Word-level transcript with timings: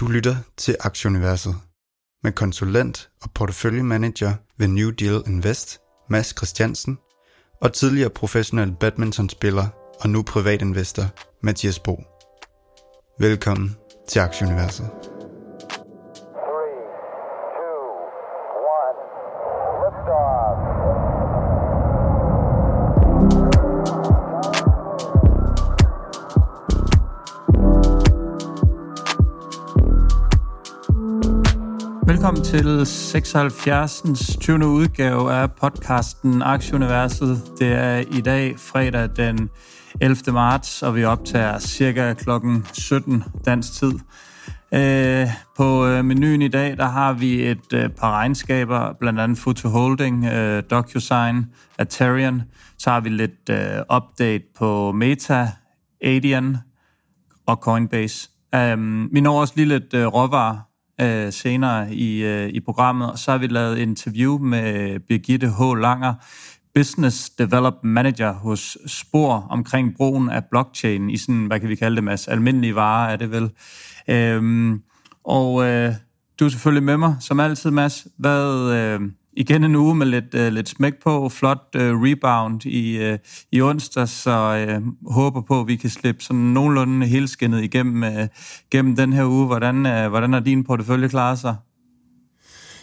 Du 0.00 0.06
lytter 0.06 0.36
til 0.56 0.76
Aktieuniverset 0.80 1.54
med 2.22 2.32
konsulent 2.32 3.10
og 3.22 3.30
porteføljemanager 3.34 4.34
ved 4.58 4.68
New 4.68 4.90
Deal 4.90 5.22
Invest, 5.26 5.78
Mads 6.10 6.34
Christiansen, 6.36 6.98
og 7.62 7.72
tidligere 7.72 8.10
professionel 8.10 8.72
badmintonspiller 8.80 9.66
og 10.00 10.10
nu 10.10 10.22
privatinvestor, 10.22 11.04
Mathias 11.42 11.78
Bo. 11.78 12.02
Velkommen 13.18 13.76
til 14.08 14.20
Aktieuniverset. 14.20 14.90
Velkommen 32.40 32.64
til 32.64 32.86
76. 32.86 34.02
20. 34.40 34.66
udgave 34.66 35.32
af 35.32 35.52
podcasten 35.52 36.42
Aktieuniverset. 36.42 37.42
Det 37.58 37.72
er 37.72 37.96
i 37.96 38.20
dag 38.20 38.58
fredag 38.58 39.08
den 39.16 39.50
11. 40.00 40.32
marts, 40.32 40.82
og 40.82 40.96
vi 40.96 41.04
optager 41.04 41.58
cirka 41.58 42.14
klokken 42.14 42.66
17 42.72 43.24
dansk 43.46 43.72
tid. 43.72 43.92
Øh, 44.74 45.26
på 45.56 45.86
øh, 45.86 46.04
menuen 46.04 46.42
i 46.42 46.48
dag, 46.48 46.76
der 46.76 46.84
har 46.84 47.12
vi 47.12 47.46
et 47.46 47.72
øh, 47.72 47.90
par 47.90 48.10
regnskaber, 48.10 48.92
blandt 49.00 49.20
andet 49.20 49.38
Futu 49.38 49.68
Holding, 49.68 50.24
DocuSign, 50.70 51.46
Atarian. 51.78 52.42
Så 52.78 52.90
har 52.90 53.00
vi 53.00 53.08
lidt 53.08 53.50
update 53.96 54.44
på 54.58 54.92
Meta, 54.92 55.48
Adian 56.02 56.56
og 57.46 57.56
Coinbase. 57.56 58.30
Øhm, 58.54 59.08
vi 59.12 59.20
når 59.20 59.40
også 59.40 59.54
lige 59.56 59.68
lidt 59.68 59.94
råvarer 59.94 60.69
øh, 61.00 61.32
senere 61.32 61.94
i, 61.94 62.24
øh, 62.24 62.48
i 62.48 62.60
programmet. 62.60 63.10
Og 63.12 63.18
så 63.18 63.30
har 63.30 63.38
vi 63.38 63.46
lavet 63.46 63.72
et 63.72 63.82
interview 63.82 64.38
med 64.38 64.98
Birgitte 65.08 65.48
H. 65.48 65.60
Langer, 65.80 66.14
Business 66.74 67.30
Development 67.30 67.94
Manager 67.94 68.32
hos 68.32 68.78
Spor 68.86 69.46
omkring 69.50 69.96
brugen 69.96 70.30
af 70.30 70.44
blockchain 70.50 71.10
i 71.10 71.16
sådan, 71.16 71.46
hvad 71.46 71.60
kan 71.60 71.68
vi 71.68 71.74
kalde 71.74 71.96
det, 71.96 72.04
Mads? 72.04 72.28
Almindelige 72.28 72.74
varer 72.74 73.12
er 73.12 73.16
det 73.16 73.30
vel. 73.30 73.50
Øhm, 74.08 74.82
og 75.24 75.64
øh, 75.66 75.94
du 76.40 76.44
er 76.44 76.48
selvfølgelig 76.48 76.82
med 76.82 76.96
mig, 76.96 77.16
som 77.20 77.40
altid, 77.40 77.70
Mads. 77.70 78.06
Hvad, 78.18 78.72
øh, 78.72 79.00
igen 79.40 79.64
en 79.64 79.76
uge 79.76 79.94
med 79.94 80.06
lidt, 80.06 80.34
uh, 80.34 80.46
lidt 80.46 80.68
smæk 80.68 80.94
på, 81.02 81.28
flot 81.28 81.76
uh, 81.76 81.82
rebound 81.82 82.66
i, 82.66 83.10
uh, 83.12 83.18
i 83.52 83.62
onsdag, 83.62 84.08
så 84.08 84.66
uh, 84.68 85.12
håber 85.14 85.40
på, 85.40 85.60
at 85.60 85.66
vi 85.66 85.76
kan 85.76 85.90
slippe 85.90 86.22
sådan 86.22 86.40
nogenlunde 86.40 87.06
helskinnet 87.06 87.62
igennem 87.62 88.02
uh, 88.02 88.26
gennem 88.70 88.96
den 88.96 89.12
her 89.12 89.24
uge. 89.24 89.46
Hvordan, 89.46 89.76
uh, 89.86 90.10
hvordan 90.10 90.34
er 90.34 90.40
din 90.40 90.64
portefølje 90.64 91.08
klaret 91.08 91.38
sig? 91.38 91.56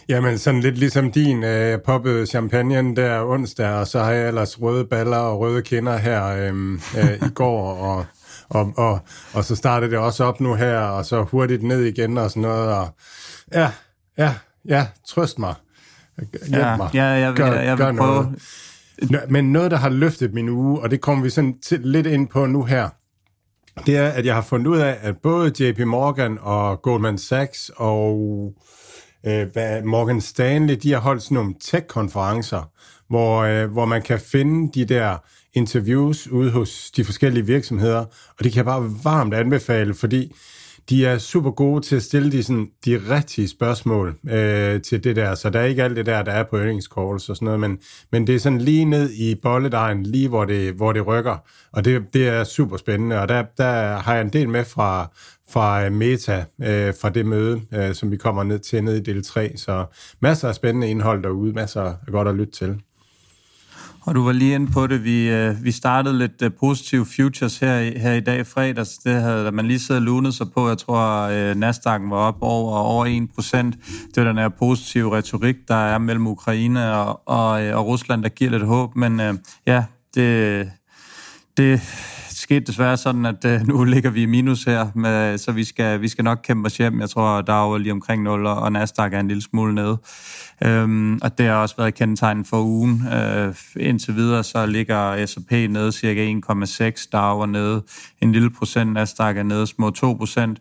Jamen, 0.08 0.38
sådan 0.38 0.60
lidt 0.60 0.78
ligesom 0.78 1.12
din, 1.12 1.44
uh, 1.44 1.80
poppede 1.86 2.26
champagne 2.26 2.96
der 2.96 3.24
onsdag, 3.24 3.68
og 3.68 3.86
så 3.86 4.02
har 4.02 4.10
jeg 4.10 4.28
ellers 4.28 4.62
røde 4.62 4.84
baller 4.84 5.16
og 5.16 5.40
røde 5.40 5.62
kinder 5.62 5.96
her 5.96 6.50
uh, 6.50 6.56
uh, 6.74 7.28
i 7.28 7.32
går, 7.40 7.74
og, 7.74 8.06
og, 8.48 8.72
og, 8.76 9.00
og 9.32 9.44
så 9.44 9.56
startede 9.56 9.90
det 9.90 9.98
også 9.98 10.24
op 10.24 10.40
nu 10.40 10.54
her, 10.54 10.78
og 10.78 11.04
så 11.04 11.22
hurtigt 11.22 11.62
ned 11.62 11.84
igen 11.84 12.18
og 12.18 12.30
sådan 12.30 12.42
noget, 12.42 12.72
og 12.72 12.88
ja, 13.52 13.70
ja, 14.18 14.34
ja, 14.68 14.86
trøst 15.08 15.38
mig. 15.38 15.54
Hjælp 16.18 16.52
ja, 16.52 16.76
mig. 16.76 16.90
Ja, 16.94 17.04
jeg 17.04 17.34
gør, 17.34 17.52
jeg, 17.52 17.64
jeg 17.64 17.78
vil 17.78 17.96
prøve... 17.96 18.22
Noget. 19.10 19.30
Men 19.30 19.52
noget, 19.52 19.70
der 19.70 19.76
har 19.76 19.88
løftet 19.88 20.34
min 20.34 20.48
uge, 20.48 20.80
og 20.80 20.90
det 20.90 21.00
kommer 21.00 21.24
vi 21.24 21.30
sådan 21.30 21.58
til, 21.60 21.80
lidt 21.80 22.06
ind 22.06 22.28
på 22.28 22.46
nu 22.46 22.64
her, 22.64 22.88
det 23.86 23.96
er, 23.96 24.08
at 24.08 24.26
jeg 24.26 24.34
har 24.34 24.42
fundet 24.42 24.66
ud 24.66 24.78
af, 24.78 24.98
at 25.00 25.16
både 25.22 25.52
JP 25.60 25.78
Morgan 25.78 26.38
og 26.40 26.82
Goldman 26.82 27.18
Sachs 27.18 27.70
og 27.76 28.52
øh, 29.26 29.46
Morgan 29.84 30.20
Stanley, 30.20 30.74
de 30.82 30.92
har 30.92 31.00
holdt 31.00 31.22
sådan 31.22 31.34
nogle 31.34 31.54
tech-konferencer, 31.60 32.70
hvor, 33.08 33.42
øh, 33.42 33.70
hvor 33.72 33.84
man 33.84 34.02
kan 34.02 34.20
finde 34.20 34.72
de 34.74 34.84
der 34.84 35.16
interviews 35.54 36.28
ude 36.28 36.50
hos 36.50 36.90
de 36.90 37.04
forskellige 37.04 37.46
virksomheder, 37.46 38.04
og 38.38 38.44
det 38.44 38.52
kan 38.52 38.56
jeg 38.56 38.64
bare 38.64 38.90
varmt 39.04 39.34
anbefale, 39.34 39.94
fordi 39.94 40.32
de 40.90 41.06
er 41.06 41.18
super 41.18 41.50
gode 41.50 41.80
til 41.80 41.96
at 41.96 42.02
stille 42.02 42.32
de, 42.32 42.42
sådan, 42.42 42.68
de 42.84 43.00
rigtige 43.10 43.48
spørgsmål 43.48 44.14
øh, 44.30 44.82
til 44.82 45.04
det 45.04 45.16
der, 45.16 45.34
så 45.34 45.50
der 45.50 45.60
er 45.60 45.64
ikke 45.64 45.82
alt 45.82 45.96
det 45.96 46.06
der, 46.06 46.22
der 46.22 46.32
er 46.32 46.44
på 46.44 46.56
earnings 46.56 46.86
calls 46.86 47.28
og 47.28 47.36
sådan 47.36 47.46
noget, 47.46 47.60
men, 47.60 47.78
men 48.12 48.26
det 48.26 48.34
er 48.34 48.38
sådan 48.38 48.60
lige 48.60 48.84
ned 48.84 49.10
i 49.10 49.34
bolledejen, 49.34 50.02
lige 50.02 50.28
hvor 50.28 50.44
det, 50.44 50.72
hvor 50.72 50.92
det 50.92 51.06
rykker, 51.06 51.36
og 51.72 51.84
det, 51.84 52.02
det 52.12 52.28
er 52.28 52.44
super 52.44 52.76
spændende, 52.76 53.20
og 53.20 53.28
der, 53.28 53.44
der 53.56 53.96
har 53.96 54.14
jeg 54.14 54.22
en 54.22 54.32
del 54.32 54.48
med 54.48 54.64
fra, 54.64 55.10
fra 55.50 55.84
øh, 55.84 55.92
Meta, 55.92 56.44
øh, 56.62 56.94
fra 57.00 57.08
det 57.08 57.26
møde, 57.26 57.60
øh, 57.74 57.94
som 57.94 58.10
vi 58.10 58.16
kommer 58.16 58.42
ned 58.42 58.58
til 58.58 58.84
ned 58.84 58.96
i 58.96 59.00
del 59.00 59.24
3, 59.24 59.52
så 59.56 59.84
masser 60.20 60.48
af 60.48 60.54
spændende 60.54 60.90
indhold 60.90 61.22
derude, 61.22 61.52
masser 61.52 61.82
af 61.82 61.94
godt 62.06 62.28
at 62.28 62.34
lytte 62.34 62.52
til. 62.52 62.80
Og 64.08 64.14
du 64.14 64.24
var 64.24 64.32
lige 64.32 64.54
inde 64.54 64.72
på 64.72 64.86
det. 64.86 65.04
Vi, 65.04 65.30
øh, 65.30 65.64
vi 65.64 65.72
startede 65.72 66.18
lidt 66.18 66.42
øh, 66.42 66.50
positive 66.60 67.06
futures 67.06 67.58
her, 67.58 67.98
her 67.98 68.12
i 68.12 68.20
dag 68.20 68.46
fredags. 68.46 68.98
Det 68.98 69.12
havde 69.12 69.52
man 69.52 69.66
lige 69.66 69.78
siddet 69.78 70.00
og 70.00 70.02
lunet 70.02 70.34
sig 70.34 70.46
på. 70.54 70.68
Jeg 70.68 70.78
tror, 70.78 71.22
øh, 71.22 71.52
Nasdaq'en 71.52 72.10
var 72.10 72.16
op 72.16 72.36
over, 72.40 72.78
over 72.78 73.06
1% 73.06 73.56
Det 74.14 74.20
er 74.20 74.24
den 74.24 74.38
her 74.38 74.48
positive 74.48 75.16
retorik, 75.16 75.56
der 75.68 75.74
er 75.74 75.98
mellem 75.98 76.26
Ukraine 76.26 76.92
og, 76.94 77.22
og, 77.26 77.62
øh, 77.62 77.76
og 77.76 77.86
Rusland, 77.86 78.22
der 78.22 78.28
giver 78.28 78.50
lidt 78.50 78.66
håb. 78.66 78.96
Men 78.96 79.20
øh, 79.20 79.34
ja, 79.66 79.84
det, 80.14 80.70
det, 81.56 81.80
skete 82.48 82.66
desværre 82.66 82.96
sådan, 82.96 83.26
at 83.26 83.44
øh, 83.44 83.68
nu 83.68 83.84
ligger 83.84 84.10
vi 84.10 84.22
i 84.22 84.26
minus 84.26 84.64
her, 84.64 84.86
med, 84.94 85.38
så 85.38 85.52
vi 85.52 85.64
skal, 85.64 86.00
vi 86.00 86.08
skal 86.08 86.24
nok 86.24 86.38
kæmpe 86.42 86.66
os 86.66 86.76
hjem. 86.76 87.00
Jeg 87.00 87.10
tror, 87.10 87.40
der 87.40 87.52
er 87.52 87.78
lige 87.78 87.92
omkring 87.92 88.22
0, 88.22 88.46
og 88.46 88.72
Nasdaq 88.72 89.12
er 89.12 89.20
en 89.20 89.28
lille 89.28 89.42
smule 89.42 89.74
nede. 89.74 89.98
Øhm, 90.64 91.18
og 91.22 91.38
det 91.38 91.46
har 91.46 91.54
også 91.54 91.74
været 91.78 91.94
kendetegnet 91.94 92.46
for 92.46 92.62
ugen. 92.62 93.02
Øh, 93.08 93.54
indtil 93.76 94.16
videre 94.16 94.44
så 94.44 94.66
ligger 94.66 95.26
S&P 95.26 95.50
nede 95.50 95.92
cirka 95.92 96.32
1,6, 96.32 97.08
Dow 97.12 97.40
er 97.40 97.46
nede 97.46 97.82
en 98.20 98.32
lille 98.32 98.50
procent, 98.50 98.92
Nasdaq 98.92 99.36
er 99.36 99.42
nede 99.42 99.66
små 99.66 99.90
2 99.90 100.12
procent. 100.12 100.58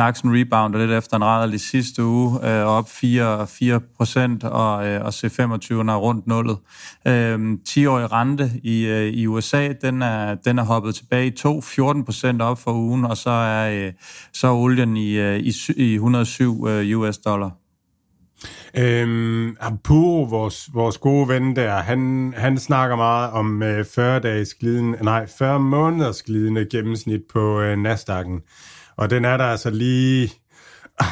DAX'en 0.00 0.30
rebounder 0.30 0.78
lidt 0.78 0.90
efter 0.90 1.16
en 1.16 1.24
rædderlig 1.24 1.60
sidste 1.60 2.04
uge, 2.04 2.48
øh, 2.48 2.66
op 2.66 2.90
4, 2.90 3.46
4 3.46 3.80
procent, 3.96 4.44
og, 4.44 4.86
øh, 4.86 5.04
og 5.04 5.08
C25 5.08 5.72
er 5.72 5.96
rundt 5.96 6.26
nullet. 6.26 6.58
Øh, 7.06 7.58
10-årig 7.68 8.12
rente 8.12 8.50
i, 8.62 8.86
øh, 8.86 9.06
i 9.06 9.26
USA, 9.26 9.72
den 9.82 10.02
er, 10.02 10.34
den 10.34 10.58
er 10.58 10.64
hoppet 10.64 10.94
tilbage 10.94 11.26
i 11.26 11.30
2, 11.30 11.60
14 11.60 12.04
procent 12.04 12.42
op 12.42 12.58
for 12.58 12.72
ugen, 12.72 13.04
og 13.04 13.16
så 13.16 13.30
er, 13.30 13.86
øh, 13.86 13.92
så 14.32 14.46
er 14.46 14.52
olien 14.52 14.96
i, 14.96 15.12
øh, 15.12 15.38
i, 15.38 15.52
i 15.76 15.94
107 15.94 16.68
øh, 16.68 16.98
US 16.98 17.18
dollar. 17.18 17.50
Øhm, 18.78 19.56
Puro, 19.84 20.22
vores, 20.22 20.68
vores 20.74 20.98
gode 20.98 21.28
ven 21.28 21.56
der, 21.56 21.74
han, 21.74 22.34
han 22.36 22.58
snakker 22.58 22.96
meget 22.96 23.30
om 23.30 23.62
øh, 23.62 23.84
40 23.94 24.20
dages 24.20 24.54
glidende, 24.54 25.04
nej, 25.04 25.26
40 25.38 25.60
måneders 25.60 26.22
glidende 26.22 26.66
gennemsnit 26.70 27.20
på 27.32 27.60
øh, 27.60 27.78
Nasdaq'en. 27.78 28.40
Og 28.96 29.10
den 29.10 29.24
er 29.24 29.36
der 29.36 29.44
altså 29.44 29.70
lige... 29.70 30.32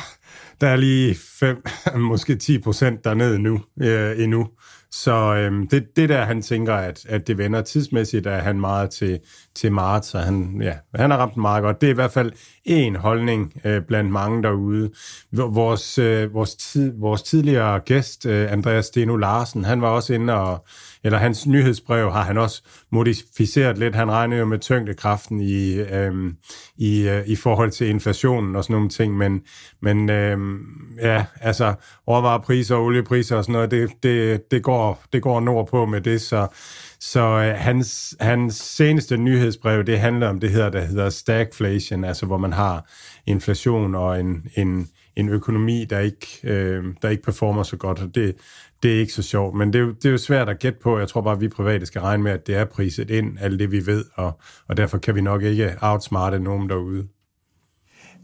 Der 0.60 0.68
er 0.68 0.76
lige 0.76 1.16
5, 1.40 1.62
måske 2.10 2.36
10 2.36 2.58
procent 2.58 3.04
dernede 3.04 3.38
nu, 3.38 3.60
øh, 3.80 4.22
endnu. 4.22 4.48
Så 4.90 5.34
øhm, 5.34 5.68
det, 5.68 5.96
det 5.96 6.08
der, 6.08 6.24
han 6.24 6.42
tænker, 6.42 6.74
at, 6.74 7.06
at 7.08 7.26
det 7.26 7.38
vender 7.38 7.62
tidsmæssigt, 7.62 8.26
er 8.26 8.38
han 8.38 8.60
meget 8.60 8.90
til, 8.90 9.20
til 9.54 9.72
marts, 9.72 10.08
så 10.08 10.18
han, 10.18 10.60
ja, 10.62 10.74
han 10.94 11.10
har 11.10 11.18
ramt 11.18 11.36
meget 11.36 11.62
godt. 11.62 11.80
Det 11.80 11.86
er 11.86 11.90
i 11.90 11.94
hvert 11.94 12.12
fald 12.12 12.32
en 12.64 12.96
holdning 12.96 13.52
øh, 13.64 13.82
blandt 13.82 14.10
mange 14.10 14.42
derude. 14.42 14.90
Vores, 15.32 15.98
øh, 15.98 16.34
vores, 16.34 16.54
tid, 16.54 16.92
vores 16.98 17.22
tidligere 17.22 17.80
gæst, 17.80 18.26
øh, 18.26 18.52
Andreas 18.52 18.86
Steno 18.86 19.16
Larsen, 19.16 19.64
han 19.64 19.80
var 19.80 19.88
også 19.88 20.14
inde 20.14 20.34
og, 20.34 20.66
eller 21.04 21.18
hans 21.18 21.46
nyhedsbrev 21.46 22.12
har 22.12 22.22
han 22.22 22.38
også 22.38 22.62
modificeret 22.90 23.78
lidt. 23.78 23.94
Han 23.94 24.10
regner 24.10 24.36
jo 24.36 24.44
med 24.44 24.58
tyngdekraften 24.58 25.40
i, 25.40 25.74
øhm, 25.74 26.36
i, 26.76 27.08
øh, 27.08 27.26
i 27.26 27.36
forhold 27.36 27.70
til 27.70 27.88
inflationen 27.88 28.56
og 28.56 28.64
sådan 28.64 28.74
nogle 28.74 28.88
ting, 28.88 29.16
men, 29.16 29.42
men 29.82 30.10
øhm, 30.10 30.58
ja, 31.02 31.24
altså 31.40 31.74
råvarepriser 32.08 32.76
og 32.76 32.84
oliepriser 32.84 33.36
og 33.36 33.44
sådan 33.44 33.52
noget, 33.52 33.70
det, 33.70 33.90
det, 34.02 34.50
det, 34.50 34.62
går, 34.62 35.02
det 35.12 35.22
går 35.22 35.40
nordpå 35.40 35.86
med 35.86 36.00
det, 36.00 36.20
så 36.20 36.48
så 37.04 37.20
øh, 37.20 37.54
hans, 37.58 38.16
hans 38.20 38.54
seneste 38.54 39.16
nyhedsbrev, 39.16 39.84
det 39.84 40.00
handler 40.00 40.28
om 40.28 40.40
det 40.40 40.50
her, 40.50 40.70
der 40.70 40.80
hedder 40.80 41.10
stagflation, 41.10 42.04
altså 42.04 42.26
hvor 42.26 42.38
man 42.38 42.52
har 42.52 42.90
inflation 43.26 43.94
og 43.94 44.20
en, 44.20 44.46
en, 44.56 44.88
en 45.16 45.28
økonomi, 45.28 45.84
der 45.84 45.98
ikke, 45.98 46.26
øh, 46.42 46.84
der 47.02 47.08
ikke 47.08 47.22
performer 47.22 47.62
så 47.62 47.76
godt, 47.76 47.98
og 47.98 48.14
det, 48.14 48.36
det 48.82 48.94
er 48.94 49.00
ikke 49.00 49.12
så 49.12 49.22
sjovt. 49.22 49.54
Men 49.54 49.72
det 49.72 49.80
er, 49.80 49.84
det 49.84 50.04
er 50.04 50.10
jo 50.10 50.18
svært 50.18 50.48
at 50.48 50.58
gætte 50.58 50.78
på. 50.82 50.98
Jeg 50.98 51.08
tror 51.08 51.20
bare, 51.20 51.34
at 51.34 51.40
vi 51.40 51.48
private 51.48 51.86
skal 51.86 52.00
regne 52.00 52.22
med, 52.22 52.32
at 52.32 52.46
det 52.46 52.56
er 52.56 52.64
priset 52.64 53.10
ind, 53.10 53.38
alt 53.40 53.60
det 53.60 53.72
vi 53.72 53.86
ved, 53.86 54.04
og, 54.14 54.40
og 54.68 54.76
derfor 54.76 54.98
kan 54.98 55.14
vi 55.14 55.20
nok 55.20 55.42
ikke 55.42 55.74
outsmarte 55.80 56.38
nogen 56.38 56.68
derude. 56.68 57.06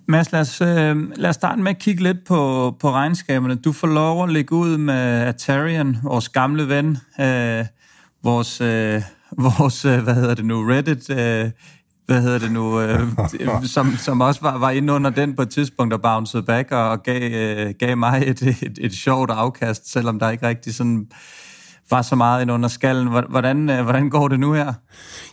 Mads, 0.08 0.32
lad 0.32 0.40
os, 0.40 0.60
øh, 0.60 0.96
lad 1.16 1.30
os 1.30 1.34
starte 1.34 1.62
med 1.62 1.70
at 1.70 1.78
kigge 1.78 2.02
lidt 2.02 2.24
på, 2.26 2.70
på 2.80 2.90
regnskaberne. 2.90 3.54
Du 3.54 3.72
får 3.72 3.86
lov 3.86 4.24
at 4.24 4.32
lægge 4.32 4.54
ud 4.54 4.76
med 4.76 5.20
Atarian, 5.20 5.96
vores 6.02 6.28
gamle 6.28 6.68
ven, 6.68 6.98
øh, 7.20 7.64
vores, 8.22 8.60
øh, 8.60 9.02
vores 9.48 9.84
øh, 9.84 10.02
hvad 10.02 10.14
hedder 10.14 10.34
det 10.34 10.44
nu, 10.44 10.66
Reddit, 10.68 11.10
øh, 11.10 11.50
hvad 12.10 12.22
hedder 12.22 12.38
det 12.38 12.52
nu, 12.52 12.80
øh, 12.80 13.00
som, 13.74 13.96
som 13.96 14.20
også 14.20 14.40
var, 14.40 14.58
var 14.58 14.70
inde 14.70 14.92
under 14.92 15.10
den 15.10 15.36
på 15.36 15.42
et 15.42 15.50
tidspunkt 15.50 15.94
og 15.94 16.02
bounced 16.02 16.42
back 16.42 16.72
og, 16.72 16.88
og 16.88 17.02
gav, 17.02 17.32
øh, 17.32 17.74
gav 17.78 17.96
mig 17.96 18.22
et, 18.26 18.42
et, 18.42 18.78
et 18.80 18.92
sjovt 18.92 19.30
afkast, 19.30 19.92
selvom 19.92 20.18
der 20.18 20.30
ikke 20.30 20.48
rigtig 20.48 20.74
sådan 20.74 21.06
var 21.90 22.02
så 22.02 22.16
meget 22.16 22.42
ind 22.42 22.50
under 22.50 22.68
skallen. 22.68 23.08
Hvordan, 23.28 23.70
øh, 23.70 23.82
hvordan 23.82 24.10
går 24.10 24.28
det 24.28 24.40
nu 24.40 24.52
her? 24.52 24.72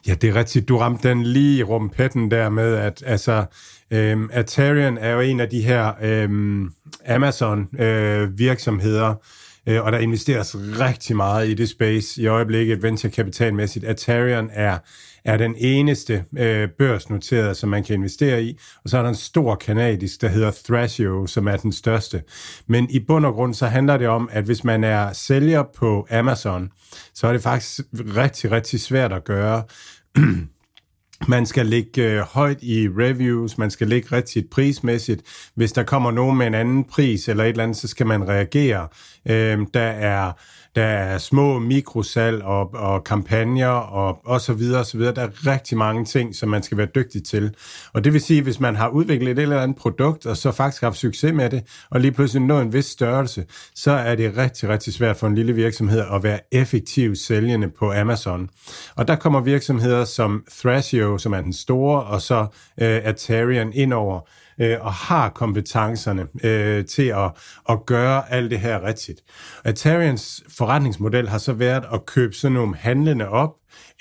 Ja, 0.08 0.14
det 0.14 0.30
er 0.30 0.36
rigtigt. 0.36 0.68
Du 0.68 0.78
ramte 0.78 1.10
den 1.10 1.24
lige 1.24 1.58
i 1.58 1.64
rumpetten 1.64 2.32
der 2.32 2.50
med, 2.50 2.76
at 2.76 3.04
altså, 3.06 3.46
øhm, 3.92 4.30
Atarian 4.34 4.98
er 4.98 5.12
jo 5.12 5.20
en 5.20 5.40
af 5.40 5.50
de 5.50 5.62
her 5.62 5.92
øhm, 6.02 6.72
Amazon-virksomheder, 7.08 9.16
øh, 9.68 9.76
øh, 9.76 9.84
og 9.84 9.92
der 9.92 9.98
investeres 9.98 10.56
rigtig 10.80 11.16
meget 11.16 11.50
i 11.50 11.54
det 11.54 11.70
space 11.70 12.22
i 12.22 12.28
øjeblikket 12.28 12.84
venture-kapitalmæssigt. 12.84 13.86
Atarian 13.86 14.50
er 14.54 14.78
er 15.28 15.38
den 15.38 15.56
eneste 15.58 16.24
øh, 16.38 16.70
børsnoterede, 16.70 17.56
som 17.56 17.70
man 17.70 17.84
kan 17.84 17.96
investere 17.96 18.44
i. 18.44 18.60
Og 18.84 18.90
så 18.90 18.98
er 18.98 19.02
der 19.02 19.10
en 19.10 19.16
stor 19.16 19.56
kanadisk, 19.56 20.22
der 20.22 20.28
hedder 20.28 20.52
Thrasio, 20.66 21.28
som 21.28 21.48
er 21.48 21.58
den 21.58 21.72
største. 21.72 22.24
Men 22.68 22.90
i 22.90 23.00
bund 23.00 23.26
og 23.26 23.34
grund, 23.34 23.54
så 23.54 23.66
handler 23.66 23.98
det 23.98 24.08
om, 24.08 24.30
at 24.32 24.44
hvis 24.44 24.64
man 24.64 24.84
er 24.84 25.14
sælger 25.14 25.64
på 25.76 26.08
Amazon, 26.12 26.70
så 27.14 27.28
er 27.28 27.32
det 27.32 27.42
faktisk 27.42 27.80
rigtig, 27.94 28.52
rigtig 28.52 28.82
svært 28.82 29.14
at 29.14 29.24
gøre. 29.24 29.64
Man 31.28 31.46
skal 31.46 31.66
ligge 31.66 32.04
øh, 32.04 32.20
højt 32.20 32.64
i 32.64 32.88
reviews, 32.88 33.58
man 33.58 33.72
skal 33.72 33.88
ligge 33.88 34.16
rigtig 34.16 34.46
prismæssigt. 34.52 35.22
Hvis 35.56 35.72
der 35.72 35.84
kommer 35.84 36.12
nogen 36.12 36.38
med 36.38 36.48
en 36.48 36.54
anden 36.54 36.84
pris 36.84 37.30
eller 37.30 37.44
et 37.44 37.50
eller 37.50 37.64
andet, 37.64 37.78
så 37.78 37.88
skal 37.88 38.06
man 38.06 38.28
reagere. 38.28 38.88
Øh, 39.30 39.60
der 39.74 39.82
er 39.82 40.32
der 40.78 40.86
er 40.86 41.18
små 41.18 41.60
mikrosal 41.60 42.42
og, 42.42 42.74
og 42.74 43.04
kampagner 43.04 43.68
og, 43.68 44.20
og 44.26 44.42
så 44.42 44.54
videre 44.54 44.80
og 44.80 44.86
så 44.86 44.98
videre. 44.98 45.14
Der 45.14 45.22
er 45.22 45.48
rigtig 45.48 45.78
mange 45.78 46.06
ting, 46.06 46.36
som 46.36 46.50
man 46.50 46.64
skal 46.64 46.78
være 46.78 46.88
dygtig 46.96 47.24
til. 47.24 47.56
Og 47.94 48.04
det 48.04 48.14
vil 48.14 48.22
sige, 48.22 48.42
hvis 48.42 48.60
man 48.60 48.76
har 48.76 48.90
udviklet 48.90 49.32
et 49.32 49.40
eller 49.40 49.62
andet 49.62 49.78
produkt, 49.78 50.26
og 50.26 50.38
så 50.38 50.52
faktisk 50.52 50.84
haft 50.84 50.98
succes 50.98 51.34
med 51.34 51.50
det, 51.50 51.64
og 51.90 52.00
lige 52.00 52.12
pludselig 52.12 52.48
nå 52.48 52.60
en 52.60 52.74
vis 52.74 52.86
størrelse, 52.86 53.46
så 53.76 53.92
er 53.92 54.16
det 54.16 54.38
rigtig, 54.38 54.70
rigtig 54.70 54.94
svært 54.94 55.18
for 55.18 55.28
en 55.28 55.36
lille 55.36 55.54
virksomhed 55.54 56.04
at 56.14 56.24
være 56.24 56.40
effektiv 56.52 57.16
sælgende 57.16 57.70
på 57.70 57.94
Amazon. 57.94 58.50
Og 58.96 59.08
der 59.08 59.16
kommer 59.16 59.42
virksomheder 59.42 60.06
som 60.06 60.44
Thrasio, 60.60 61.18
som 61.18 61.34
er 61.34 61.42
den 61.42 61.54
store, 61.54 62.04
og 62.04 62.22
så 62.22 62.40
øh, 62.82 63.02
Atarian 63.04 63.72
indover, 63.74 64.20
øh, 64.60 64.78
og 64.82 64.94
har 64.94 65.30
kompetencerne 65.30 66.28
øh, 66.44 66.86
til 66.86 67.08
at, 67.08 67.32
at 67.70 67.86
gøre 67.86 68.32
alt 68.32 68.52
det 68.52 68.60
her 68.60 68.84
rigtigt. 68.84 69.22
Atarians 69.64 70.44
forretningsmodel 70.58 71.30
har 71.30 71.38
så 71.38 71.54
været 71.54 71.86
at 71.94 72.06
købe 72.06 72.34
sådan 72.34 72.54
nogle 72.54 72.76
handlende 72.76 73.30
op, 73.30 73.52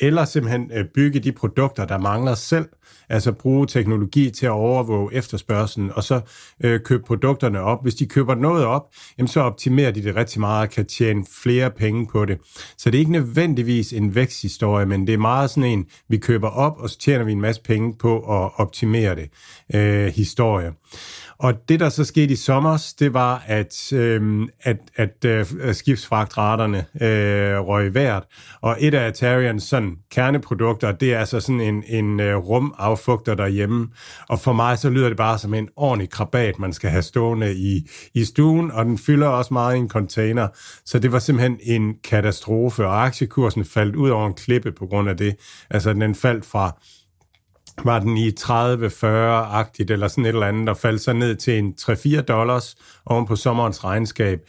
eller 0.01 0.25
simpelthen 0.25 0.71
øh, 0.75 0.85
bygge 0.95 1.21
de 1.21 1.33
produkter, 1.33 1.85
der 1.85 1.99
mangler 1.99 2.35
selv, 2.35 2.69
altså 3.09 3.33
bruge 3.33 3.67
teknologi 3.67 4.31
til 4.31 4.47
at 4.47 4.53
overvåge 4.53 5.15
efterspørgselen, 5.15 5.93
og 5.95 6.05
så 6.05 6.21
øh, 6.65 6.81
købe 6.81 7.03
produkterne 7.03 7.61
op. 7.61 7.83
Hvis 7.83 7.95
de 7.95 8.07
køber 8.07 8.35
noget 8.35 8.65
op, 8.65 8.83
jamen, 9.19 9.29
så 9.29 9.41
optimerer 9.41 9.91
de 9.91 10.03
det 10.03 10.17
rigtig 10.17 10.41
meget 10.41 10.63
og 10.63 10.71
kan 10.71 10.87
tjene 10.87 11.25
flere 11.43 11.71
penge 11.71 12.07
på 12.07 12.25
det. 12.25 12.39
Så 12.79 12.91
det 12.91 12.95
er 12.95 13.01
ikke 13.01 13.13
nødvendigvis 13.13 13.93
en 13.93 14.15
væksthistorie, 14.15 14.87
men 14.87 15.07
det 15.07 15.15
er 15.15 15.19
meget 15.19 15.51
sådan 15.51 15.71
en, 15.71 15.87
vi 16.09 16.17
køber 16.17 16.49
op, 16.49 16.79
og 16.79 16.91
så 16.91 16.99
tjener 16.99 17.25
vi 17.25 17.33
en 17.33 17.41
masse 17.41 17.63
penge 17.63 17.95
på 17.99 18.19
at 18.19 18.51
optimere 18.57 19.15
det 19.15 19.31
øh, 19.75 20.07
historie. 20.07 20.73
Og 21.39 21.69
det, 21.69 21.81
der 21.81 21.89
så 21.89 22.05
skete 22.05 22.33
i 22.33 22.37
sommer, 22.37 22.93
det 22.99 23.15
var, 23.15 23.45
at, 23.47 23.93
øh, 23.93 24.49
at, 24.63 24.77
at 24.97 25.25
øh, 25.25 25.47
skibsfragtraterne 25.75 26.79
øh, 26.79 27.59
røg 27.59 27.91
hvert. 27.91 28.25
Og 28.61 28.77
et 28.81 28.95
af 28.95 29.07
Atarians 29.07 29.63
sådan, 29.63 29.97
kerneprodukter, 30.11 30.93
det 30.93 31.15
er 31.15 31.19
altså 31.19 31.41
sådan 31.41 31.61
en, 31.61 31.85
en 31.87 32.21
øh, 32.21 32.37
rumafugter 32.37 33.35
derhjemme. 33.35 33.89
Og 34.29 34.41
for 34.41 34.53
mig 34.53 34.79
så 34.79 34.91
lyder 34.91 35.09
det 35.09 35.17
bare 35.17 35.39
som 35.39 35.55
en 35.55 35.69
ordentlig 35.77 36.11
krabat, 36.11 36.59
man 36.59 36.73
skal 36.73 36.91
have 36.91 37.03
stående 37.03 37.55
i, 37.55 37.91
i 38.15 38.25
stuen, 38.25 38.71
og 38.71 38.85
den 38.85 38.99
fylder 38.99 39.29
også 39.29 39.55
meget 39.55 39.77
i 39.77 39.79
en 39.79 39.89
container. 39.89 40.49
Så 40.85 40.99
det 40.99 41.13
var 41.13 41.19
simpelthen 41.19 41.59
en 41.63 41.95
katastrofe, 42.05 42.87
og 42.87 43.05
aktiekursen 43.05 43.65
faldt 43.65 43.97
ud 43.97 44.11
over 44.11 44.27
en 44.27 44.35
klippe 44.35 44.73
på 44.73 44.87
grund 44.87 45.09
af 45.09 45.17
det. 45.17 45.37
Altså 45.71 45.93
den 45.93 46.15
faldt 46.15 46.47
fra 46.47 46.81
var 47.85 47.99
den 47.99 48.17
i 48.17 48.29
30-40-agtigt, 48.29 49.93
eller 49.93 50.09
sådan 50.09 50.25
et 50.25 50.29
eller 50.29 50.47
andet, 50.47 50.69
og 50.69 50.77
faldt 50.77 51.01
så 51.01 51.13
ned 51.13 51.37
til 51.37 51.59
en 51.59 51.75
3-4 51.81 52.21
dollars 52.21 52.77
oven 53.07 53.27
på 53.27 53.37
sommerens 53.37 53.85
regnskab. 53.85 54.41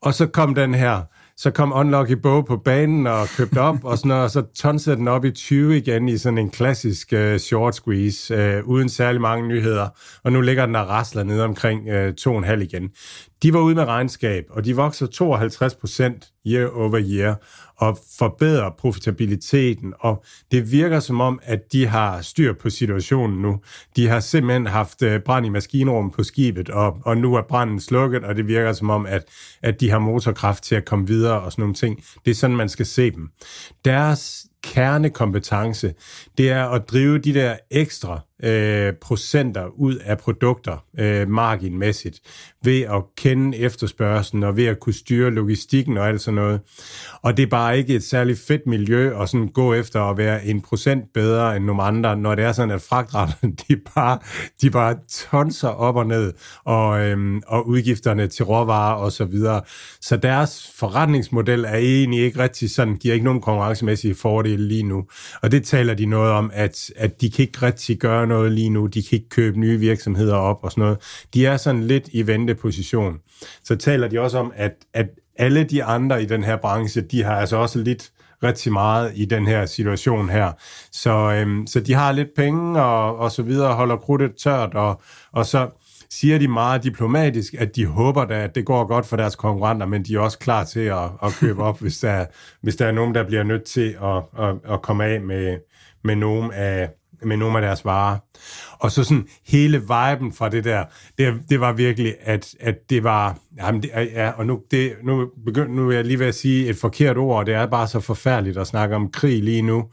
Og 0.00 0.14
så 0.14 0.26
kom 0.26 0.54
den 0.54 0.74
her, 0.74 1.02
så 1.36 1.50
kom 1.50 1.72
Unlucky 1.72 2.12
Bo 2.12 2.40
på 2.40 2.56
banen 2.56 3.06
og 3.06 3.28
købte 3.36 3.58
op, 3.58 3.84
og, 3.84 3.98
sådan 3.98 4.08
noget, 4.08 4.24
og 4.24 4.30
så 4.30 4.42
tonsede 4.54 4.96
den 4.96 5.08
op 5.08 5.24
i 5.24 5.30
20 5.30 5.76
igen 5.76 6.08
i 6.08 6.18
sådan 6.18 6.38
en 6.38 6.50
klassisk 6.50 7.12
øh, 7.12 7.38
short 7.38 7.74
squeeze, 7.74 8.34
øh, 8.34 8.64
uden 8.64 8.88
særlig 8.88 9.20
mange 9.20 9.48
nyheder. 9.48 9.88
Og 10.24 10.32
nu 10.32 10.40
ligger 10.40 10.66
den 10.66 10.76
og 10.76 10.88
rasler 10.88 11.22
ned 11.22 11.40
omkring 11.40 11.88
øh, 11.88 12.14
2,5 12.20 12.50
igen. 12.52 12.90
De 13.44 13.52
var 13.52 13.60
ude 13.60 13.74
med 13.74 13.84
regnskab, 13.84 14.44
og 14.50 14.64
de 14.64 14.76
vokser 14.76 15.06
52 15.06 15.74
procent 15.74 16.32
year 16.46 16.68
over 16.68 17.00
year 17.10 17.34
og 17.76 17.98
forbedrer 18.18 18.70
profitabiliteten, 18.78 19.94
og 20.00 20.24
det 20.52 20.72
virker 20.72 21.00
som 21.00 21.20
om, 21.20 21.40
at 21.42 21.72
de 21.72 21.86
har 21.86 22.22
styr 22.22 22.52
på 22.52 22.70
situationen 22.70 23.42
nu. 23.42 23.60
De 23.96 24.08
har 24.08 24.20
simpelthen 24.20 24.66
haft 24.66 25.02
øh, 25.02 25.20
brand 25.20 25.46
i 25.46 25.48
maskinrummet 25.48 26.12
på 26.12 26.22
skibet, 26.22 26.70
og, 26.70 26.98
og 27.04 27.16
nu 27.16 27.34
er 27.34 27.42
branden 27.42 27.80
slukket, 27.80 28.24
og 28.24 28.36
det 28.36 28.46
virker 28.46 28.72
som 28.72 28.90
om, 28.90 29.06
at, 29.06 29.24
at 29.62 29.80
de 29.80 29.90
har 29.90 29.98
motorkraft 29.98 30.64
til 30.64 30.74
at 30.74 30.84
komme 30.84 31.06
videre 31.06 31.40
og 31.40 31.52
sådan 31.52 31.62
nogle 31.62 31.74
ting. 31.74 32.04
Det 32.24 32.30
er 32.30 32.34
sådan, 32.34 32.56
man 32.56 32.68
skal 32.68 32.86
se 32.86 33.10
dem. 33.10 33.28
Deres 33.84 34.46
kernekompetence, 34.62 35.94
det 36.38 36.50
er 36.50 36.64
at 36.64 36.82
drive 36.90 37.18
de 37.18 37.34
der 37.34 37.56
ekstra 37.70 38.20
øh, 38.44 38.92
procenter 38.92 39.66
ud 39.66 39.96
af 39.96 40.18
produkter 40.18 40.84
øh, 40.98 41.28
marginmæssigt, 41.28 42.20
ved 42.64 42.80
at 42.82 43.02
kende 43.16 43.58
efterspørgselen 43.58 44.42
og 44.42 44.56
ved 44.56 44.66
at 44.66 44.80
kunne 44.80 44.92
styre 44.92 45.30
logistikken 45.30 45.98
og 45.98 46.08
alt 46.08 46.20
sådan 46.20 46.34
noget. 46.34 46.60
Og 47.22 47.36
det 47.36 47.42
er 47.42 47.46
bare 47.46 47.78
ikke 47.78 47.94
et 47.94 48.04
særligt 48.04 48.40
fedt 48.46 48.66
miljø 48.66 49.22
at 49.22 49.28
sådan 49.28 49.48
gå 49.48 49.74
efter 49.74 50.02
at 50.02 50.16
være 50.16 50.46
en 50.46 50.60
procent 50.60 51.04
bedre 51.14 51.56
end 51.56 51.64
nogle 51.64 51.82
andre, 51.82 52.16
når 52.16 52.34
det 52.34 52.44
er 52.44 52.52
sådan, 52.52 52.74
at 52.74 52.82
fragtretterne, 52.82 53.52
de 53.68 53.76
bare, 53.94 54.18
de 54.62 54.70
bare 54.70 54.96
tonser 55.08 55.68
op 55.68 55.96
og 55.96 56.06
ned, 56.06 56.32
og, 56.64 57.00
øhm, 57.00 57.42
og 57.46 57.68
udgifterne 57.68 58.26
til 58.26 58.44
råvarer 58.44 58.94
og 58.94 59.12
så 59.12 59.24
videre. 59.24 59.62
Så 60.00 60.16
deres 60.16 60.72
forretningsmodel 60.78 61.64
er 61.64 61.74
egentlig 61.74 62.20
ikke 62.20 62.38
rigtig 62.38 62.70
sådan, 62.70 62.96
giver 62.96 63.14
ikke 63.14 63.24
nogen 63.24 63.40
konkurrencemæssige 63.40 64.14
fordele 64.14 64.68
lige 64.68 64.82
nu. 64.82 65.04
Og 65.42 65.52
det 65.52 65.64
taler 65.64 65.94
de 65.94 66.06
noget 66.06 66.32
om, 66.32 66.50
at, 66.54 66.90
at 66.96 67.20
de 67.20 67.30
kan 67.30 67.42
ikke 67.42 67.62
rigtig 67.62 67.98
gøre 67.98 68.26
noget 68.26 68.33
lige 68.42 68.70
nu, 68.70 68.86
de 68.86 69.02
kan 69.02 69.16
ikke 69.16 69.28
købe 69.28 69.60
nye 69.60 69.78
virksomheder 69.78 70.34
op 70.34 70.58
og 70.62 70.70
sådan 70.70 70.82
noget. 70.82 70.98
De 71.34 71.46
er 71.46 71.56
sådan 71.56 71.84
lidt 71.84 72.08
i 72.12 72.26
venteposition. 72.26 73.18
Så 73.64 73.76
taler 73.76 74.08
de 74.08 74.20
også 74.20 74.38
om, 74.38 74.52
at, 74.56 74.72
at 74.94 75.06
alle 75.36 75.64
de 75.64 75.84
andre 75.84 76.22
i 76.22 76.26
den 76.26 76.44
her 76.44 76.56
branche, 76.56 77.00
de 77.00 77.22
har 77.22 77.36
altså 77.36 77.56
også 77.56 77.78
lidt 77.78 78.10
rigtig 78.42 78.72
meget 78.72 79.12
i 79.14 79.24
den 79.24 79.46
her 79.46 79.66
situation 79.66 80.28
her. 80.28 80.52
Så, 80.92 81.10
øhm, 81.10 81.66
så 81.66 81.80
de 81.80 81.94
har 81.94 82.12
lidt 82.12 82.28
penge 82.36 82.82
og, 82.82 83.18
og 83.18 83.30
så 83.30 83.42
videre, 83.42 83.74
holder 83.74 83.96
krudtet 83.96 84.32
tørt, 84.42 84.74
og, 84.74 85.02
og 85.32 85.46
så 85.46 85.68
siger 86.10 86.38
de 86.38 86.48
meget 86.48 86.84
diplomatisk, 86.84 87.54
at 87.54 87.76
de 87.76 87.86
håber 87.86 88.24
da, 88.24 88.34
at 88.34 88.54
det 88.54 88.64
går 88.64 88.86
godt 88.86 89.06
for 89.06 89.16
deres 89.16 89.36
konkurrenter, 89.36 89.86
men 89.86 90.02
de 90.02 90.14
er 90.14 90.20
også 90.20 90.38
klar 90.38 90.64
til 90.64 90.80
at, 90.80 91.04
at 91.22 91.32
købe 91.40 91.62
op, 91.62 91.80
hvis 91.82 91.98
der, 91.98 92.26
hvis 92.60 92.76
der 92.76 92.86
er 92.86 92.92
nogen, 92.92 93.14
der 93.14 93.26
bliver 93.26 93.42
nødt 93.42 93.64
til 93.64 93.96
at, 94.02 94.44
at, 94.44 94.74
at 94.74 94.82
komme 94.82 95.04
af 95.04 95.20
med, 95.20 95.58
med 96.04 96.16
nogen 96.16 96.52
af, 96.52 96.90
med 97.22 97.36
nogle 97.36 97.58
af 97.58 97.62
deres 97.62 97.84
varer. 97.84 98.18
Og 98.78 98.90
så 98.90 99.04
sådan 99.04 99.26
hele 99.46 99.80
viben 99.80 100.32
fra 100.32 100.48
det 100.48 100.64
der, 100.64 100.84
det, 101.18 101.34
det 101.48 101.60
var 101.60 101.72
virkelig, 101.72 102.14
at, 102.20 102.54
at 102.60 102.90
det 102.90 103.04
var, 103.04 103.38
jamen 103.58 103.82
det, 103.82 103.90
ja, 103.94 104.30
og 104.30 104.46
nu, 104.46 104.60
det, 104.70 104.92
nu, 105.02 105.28
begynd, 105.44 105.74
nu 105.74 105.90
er 105.90 105.94
jeg 105.94 106.04
lige 106.04 106.18
ved 106.18 106.26
at 106.26 106.34
sige 106.34 106.68
et 106.68 106.76
forkert 106.76 107.16
ord, 107.16 107.38
og 107.38 107.46
det 107.46 107.54
er 107.54 107.66
bare 107.66 107.88
så 107.88 108.00
forfærdeligt 108.00 108.58
at 108.58 108.66
snakke 108.66 108.96
om 108.96 109.10
krig 109.10 109.42
lige 109.42 109.62
nu, 109.62 109.84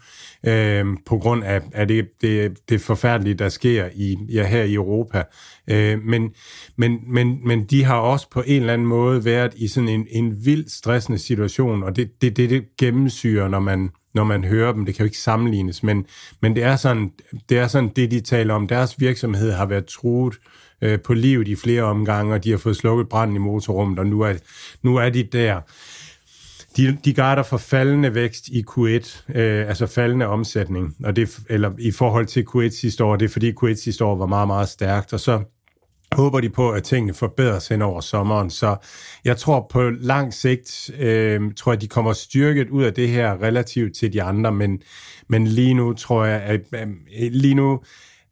øh, 0.46 0.86
på 1.06 1.18
grund 1.18 1.44
af, 1.44 1.62
af 1.74 1.88
det, 1.88 2.08
det, 2.22 2.60
det 2.70 2.82
forfærdelige, 2.82 3.34
der 3.34 3.50
sker 3.50 3.90
i, 3.96 4.18
ja, 4.30 4.48
her 4.48 4.64
i 4.64 4.74
Europa. 4.74 5.24
Øh, 5.68 6.00
men, 6.04 6.32
men, 6.78 7.00
men, 7.08 7.48
men 7.48 7.64
de 7.64 7.84
har 7.84 7.98
også 7.98 8.30
på 8.30 8.44
en 8.46 8.62
eller 8.62 8.74
anden 8.74 8.88
måde 8.88 9.26
været 9.26 9.54
i 9.56 9.68
sådan 9.68 9.90
en, 9.90 10.08
en 10.10 10.46
vild 10.46 10.68
stressende 10.68 11.20
situation, 11.20 11.84
og 11.84 11.96
det, 11.96 12.22
det, 12.22 12.38
det, 12.38 12.50
det 12.50 12.64
gennemsyrer, 12.78 13.48
når 13.48 13.60
man, 13.60 13.90
når 14.14 14.24
man 14.24 14.44
hører 14.44 14.74
dem. 14.74 14.86
Det 14.86 14.96
kan 14.96 15.04
jo 15.04 15.08
ikke 15.08 15.18
sammenlignes, 15.18 15.84
men, 15.84 16.06
men 16.42 16.56
det, 16.56 16.64
er 16.64 16.76
sådan, 16.76 17.12
det 17.50 17.58
er 17.58 17.68
sådan 17.68 17.90
det, 17.90 18.12
de 18.12 18.20
taler 18.20 18.54
om. 18.54 18.68
Deres 18.68 19.00
virksomhed 19.00 19.52
har 19.52 19.66
været 19.66 19.86
truet 19.86 20.36
øh, 20.82 21.00
på 21.00 21.14
livet 21.14 21.48
i 21.48 21.56
flere 21.56 21.84
omgange, 21.84 22.34
og 22.34 22.44
de 22.44 22.52
har 22.52 22.58
fået 22.58 22.78
slukket 22.78 23.10
branden 23.10 23.36
i 23.36 23.40
motorrummet, 23.40 24.00
og 24.00 24.06
nu 24.06 24.22
er, 24.22 24.34
nu 24.82 24.96
er 24.96 25.10
de 25.10 25.24
der. 25.24 25.62
De, 26.78 26.98
de 27.06 27.14
guider 27.14 27.44
for 27.44 27.58
faldende 27.58 28.16
vækst 28.16 28.48
i 28.48 28.66
Q1, 28.70 29.32
øh, 29.36 29.68
altså 29.68 29.88
faldende 29.88 30.26
omsætning, 30.26 30.96
og 31.04 31.16
det, 31.16 31.40
eller 31.50 31.72
i 31.80 31.92
forhold 31.92 32.26
til 32.26 32.46
Q1 32.56 32.70
sidste 32.70 33.04
år, 33.04 33.16
det 33.16 33.26
er 33.26 33.30
fordi 33.30 33.52
Q1 33.52 33.74
sidste 33.74 34.06
år 34.06 34.16
var 34.16 34.26
meget, 34.26 34.48
meget 34.48 34.70
stærkt, 34.70 35.14
og 35.14 35.20
så 35.20 35.44
håber 36.16 36.40
de 36.40 36.50
på, 36.50 36.72
at 36.72 36.84
tingene 36.84 37.14
forbedres 37.14 37.68
hen 37.68 37.82
over 37.82 38.02
sommeren. 38.02 38.50
Så 38.50 38.76
jeg 39.26 39.38
tror 39.38 39.68
på 39.70 39.90
lang 39.90 40.34
sigt, 40.34 40.92
øh, 41.00 41.42
tror 41.58 41.72
jeg, 41.72 41.82
de 41.82 41.88
kommer 41.88 42.14
styrket 42.14 42.70
ud 42.70 42.84
af 42.84 42.94
det 42.94 43.10
her 43.10 43.42
relativt 43.42 43.96
til 43.96 44.14
de 44.14 44.24
andre, 44.24 44.52
men, 44.52 44.82
men 45.28 45.48
lige 45.48 45.74
nu 45.74 45.94
tror 45.94 46.26
jeg, 46.26 46.42
at 46.42 46.62
at 46.74 46.88
lige 47.32 47.54
nu 47.54 47.80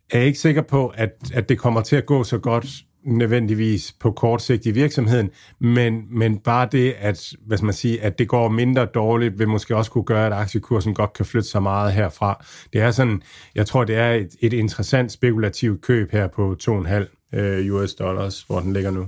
er 0.09 0.17
jeg 0.17 0.27
ikke 0.27 0.39
sikker 0.39 0.62
på, 0.62 0.88
at, 0.88 1.09
at 1.33 1.50
det 1.50 1.59
kommer 1.59 1.81
til 1.81 1.95
at 1.95 2.05
gå 2.05 2.24
så 2.24 2.38
godt 2.38 2.67
nødvendigvis 3.03 3.95
på 4.00 4.12
kort 4.12 4.41
sigt 4.41 4.65
i 4.65 4.71
virksomheden, 4.71 5.29
men, 5.59 6.05
men 6.09 6.38
bare 6.38 6.67
det, 6.71 6.95
at, 7.00 7.33
hvad 7.45 7.57
skal 7.57 7.65
man 7.65 7.74
sige, 7.74 8.01
at 8.01 8.19
det 8.19 8.27
går 8.27 8.50
mindre 8.50 8.86
dårligt, 8.86 9.39
vil 9.39 9.48
måske 9.48 9.75
også 9.75 9.91
kunne 9.91 10.03
gøre, 10.03 10.25
at 10.25 10.33
aktiekursen 10.33 10.93
godt 10.93 11.13
kan 11.13 11.25
flytte 11.25 11.50
sig 11.50 11.63
meget 11.63 11.93
herfra. 11.93 12.45
Det 12.74 12.81
er 12.81 12.91
sådan, 12.91 13.21
jeg 13.55 13.65
tror, 13.65 13.83
det 13.83 13.95
er 13.95 14.12
et, 14.12 14.36
et 14.39 14.53
interessant 14.53 15.12
spekulativt 15.12 15.81
køb 15.81 16.12
her 16.12 16.27
på 16.27 16.55
2,5 16.63 17.18
øh, 17.33 17.74
US 17.74 17.93
dollars, 17.93 18.41
hvor 18.41 18.59
den 18.59 18.74
ligger 18.74 18.91
nu. 18.91 19.07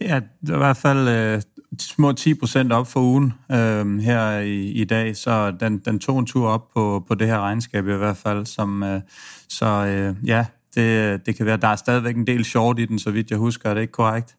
Ja, 0.00 0.20
det 0.40 0.50
er 0.50 0.54
i 0.54 0.58
hvert 0.58 0.76
fald 0.76 1.08
øh, 1.08 1.42
små 1.80 2.12
10 2.12 2.34
procent 2.34 2.72
op 2.72 2.86
for 2.86 3.00
ugen 3.00 3.32
øh, 3.52 3.98
her 3.98 4.38
i, 4.38 4.70
i 4.70 4.84
dag, 4.84 5.16
så 5.16 5.50
den, 5.60 5.78
den 5.78 5.98
tog 5.98 6.18
en 6.18 6.26
tur 6.26 6.48
op 6.48 6.68
på, 6.74 7.04
på 7.08 7.14
det 7.14 7.26
her 7.26 7.40
regnskab 7.40 7.88
i 7.88 7.92
hvert 7.92 8.16
fald. 8.16 8.46
Som, 8.46 8.82
øh, 8.82 9.00
så 9.48 9.66
øh, 9.66 10.28
ja, 10.28 10.46
det, 10.74 11.26
det 11.26 11.36
kan 11.36 11.46
være, 11.46 11.56
der 11.56 11.68
er 11.68 11.76
stadigvæk 11.76 12.16
en 12.16 12.26
del 12.26 12.44
short 12.44 12.78
i 12.78 12.86
den, 12.86 12.98
så 12.98 13.10
vidt 13.10 13.30
jeg 13.30 13.38
husker. 13.38 13.70
Er 13.70 13.74
det 13.74 13.80
ikke 13.80 13.92
korrekt? 13.92 14.36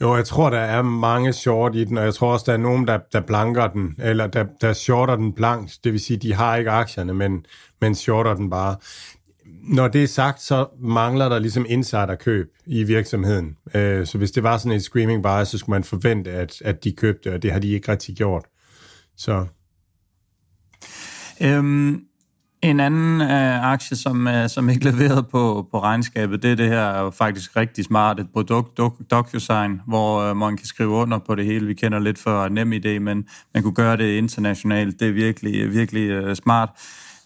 Jo, 0.00 0.16
jeg 0.16 0.24
tror, 0.24 0.50
der 0.50 0.58
er 0.58 0.82
mange 0.82 1.32
short 1.32 1.74
i 1.74 1.84
den, 1.84 1.98
og 1.98 2.04
jeg 2.04 2.14
tror 2.14 2.32
også, 2.32 2.44
der 2.46 2.52
er 2.52 2.56
nogen, 2.56 2.86
der, 2.86 2.98
der 3.12 3.20
blanker 3.20 3.66
den, 3.66 3.94
eller 3.98 4.26
der, 4.26 4.44
der 4.60 4.72
shorter 4.72 5.16
den 5.16 5.32
blankt. 5.32 5.78
Det 5.84 5.92
vil 5.92 6.00
sige, 6.00 6.16
de 6.16 6.34
har 6.34 6.56
ikke 6.56 6.70
aktierne, 6.70 7.14
men, 7.14 7.46
men 7.80 7.94
shorter 7.94 8.34
den 8.34 8.50
bare. 8.50 8.76
Når 9.62 9.88
det 9.88 10.02
er 10.02 10.06
sagt, 10.06 10.42
så 10.42 10.66
mangler 10.80 11.28
der 11.28 11.38
ligesom 11.38 11.66
insiderkøb 11.68 12.46
i 12.66 12.82
virksomheden. 12.82 13.56
Øh, 13.74 14.06
så 14.06 14.18
hvis 14.18 14.30
det 14.30 14.42
var 14.42 14.58
sådan 14.58 14.76
et 14.76 14.82
screaming 14.82 15.22
bias, 15.22 15.48
så 15.48 15.58
skulle 15.58 15.74
man 15.74 15.84
forvente, 15.84 16.30
at, 16.30 16.62
at 16.64 16.84
de 16.84 16.92
købte, 16.92 17.34
og 17.34 17.42
det 17.42 17.52
har 17.52 17.58
de 17.58 17.68
ikke 17.68 17.92
rigtig 17.92 18.16
gjort. 18.16 18.44
Så. 19.16 19.46
Øhm, 21.40 22.04
en 22.62 22.80
anden 22.80 23.20
øh, 23.20 23.64
aktie, 23.64 23.96
som, 23.96 24.28
øh, 24.28 24.48
som 24.48 24.68
ikke 24.68 24.84
leveret 24.90 25.28
på, 25.28 25.68
på 25.70 25.80
regnskabet, 25.80 26.42
det 26.42 26.52
er 26.52 26.56
det 26.56 26.68
her 26.68 27.10
faktisk 27.10 27.56
rigtig 27.56 27.84
smart, 27.84 28.20
et 28.20 28.26
produkt, 28.32 28.80
DocuSign, 29.10 29.80
hvor 29.86 30.20
øh, 30.20 30.36
man 30.36 30.56
kan 30.56 30.66
skrive 30.66 30.88
under 30.88 31.18
på 31.18 31.34
det 31.34 31.44
hele. 31.44 31.66
Vi 31.66 31.74
kender 31.74 31.98
lidt 31.98 32.18
for 32.18 32.48
nem 32.48 32.72
idé, 32.72 32.98
men 32.98 33.24
man 33.54 33.62
kunne 33.62 33.74
gøre 33.74 33.96
det 33.96 34.16
internationalt. 34.16 35.00
Det 35.00 35.08
er 35.08 35.12
virkelig, 35.12 35.72
virkelig 35.72 36.10
øh, 36.10 36.36
smart. 36.36 36.70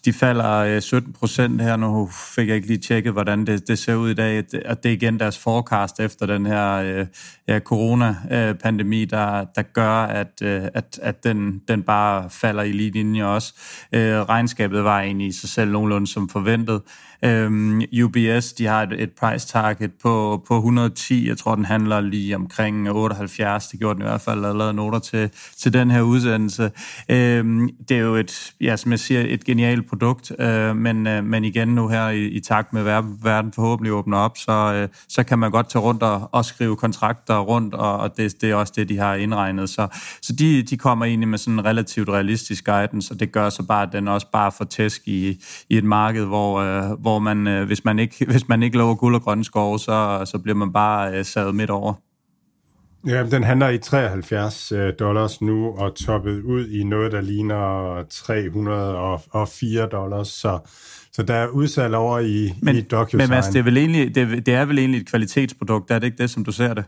De 0.07 0.13
falder 0.13 0.53
øh, 0.53 0.83
17 0.83 1.13
procent 1.13 1.63
her. 1.63 1.77
Nu 1.77 2.11
fik 2.35 2.49
jeg 2.49 2.57
ikke 2.57 2.69
lige 2.69 2.79
tjekket, 2.79 3.13
hvordan 3.13 3.47
det, 3.47 3.69
det 3.69 3.79
ser 3.79 3.95
ud 3.95 4.11
i 4.11 4.15
dag. 4.15 4.45
Og 4.67 4.83
det 4.83 4.89
er 4.89 4.93
igen 4.93 5.21
deres 5.21 5.39
forecast 5.39 6.01
efter 6.01 6.27
den 6.27 6.47
her 6.47 6.73
øh, 6.73 7.07
ja, 7.49 7.59
corona-pandemi, 7.59 9.05
der, 9.05 9.45
der 9.45 9.63
gør, 9.63 9.93
at, 9.93 10.43
øh, 10.43 10.63
at, 10.75 10.99
at 11.03 11.25
den, 11.25 11.63
den 11.69 11.83
bare 11.83 12.31
falder 12.31 12.63
i 12.63 12.73
lige 12.73 12.91
linje 12.91 13.25
også. 13.25 13.55
Regnskabet 13.93 14.85
var 14.85 15.01
egentlig 15.01 15.27
i 15.27 15.33
sig 15.33 15.49
selv 15.49 15.71
nogenlunde 15.71 16.07
som 16.07 16.29
forventet. 16.29 16.81
Øhm, 17.25 17.83
UBS, 18.05 18.53
de 18.53 18.67
har 18.67 18.83
et, 18.83 19.03
et 19.03 19.11
price 19.21 19.47
target 19.49 19.93
på, 20.03 20.45
på 20.49 20.57
110. 20.57 21.29
Jeg 21.29 21.39
tror, 21.39 21.55
den 21.55 21.65
handler 21.65 22.01
lige 22.01 22.37
omkring 22.37 22.91
78. 22.91 23.69
Det 23.69 23.81
gjorde 23.81 23.95
den 23.95 24.03
i 24.03 24.09
hvert 24.09 24.21
fald, 24.21 24.45
og 24.45 24.57
lavet 24.57 24.75
noter 24.75 24.99
til, 24.99 25.31
til 25.59 25.73
den 25.73 25.91
her 25.91 26.01
udsendelse. 26.01 26.71
Øhm, 27.09 27.69
det 27.89 27.97
er 27.97 28.01
jo 28.01 28.15
et, 28.15 28.53
ja, 28.61 28.77
som 28.77 28.91
jeg 28.91 29.01
siger, 29.01 29.25
et 29.29 29.45
genialt 29.45 29.87
produkt, 29.99 30.33
øh, 30.39 30.77
men, 30.77 31.07
øh, 31.07 31.25
men 31.25 31.45
igen 31.45 31.69
nu 31.69 31.89
her 31.89 32.09
i, 32.09 32.25
i 32.27 32.41
takt 32.41 32.73
med, 32.73 32.89
at 32.89 33.05
verden 33.23 33.53
forhåbentlig 33.53 33.93
åbner 33.93 34.19
op, 34.19 34.39
så, 34.39 34.73
øh, 34.75 34.89
så 35.09 35.23
kan 35.23 35.39
man 35.39 35.51
godt 35.51 35.71
tage 35.71 35.83
rundt 35.83 36.03
og, 36.03 36.29
og 36.33 36.45
skrive 36.45 36.77
kontrakter 36.77 37.39
rundt, 37.39 37.75
og, 37.75 37.99
og 37.99 38.17
det, 38.17 38.41
det 38.41 38.51
er 38.51 38.55
også 38.55 38.73
det, 38.77 38.89
de 38.89 38.99
har 38.99 39.15
indregnet. 39.15 39.69
Så, 39.71 39.89
så 40.23 40.33
de, 40.33 40.63
de 40.63 40.77
kommer 40.77 41.05
egentlig 41.05 41.29
med 41.29 41.39
sådan 41.39 41.55
en 41.55 41.65
relativt 41.65 42.09
realistisk 42.09 42.65
guidance, 42.65 43.15
og 43.15 43.21
det 43.21 43.33
gør 43.33 43.49
så 43.49 43.63
bare, 43.63 43.83
at 43.83 43.93
den 43.93 44.09
også 44.09 44.27
bare 44.33 44.53
får 44.53 44.65
tæsk 44.65 45.03
i, 45.09 45.45
i 45.71 45.77
et 45.77 45.85
marked, 45.85 46.25
hvor, 46.25 46.61
øh, 46.61 47.01
hvor 47.01 47.19
man, 47.19 47.47
øh, 47.47 47.67
hvis, 47.67 47.85
man 47.85 47.99
ikke, 47.99 48.27
hvis 48.31 48.49
man 48.49 48.63
ikke 48.63 48.79
lover 48.79 48.95
guld 48.95 49.15
og 49.15 49.23
grønne 49.23 49.45
skove, 49.45 49.79
så, 49.79 50.23
så 50.25 50.39
bliver 50.39 50.57
man 50.57 50.73
bare 50.73 51.19
øh, 51.19 51.25
sadet 51.25 51.55
midt 51.55 51.71
over. 51.71 52.06
Ja, 53.07 53.23
den 53.23 53.45
handler 53.45 53.69
i 53.69 53.79
73 53.79 54.73
øh, 54.73 54.93
dollars 54.99 55.41
nu, 55.41 55.67
og 55.67 55.95
toppet 55.95 56.43
ud 56.43 56.69
i 56.69 56.85
noget, 56.85 57.13
der 57.13 57.21
ligner 57.21 58.03
304 58.11 59.87
dollars, 59.87 60.29
så, 60.29 60.59
så 61.13 61.23
der 61.23 61.35
er 61.35 61.47
udsalg 61.47 61.95
over 61.95 62.19
i, 62.19 62.53
men, 62.63 62.77
i 62.77 62.81
DocuSign. 62.81 63.19
Men 63.19 63.31
Mads, 63.31 63.47
det 63.47 63.59
er, 63.59 63.63
vel 63.63 63.77
egentlig, 63.77 64.15
det, 64.15 64.47
det 64.47 64.55
er 64.55 64.65
vel 64.65 64.79
egentlig 64.79 65.01
et 65.01 65.09
kvalitetsprodukt, 65.09 65.91
er 65.91 65.99
det 65.99 66.07
ikke 66.07 66.23
det, 66.23 66.31
som 66.31 66.45
du 66.45 66.53
ser 66.53 66.75
det? 66.75 66.85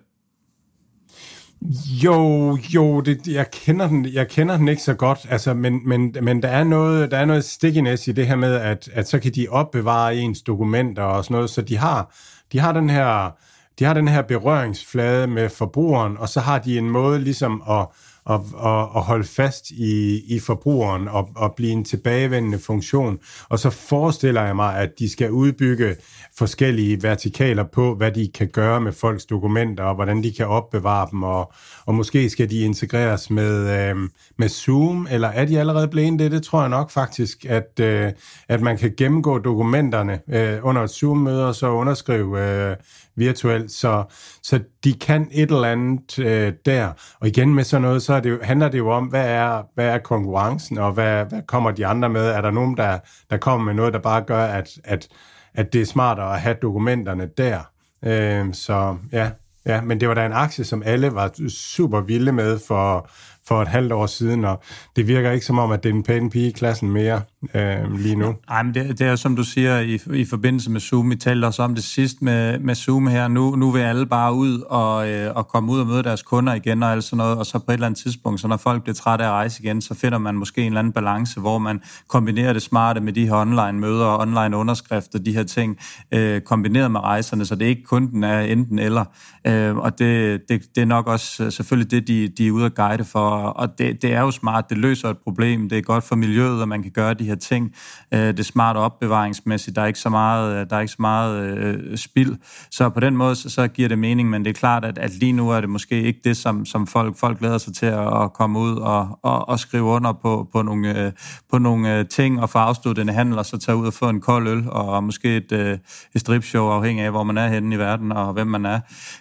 Jo, 2.05 2.59
jo, 2.75 3.01
det, 3.01 3.29
jeg, 3.29 3.51
kender 3.51 3.89
den, 3.89 4.07
jeg 4.07 4.29
kender 4.29 4.57
den 4.57 4.69
ikke 4.69 4.83
så 4.83 4.95
godt, 4.95 5.19
altså, 5.29 5.55
men, 5.55 5.89
men, 5.89 6.15
men 6.23 6.43
der, 6.43 6.49
er 6.49 6.65
noget, 6.65 7.11
der 7.11 7.17
er 7.19 7.25
noget 7.25 7.45
stickiness 7.45 8.09
i 8.09 8.13
det 8.13 8.27
her 8.27 8.37
med, 8.37 8.55
at, 8.55 8.89
at 8.93 9.09
så 9.09 9.19
kan 9.19 9.33
de 9.33 9.47
opbevare 9.51 10.17
ens 10.17 10.43
dokumenter 10.43 11.03
og 11.03 11.25
sådan 11.25 11.35
noget, 11.35 11.51
så 11.51 11.63
de 11.63 11.77
har, 11.77 12.15
de 12.53 12.59
har 12.59 12.73
den 12.73 12.91
her 12.91 13.31
de 13.79 13.85
har 13.85 13.95
den 13.95 14.09
her 14.09 14.23
berøringsflade 14.23 15.27
med 15.27 15.49
forbrugeren, 15.49 16.17
og 16.19 16.29
så 16.29 16.41
har 16.41 16.59
de 16.59 16.79
en 16.79 16.91
måde 16.91 17.19
ligesom 17.19 17.63
at, 17.71 17.87
at, 18.31 18.41
at, 18.65 18.89
at 18.97 19.03
holde 19.03 19.25
fast 19.25 19.71
i, 19.71 20.23
i 20.35 20.39
forbrugeren 20.39 21.09
og, 21.09 21.29
og 21.37 21.55
blive 21.57 21.73
en 21.73 21.85
tilbagevendende 21.85 22.59
funktion. 22.59 23.19
Og 23.49 23.59
så 23.59 23.71
forestiller 23.71 24.43
jeg 24.43 24.57
mig, 24.57 24.77
at 24.77 24.91
de 24.99 25.11
skal 25.11 25.31
udbygge 25.31 25.97
forskellige 26.39 27.03
vertikaler 27.03 27.65
på, 27.65 27.95
hvad 27.95 28.13
de 28.13 28.31
kan 28.35 28.49
gøre 28.49 28.81
med 28.81 28.93
folks 28.93 29.27
dokumenter, 29.27 29.85
og 29.85 29.95
hvordan 29.95 30.23
de 30.23 30.33
kan 30.33 30.47
opbevare 30.47 31.09
dem, 31.11 31.23
og, 31.23 31.53
og 31.87 31.95
måske 31.95 32.31
skal 32.31 32.51
de 32.51 32.61
integreres 32.61 33.31
med, 33.31 33.81
øh, 33.81 33.97
med 34.39 34.49
Zoom, 34.49 35.09
eller 35.11 35.29
er 35.29 35.45
de 35.45 35.61
allerede 35.61 35.89
blevet 35.89 36.19
det? 36.19 36.33
Det 36.33 36.43
tror 36.43 36.61
jeg 36.61 36.69
nok 36.69 36.91
faktisk, 36.91 37.45
at, 37.49 37.81
øh, 37.81 38.13
at 38.49 38.61
man 38.61 38.79
kan 38.79 38.95
gennemgå 38.97 39.39
dokumenterne 39.39 40.21
øh, 40.29 40.59
under 40.63 40.83
et 40.83 40.91
Zoom-møde, 40.91 41.49
og 41.49 41.55
så 41.55 41.69
underskrive 41.69 42.45
øh, 42.45 42.77
virtuelt, 43.19 43.71
så, 43.71 44.05
så 44.43 44.61
de 44.85 44.93
kan 44.93 45.29
et 45.33 45.51
eller 45.51 45.69
andet 45.69 46.19
øh, 46.19 46.53
der. 46.67 46.93
Og 47.21 47.29
igen 47.29 47.55
med 47.55 47.65
sådan 47.65 47.83
noget, 47.83 48.03
så 48.03 48.15
er 48.15 48.21
det, 48.21 48.39
handler 48.43 48.69
det 48.69 48.79
jo 48.79 48.91
om, 48.91 49.05
hvad 49.05 49.29
er, 49.29 49.63
hvad 49.75 49.87
er 49.87 49.99
konkurrencen, 49.99 50.79
og 50.79 50.93
hvad, 50.93 51.25
hvad 51.25 51.43
kommer 51.43 51.71
de 51.71 51.87
andre 51.87 52.09
med? 52.09 52.27
Er 52.27 52.41
der 52.41 52.51
nogen, 52.51 52.77
der, 52.77 52.99
der 53.31 53.37
kommer 53.37 53.65
med 53.65 53.75
noget, 53.75 53.93
der 53.93 54.01
bare 54.01 54.23
gør, 54.23 54.45
at, 54.45 54.69
at, 54.85 55.09
at 55.55 55.73
det 55.73 55.81
er 55.81 55.87
smartere 55.87 56.35
at 56.35 56.41
have 56.41 56.57
dokumenterne 56.63 57.29
der? 57.37 57.61
Øh, 58.05 58.55
så 58.55 58.97
ja, 59.13 59.31
ja, 59.67 59.81
men 59.81 60.01
det 60.01 60.09
var 60.09 60.15
da 60.15 60.27
en 60.27 60.33
aktie, 60.33 60.65
som 60.65 60.83
alle 60.87 61.15
var 61.15 61.49
super 61.49 62.01
vilde 62.01 62.33
med 62.33 62.59
for, 62.69 63.11
for 63.49 63.63
et 63.63 63.69
halvt 63.69 63.93
år 63.93 64.07
siden, 64.07 64.45
og 64.45 64.63
det 64.97 65.09
virker 65.09 65.31
ikke 65.31 65.47
som 65.47 65.59
om, 65.59 65.71
at 65.71 65.83
det 65.83 65.91
er 65.91 65.95
en 65.95 66.03
pæn 66.03 66.31
pige 66.31 66.49
i 66.49 66.51
klassen 66.51 66.91
mere 66.91 67.23
øh, 67.55 67.99
lige 67.99 68.17
nu. 68.17 68.35
Nej, 68.49 68.63
men 68.63 68.75
det, 68.75 68.99
det 68.99 69.07
er 69.07 69.17
som 69.17 69.37
du 69.37 69.43
siger 69.43 69.79
i, 69.79 69.99
i 70.15 70.25
forbindelse 70.25 70.71
med 70.71 70.81
Zoom. 70.81 71.11
Vi 71.11 71.17
talte 71.17 71.47
også 71.47 71.63
om 71.63 71.75
det 71.75 71.85
sidst 71.85 72.23
med, 72.23 72.59
med 72.59 72.75
Zoom 72.75 73.07
her. 73.07 73.29
Nu, 73.29 73.57
nu 73.57 73.71
vil 73.71 73.81
alle 73.81 74.07
bare 74.07 74.35
ud 74.35 74.61
og, 74.61 75.11
øh, 75.11 75.37
og 75.37 75.49
komme 75.49 75.73
ud 75.73 75.81
og 75.81 75.87
møde 75.87 76.03
deres 76.03 76.23
kunder 76.23 76.55
igen 76.55 76.83
og 76.83 76.93
alt 76.93 77.05
sådan 77.05 77.17
noget, 77.17 77.39
og 77.39 77.47
så 77.47 77.59
på 77.59 77.65
et 77.69 77.73
eller 77.73 77.87
andet 77.87 78.01
tidspunkt, 78.01 78.41
så 78.41 78.49
når 78.49 78.57
folk 78.57 78.83
bliver 78.83 78.95
trætte 78.95 79.25
af 79.25 79.29
at 79.29 79.33
rejse 79.33 79.63
igen, 79.63 79.83
så 79.83 79.95
finder 79.95 80.19
man 80.19 80.35
måske 80.35 80.61
en 80.61 80.67
eller 80.67 80.79
anden 80.79 80.93
balance, 80.93 81.41
hvor 81.41 81.59
man 81.59 81.81
kombinerer 82.09 82.53
det 82.53 82.63
smarte 82.63 83.01
med 83.01 83.13
de 83.13 83.27
her 83.27 83.35
online-møder 83.35 84.05
og 84.05 84.19
online-underskrifter, 84.19 85.19
de 85.19 85.33
her 85.33 85.43
ting, 85.43 85.79
øh, 86.15 86.41
kombineret 86.41 86.91
med 86.91 87.01
rejserne, 87.01 87.47
så 87.47 87.55
det 87.55 87.65
er 87.65 87.69
ikke 87.69 87.85
kun 87.85 88.11
den 88.11 88.25
er 88.25 88.41
enten 88.41 88.79
eller. 88.79 89.05
Øh, 89.47 89.77
og 89.77 89.99
det, 89.99 90.41
det, 90.49 90.63
det 90.75 90.81
er 90.81 90.87
nok 90.87 91.07
også 91.07 91.45
øh, 91.45 91.53
selvfølgelig 91.53 91.91
det, 91.91 92.09
de, 92.09 92.29
de 92.29 92.47
er 92.47 92.51
ude 92.51 92.65
at 92.65 92.75
guide 92.75 93.05
for, 93.05 93.31
og 93.39 93.79
det, 93.79 94.03
det 94.03 94.13
er 94.13 94.21
jo 94.21 94.31
smart, 94.31 94.71
det 94.71 94.79
løser 94.79 95.11
et 95.11 95.19
problem, 95.19 95.69
det 95.69 95.79
er 95.79 95.83
godt 95.83 96.05
for 96.05 96.17
miljøet, 96.17 96.63
at 96.63 96.69
man 96.69 96.83
kan 96.83 96.91
gøre 96.91 97.15
de 97.15 97.25
her 97.25 97.35
ting. 97.35 97.75
Øh, 98.15 98.21
det 98.21 98.39
er 98.39 98.45
smart 98.45 98.77
opbevaringsmæssigt, 98.77 99.77
der 99.77 99.83
er 99.83 99.87
ikke 99.87 99.99
så 99.99 100.09
meget, 100.09 100.61
øh, 100.61 100.71
der 100.71 100.77
er 100.77 100.81
ikke 100.81 100.93
så 100.93 101.03
meget 101.03 101.59
øh, 101.59 101.99
spild. 101.99 102.37
Så 102.71 102.89
på 102.89 103.01
den 103.01 103.17
måde, 103.17 103.37
så, 103.37 103.51
så 103.51 103.69
giver 103.69 103.89
det 103.89 103.99
mening, 103.99 104.31
men 104.31 104.45
det 104.45 104.51
er 104.51 104.55
klart, 104.55 104.85
at, 104.85 104.99
at 104.99 105.15
lige 105.15 105.33
nu 105.33 105.51
er 105.51 105.61
det 105.61 105.71
måske 105.71 106.03
ikke 106.03 106.21
det, 106.25 106.37
som, 106.37 106.67
som 106.67 106.87
folk, 106.87 107.17
folk 107.17 107.39
glæder 107.39 107.59
sig 107.59 107.75
til 107.75 107.87
at, 107.87 108.23
at 108.23 108.33
komme 108.33 108.59
ud 108.59 108.77
og, 108.77 109.19
og, 109.23 109.49
og 109.49 109.59
skrive 109.59 109.85
under 109.85 110.13
på, 110.13 110.49
på 110.53 110.63
nogle, 110.63 111.05
øh, 111.05 111.13
på 111.51 111.59
nogle 111.59 111.99
øh, 111.99 112.07
ting 112.07 112.41
og 112.41 112.51
få 112.51 112.59
afsluttet 112.59 113.03
en 113.03 113.09
handel, 113.09 113.39
og 113.39 113.47
så 113.47 113.59
tage 113.59 113.77
ud 113.77 113.87
og 113.87 113.95
få 113.95 114.09
en 114.09 114.21
kold 114.21 114.49
øl, 114.49 114.65
og 114.69 115.05
måske 115.05 115.37
et, 115.37 115.53
øh, 115.53 115.79
et 116.15 116.21
stripshow, 116.21 116.69
afhængig 116.69 117.05
af, 117.05 117.11
hvor 117.11 117.23
man 117.23 117.39
er 117.39 117.49
henne 117.49 117.75
i 117.75 117.79
verden, 117.79 118.13
og 118.13 118.33
hvem 118.33 118.47
man 118.47 118.67
er. 118.67 118.81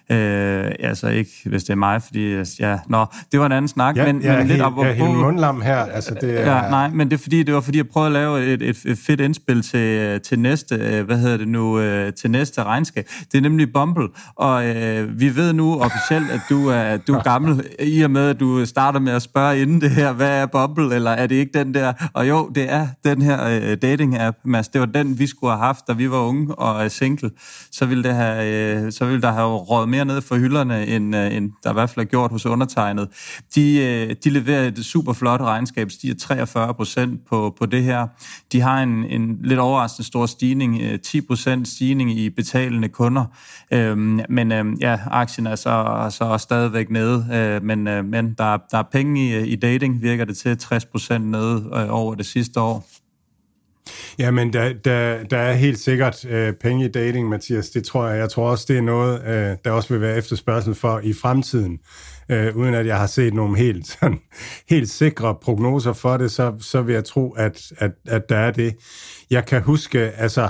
Øh, 0.09 0.71
altså 0.79 1.07
ikke, 1.07 1.31
hvis 1.45 1.63
det 1.63 1.69
er 1.69 1.75
mig, 1.75 2.01
fordi 2.01 2.43
ja, 2.59 2.79
nå, 2.87 3.05
det 3.31 3.39
var 3.39 3.45
en 3.45 3.51
anden 3.51 3.67
snak, 3.67 3.95
ja, 3.95 4.05
men, 4.13 4.23
jeg, 4.23 4.33
er 4.33 4.37
men 4.37 4.47
lidt 4.47 4.61
helt, 4.61 4.77
jeg 4.77 4.89
er 4.89 4.93
helt 4.93 5.17
mundlam 5.17 5.61
her. 5.61 5.77
Altså, 5.77 6.13
det 6.21 6.39
er... 6.39 6.55
ja, 6.55 6.69
nej, 6.69 6.89
men 6.89 7.11
det, 7.11 7.17
er 7.17 7.21
fordi, 7.21 7.43
det 7.43 7.53
var 7.53 7.61
fordi, 7.61 7.77
jeg 7.77 7.87
prøvede 7.87 8.07
at 8.07 8.13
lave 8.13 8.53
et, 8.53 8.61
et, 8.61 8.81
et 8.85 8.97
fedt 8.97 9.21
indspil 9.21 9.61
til, 9.61 10.21
til 10.21 10.39
næste, 10.39 10.75
øh, 10.75 11.05
hvad 11.05 11.17
hedder 11.17 11.37
det 11.37 11.47
nu, 11.47 11.79
øh, 11.79 12.13
til 12.13 12.31
næste 12.31 12.63
regnskab. 12.63 13.07
Det 13.31 13.37
er 13.37 13.41
nemlig 13.41 13.73
Bumble, 13.73 14.07
og 14.35 14.67
øh, 14.67 15.19
vi 15.19 15.35
ved 15.35 15.53
nu 15.53 15.79
officielt, 15.79 16.31
at 16.31 16.39
du 16.49 16.67
er, 16.67 16.97
du 16.97 17.13
er 17.13 17.23
gammel, 17.23 17.63
i 17.79 18.01
og 18.01 18.11
med, 18.11 18.29
at 18.29 18.39
du 18.39 18.65
starter 18.65 18.99
med 18.99 19.13
at 19.13 19.21
spørge 19.21 19.61
inden 19.61 19.81
det 19.81 19.91
her, 19.91 20.13
hvad 20.13 20.41
er 20.41 20.45
Bumble, 20.45 20.95
eller 20.95 21.11
er 21.11 21.27
det 21.27 21.35
ikke 21.35 21.59
den 21.59 21.73
der? 21.73 21.93
Og 22.13 22.29
jo, 22.29 22.51
det 22.55 22.71
er 22.71 22.87
den 23.05 23.21
her 23.21 23.47
øh, 23.47 23.77
dating-app, 23.81 24.37
Mads. 24.45 24.67
Det 24.67 24.81
var 24.81 24.87
den, 24.87 25.19
vi 25.19 25.27
skulle 25.27 25.51
have 25.51 25.65
haft, 25.65 25.87
da 25.87 25.93
vi 25.93 26.11
var 26.11 26.19
unge 26.19 26.55
og 26.55 26.83
er 26.83 26.87
single. 26.87 27.31
Så 27.71 27.85
ville, 27.85 28.03
det 28.03 28.13
have, 28.15 28.85
øh, 28.85 28.91
så 28.91 29.05
ville 29.05 29.21
der 29.21 29.31
have 29.31 29.57
råd 29.57 29.87
mere 29.87 30.05
ned 30.05 30.21
for 30.21 30.35
hylderne, 30.35 30.87
end, 30.87 31.15
øh, 31.15 31.35
end 31.35 31.51
der 31.63 31.69
i 31.69 31.73
hvert 31.73 31.89
fald 31.89 32.05
er 32.05 32.09
gjort 32.09 32.31
hos 32.31 32.45
undertegnet. 32.45 33.07
De, 33.55 33.77
øh, 33.79 33.96
Øh, 33.97 34.15
de 34.23 34.29
leverer 34.29 34.67
et 34.67 34.85
super 34.85 35.13
flot 35.13 35.41
regnskab, 35.41 35.91
stiger 35.91 36.15
43 36.15 36.73
procent 36.73 37.25
på, 37.29 37.55
på 37.59 37.65
det 37.65 37.83
her. 37.83 38.07
De 38.51 38.61
har 38.61 38.83
en, 38.83 39.05
en 39.05 39.39
lidt 39.43 39.59
overraskende 39.59 40.07
stor 40.07 40.25
stigning, 40.25 40.81
øh, 40.81 40.99
10 40.99 41.21
procent 41.21 41.67
stigning 41.67 42.11
i 42.19 42.29
betalende 42.29 42.89
kunder. 42.89 43.25
Øhm, 43.73 44.19
men 44.29 44.51
øh, 44.51 44.65
ja, 44.81 44.99
aktien 45.11 45.47
er 45.47 45.55
så, 45.55 46.07
så 46.09 46.37
stadigvæk 46.37 46.89
nede, 46.89 47.27
øh, 47.33 47.63
men, 47.63 47.87
øh, 47.87 48.05
men 48.05 48.33
der, 48.37 48.57
der 48.71 48.77
er 48.77 48.83
penge 48.91 49.21
i, 49.21 49.47
i 49.47 49.55
dating, 49.55 50.01
virker 50.01 50.25
det 50.25 50.37
til 50.37 50.57
60 50.57 50.85
procent 50.85 51.25
nede 51.25 51.69
øh, 51.73 51.85
over 51.89 52.15
det 52.15 52.25
sidste 52.25 52.59
år. 52.61 52.87
Ja, 54.19 54.31
men 54.31 54.53
der, 54.53 54.73
der, 54.73 55.23
der 55.23 55.37
er 55.37 55.53
helt 55.53 55.79
sikkert 55.79 56.25
øh, 56.25 56.53
penge 56.53 56.85
i 56.85 56.87
dating, 56.87 57.29
Mathias. 57.29 57.69
Det 57.69 57.83
tror 57.83 58.07
jeg. 58.07 58.19
Jeg 58.19 58.29
tror 58.29 58.49
også, 58.49 58.65
det 58.67 58.77
er 58.77 58.81
noget, 58.81 59.21
øh, 59.27 59.57
der 59.65 59.71
også 59.71 59.89
vil 59.89 60.01
være 60.01 60.17
efterspørgsel 60.17 60.75
for 60.75 60.99
i 61.03 61.13
fremtiden. 61.13 61.79
Øh, 62.29 62.55
uden 62.55 62.73
at 62.73 62.85
jeg 62.85 62.97
har 62.97 63.07
set 63.07 63.33
nogle 63.33 63.57
helt, 63.57 63.87
sådan, 63.99 64.19
helt 64.69 64.89
sikre 64.89 65.35
prognoser 65.35 65.93
for 65.93 66.17
det, 66.17 66.31
så, 66.31 66.53
så 66.59 66.81
vil 66.81 66.93
jeg 66.93 67.05
tro, 67.05 67.31
at, 67.31 67.71
at, 67.77 67.91
at 68.07 68.29
der 68.29 68.37
er 68.37 68.51
det. 68.51 68.75
Jeg 69.29 69.45
kan 69.45 69.61
huske, 69.61 69.99
altså, 69.99 70.49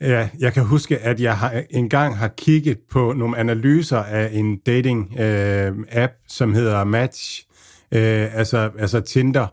Ja, 0.00 0.28
jeg 0.38 0.52
kan 0.52 0.64
huske, 0.64 0.98
at 0.98 1.20
jeg 1.20 1.38
har 1.38 1.62
engang 1.70 2.16
har 2.16 2.28
kigget 2.28 2.78
på 2.90 3.12
nogle 3.12 3.38
analyser 3.38 3.98
af 3.98 4.30
en 4.32 4.58
dating-app, 4.68 6.12
øh, 6.12 6.28
som 6.28 6.54
hedder 6.54 6.84
Match, 6.84 7.46
øh, 7.92 8.36
altså, 8.38 8.70
altså 8.78 9.00
Tinder. 9.00 9.46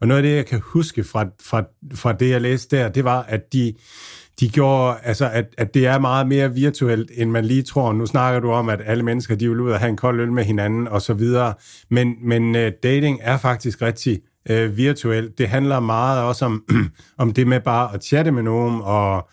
Og 0.00 0.08
noget 0.08 0.18
af 0.18 0.22
det, 0.22 0.36
jeg 0.36 0.46
kan 0.46 0.60
huske 0.64 1.04
fra, 1.04 1.26
fra, 1.42 1.62
fra 1.94 2.12
det, 2.12 2.30
jeg 2.30 2.40
læste 2.40 2.76
der, 2.76 2.88
det 2.88 3.04
var, 3.04 3.22
at 3.22 3.52
de, 3.52 3.74
de 4.40 4.48
gjorde, 4.48 4.96
altså, 5.02 5.30
at, 5.32 5.44
at 5.58 5.74
det 5.74 5.86
er 5.86 5.98
meget 5.98 6.28
mere 6.28 6.54
virtuelt, 6.54 7.10
end 7.14 7.30
man 7.30 7.44
lige 7.44 7.62
tror. 7.62 7.92
Nu 7.92 8.06
snakker 8.06 8.40
du 8.40 8.50
om, 8.50 8.68
at 8.68 8.80
alle 8.86 9.02
mennesker, 9.02 9.34
de 9.34 9.48
vil 9.48 9.60
ud 9.60 9.70
og 9.70 9.78
have 9.78 9.88
en 9.88 9.96
kold 9.96 10.20
øl 10.20 10.32
med 10.32 10.44
hinanden, 10.44 10.88
og 10.88 11.02
så 11.02 11.14
videre. 11.14 11.54
Men, 11.90 12.14
men 12.22 12.54
uh, 12.54 12.62
dating 12.82 13.18
er 13.22 13.38
faktisk 13.38 13.82
rigtig 13.82 14.20
uh, 14.50 14.76
virtuelt. 14.76 15.38
Det 15.38 15.48
handler 15.48 15.80
meget 15.80 16.22
også 16.22 16.44
om, 16.44 16.64
om 17.18 17.32
det 17.32 17.46
med 17.46 17.60
bare 17.60 17.94
at 17.94 18.04
chatte 18.04 18.30
med 18.30 18.42
nogen, 18.42 18.80
og 18.84 19.28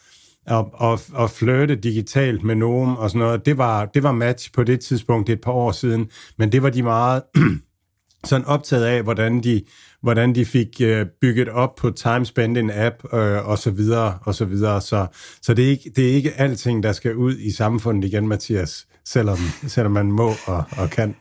og, 0.50 0.70
og, 0.74 1.00
og 1.14 1.30
flirte 1.30 1.76
digitalt 1.76 2.44
med 2.44 2.56
nogen 2.56 2.98
og 2.98 3.10
sådan 3.10 3.20
noget. 3.20 3.46
Det 3.46 3.58
var, 3.58 3.86
det 3.86 4.04
var 4.04 4.12
match 4.12 4.52
på 4.54 4.64
det 4.64 4.80
tidspunkt, 4.80 5.28
det 5.28 5.34
et 5.34 5.42
par 5.42 5.52
år 5.52 5.72
siden, 5.72 6.10
men 6.38 6.52
det 6.52 6.64
var 6.64 6.70
de 6.70 6.84
meget 6.84 7.22
sådan 8.30 8.46
optaget 8.46 8.86
af, 8.86 9.04
hvordan 9.04 9.44
de, 9.44 9.62
hvordan 10.02 10.36
de 10.36 10.46
fik 10.46 10.82
øh, 10.82 11.06
bygget 11.22 11.50
op 11.50 11.76
på 11.76 11.92
time 11.92 12.26
spent 12.26 12.58
in 12.58 12.72
app 12.74 13.14
øh, 13.14 13.50
og 13.50 13.58
så 13.58 13.72
videre 13.72 14.20
og 14.22 14.36
så 14.36 14.46
videre. 14.46 14.82
Så, 14.82 15.08
så 15.42 15.54
det, 15.54 15.66
er 15.66 15.70
ikke, 15.70 15.92
det 15.96 16.10
er 16.10 16.14
ikke 16.14 16.34
alting, 16.34 16.84
der 16.84 16.92
skal 16.92 17.16
ud 17.16 17.38
i 17.38 17.52
samfundet 17.52 18.08
igen, 18.08 18.28
Mathias, 18.28 18.88
selvom, 19.06 19.38
selvom 19.68 19.92
man 19.92 20.12
må 20.12 20.34
og, 20.46 20.64
og 20.78 20.90
kan. 20.90 21.16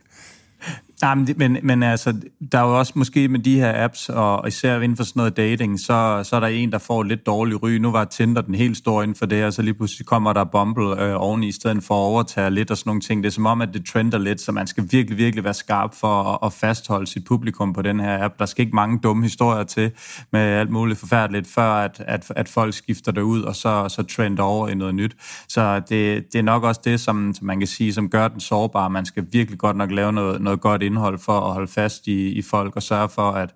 Nej, 1.01 1.15
men, 1.15 1.27
men, 1.37 1.57
men 1.63 1.83
altså, 1.83 2.13
der 2.51 2.59
er 2.59 2.63
jo 2.63 2.79
også 2.79 2.93
måske 2.95 3.27
med 3.27 3.39
de 3.39 3.59
her 3.59 3.83
apps, 3.83 4.09
og 4.09 4.47
især 4.47 4.79
inden 4.79 4.97
for 4.97 5.03
sådan 5.03 5.19
noget 5.19 5.37
dating, 5.37 5.79
så, 5.79 6.21
så 6.23 6.35
er 6.35 6.39
der 6.39 6.47
en, 6.47 6.71
der 6.71 6.77
får 6.77 7.03
lidt 7.03 7.25
dårlig 7.25 7.63
ry. 7.63 7.69
Nu 7.69 7.91
var 7.91 8.05
Tinder 8.05 8.41
den 8.41 8.55
helt 8.55 8.77
store 8.77 9.03
inden 9.03 9.15
for 9.15 9.25
det, 9.25 9.37
her, 9.37 9.49
så 9.49 9.61
lige 9.61 9.73
pludselig 9.73 10.07
kommer 10.07 10.33
der 10.33 10.43
Bumble 10.43 11.03
øh, 11.03 11.15
oveni, 11.15 11.47
i 11.47 11.51
stedet 11.51 11.83
for 11.83 11.93
at 11.93 12.07
overtage 12.07 12.49
lidt 12.51 12.71
og 12.71 12.77
sådan 12.77 12.89
nogle 12.89 13.01
ting. 13.01 13.23
Det 13.23 13.29
er 13.29 13.33
som 13.33 13.45
om, 13.45 13.61
at 13.61 13.69
det 13.73 13.85
trender 13.85 14.17
lidt, 14.17 14.41
så 14.41 14.51
man 14.51 14.67
skal 14.67 14.87
virkelig, 14.91 15.17
virkelig 15.17 15.43
være 15.43 15.53
skarp 15.53 15.95
for 15.95 16.23
at, 16.23 16.47
at 16.47 16.53
fastholde 16.53 17.07
sit 17.07 17.25
publikum 17.25 17.73
på 17.73 17.81
den 17.81 17.99
her 17.99 18.23
app. 18.23 18.39
Der 18.39 18.45
skal 18.45 18.65
ikke 18.65 18.75
mange 18.75 18.99
dumme 19.03 19.23
historier 19.23 19.63
til 19.63 19.91
med 20.31 20.41
alt 20.41 20.69
muligt 20.69 20.99
forfærdeligt, 20.99 21.47
før 21.47 21.71
at, 21.71 22.03
at, 22.07 22.31
at 22.35 22.49
folk 22.49 22.73
skifter 22.73 23.11
det 23.11 23.21
ud, 23.21 23.41
og 23.41 23.55
så, 23.55 23.89
så 23.89 24.03
trender 24.03 24.43
over 24.43 24.67
i 24.67 24.75
noget 24.75 24.95
nyt. 24.95 25.15
Så 25.47 25.79
det, 25.79 26.33
det 26.33 26.39
er 26.39 26.43
nok 26.43 26.63
også 26.63 26.81
det, 26.83 26.99
som, 26.99 27.33
som 27.33 27.47
man 27.47 27.59
kan 27.59 27.67
sige, 27.67 27.93
som 27.93 28.09
gør 28.09 28.27
den 28.27 28.39
sårbar. 28.39 28.87
Man 28.87 29.05
skal 29.05 29.25
virkelig 29.31 29.59
godt 29.59 29.77
nok 29.77 29.91
lave 29.91 30.11
noget, 30.13 30.41
noget 30.41 30.61
godt 30.61 30.83
indhold 30.89 31.19
for 31.19 31.39
at 31.39 31.53
holde 31.53 31.71
fast 31.71 32.07
i, 32.07 32.29
i 32.29 32.41
folk 32.41 32.75
og 32.75 32.83
sørge 32.83 33.09
for, 33.09 33.31
at, 33.31 33.49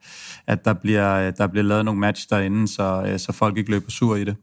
at 0.48 0.66
der, 0.66 0.74
bliver, 0.74 1.32
der 1.32 1.48
bliver 1.48 1.64
lavet 1.64 1.86
nogle 1.86 2.00
match 2.00 2.30
derinde, 2.30 2.68
så, 2.68 3.04
øh, 3.08 3.20
så 3.20 3.32
folk 3.32 3.58
ikke 3.58 3.72
løber 3.72 3.92
sur 3.92 4.16
i 4.16 4.24
det. 4.24 4.36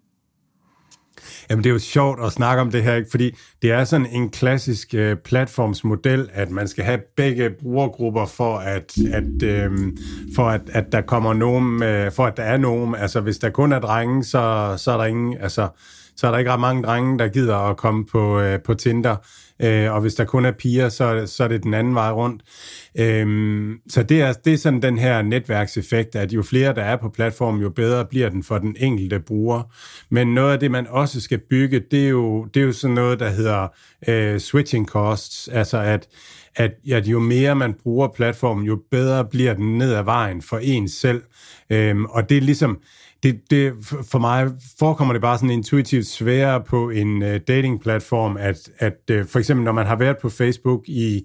Jamen, 1.50 1.64
det 1.64 1.70
er 1.70 1.74
jo 1.74 1.78
sjovt 1.78 2.20
at 2.24 2.32
snakke 2.32 2.60
om 2.60 2.70
det 2.70 2.82
her, 2.82 2.94
ikke? 2.94 3.10
fordi 3.10 3.36
det 3.62 3.72
er 3.72 3.84
sådan 3.84 4.06
en 4.06 4.30
klassisk 4.30 4.94
øh, 4.94 5.16
platformsmodel, 5.16 6.28
at 6.32 6.50
man 6.50 6.68
skal 6.68 6.84
have 6.84 7.00
begge 7.16 7.50
brugergrupper 7.50 8.26
for, 8.26 8.56
at, 8.56 8.92
at, 9.12 9.42
øh, 9.42 9.70
for 10.34 10.48
at, 10.48 10.60
at 10.72 10.92
der 10.92 11.00
kommer 11.00 11.32
nogen, 11.32 11.82
øh, 11.82 12.12
for 12.12 12.26
at 12.26 12.36
der 12.36 12.42
er 12.42 12.56
nogen. 12.56 12.94
Altså, 12.94 13.20
hvis 13.20 13.38
der 13.38 13.50
kun 13.50 13.72
er 13.72 13.78
drenge, 13.78 14.24
så, 14.24 14.74
så 14.76 14.92
er 14.92 14.96
der 14.96 15.04
ingen, 15.04 15.36
altså, 15.40 15.68
så 16.16 16.26
er 16.26 16.30
der 16.30 16.38
ikke 16.38 16.52
ret 16.52 16.60
mange 16.60 16.82
drenge, 16.82 17.18
der 17.18 17.28
gider 17.28 17.56
at 17.56 17.76
komme 17.76 18.06
på, 18.06 18.40
øh, 18.40 18.60
på 18.62 18.74
Tinder 18.74 19.16
øh, 19.62 19.92
og 19.92 20.00
hvis 20.00 20.14
der 20.14 20.24
kun 20.24 20.44
er 20.44 20.52
piger, 20.52 20.88
så, 20.88 21.26
så 21.26 21.44
er 21.44 21.48
det 21.48 21.62
den 21.62 21.74
anden 21.74 21.94
vej 21.94 22.10
rundt. 22.10 22.42
Øh, 22.98 23.70
så 23.88 24.02
det 24.02 24.22
er, 24.22 24.32
det 24.32 24.52
er 24.52 24.58
sådan 24.58 24.82
den 24.82 24.98
her 24.98 25.22
netværkseffekt, 25.22 26.16
at 26.16 26.32
jo 26.32 26.42
flere 26.42 26.74
der 26.74 26.82
er 26.82 26.96
på 26.96 27.08
platformen, 27.08 27.62
jo 27.62 27.70
bedre 27.70 28.04
bliver 28.04 28.28
den 28.28 28.42
for 28.42 28.58
den 28.58 28.76
enkelte 28.78 29.20
bruger. 29.20 29.62
Men 30.10 30.34
noget 30.34 30.52
af 30.52 30.60
det, 30.60 30.70
man 30.70 30.86
også 30.86 31.20
skal 31.20 31.38
bygge, 31.50 31.80
det 31.90 32.04
er 32.04 32.08
jo, 32.08 32.44
det 32.44 32.60
er 32.60 32.64
jo 32.64 32.72
sådan 32.72 32.94
noget, 32.94 33.20
der 33.20 33.28
hedder 33.28 33.68
øh, 34.08 34.38
switching 34.38 34.86
costs, 34.86 35.48
altså 35.48 35.78
at 35.78 36.08
at, 36.56 36.70
at 36.92 37.06
jo 37.06 37.18
mere 37.18 37.54
man 37.54 37.74
bruger 37.82 38.08
platformen, 38.08 38.66
jo 38.66 38.78
bedre 38.90 39.24
bliver 39.24 39.54
den 39.54 39.78
ned 39.78 39.94
ad 39.94 40.02
vejen 40.02 40.42
for 40.42 40.58
en 40.58 40.88
selv. 40.88 41.22
Øhm, 41.70 42.04
og 42.04 42.28
det 42.28 42.36
er 42.36 42.40
ligesom, 42.40 42.78
det, 43.22 43.40
det, 43.50 43.72
for 44.10 44.18
mig 44.18 44.50
forekommer 44.78 45.12
det 45.12 45.22
bare 45.22 45.38
sådan 45.38 45.50
intuitivt 45.50 46.06
sværere 46.06 46.62
på 46.64 46.90
en 46.90 47.22
uh, 47.22 47.36
datingplatform, 47.48 48.36
at, 48.36 48.70
at 48.78 48.96
uh, 49.10 49.26
for 49.26 49.38
eksempel 49.38 49.64
når 49.64 49.72
man 49.72 49.86
har 49.86 49.96
været 49.96 50.16
på 50.22 50.30
Facebook 50.30 50.88
i, 50.88 51.22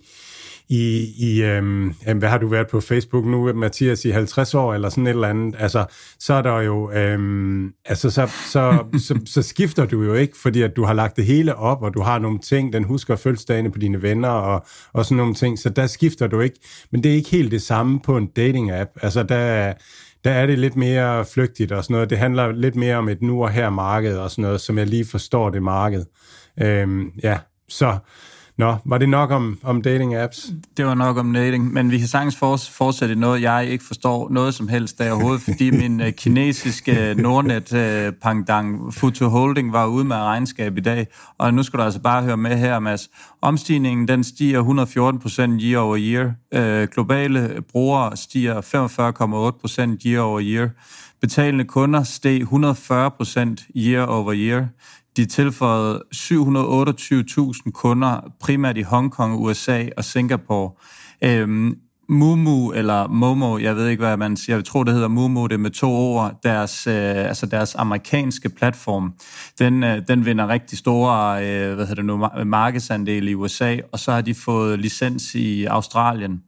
i, 0.69 1.07
i 1.17 1.43
øhm, 1.43 1.93
hvad 2.15 2.29
har 2.29 2.37
du 2.37 2.47
været 2.47 2.67
på 2.67 2.81
Facebook 2.81 3.25
nu, 3.25 3.53
Mathias, 3.53 4.05
i 4.05 4.09
50 4.09 4.53
år, 4.53 4.73
eller 4.73 4.89
sådan 4.89 5.07
et 5.07 5.11
eller 5.11 5.27
andet, 5.27 5.55
altså, 5.59 5.85
så 6.19 6.33
er 6.33 6.41
der 6.41 6.61
jo, 6.61 6.91
øhm, 6.91 7.73
altså, 7.85 8.09
så, 8.09 8.27
så, 8.51 8.83
så, 8.97 9.19
så 9.25 9.41
skifter 9.41 9.85
du 9.85 10.03
jo 10.03 10.13
ikke, 10.13 10.37
fordi 10.37 10.61
at 10.61 10.75
du 10.75 10.83
har 10.83 10.93
lagt 10.93 11.17
det 11.17 11.25
hele 11.25 11.55
op, 11.55 11.81
og 11.81 11.93
du 11.93 12.01
har 12.01 12.19
nogle 12.19 12.39
ting, 12.39 12.73
den 12.73 12.83
husker 12.83 13.15
fødselsdagene 13.15 13.71
på 13.71 13.79
dine 13.79 14.01
venner, 14.01 14.29
og, 14.29 14.65
og 14.93 15.05
sådan 15.05 15.17
nogle 15.17 15.35
ting, 15.35 15.59
så 15.59 15.69
der 15.69 15.87
skifter 15.87 16.27
du 16.27 16.39
ikke, 16.39 16.59
men 16.91 17.03
det 17.03 17.11
er 17.11 17.15
ikke 17.15 17.29
helt 17.29 17.51
det 17.51 17.61
samme 17.61 17.99
på 17.99 18.17
en 18.17 18.29
dating-app, 18.39 18.99
altså, 19.01 19.23
der, 19.23 19.73
der 20.25 20.31
er 20.31 20.45
det 20.45 20.59
lidt 20.59 20.75
mere 20.75 21.25
flygtigt 21.25 21.71
og 21.71 21.83
sådan 21.83 21.93
noget. 21.93 22.09
Det 22.09 22.17
handler 22.17 22.51
lidt 22.51 22.75
mere 22.75 22.95
om 22.95 23.09
et 23.09 23.21
nu 23.21 23.43
og 23.43 23.51
her 23.51 23.69
marked 23.69 24.17
og 24.17 24.31
sådan 24.31 24.41
noget, 24.41 24.61
som 24.61 24.77
jeg 24.77 24.87
lige 24.87 25.05
forstår 25.05 25.49
det 25.49 25.63
marked. 25.63 26.05
Øhm, 26.61 27.11
ja, 27.23 27.37
så 27.69 27.97
Nå, 28.57 28.75
var 28.85 28.97
det 28.97 29.09
nok 29.09 29.31
om, 29.31 29.59
om 29.63 29.81
dating-apps? 29.81 30.51
Det 30.77 30.85
var 30.85 30.93
nok 30.93 31.17
om 31.17 31.33
dating, 31.33 31.73
men 31.73 31.91
vi 31.91 31.99
kan 31.99 32.07
sagtens 32.07 32.37
fortsætte 32.71 33.15
noget, 33.15 33.41
jeg 33.41 33.67
ikke 33.67 33.83
forstår 33.83 34.29
noget 34.29 34.53
som 34.53 34.67
helst 34.67 34.99
der 34.99 35.11
overhovedet, 35.11 35.41
fordi 35.41 35.69
min 35.81 36.01
uh, 36.01 36.07
kinesiske 36.17 37.15
Nordnet-pangdang 37.17 38.81
uh, 38.81 38.93
Futu 38.93 39.27
Holding 39.27 39.73
var 39.73 39.85
ude 39.85 40.05
med 40.05 40.15
regnskab 40.15 40.77
i 40.77 40.81
dag, 40.81 41.07
og 41.37 41.53
nu 41.53 41.63
skal 41.63 41.79
du 41.79 41.83
altså 41.83 42.01
bare 42.01 42.23
høre 42.23 42.37
med 42.37 42.57
her, 42.57 42.79
Mads. 42.79 43.09
Omstigningen, 43.41 44.07
den 44.07 44.23
stiger 44.23 44.59
114 44.59 45.21
procent 45.21 45.61
year 45.63 45.81
over 45.81 45.97
year. 45.99 46.33
Uh, 46.55 46.87
globale 46.87 47.63
brugere 47.71 48.17
stiger 48.17 48.61
45,8 49.53 49.59
procent 49.59 50.03
year 50.05 50.21
over 50.21 50.39
year. 50.43 50.69
Betalende 51.21 51.63
kunder 51.63 52.03
steg 52.03 52.41
140 52.41 53.11
procent 53.11 53.61
year 53.75 54.05
over 54.05 54.33
year. 54.35 54.67
De 55.17 55.25
tilføjede 55.25 56.01
728.000 56.15 57.71
kunder, 57.71 58.33
primært 58.39 58.77
i 58.77 58.81
Hongkong, 58.81 59.39
USA 59.39 59.85
og 59.97 60.03
Singapore. 60.03 60.71
Øhm, 61.23 61.77
Mumu, 62.09 62.71
eller 62.71 63.07
Momo, 63.07 63.57
jeg 63.57 63.75
ved 63.75 63.87
ikke, 63.87 64.03
hvad 64.03 64.17
man 64.17 64.37
siger, 64.37 64.55
jeg 64.55 64.65
tror, 64.65 64.83
det 64.83 64.93
hedder 64.93 65.07
Mumu, 65.07 65.47
det 65.47 65.53
er 65.53 65.57
med 65.57 65.71
to 65.71 65.91
ord, 65.91 66.39
deres, 66.43 66.87
øh, 66.87 67.27
altså 67.27 67.45
deres 67.45 67.75
amerikanske 67.75 68.49
platform, 68.49 69.13
den, 69.59 69.83
øh, 69.83 70.01
den 70.07 70.25
vinder 70.25 70.47
rigtig 70.47 70.77
store 70.77 71.45
øh, 71.45 71.75
hvad 71.75 71.85
hedder 71.85 71.95
det 71.95 72.05
nu, 72.05 72.27
markedsandel 72.45 73.27
i 73.27 73.33
USA, 73.33 73.77
og 73.91 73.99
så 73.99 74.11
har 74.11 74.21
de 74.21 74.35
fået 74.35 74.79
licens 74.79 75.35
i 75.35 75.65
Australien 75.65 76.41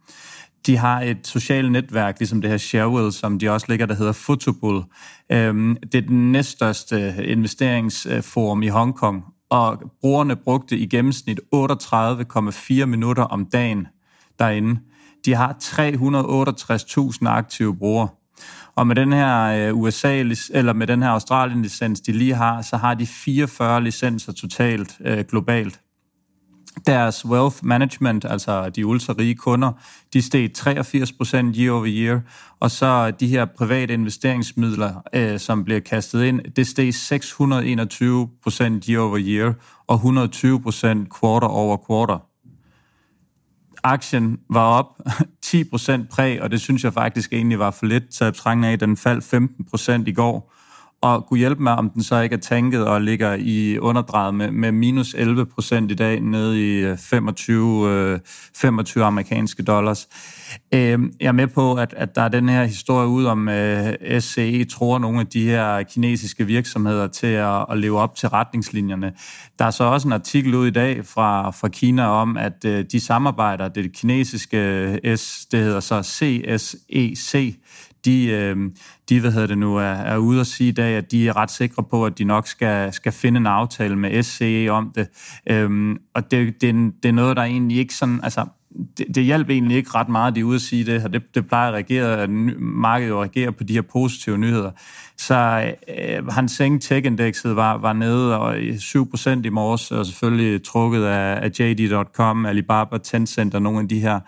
de 0.67 0.77
har 0.77 1.01
et 1.01 1.27
socialt 1.27 1.71
netværk, 1.71 2.19
ligesom 2.19 2.41
det 2.41 2.49
her 2.49 2.57
Sharewell, 2.57 3.11
som 3.11 3.39
de 3.39 3.49
også 3.49 3.65
ligger, 3.69 3.85
der 3.85 3.95
hedder 3.95 4.11
Fotobull. 4.11 4.83
Øhm, 5.31 5.77
det 5.91 5.95
er 5.95 6.07
den 6.07 6.31
næststørste 6.31 6.95
øh, 6.95 7.31
investeringsforum 7.31 8.63
i 8.63 8.67
Hongkong, 8.67 9.23
og 9.49 9.91
brugerne 10.01 10.35
brugte 10.35 10.77
i 10.77 10.85
gennemsnit 10.85 11.39
38,4 11.55 12.85
minutter 12.85 13.23
om 13.23 13.45
dagen 13.45 13.87
derinde. 14.39 14.79
de 15.25 15.35
har 15.35 15.55
368.000 17.21 17.27
aktive 17.27 17.77
brugere. 17.77 18.07
Og 18.75 18.87
med 18.87 18.95
den 18.95 19.13
her 19.13 19.43
øh, 19.43 19.77
USA 19.77 20.19
eller 20.53 20.73
med 20.73 20.87
den 20.87 21.01
her 21.01 21.09
Australien 21.09 21.61
licens 21.61 22.01
de 22.01 22.11
lige 22.11 22.33
har, 22.33 22.61
så 22.61 22.77
har 22.77 22.93
de 22.93 23.07
44 23.07 23.83
licenser 23.83 24.33
totalt 24.33 24.97
øh, 25.05 25.25
globalt. 25.29 25.79
Deres 26.85 27.25
wealth 27.25 27.55
management, 27.63 28.25
altså 28.25 28.69
de 28.69 28.85
ultra-rige 28.85 29.35
kunder, 29.35 29.71
de 30.13 30.21
steg 30.21 30.51
83% 30.57 31.59
year 31.59 31.71
over 31.71 31.85
year, 31.87 32.19
og 32.59 32.71
så 32.71 33.11
de 33.11 33.27
her 33.27 33.45
private 33.45 33.93
investeringsmidler, 33.93 35.01
øh, 35.13 35.39
som 35.39 35.63
bliver 35.63 35.79
kastet 35.79 36.23
ind, 36.23 36.41
det 36.55 36.67
steg 36.67 36.89
621% 36.89 36.93
year 38.89 39.01
over 39.01 39.17
year, 39.19 39.53
og 39.87 39.95
120% 39.95 41.19
quarter 41.19 41.47
over 41.47 41.77
quarter. 41.87 42.17
Aktien 43.83 44.39
var 44.49 44.65
op 44.65 44.99
10% 45.45 46.07
præg, 46.11 46.41
og 46.41 46.51
det 46.51 46.61
synes 46.61 46.83
jeg 46.83 46.93
faktisk 46.93 47.33
egentlig 47.33 47.59
var 47.59 47.71
for 47.71 47.85
lidt, 47.85 48.15
så 48.15 48.25
jeg 48.25 48.33
af, 48.65 48.71
at 48.71 48.79
den 48.79 48.97
faldt 48.97 50.03
15% 50.03 50.07
i 50.07 50.13
går 50.13 50.53
og 51.01 51.25
kunne 51.25 51.39
hjælpe 51.39 51.63
mig, 51.63 51.75
om 51.75 51.89
den 51.89 52.03
så 52.03 52.21
ikke 52.21 52.33
er 52.33 52.39
tanket 52.39 52.87
og 52.87 53.01
ligger 53.01 53.33
i 53.39 53.77
underdrejet 53.77 54.35
med, 54.35 54.51
med 54.51 54.71
minus 54.71 55.13
11 55.13 55.45
procent 55.45 55.91
i 55.91 55.95
dag, 55.95 56.21
nede 56.21 56.91
i 56.93 56.95
25, 56.97 57.89
øh, 57.89 58.19
25 58.55 59.03
øh, 59.03 59.07
amerikanske 59.07 59.63
dollars. 59.63 60.07
Øh, 60.73 60.99
jeg 61.19 61.27
er 61.27 61.31
med 61.31 61.47
på, 61.47 61.73
at, 61.73 61.93
at 61.97 62.15
der 62.15 62.21
er 62.21 62.27
den 62.27 62.49
her 62.49 62.63
historie 62.63 63.07
ud 63.07 63.25
om 63.25 63.49
øh, 63.49 63.93
SCE 64.19 64.65
tror 64.65 64.99
nogle 64.99 65.19
af 65.19 65.27
de 65.27 65.43
her 65.43 65.83
kinesiske 65.83 66.45
virksomheder 66.45 67.07
til 67.07 67.27
at, 67.27 67.65
at 67.71 67.77
leve 67.77 67.99
op 67.99 68.15
til 68.15 68.29
retningslinjerne. 68.29 69.13
Der 69.59 69.65
er 69.65 69.71
så 69.71 69.83
også 69.83 70.07
en 70.07 70.13
artikel 70.13 70.55
ud 70.55 70.67
i 70.67 70.71
dag 70.71 71.05
fra, 71.05 71.51
fra 71.51 71.67
Kina 71.67 72.07
om, 72.07 72.37
at 72.37 72.65
øh, 72.65 72.85
de 72.91 72.99
samarbejder, 72.99 73.67
det 73.67 73.93
kinesiske 73.93 74.57
øh, 74.57 75.17
S, 75.17 75.45
det 75.51 75.59
hedder 75.59 75.79
så 75.79 76.03
CSEC, 76.03 77.55
de, 78.05 78.25
øh, 78.25 78.57
de 79.09 79.19
hvad 79.19 79.31
hedder 79.31 79.47
det 79.47 79.57
nu, 79.57 79.75
er, 79.77 79.81
er 79.81 80.17
ude 80.17 80.39
at 80.39 80.47
sige 80.47 80.69
i 80.69 80.71
dag, 80.71 80.95
at 80.95 81.11
de 81.11 81.27
er 81.27 81.37
ret 81.37 81.51
sikre 81.51 81.83
på, 81.83 82.05
at 82.05 82.17
de 82.17 82.23
nok 82.23 82.47
skal, 82.47 82.93
skal 82.93 83.11
finde 83.11 83.37
en 83.37 83.47
aftale 83.47 83.95
med 83.95 84.23
SCE 84.23 84.67
om 84.69 84.91
det. 84.95 85.07
Øhm, 85.49 85.97
og 86.15 86.31
det, 86.31 86.61
det, 86.61 86.93
det 87.03 87.09
er 87.09 87.13
noget, 87.13 87.37
der 87.37 87.43
egentlig 87.43 87.77
ikke 87.77 87.93
sådan... 87.93 88.19
Altså, 88.23 88.45
det, 88.97 89.05
det 89.15 89.23
hjælper 89.23 89.53
egentlig 89.53 89.77
ikke 89.77 89.89
ret 89.95 90.09
meget, 90.09 90.31
at 90.31 90.35
de 90.35 90.39
er 90.39 90.43
ude 90.43 90.55
at 90.55 90.61
sige 90.61 90.85
det, 90.85 91.01
her. 91.01 91.07
det, 91.07 91.35
det 91.35 91.47
plejer 91.47 91.67
at 91.67 91.73
reagere, 91.73 92.21
at 92.21 92.29
markedet 92.59 93.09
jo 93.09 93.21
reagerer 93.21 93.51
på 93.51 93.63
de 93.63 93.73
her 93.73 93.81
positive 93.81 94.37
nyheder. 94.37 94.71
Så 95.17 95.71
øh, 95.97 96.27
Hans 96.27 96.51
Seng 96.51 96.81
Tech-indekset 96.81 97.55
var, 97.55 97.77
var 97.77 97.93
nede 97.93 98.39
og 98.39 98.55
7% 98.55 99.41
i 99.45 99.49
morges, 99.49 99.91
og 99.91 100.05
selvfølgelig 100.05 100.63
trukket 100.63 101.03
af, 101.03 101.43
af 101.43 101.59
JD.com, 101.59 102.45
Alibaba, 102.45 102.97
Tencent 102.97 103.55
og 103.55 103.61
nogle 103.61 103.79
af 103.79 103.87
de 103.87 103.99
her. 103.99 104.19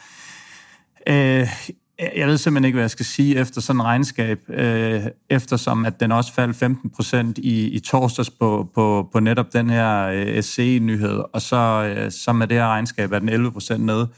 Øh, 1.10 1.48
jeg 2.16 2.28
ved 2.28 2.38
simpelthen 2.38 2.66
ikke, 2.66 2.76
hvad 2.76 2.84
jeg 2.84 2.92
skal 2.92 3.06
sige 3.06 3.36
efter 3.36 3.62
sådan 3.62 3.80
en 3.80 3.86
regnskab, 3.86 4.40
øh, 4.50 5.02
eftersom 5.30 5.86
at 5.86 6.00
den 6.00 6.12
også 6.12 6.34
faldt 6.34 6.56
15 6.56 6.90
procent 6.90 7.38
i, 7.38 7.68
i 7.68 7.80
torsdags 7.80 8.30
på, 8.30 8.70
på, 8.76 9.10
på 9.12 9.20
netop 9.20 9.54
den 9.54 9.70
her 9.70 10.08
øh, 10.08 10.44
SC-nyhed, 10.44 11.24
og 11.34 11.42
så, 11.42 11.94
øh, 11.96 12.12
så 12.12 12.34
med 12.34 12.48
det 12.48 12.58
her 12.58 12.68
regnskab 12.68 13.12
er 13.12 13.20
den 13.20 13.30
11 13.30 13.52
procent 13.52 13.86
nede. 13.86 14.10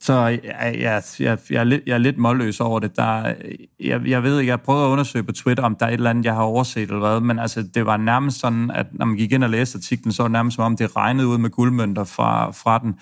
Så 0.00 0.26
jeg, 0.26 0.40
jeg, 0.80 1.02
jeg, 1.20 1.38
jeg, 1.50 1.60
er 1.60 1.64
lidt, 1.64 1.82
jeg 1.86 1.94
er 1.94 1.98
lidt 1.98 2.18
målløs 2.18 2.60
over 2.60 2.80
det. 2.80 2.96
Der, 2.96 3.34
jeg, 3.80 4.06
jeg 4.06 4.22
ved 4.22 4.40
ikke, 4.40 4.50
jeg 4.50 4.60
prøvede 4.60 4.86
at 4.86 4.90
undersøge 4.90 5.24
på 5.24 5.32
Twitter, 5.32 5.64
om 5.64 5.76
der 5.76 5.86
er 5.86 5.90
et 5.90 5.94
eller 5.94 6.10
andet, 6.10 6.24
jeg 6.24 6.34
har 6.34 6.42
overset 6.42 6.82
eller 6.82 6.98
hvad, 6.98 7.20
men 7.20 7.38
altså, 7.38 7.62
det 7.74 7.86
var 7.86 7.96
nærmest 7.96 8.40
sådan, 8.40 8.70
at 8.70 8.86
når 8.92 9.06
man 9.06 9.16
gik 9.16 9.32
ind 9.32 9.44
og 9.44 9.50
læste 9.50 9.76
artiklen, 9.76 10.12
så 10.12 10.22
var 10.22 10.28
det 10.28 10.32
nærmest 10.32 10.54
som 10.54 10.64
om, 10.64 10.76
det 10.76 10.96
regnede 10.96 11.28
ud 11.28 11.38
med 11.38 11.50
guldmønter 11.50 12.04
fra, 12.04 12.50
fra 12.50 12.78
den. 12.78 12.94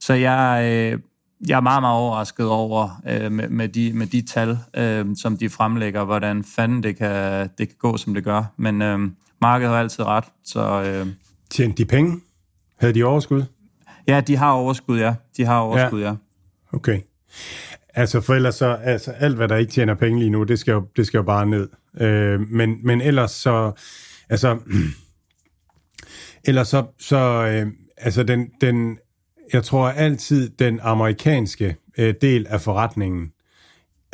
Så 0.00 0.14
jeg, 0.14 0.64
øh, 0.64 0.98
jeg 1.48 1.56
er 1.56 1.60
meget, 1.60 1.82
meget 1.82 1.96
overrasket 1.98 2.46
over 2.46 3.02
øh, 3.08 3.32
med, 3.32 3.48
med, 3.48 3.68
de, 3.68 3.92
med 3.94 4.06
de 4.06 4.22
tal, 4.22 4.58
øh, 4.76 5.06
som 5.16 5.36
de 5.36 5.48
fremlægger, 5.48 6.04
hvordan 6.04 6.44
fanden 6.44 6.82
det 6.82 6.96
kan, 6.96 7.48
det 7.58 7.68
kan 7.68 7.76
gå, 7.78 7.96
som 7.96 8.14
det 8.14 8.24
gør. 8.24 8.44
Men 8.56 8.82
øh, 8.82 8.98
markedet 9.40 9.72
har 9.72 9.80
altid 9.80 10.04
ret. 10.04 10.24
Så, 10.44 10.82
øh, 10.82 11.06
Tjente 11.50 11.76
de 11.76 11.84
penge? 11.84 12.20
Havde 12.80 12.94
de 12.94 13.04
overskud? 13.04 13.44
Ja, 14.06 14.20
de 14.20 14.36
har 14.36 14.50
overskud, 14.52 14.98
ja. 14.98 15.14
De 15.36 15.44
har 15.44 15.58
overskud, 15.58 16.00
ja. 16.00 16.08
ja. 16.08 16.14
Okay. 16.72 17.00
Altså 17.94 18.20
for 18.20 18.34
ellers 18.34 18.54
så, 18.54 18.78
altså 18.82 19.10
alt 19.10 19.36
hvad 19.36 19.48
der 19.48 19.56
ikke 19.56 19.72
tjener 19.72 19.94
penge 19.94 20.18
lige 20.18 20.30
nu, 20.30 20.42
det 20.42 20.58
skal 20.58 20.72
jo, 20.72 20.86
det 20.96 21.06
skal 21.06 21.18
jo 21.18 21.22
bare 21.22 21.46
ned. 21.46 21.68
Øh, 22.00 22.40
men, 22.40 22.78
men 22.82 23.00
ellers 23.00 23.30
så, 23.30 23.72
altså, 24.28 24.58
ellers 26.48 26.68
så, 26.68 26.84
så 26.98 27.16
øh, 27.46 27.72
altså 27.96 28.22
den, 28.22 28.50
den 28.60 28.98
jeg 29.52 29.64
tror 29.64 29.88
altid, 29.88 30.50
den 30.58 30.80
amerikanske 30.82 31.76
øh, 31.98 32.14
del 32.22 32.46
af 32.46 32.60
forretningen 32.60 33.32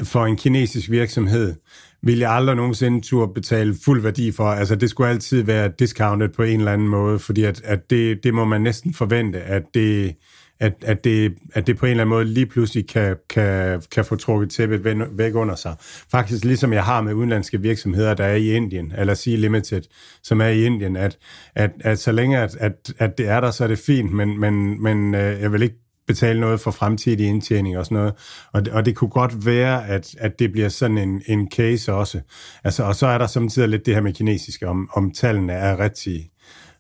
for 0.03 0.27
en 0.27 0.37
kinesisk 0.37 0.91
virksomhed, 0.91 1.55
vil 2.03 2.19
jeg 2.19 2.31
aldrig 2.31 2.57
nogensinde 2.57 3.01
turde 3.01 3.35
betale 3.35 3.77
fuld 3.85 4.03
værdi 4.03 4.33
for. 4.33 4.45
Altså, 4.45 4.75
det 4.75 4.91
skulle 4.91 5.11
altid 5.11 5.43
være 5.43 5.73
discounted 5.79 6.29
på 6.29 6.43
en 6.43 6.59
eller 6.59 6.73
anden 6.73 6.89
måde, 6.89 7.19
fordi 7.19 7.45
at, 7.45 7.61
at 7.65 7.91
det, 7.91 8.25
det 8.25 8.35
må 8.35 8.45
man 8.45 8.61
næsten 8.61 8.95
forvente, 8.95 9.41
at 9.41 9.63
det, 9.75 10.15
at, 10.61 10.73
at, 10.83 11.05
det, 11.05 11.35
at 11.55 11.67
det 11.67 11.79
på 11.79 11.87
en 11.87 11.91
eller 11.91 12.03
anden 12.03 12.11
måde 12.11 12.25
lige 12.25 12.47
pludselig 12.47 12.89
kan, 12.89 13.17
kan, 13.31 13.83
kan 13.93 14.05
få 14.05 14.17
trukket 14.17 14.51
tæppet 14.51 14.85
væk 15.19 15.35
under 15.35 15.55
sig. 15.55 15.75
Faktisk 16.11 16.45
ligesom 16.45 16.73
jeg 16.73 16.85
har 16.85 17.01
med 17.01 17.15
udenlandske 17.15 17.61
virksomheder, 17.61 18.15
der 18.15 18.25
er 18.25 18.35
i 18.35 18.53
Indien, 18.53 18.93
eller 18.99 19.15
Sea 19.15 19.37
Limited, 19.37 19.83
som 20.23 20.41
er 20.41 20.47
i 20.49 20.65
Indien, 20.65 20.97
at, 20.97 21.19
at, 21.55 21.71
at 21.81 21.99
så 21.99 22.13
længe 22.13 22.39
at, 22.39 22.57
at, 22.57 22.93
at 22.99 23.19
det 23.19 23.29
er 23.29 23.41
der, 23.41 23.51
så 23.51 23.65
er 23.65 23.69
det 23.69 23.79
fint, 23.79 24.13
men, 24.13 24.41
men, 24.41 24.83
men 24.83 25.15
øh, 25.15 25.41
jeg 25.41 25.53
vil 25.53 25.63
ikke 25.63 25.77
betale 26.07 26.41
noget 26.41 26.61
for 26.61 26.71
fremtidig 26.71 27.27
indtjening 27.27 27.79
og 27.79 27.85
sådan 27.85 27.97
noget. 27.97 28.15
Og, 28.53 28.63
og 28.73 28.85
det 28.85 28.97
kunne 28.97 29.11
godt 29.11 29.47
være, 29.47 29.89
at, 29.89 30.15
at 30.19 30.39
det 30.39 30.53
bliver 30.53 30.69
sådan 30.69 30.99
en, 30.99 31.23
en 31.27 31.51
case 31.51 31.93
også. 31.93 32.21
Altså, 32.65 32.83
og 32.83 32.95
så 32.95 33.07
er 33.07 33.19
der 33.19 33.27
samtidig 33.27 33.69
lidt 33.69 33.87
det 33.87 33.95
her 33.95 34.01
med 34.01 34.13
kinesiske, 34.13 34.69
om, 34.69 34.91
om 34.93 35.11
tallene 35.11 35.53
er 35.53 35.79
rigtige 35.79 36.31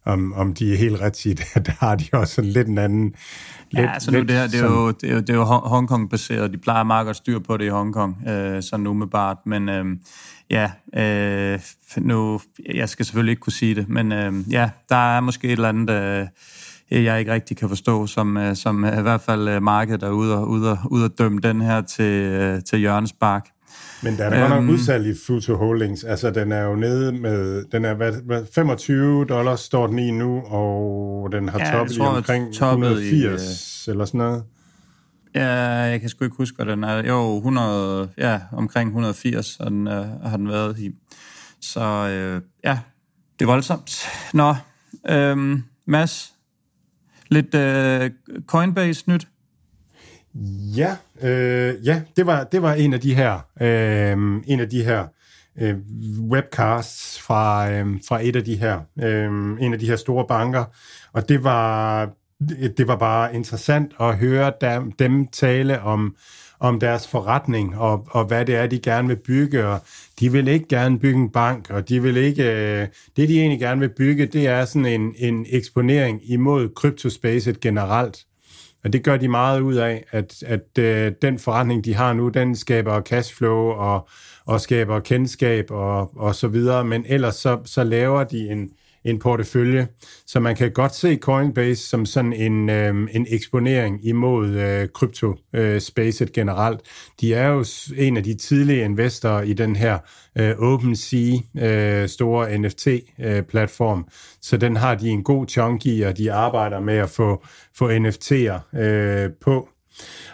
om, 0.08 0.32
om 0.32 0.54
de 0.54 0.72
er 0.72 0.76
helt 0.76 1.00
rigtige, 1.00 1.34
der 1.66 1.72
har 1.78 1.94
de 1.94 2.04
også 2.12 2.34
sådan 2.34 2.50
lidt 2.50 2.68
en 2.68 2.78
anden... 2.78 3.14
Lidt, 3.70 3.84
ja, 3.84 3.92
altså 3.92 4.10
nu 4.10 4.20
det 4.20 4.30
her, 4.30 4.46
det 4.46 4.60
er, 4.60 4.64
jo, 4.64 4.90
det 4.90 5.10
er 5.10 5.14
jo, 5.14 5.20
det 5.20 5.30
er 5.30 5.34
jo 5.34 5.44
Hongkong-baseret. 5.44 6.52
De 6.52 6.58
plejer 6.58 6.84
meget 6.84 7.06
godt 7.06 7.16
styr 7.16 7.38
på 7.38 7.56
det 7.56 7.64
i 7.64 7.68
Hongkong, 7.68 8.28
øh, 8.28 8.62
sådan 8.62 8.86
umiddelbart. 8.86 9.36
Men 9.46 9.68
øh, 9.68 9.84
ja, 10.50 10.70
øh, 10.96 11.60
nu, 11.96 12.40
jeg 12.74 12.88
skal 12.88 13.04
selvfølgelig 13.04 13.32
ikke 13.32 13.40
kunne 13.40 13.52
sige 13.52 13.74
det, 13.74 13.88
men 13.88 14.12
øh, 14.12 14.52
ja, 14.52 14.70
der 14.88 15.16
er 15.16 15.20
måske 15.20 15.46
et 15.46 15.52
eller 15.52 15.68
andet... 15.68 15.90
Øh, 15.90 16.26
jeg 16.90 17.18
ikke 17.18 17.32
rigtig 17.32 17.56
kan 17.56 17.68
forstå, 17.68 18.06
som, 18.06 18.36
øh, 18.36 18.56
som 18.56 18.84
i 18.84 19.02
hvert 19.02 19.20
fald 19.20 19.60
markedet 19.60 20.02
er 20.02 20.10
ude 20.10 20.38
og, 20.38 20.48
ude 20.48 20.70
og, 20.70 20.78
ude 20.90 21.04
og 21.04 21.18
dømme 21.18 21.38
den 21.38 21.60
her 21.60 21.80
til, 21.80 22.12
øh, 22.12 22.62
til 22.62 22.82
Jørgens 22.82 23.12
Bark. 23.12 23.48
Men 24.02 24.16
der 24.16 24.24
er 24.24 24.30
der 24.30 24.42
øhm, 24.42 24.50
godt 24.50 24.64
nok 24.64 24.74
udsalg 24.74 25.06
i 25.06 25.14
Future 25.26 25.56
Holdings. 25.56 26.04
Altså, 26.04 26.30
den 26.30 26.52
er 26.52 26.62
jo 26.62 26.74
nede 26.76 27.12
med... 27.12 27.64
Den 27.72 27.84
er, 27.84 27.94
hvad, 27.94 28.12
hvad, 28.12 28.44
25 28.54 29.24
dollars 29.24 29.60
står 29.60 29.86
den 29.86 29.98
i 29.98 30.10
nu, 30.10 30.40
og 30.40 31.28
den 31.32 31.48
har 31.48 31.58
ja, 31.58 31.72
toppet 31.72 31.96
i 31.96 32.00
omkring 32.00 32.48
180 32.48 33.86
i, 33.86 33.90
eller 33.90 34.04
sådan 34.04 34.18
noget. 34.18 34.44
Ja, 35.34 35.48
jeg 35.80 36.00
kan 36.00 36.08
sgu 36.08 36.24
ikke 36.24 36.36
huske, 36.36 36.56
hvad 36.56 36.66
den 36.66 36.84
er. 36.84 37.06
Jo, 37.06 37.36
100, 37.36 38.08
ja, 38.18 38.40
omkring 38.52 38.88
180 38.88 39.56
og 39.60 39.70
den, 39.70 39.86
øh, 39.86 40.06
har 40.22 40.36
den 40.36 40.48
været 40.48 40.78
i. 40.78 40.90
Så 41.60 41.80
øh, 41.80 42.42
ja, 42.64 42.78
det 43.38 43.44
er 43.44 43.46
voldsomt. 43.46 44.08
Nå, 44.34 44.54
øh, 45.08 45.58
Mads, 45.86 46.34
lidt 47.28 47.54
øh, 47.54 48.10
Coinbase-nyt. 48.46 49.28
Ja, 50.76 50.96
øh, 51.22 51.86
ja 51.86 52.02
det, 52.16 52.26
var, 52.26 52.44
det 52.44 52.62
var 52.62 52.74
en 52.74 52.94
af 52.94 53.00
de 53.00 53.14
her, 53.14 53.38
øh, 53.60 54.42
en 54.46 54.60
af 54.60 54.68
de 54.68 54.84
her 54.84 55.06
øh, 55.60 55.76
webcasts 56.30 57.20
fra, 57.20 57.70
øh, 57.70 57.86
fra 58.08 58.20
et 58.22 58.36
af 58.36 58.44
de 58.44 58.56
her, 58.56 58.80
øh, 59.02 59.30
en 59.60 59.72
af 59.72 59.78
de 59.78 59.86
her 59.86 59.96
store 59.96 60.26
banker, 60.26 60.64
og 61.12 61.28
det 61.28 61.44
var, 61.44 62.10
det 62.76 62.88
var 62.88 62.96
bare 62.96 63.34
interessant 63.34 63.92
at 64.00 64.16
høre 64.16 64.52
dem, 64.60 64.92
dem 64.92 65.26
tale 65.26 65.82
om, 65.82 66.16
om 66.60 66.80
deres 66.80 67.08
forretning, 67.08 67.78
og, 67.78 68.06
og 68.10 68.24
hvad 68.24 68.44
det 68.44 68.56
er, 68.56 68.66
de 68.66 68.78
gerne 68.78 69.08
vil 69.08 69.16
bygge, 69.16 69.66
og 69.66 69.80
de 70.20 70.32
vil 70.32 70.48
ikke 70.48 70.68
gerne 70.68 70.98
bygge 70.98 71.20
en 71.20 71.30
bank, 71.30 71.70
og 71.70 71.88
de 71.88 72.02
vil 72.02 72.16
ikke, 72.16 72.42
øh, 72.42 72.86
det 73.16 73.28
de 73.28 73.40
egentlig 73.40 73.60
gerne 73.60 73.80
vil 73.80 73.94
bygge, 73.96 74.26
det 74.26 74.46
er 74.46 74.64
sådan 74.64 74.86
en, 74.86 75.14
en 75.16 75.46
eksponering 75.48 76.30
imod 76.30 76.68
kryptospacet 76.74 77.60
generelt. 77.60 78.27
Men 78.88 78.92
det 78.92 79.04
gør 79.04 79.16
de 79.16 79.28
meget 79.28 79.60
ud 79.60 79.74
af, 79.74 80.04
at, 80.10 80.42
at 80.46 80.78
øh, 80.78 81.12
den 81.22 81.38
forretning, 81.38 81.84
de 81.84 81.94
har 81.94 82.12
nu, 82.12 82.28
den 82.28 82.56
skaber 82.56 83.00
cashflow 83.00 83.56
og, 83.56 84.08
og 84.46 84.60
skaber 84.60 85.00
kendskab 85.00 85.70
og, 85.70 86.18
og 86.18 86.34
så 86.34 86.48
videre, 86.48 86.84
men 86.84 87.04
ellers 87.08 87.34
så, 87.34 87.58
så 87.64 87.84
laver 87.84 88.24
de 88.24 88.48
en, 88.48 88.70
en 89.10 89.18
portefølje. 89.18 89.88
Så 90.26 90.40
man 90.40 90.56
kan 90.56 90.72
godt 90.72 90.94
se 90.94 91.16
Coinbase 91.16 91.88
som 91.88 92.06
sådan 92.06 92.32
en, 92.32 92.70
øh, 92.70 93.08
en 93.10 93.26
eksponering 93.28 94.06
imod 94.06 94.48
øh, 94.48 94.88
krypto-spacet 94.94 96.28
øh, 96.28 96.34
generelt. 96.34 96.80
De 97.20 97.34
er 97.34 97.48
jo 97.48 97.64
en 97.96 98.16
af 98.16 98.22
de 98.22 98.34
tidlige 98.34 98.84
investorer 98.84 99.42
i 99.42 99.52
den 99.52 99.76
her 99.76 99.98
øh, 100.38 100.56
OpenSea 100.58 101.36
øh, 101.58 102.08
store 102.08 102.58
NFT-platform, 102.58 103.98
øh, 103.98 104.04
så 104.42 104.56
den 104.56 104.76
har 104.76 104.94
de 104.94 105.08
en 105.08 105.22
god 105.22 105.46
chunk 105.46 105.86
i, 105.86 106.02
og 106.02 106.16
de 106.16 106.32
arbejder 106.32 106.80
med 106.80 106.96
at 106.96 107.10
få, 107.10 107.44
få 107.74 107.90
NFT'er 107.90 108.78
øh, 108.78 109.30
på. 109.40 109.68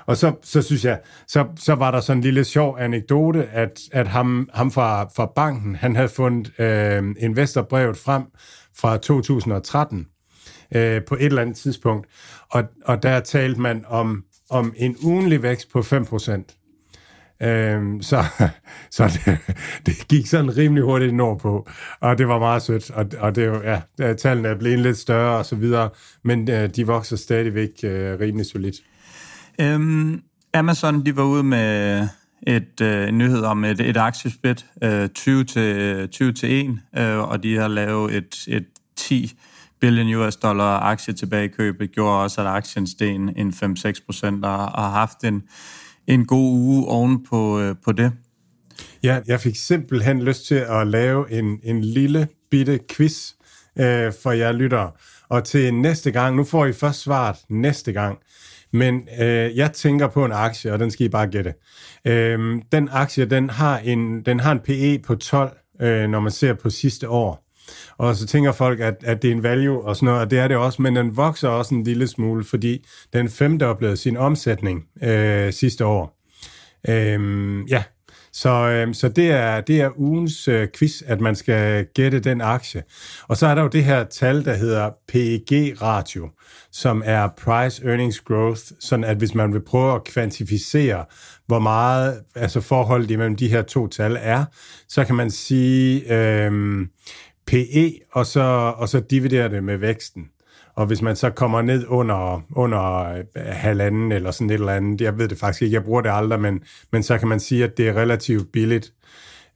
Og 0.07 0.17
så, 0.17 0.33
så 0.43 0.63
synes 0.63 0.85
jeg, 0.85 1.01
så, 1.27 1.47
så 1.57 1.75
var 1.75 1.91
der 1.91 2.01
sådan 2.01 2.19
en 2.19 2.25
lille 2.25 2.45
sjov 2.45 2.77
anekdote, 2.81 3.45
at, 3.45 3.81
at 3.93 4.09
ham, 4.09 4.49
ham 4.55 4.71
fra, 4.71 5.05
fra 5.17 5.33
banken, 5.37 5.77
han 5.77 5.97
havde 5.97 6.09
fundet 6.09 6.61
øh, 6.61 7.03
investorbrevet 7.19 7.97
frem 7.97 8.23
fra 8.77 8.97
2013 8.97 10.07
øh, 10.75 11.03
på 11.09 11.15
et 11.15 11.25
eller 11.25 11.43
andet 11.43 11.57
tidspunkt, 11.57 12.07
og, 12.51 12.65
og 12.85 13.03
der 13.03 13.21
talte 13.21 13.61
man 13.61 13.85
om, 13.89 14.25
om 14.51 14.75
en 14.77 14.97
ugenlig 15.05 15.43
vækst 15.43 15.73
på 15.73 15.79
5%. 15.79 16.61
Øhm, 17.43 18.03
så 18.03 18.25
så 18.91 19.21
det, 19.27 19.39
det 19.87 20.09
gik 20.09 20.27
sådan 20.27 20.57
rimelig 20.57 20.85
hurtigt 20.85 21.15
nordpå, 21.15 21.69
og 22.01 22.19
det 22.19 22.29
var 22.29 22.39
meget 22.39 22.63
sødt, 22.63 22.91
og, 22.91 23.07
og 23.19 23.35
det, 23.35 23.63
ja, 23.99 24.15
tallene 24.15 24.49
er 24.49 24.59
blevet 24.59 24.79
lidt 24.79 24.99
større 24.99 25.39
og 25.39 25.47
så 25.47 25.57
videre, 25.57 25.91
men 26.23 26.51
øh, 26.51 26.69
de 26.69 26.87
vokser 26.87 27.17
stadigvæk 27.17 27.71
øh, 27.85 28.21
rimelig 28.21 28.47
solidt. 28.47 28.77
Øhm, 29.61 30.23
Amazon, 30.55 31.07
de 31.07 31.17
var 31.17 31.25
ude 31.25 31.43
med 31.43 32.09
et, 32.47 32.81
øh, 32.81 33.09
en 33.09 33.19
nyhed 33.19 33.43
om 33.43 33.65
et, 33.65 33.81
et 33.81 33.97
aktiesplit, 33.97 34.67
øh, 34.83 35.09
20 35.09 35.45
til 35.45 36.09
20 36.09 36.33
til 36.33 36.79
1, 36.95 37.03
øh, 37.03 37.19
og 37.19 37.43
de 37.43 37.57
har 37.57 37.69
lavet 37.69 38.15
et, 38.15 38.45
et 38.49 38.67
10 38.97 39.39
billion 39.81 40.15
US 40.15 40.37
dollar 40.37 40.81
aktie 40.81 41.15
tilbagekøb, 41.15 41.81
det 41.81 41.93
gjorde 41.93 42.23
også, 42.23 42.41
at 42.41 42.47
aktien 42.47 42.87
steg 42.87 43.15
en 43.15 43.49
5-6 43.51 44.05
procent, 44.07 44.45
og, 44.45 44.57
og 44.57 44.83
har 44.83 44.91
haft 44.91 45.25
en, 45.25 45.43
en 46.07 46.27
god 46.27 46.53
uge 46.53 46.87
oven 46.87 47.25
på, 47.25 47.61
øh, 47.61 47.75
på 47.85 47.93
det. 47.93 48.13
Ja, 49.03 49.21
jeg 49.27 49.41
fik 49.41 49.57
simpelthen 49.57 50.23
lyst 50.23 50.47
til 50.47 50.55
at 50.55 50.87
lave 50.87 51.33
en, 51.33 51.59
en 51.63 51.85
lille 51.85 52.29
bitte 52.51 52.81
quiz 52.91 53.33
øh, 53.79 54.13
for 54.23 54.31
jer 54.31 54.53
lyttere. 54.53 54.91
Og 55.29 55.45
til 55.45 55.75
næste 55.75 56.11
gang, 56.11 56.37
nu 56.37 56.45
får 56.45 56.67
I 56.67 56.73
først 56.73 57.01
svaret 57.01 57.37
næste 57.49 57.93
gang, 57.93 58.19
men 58.75 59.09
øh, 59.21 59.57
jeg 59.57 59.73
tænker 59.73 60.07
på 60.07 60.25
en 60.25 60.33
aktie, 60.33 60.73
og 60.73 60.79
den 60.79 60.91
skal 60.91 61.07
I 61.07 61.09
bare 61.09 61.27
gætte. 61.27 61.55
Øh, 62.05 62.63
den 62.73 62.89
aktie, 62.93 63.25
den 63.25 63.51
har 63.51 63.79
en, 63.79 64.23
den 64.23 64.41
har 64.41 64.53
en 64.53 64.61
PE 64.61 64.99
på 65.07 65.15
12, 65.15 65.57
øh, 65.83 66.09
når 66.09 66.21
man 66.21 66.33
ser 66.33 66.55
på 66.55 66.71
sidste 66.71 67.09
år. 67.09 67.45
Og 67.99 68.17
så 68.17 68.27
tænker 68.27 68.53
folk, 68.53 68.81
at, 68.81 68.95
at 69.05 69.23
det 69.23 69.29
er 69.29 69.35
en 69.35 69.43
value 69.43 69.85
og 69.85 69.97
sådan 69.97 70.07
noget, 70.07 70.21
og 70.21 70.31
det 70.31 70.39
er 70.39 70.49
det 70.49 70.57
også, 70.57 70.83
men 70.83 70.97
den 70.97 71.17
vokser 71.17 71.49
også 71.49 71.75
en 71.75 71.85
lille 71.85 72.07
smule, 72.07 72.45
fordi 72.45 72.87
den 73.13 73.29
femdoblede 73.29 73.97
sin 73.97 74.17
omsætning 74.17 74.85
øh, 75.03 75.53
sidste 75.53 75.87
år. 75.87 76.21
Øh, 76.89 77.21
ja, 77.71 77.83
så, 78.37 78.51
øh, 78.51 78.95
så 78.95 79.09
det, 79.09 79.31
er, 79.31 79.61
det 79.61 79.81
er 79.81 79.91
ugens 79.97 80.49
øh, 80.49 80.69
quiz, 80.79 81.03
at 81.07 81.21
man 81.21 81.37
skal 81.37 81.87
gætte 81.95 82.21
den 82.21 82.41
aktie. 82.41 82.83
Og 83.29 83.37
så 83.37 83.47
er 83.47 83.55
der 83.55 83.63
jo 83.63 83.69
det 83.69 83.85
her 83.85 84.05
tal, 84.05 84.45
der 84.45 84.55
hedder 84.55 84.91
PEG-ratio, 85.09 86.31
som 86.73 87.03
er 87.05 87.29
Price 87.29 87.85
Earnings 87.87 88.21
Growth, 88.21 88.63
sådan 88.81 89.05
at 89.05 89.17
hvis 89.17 89.35
man 89.35 89.53
vil 89.53 89.61
prøve 89.65 89.95
at 89.95 90.05
kvantificere, 90.05 91.05
hvor 91.47 91.59
meget 91.59 92.21
altså 92.35 92.61
forholdet 92.61 93.11
imellem 93.11 93.37
de 93.37 93.49
her 93.49 93.63
to 93.63 93.87
tal 93.87 94.17
er, 94.21 94.45
så 94.89 95.05
kan 95.05 95.15
man 95.15 95.31
sige 95.31 96.15
øh, 96.15 96.87
PE, 97.47 97.93
og 98.13 98.27
så, 98.27 98.75
og 98.77 98.89
så 98.89 99.01
dividere 99.01 99.49
det 99.49 99.65
med 99.65 99.77
væksten. 99.77 100.29
Og 100.77 100.87
hvis 100.87 101.03
man 101.03 101.17
så 101.17 101.31
kommer 101.31 101.63
ned 101.63 101.85
under, 101.89 102.43
under 102.57 103.09
øh, 103.11 103.25
halvanden 103.37 104.13
eller 104.13 104.31
sådan 104.31 104.51
et 104.51 104.55
eller 104.55 104.73
andet, 104.73 105.01
jeg 105.01 105.19
ved 105.19 105.29
det 105.29 105.39
faktisk 105.39 105.63
ikke, 105.63 105.75
jeg 105.75 105.85
bruger 105.85 106.01
det 106.01 106.11
aldrig, 106.13 106.41
men, 106.41 106.63
men 106.93 107.03
så 107.03 107.19
kan 107.19 107.29
man 107.29 107.41
sige, 107.41 107.65
at 107.65 107.77
det 107.77 107.89
er 107.89 107.93
relativt 107.97 108.53
billigt. 108.53 108.93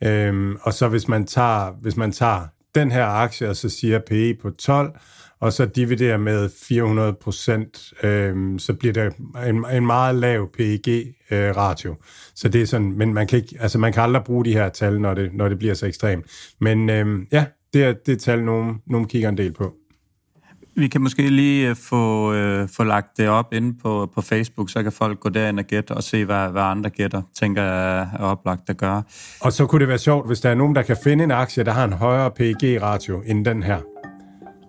Øhm, 0.04 0.56
og 0.62 0.72
så 0.72 0.88
hvis 0.88 1.08
man 1.08 1.26
tager, 1.26 1.72
hvis 1.80 1.96
man 1.96 2.12
tager 2.12 2.40
den 2.74 2.92
her 2.92 3.04
aktie, 3.04 3.48
og 3.48 3.56
så 3.56 3.68
siger 3.68 3.98
PE 3.98 4.34
på 4.42 4.50
12, 4.50 4.92
og 5.40 5.52
så 5.52 5.66
dividerer 5.66 6.16
med 6.16 6.50
400 6.68 7.12
procent, 7.12 7.92
øhm, 8.02 8.58
så 8.58 8.74
bliver 8.74 8.92
det 8.92 9.12
en, 9.48 9.64
en 9.72 9.86
meget 9.86 10.14
lav 10.14 10.50
PEG-ratio. 10.52 11.90
Øh, 11.90 11.96
så 12.34 12.48
det 12.48 12.62
er 12.62 12.66
sådan, 12.66 12.92
men 12.92 13.14
man 13.14 13.26
kan, 13.26 13.38
ikke, 13.38 13.56
altså 13.60 13.78
man 13.78 13.92
kan 13.92 14.02
aldrig 14.02 14.24
bruge 14.24 14.44
de 14.44 14.52
her 14.52 14.68
tal, 14.68 15.00
når 15.00 15.14
det, 15.14 15.34
når 15.34 15.48
det 15.48 15.58
bliver 15.58 15.74
så 15.74 15.86
ekstremt. 15.86 16.26
Men 16.60 16.90
øhm, 16.90 17.26
ja, 17.32 17.44
det 17.72 17.84
er 17.84 17.92
det 18.06 18.20
tal, 18.20 18.44
nogen, 18.44 18.82
nogen 18.86 19.08
kigger 19.08 19.28
en 19.28 19.38
del 19.38 19.52
på. 19.52 19.74
Vi 20.78 20.88
kan 20.88 21.00
måske 21.00 21.28
lige 21.28 21.68
øh, 21.68 21.76
få, 21.76 22.32
øh, 22.32 22.68
få 22.68 22.84
lagt 22.84 23.16
det 23.16 23.28
op 23.28 23.52
inde 23.52 23.78
på, 23.82 24.10
på 24.14 24.20
Facebook, 24.20 24.70
så 24.70 24.82
kan 24.82 24.92
folk 24.92 25.20
gå 25.20 25.28
derind 25.28 25.58
og 25.58 25.64
gætte 25.64 25.92
og 25.92 26.02
se, 26.02 26.24
hvad, 26.24 26.48
hvad 26.48 26.62
andre 26.62 26.90
gætter, 26.90 27.22
tænker 27.34 27.62
jeg 27.62 27.98
er 27.98 28.18
oplagt 28.18 28.70
at 28.70 28.76
gøre. 28.76 29.02
Og 29.40 29.52
så 29.52 29.66
kunne 29.66 29.80
det 29.80 29.88
være 29.88 29.98
sjovt, 29.98 30.26
hvis 30.26 30.40
der 30.40 30.50
er 30.50 30.54
nogen, 30.54 30.74
der 30.74 30.82
kan 30.82 30.96
finde 31.04 31.24
en 31.24 31.30
aktie, 31.30 31.64
der 31.64 31.72
har 31.72 31.84
en 31.84 31.92
højere 31.92 32.30
PEG-ratio 32.30 33.22
end 33.26 33.44
den 33.44 33.62
her. 33.62 33.78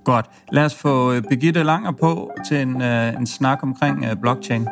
Godt. 0.06 0.26
Lad 0.52 0.66
os 0.66 0.76
få 0.76 1.14
øh, 1.14 1.22
Birgitte 1.30 1.64
Langer 1.64 1.92
på 1.92 2.32
til 2.48 2.58
en, 2.58 2.82
øh, 2.82 3.14
en 3.14 3.28
snak 3.28 3.60
omkring 3.64 4.06
øh, 4.06 4.16
blockchain. 4.22 4.68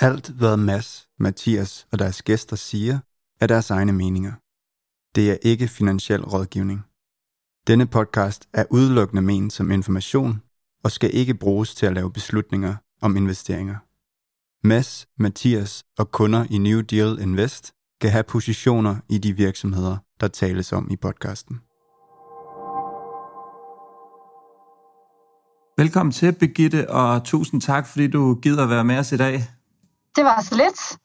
Alt, 0.00 0.28
hvad 0.28 0.56
Mads, 0.56 1.08
Mathias 1.18 1.86
og 1.92 1.98
deres 1.98 2.22
gæster 2.22 2.56
siger, 2.56 2.98
er 3.40 3.46
deres 3.46 3.70
egne 3.70 3.92
meninger. 3.92 4.32
Det 5.14 5.30
er 5.30 5.36
ikke 5.42 5.68
finansiel 5.68 6.24
rådgivning. 6.24 6.84
Denne 7.66 7.86
podcast 7.86 8.48
er 8.52 8.64
udelukkende 8.70 9.22
ment 9.22 9.52
som 9.52 9.70
information 9.70 10.42
og 10.84 10.90
skal 10.90 11.14
ikke 11.14 11.34
bruges 11.34 11.74
til 11.74 11.86
at 11.86 11.92
lave 11.92 12.12
beslutninger 12.12 12.74
om 13.00 13.16
investeringer. 13.16 13.76
Mads, 14.66 15.08
Mathias 15.18 15.84
og 15.98 16.10
kunder 16.10 16.46
i 16.50 16.58
New 16.58 16.80
Deal 16.80 17.18
Invest 17.20 17.72
kan 18.00 18.10
have 18.10 18.24
positioner 18.24 18.96
i 19.08 19.18
de 19.18 19.32
virksomheder, 19.32 19.96
der 20.20 20.28
tales 20.28 20.72
om 20.72 20.90
i 20.90 20.96
podcasten. 20.96 21.60
Velkommen 25.76 26.12
til, 26.12 26.32
Birgitte, 26.32 26.90
og 26.90 27.24
tusind 27.24 27.60
tak, 27.60 27.86
fordi 27.86 28.06
du 28.06 28.34
gider 28.42 28.66
være 28.66 28.84
med 28.84 28.98
os 28.98 29.12
i 29.12 29.16
dag. 29.16 29.57
Det 30.16 30.24
var 30.24 30.42
så 30.42 30.56
lidt. 30.56 30.98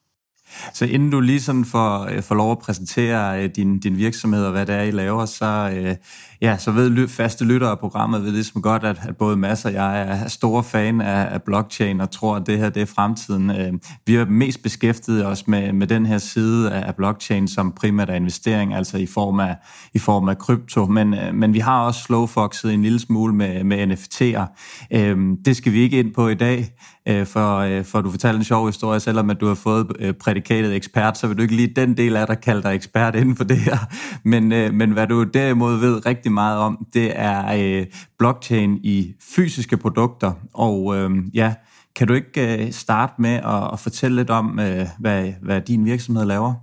Så 0.72 0.84
inden 0.84 1.10
du 1.10 1.20
lige 1.20 1.40
sådan 1.40 1.64
får, 1.64 2.08
øh, 2.10 2.22
får 2.22 2.34
lov 2.34 2.52
at 2.52 2.58
præsentere 2.58 3.42
øh, 3.42 3.50
din, 3.56 3.78
din 3.78 3.96
virksomhed 3.96 4.44
og 4.44 4.52
hvad 4.52 4.66
det 4.66 4.74
er, 4.74 4.82
I 4.82 4.90
laver, 4.90 5.26
så, 5.26 5.72
øh, 5.76 5.96
ja, 6.42 6.58
så 6.58 6.70
ved 6.70 7.08
faste 7.08 7.44
lyttere 7.44 7.70
af 7.70 7.78
programmet 7.78 8.24
ved 8.24 8.32
ligesom 8.32 8.62
godt, 8.62 8.84
at, 8.84 9.00
at 9.08 9.16
både 9.16 9.36
Mads 9.36 9.64
og 9.64 9.72
jeg 9.72 10.00
er 10.00 10.28
store 10.28 10.64
fan 10.64 11.00
af, 11.00 11.34
af 11.34 11.42
blockchain 11.42 12.00
og 12.00 12.10
tror, 12.10 12.36
at 12.36 12.46
det 12.46 12.58
her 12.58 12.70
det 12.70 12.82
er 12.82 12.86
fremtiden. 12.86 13.50
Øh, 13.50 13.72
vi 14.06 14.14
har 14.14 14.24
mest 14.24 14.62
beskæftiget 14.62 15.26
os 15.26 15.48
med, 15.48 15.72
med 15.72 15.86
den 15.86 16.06
her 16.06 16.18
side 16.18 16.72
af, 16.72 16.86
af 16.86 16.94
blockchain 16.94 17.48
som 17.48 17.72
primært 17.72 18.10
er 18.10 18.14
investering, 18.14 18.74
altså 18.74 18.98
i 18.98 19.06
form 19.06 19.40
af, 19.40 19.56
i 19.94 19.98
form 19.98 20.28
af 20.28 20.38
krypto, 20.38 20.86
men, 20.86 21.14
øh, 21.14 21.34
men 21.34 21.54
vi 21.54 21.58
har 21.58 21.84
også 21.86 22.00
slowfoxet 22.00 22.74
en 22.74 22.82
lille 22.82 22.98
smule 22.98 23.34
med, 23.34 23.64
med 23.64 23.92
NFT'er. 23.92 24.46
Øh, 24.92 25.18
det 25.44 25.56
skal 25.56 25.72
vi 25.72 25.80
ikke 25.80 25.98
ind 25.98 26.14
på 26.14 26.28
i 26.28 26.34
dag, 26.34 26.74
øh, 27.08 27.26
for, 27.26 27.58
øh, 27.58 27.84
for 27.84 28.00
du 28.00 28.10
fortalte 28.10 28.36
en 28.36 28.44
sjov 28.44 28.66
historie, 28.66 29.00
selvom 29.00 29.30
at 29.30 29.40
du 29.40 29.46
har 29.46 29.54
fået 29.54 29.92
øh, 29.98 30.14
prædikatet 30.14 30.74
ekspert, 30.74 31.18
så 31.18 31.26
vil 31.26 31.36
du 31.36 31.42
ikke 31.42 31.56
lige 31.56 31.72
den 31.76 31.96
del 31.96 32.16
af 32.16 32.26
dig 32.26 32.40
kalde 32.40 32.62
dig 32.62 32.74
ekspert 32.74 33.14
inden 33.16 33.36
for 33.36 33.44
det 33.44 33.56
her. 33.56 33.78
Men, 34.24 34.52
øh, 34.52 34.74
men 34.74 34.90
hvad 34.90 35.06
du 35.06 35.22
derimod 35.22 35.76
ved 35.76 36.06
rigtig 36.06 36.32
meget 36.32 36.58
om, 36.58 36.86
det 36.94 37.12
er 37.14 37.54
øh, 37.58 37.86
blockchain 38.18 38.78
i 38.82 39.14
fysiske 39.34 39.76
produkter. 39.76 40.32
Og 40.54 40.96
øh, 40.96 41.10
ja, 41.34 41.54
kan 41.96 42.08
du 42.08 42.14
ikke 42.14 42.64
øh, 42.66 42.72
starte 42.72 43.12
med 43.18 43.34
at, 43.34 43.72
at 43.72 43.80
fortælle 43.80 44.16
lidt 44.16 44.30
om, 44.30 44.60
øh, 44.60 44.86
hvad, 44.98 45.32
hvad 45.42 45.60
din 45.60 45.84
virksomhed 45.84 46.24
laver? 46.24 46.54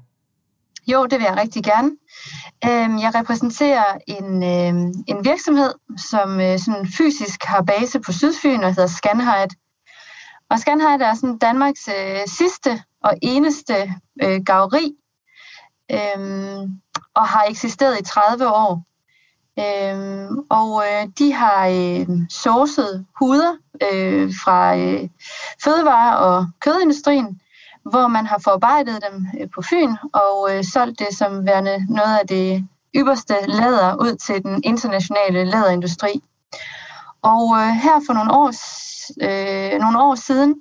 Jo, 0.88 1.06
det 1.06 1.20
vil 1.20 1.26
jeg 1.30 1.38
rigtig 1.38 1.64
gerne. 1.64 1.92
Øhm, 2.66 2.98
jeg 3.00 3.12
repræsenterer 3.16 3.84
en, 4.08 4.44
øhm, 4.44 4.94
en 5.08 5.26
virksomhed, 5.26 5.72
som 6.12 6.40
øh, 6.40 6.60
sådan 6.60 6.88
fysisk 6.98 7.44
har 7.44 7.62
base 7.62 8.00
på 8.00 8.12
Sydfyn 8.12 8.64
og 8.64 8.70
hedder 8.76 8.88
Scanhide. 8.88 9.56
Og 10.52 10.60
Scanhide 10.60 11.04
er 11.04 11.14
sådan 11.14 11.38
Danmarks 11.38 11.88
øh, 11.88 12.28
sidste 12.28 12.84
og 13.04 13.14
eneste 13.22 13.94
øh, 14.24 14.42
gaveri, 14.46 14.96
øh, 15.92 16.70
og 17.14 17.28
har 17.28 17.46
eksisteret 17.50 18.00
i 18.00 18.04
30 18.04 18.48
år. 18.48 18.84
Øh, 19.60 20.30
og 20.50 20.84
øh, 20.88 21.08
de 21.20 21.34
har 21.34 21.68
øh, 21.68 22.08
sourcet 22.30 23.06
huder 23.20 23.54
øh, 23.94 24.34
fra 24.44 24.78
øh, 24.78 25.10
fødevare- 25.64 26.18
og 26.18 26.48
kødindustrien, 26.60 27.42
hvor 27.92 28.08
man 28.08 28.26
har 28.26 28.40
forarbejdet 28.44 29.00
dem 29.10 29.28
øh, 29.40 29.50
på 29.56 29.62
Fyn 29.62 29.96
og 30.14 30.56
øh, 30.56 30.64
solgt 30.64 31.00
det 31.00 31.18
som 31.18 31.46
værende 31.46 31.86
noget 31.90 32.18
af 32.20 32.28
det 32.28 32.68
ypperste 32.96 33.36
læder 33.48 33.96
ud 33.96 34.16
til 34.16 34.44
den 34.44 34.62
internationale 34.64 35.46
læderindustri. 35.46 36.24
Og 37.22 37.58
øh, 37.58 37.68
her 37.68 38.02
for 38.08 38.14
nogle 38.14 38.34
år, 38.34 38.52
øh, 39.22 39.80
nogle 39.80 40.02
år 40.02 40.16
siden 40.16 40.56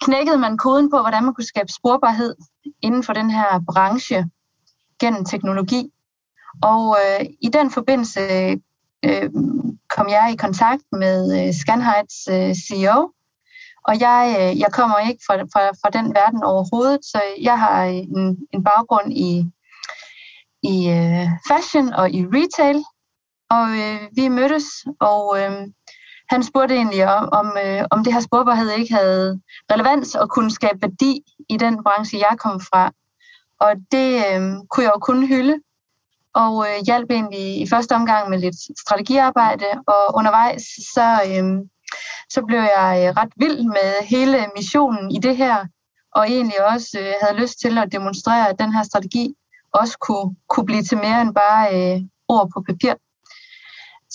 knækkede 0.00 0.38
man 0.38 0.58
koden 0.58 0.90
på, 0.90 1.00
hvordan 1.00 1.24
man 1.24 1.34
kunne 1.34 1.46
skabe 1.46 1.72
sporbarhed 1.72 2.34
inden 2.82 3.02
for 3.02 3.12
den 3.12 3.30
her 3.30 3.60
branche 3.72 4.30
gennem 5.00 5.24
teknologi. 5.24 5.90
Og 6.62 6.96
øh, 7.00 7.26
i 7.40 7.48
den 7.48 7.70
forbindelse 7.70 8.20
øh, 9.04 9.30
kom 9.90 10.08
jeg 10.08 10.30
i 10.32 10.36
kontakt 10.36 10.82
med 10.92 11.46
øh, 11.46 11.54
Scanheids 11.54 12.28
øh, 12.30 12.54
CEO, 12.54 13.12
og 13.88 14.00
jeg, 14.00 14.36
øh, 14.40 14.60
jeg 14.60 14.72
kommer 14.72 14.98
ikke 14.98 15.22
fra, 15.26 15.34
fra, 15.34 15.62
fra 15.80 15.90
den 15.90 16.14
verden 16.14 16.42
overhovedet, 16.42 17.00
så 17.04 17.20
jeg 17.40 17.58
har 17.58 17.84
en, 17.84 18.36
en 18.52 18.64
baggrund 18.64 19.12
i, 19.12 19.50
i 20.62 20.88
øh, 20.88 21.28
fashion 21.48 21.92
og 21.92 22.10
i 22.10 22.26
retail, 22.36 22.84
og 23.50 23.66
øh, 23.82 24.00
vi 24.16 24.28
mødtes, 24.28 24.66
og 25.00 25.40
øh, 25.40 25.66
han 26.28 26.42
spurgte 26.42 26.74
egentlig 26.74 27.06
om, 27.06 27.28
om, 27.32 27.56
øh, 27.64 27.84
om 27.90 28.04
det 28.04 28.12
her 28.12 28.20
sporbarhed 28.20 28.70
ikke 28.70 28.94
havde 28.94 29.40
relevans 29.72 30.14
og 30.14 30.30
kunne 30.30 30.50
skabe 30.50 30.78
værdi 30.82 31.22
i 31.48 31.56
den 31.56 31.84
branche, 31.84 32.18
jeg 32.18 32.36
kom 32.38 32.60
fra. 32.60 32.92
Og 33.60 33.72
det 33.92 34.14
øh, 34.16 34.40
kunne 34.70 34.84
jeg 34.84 34.92
jo 34.94 34.98
kun 34.98 35.26
hylde, 35.26 35.56
og 36.34 36.66
øh, 36.68 36.84
hjalp 36.86 37.10
egentlig 37.10 37.60
i 37.60 37.68
første 37.68 37.92
omgang 37.92 38.30
med 38.30 38.38
lidt 38.38 38.56
strategiarbejde, 38.84 39.66
og 39.86 40.16
undervejs 40.18 40.62
så, 40.94 41.08
øh, 41.28 41.44
så 42.30 42.42
blev 42.46 42.58
jeg 42.58 42.90
øh, 43.02 43.22
ret 43.22 43.32
vild 43.36 43.64
med 43.64 44.06
hele 44.06 44.38
missionen 44.56 45.10
i 45.10 45.18
det 45.18 45.36
her, 45.36 45.56
og 46.16 46.30
egentlig 46.30 46.66
også 46.66 46.98
øh, 47.00 47.12
havde 47.22 47.40
lyst 47.40 47.60
til 47.60 47.78
at 47.78 47.92
demonstrere, 47.92 48.48
at 48.48 48.58
den 48.58 48.72
her 48.72 48.82
strategi 48.82 49.34
også 49.72 49.98
kunne, 49.98 50.36
kunne 50.48 50.66
blive 50.66 50.82
til 50.82 50.98
mere 50.98 51.22
end 51.22 51.34
bare 51.34 51.64
øh, 51.76 52.00
ord 52.28 52.50
på 52.54 52.62
papir. 52.68 52.94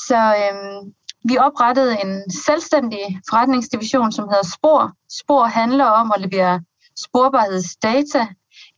Så 0.07 0.19
øh, 0.41 0.91
vi 1.23 1.37
oprettede 1.37 2.03
en 2.03 2.31
selvstændig 2.31 3.19
forretningsdivision, 3.29 4.11
som 4.11 4.29
hedder 4.29 4.47
Spor. 4.57 4.91
Spor 5.19 5.45
handler 5.45 5.85
om 5.85 6.11
at 6.15 6.21
levere 6.21 6.61
sporbarhedsdata 6.97 8.27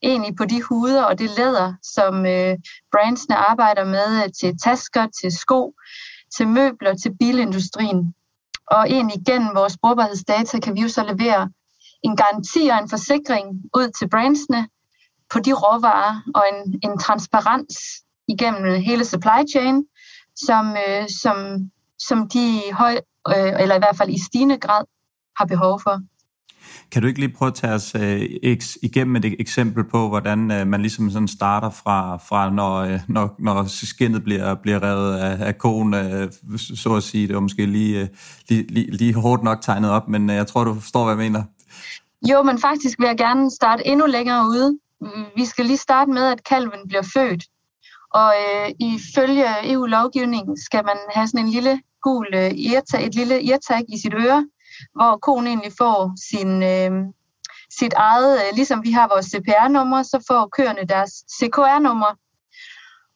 egentlig 0.01 0.35
på 0.35 0.45
de 0.45 0.61
huder 0.61 1.03
og 1.03 1.19
det 1.19 1.29
læder, 1.37 1.73
som 1.83 2.25
øh, 2.25 2.57
brandsene 2.91 3.35
arbejder 3.35 3.85
med 3.85 4.23
øh, 4.23 4.29
til 4.39 4.57
tasker, 4.63 5.07
til 5.21 5.31
sko, 5.31 5.73
til 6.37 6.47
møbler, 6.47 6.93
til 6.95 7.17
bilindustrien. 7.19 8.13
Og 8.67 8.89
egentlig 8.89 9.25
gennem 9.25 9.55
vores 9.55 9.73
sporbarhedsdata 9.73 10.59
kan 10.59 10.75
vi 10.75 10.81
jo 10.81 10.89
så 10.89 11.03
levere 11.03 11.49
en 12.03 12.15
garanti 12.15 12.67
og 12.71 12.77
en 12.77 12.89
forsikring 12.89 13.45
ud 13.77 13.91
til 13.99 14.09
brandsene 14.09 14.67
på 15.31 15.39
de 15.39 15.53
råvarer 15.53 16.21
og 16.35 16.43
en, 16.53 16.79
en 16.83 16.99
transparens 16.99 17.75
igennem 18.27 18.81
hele 18.81 19.05
supply 19.05 19.41
chain, 19.51 19.85
som, 20.35 20.75
øh, 20.87 21.09
som, 21.21 21.35
som 22.07 22.27
de 22.29 22.55
i 22.55 22.71
høj, 22.71 22.95
øh, 23.27 23.61
eller 23.61 23.75
i 23.75 23.77
hvert 23.77 23.97
fald 23.97 24.09
i 24.09 24.23
stigende 24.25 24.57
grad 24.57 24.83
har 25.37 25.45
behov 25.45 25.81
for. 25.83 26.01
Kan 26.91 27.01
du 27.01 27.07
ikke 27.07 27.19
lige 27.19 27.33
prøve 27.33 27.47
at 27.47 27.53
tage 27.53 27.73
os 27.73 27.95
øh, 27.95 28.21
igennem 28.81 29.15
et 29.15 29.35
eksempel 29.39 29.83
på, 29.83 30.07
hvordan 30.09 30.51
øh, 30.51 30.67
man 30.67 30.81
ligesom 30.81 31.09
sådan 31.09 31.27
starter 31.27 31.69
fra, 31.69 32.17
fra 32.17 32.49
når, 32.49 32.75
øh, 32.75 32.99
når, 33.07 33.35
når 33.39 33.63
skinnet 33.67 34.23
bliver, 34.23 34.55
bliver 34.55 34.83
revet 34.83 35.17
af, 35.17 35.47
af 35.47 35.57
konen, 35.57 35.93
øh, 35.93 36.31
så 36.57 36.95
at 36.95 37.03
sige. 37.03 37.27
Det 37.27 37.35
var 37.35 37.41
måske 37.41 37.65
lige, 37.65 38.01
øh, 38.01 38.07
lige, 38.49 38.67
lige, 38.73 38.91
lige 38.91 39.13
hårdt 39.13 39.43
nok 39.43 39.61
tegnet 39.61 39.89
op, 39.91 40.07
men 40.07 40.29
øh, 40.29 40.35
jeg 40.35 40.47
tror, 40.47 40.63
du 40.63 40.73
forstår, 40.73 41.03
hvad 41.03 41.13
jeg 41.13 41.31
mener. 41.31 41.43
Jo, 42.29 42.43
men 42.43 42.59
faktisk 42.59 42.99
vil 42.99 43.07
jeg 43.07 43.17
gerne 43.17 43.51
starte 43.51 43.87
endnu 43.87 44.05
længere 44.05 44.47
ude. 44.47 44.77
Vi 45.35 45.45
skal 45.45 45.65
lige 45.65 45.77
starte 45.77 46.11
med, 46.11 46.23
at 46.23 46.43
kalven 46.43 46.87
bliver 46.87 47.03
født. 47.13 47.43
Og 48.13 48.33
øh, 48.43 48.71
ifølge 48.79 49.71
EU-lovgivningen 49.73 50.57
skal 50.57 50.85
man 50.85 50.97
have 51.15 51.27
sådan 51.27 51.45
en 51.45 51.51
lille 51.51 51.81
gul 52.01 52.27
øh, 52.33 52.51
irtag, 52.51 53.05
et 53.05 53.15
lille 53.15 53.41
irtag 53.41 53.81
i 53.87 53.97
sit 53.97 54.13
øre, 54.13 54.47
hvor 54.95 55.17
konen 55.17 55.47
egentlig 55.47 55.73
får 55.77 55.97
sin, 56.29 56.63
øh, 56.63 56.91
sit 57.79 57.93
eget, 57.93 58.33
øh, 58.41 58.55
ligesom 58.55 58.83
vi 58.83 58.91
har 58.91 59.07
vores 59.07 59.25
CPR-nummer, 59.25 60.03
så 60.03 60.23
får 60.27 60.49
køerne 60.57 60.83
deres 60.89 61.11
CKR-nummer. 61.37 62.11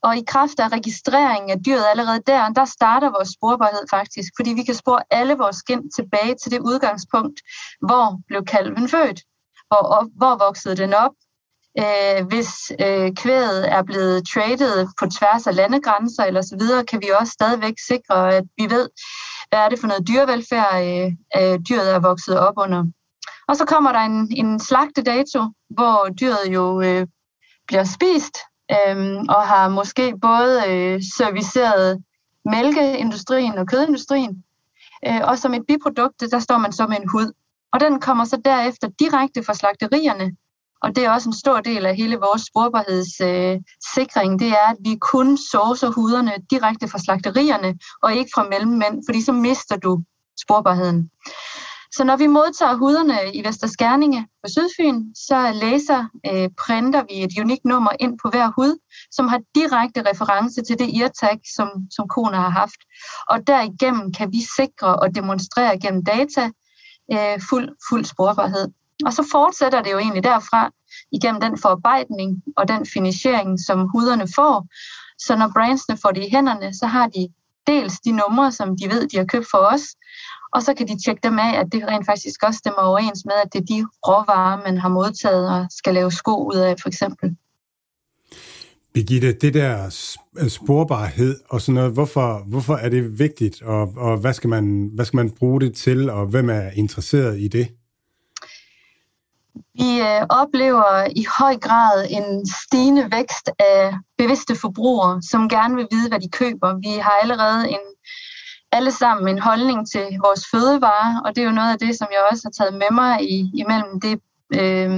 Og 0.04 0.18
i 0.18 0.24
kraft 0.28 0.60
af 0.60 0.70
registreringen 0.70 1.50
af 1.50 1.64
dyret 1.66 1.86
allerede 1.92 2.22
der, 2.28 2.50
der 2.50 2.66
starter 2.66 3.10
vores 3.10 3.30
sporbarhed 3.30 3.84
faktisk, 3.90 4.34
fordi 4.38 4.54
vi 4.54 4.64
kan 4.64 4.76
spore 4.76 5.02
alle 5.12 5.34
vores 5.34 5.56
skin 5.56 5.92
tilbage 5.92 6.36
til 6.42 6.52
det 6.52 6.60
udgangspunkt, 6.60 7.40
hvor 7.88 8.22
blev 8.28 8.46
kalven 8.46 8.90
født, 8.90 9.20
hvor, 9.68 9.84
hvor 10.18 10.46
voksede 10.46 10.78
den 10.78 10.94
op, 10.94 11.12
øh, 11.82 12.26
hvis 12.28 12.50
øh, 12.86 13.12
kvæget 13.16 13.74
er 13.74 13.84
blevet 13.84 14.28
traded 14.34 14.88
på 15.00 15.06
tværs 15.18 15.48
af 15.48 15.56
landegrænser 15.56 16.24
eller 16.24 16.42
så 16.42 16.56
videre, 16.60 16.86
kan 16.86 17.02
vi 17.02 17.10
også 17.20 17.34
stadigvæk 17.34 17.74
sikre, 17.88 18.36
at 18.36 18.44
vi 18.58 18.64
ved, 18.70 18.90
hvad 19.50 19.60
er 19.60 19.70
det 19.70 19.80
for 19.80 19.88
noget 19.88 20.08
dyrevelfærd, 20.08 20.74
øh, 20.88 21.12
øh, 21.38 21.60
dyret 21.70 21.94
er 21.96 22.00
vokset 22.00 22.40
op 22.40 22.54
under. 22.58 22.84
Og 23.48 23.56
så 23.56 23.66
kommer 23.66 23.92
der 23.92 24.00
en, 24.00 24.32
en 24.32 24.60
slagtedato, 24.60 25.42
hvor 25.70 26.10
dyret 26.22 26.48
jo 26.54 26.82
øh, 26.82 27.08
bliver 27.68 27.84
spist, 27.84 28.38
øh, 28.72 29.16
og 29.30 29.48
har 29.48 29.70
måske 29.70 30.14
både 30.22 30.64
øh, 30.68 31.02
serviceret 31.18 32.04
mælkeindustrien 32.46 33.58
og 33.58 33.68
kødindustrien, 33.68 34.44
øh, 35.08 35.22
og 35.24 35.38
som 35.38 35.54
et 35.54 35.64
biprodukt, 35.68 36.24
der 36.32 36.40
står 36.40 36.58
man 36.58 36.72
så 36.72 36.88
med 36.88 36.98
en 36.98 37.10
hud. 37.10 37.32
Og 37.74 37.80
den 37.80 38.00
kommer 38.00 38.26
så 38.26 38.38
derefter 38.46 38.88
direkte 39.00 39.44
fra 39.44 39.54
slagterierne, 39.54 40.36
og 40.84 40.96
det 40.96 41.06
er 41.06 41.12
også 41.12 41.30
en 41.30 41.40
stor 41.44 41.60
del 41.60 41.86
af 41.86 41.96
hele 41.96 42.16
vores 42.16 42.42
sporbarhedssikring, 42.42 44.34
øh, 44.34 44.40
det 44.40 44.48
er, 44.48 44.68
at 44.72 44.78
vi 44.80 44.96
kun 45.02 45.38
sourcer 45.52 45.90
huderne 45.90 46.34
direkte 46.52 46.88
fra 46.88 47.00
slagterierne, 47.00 47.80
og 48.04 48.16
ikke 48.16 48.32
fra 48.36 48.48
mellemmænd, 48.50 49.04
fordi 49.08 49.22
så 49.22 49.32
mister 49.32 49.78
du 49.78 50.04
sporbarheden. 50.44 51.10
Så 51.92 52.04
når 52.04 52.18
vi 52.18 52.28
modtager 52.28 52.76
huderne 52.76 53.18
i 53.34 53.46
Vesterskærninge 53.48 54.28
på 54.44 54.48
Sydfyn, 54.50 55.04
så 55.28 55.52
læser, 55.64 56.06
øh, 56.32 56.50
printer 56.64 57.04
vi 57.10 57.24
et 57.24 57.40
unikt 57.40 57.66
nummer 57.66 57.92
ind 58.00 58.20
på 58.24 58.30
hver 58.30 58.52
hud, 58.56 58.80
som 59.12 59.28
har 59.28 59.42
direkte 59.56 60.10
reference 60.10 60.62
til 60.62 60.80
det 60.80 61.02
eartag, 61.02 61.40
som, 61.56 61.70
som 61.96 62.08
koner 62.08 62.38
har 62.38 62.50
haft. 62.50 62.82
Og 63.30 63.48
derigennem 63.48 64.14
kan 64.14 64.32
vi 64.32 64.42
sikre 64.58 64.96
og 64.96 65.16
demonstrere 65.16 65.80
gennem 65.80 66.04
data 66.06 66.44
øh, 67.14 67.42
fuld, 67.50 67.70
fuld 67.90 68.06
sporbarhed. 68.06 68.68
Og 69.06 69.14
så 69.14 69.28
fortsætter 69.32 69.82
det 69.82 69.92
jo 69.92 69.98
egentlig 69.98 70.24
derfra 70.24 70.72
igennem 71.12 71.42
den 71.42 71.58
forarbejdning 71.58 72.44
og 72.58 72.68
den 72.68 72.86
finishering, 72.94 73.60
som 73.60 73.90
huderne 73.94 74.28
får. 74.36 74.68
Så 75.26 75.36
når 75.36 75.52
brandsene 75.56 75.98
får 76.02 76.12
det 76.12 76.24
i 76.26 76.30
hænderne, 76.36 76.74
så 76.74 76.86
har 76.86 77.08
de 77.08 77.28
dels 77.68 77.94
de 78.00 78.12
numre, 78.12 78.52
som 78.52 78.78
de 78.78 78.90
ved, 78.90 79.08
de 79.08 79.18
har 79.18 79.26
købt 79.26 79.48
for 79.52 79.58
os, 79.58 79.86
og 80.54 80.64
så 80.64 80.74
kan 80.74 80.88
de 80.88 81.04
tjekke 81.06 81.22
dem 81.24 81.40
af, 81.40 81.60
at 81.60 81.68
det 81.72 81.88
rent 81.88 82.06
faktisk 82.06 82.44
også 82.44 82.58
stemmer 82.58 82.82
overens 82.82 83.26
med, 83.26 83.34
at 83.46 83.54
det 83.54 83.62
er 83.62 83.66
de 83.66 83.88
råvarer, 84.08 84.64
man 84.64 84.78
har 84.78 84.90
modtaget 84.90 85.50
og 85.50 85.68
skal 85.70 85.94
lave 85.94 86.12
sko 86.12 86.36
ud 86.52 86.56
af, 86.56 86.76
for 86.82 86.90
eksempel. 86.90 87.36
Birgitte, 88.94 89.34
det 89.34 89.54
der 89.54 89.86
øh, 90.38 90.50
sporbarhed 90.50 91.40
og 91.50 91.62
sådan 91.62 91.74
noget, 91.74 91.94
hvorfor, 91.94 92.44
hvorfor 92.48 92.76
er 92.76 92.90
det 92.90 93.20
vigtigt, 93.20 93.62
og, 93.62 93.94
og 93.98 94.18
hvad, 94.18 94.34
skal 94.34 94.50
man, 94.50 94.92
hvad 94.96 95.06
skal 95.06 95.18
man 95.18 95.32
bruge 95.32 95.62
det 95.62 95.76
til, 95.76 96.10
og 96.10 96.26
hvem 96.26 96.50
er 96.50 96.70
interesseret 96.70 97.40
i 97.40 97.48
det? 97.48 97.68
Vi 99.74 99.90
øh, 100.02 100.22
oplever 100.30 101.08
i 101.16 101.26
høj 101.40 101.56
grad 101.58 102.08
en 102.10 102.46
stigende 102.64 103.12
vækst 103.12 103.50
af 103.60 103.94
bevidste 104.18 104.56
forbrugere, 104.56 105.22
som 105.22 105.50
gerne 105.50 105.76
vil 105.76 105.88
vide, 105.92 106.10
hvad 106.10 106.20
de 106.20 106.30
køber. 106.30 106.70
Vi 106.86 106.94
har 107.02 107.16
allerede 107.22 107.70
en, 107.70 107.86
alle 108.72 108.92
sammen 108.92 109.28
en 109.28 109.40
holdning 109.40 109.92
til 109.92 110.06
vores 110.26 110.44
fødevarer, 110.52 111.22
og 111.26 111.36
det 111.36 111.42
er 111.42 111.46
jo 111.46 111.60
noget 111.60 111.72
af 111.72 111.80
det, 111.80 111.98
som 111.98 112.08
jeg 112.12 112.28
også 112.32 112.44
har 112.48 112.56
taget 112.58 112.74
med 112.74 112.92
mig 112.92 113.30
i, 113.30 113.52
imellem 113.56 114.00
det, 114.02 114.20
øh, 114.60 114.90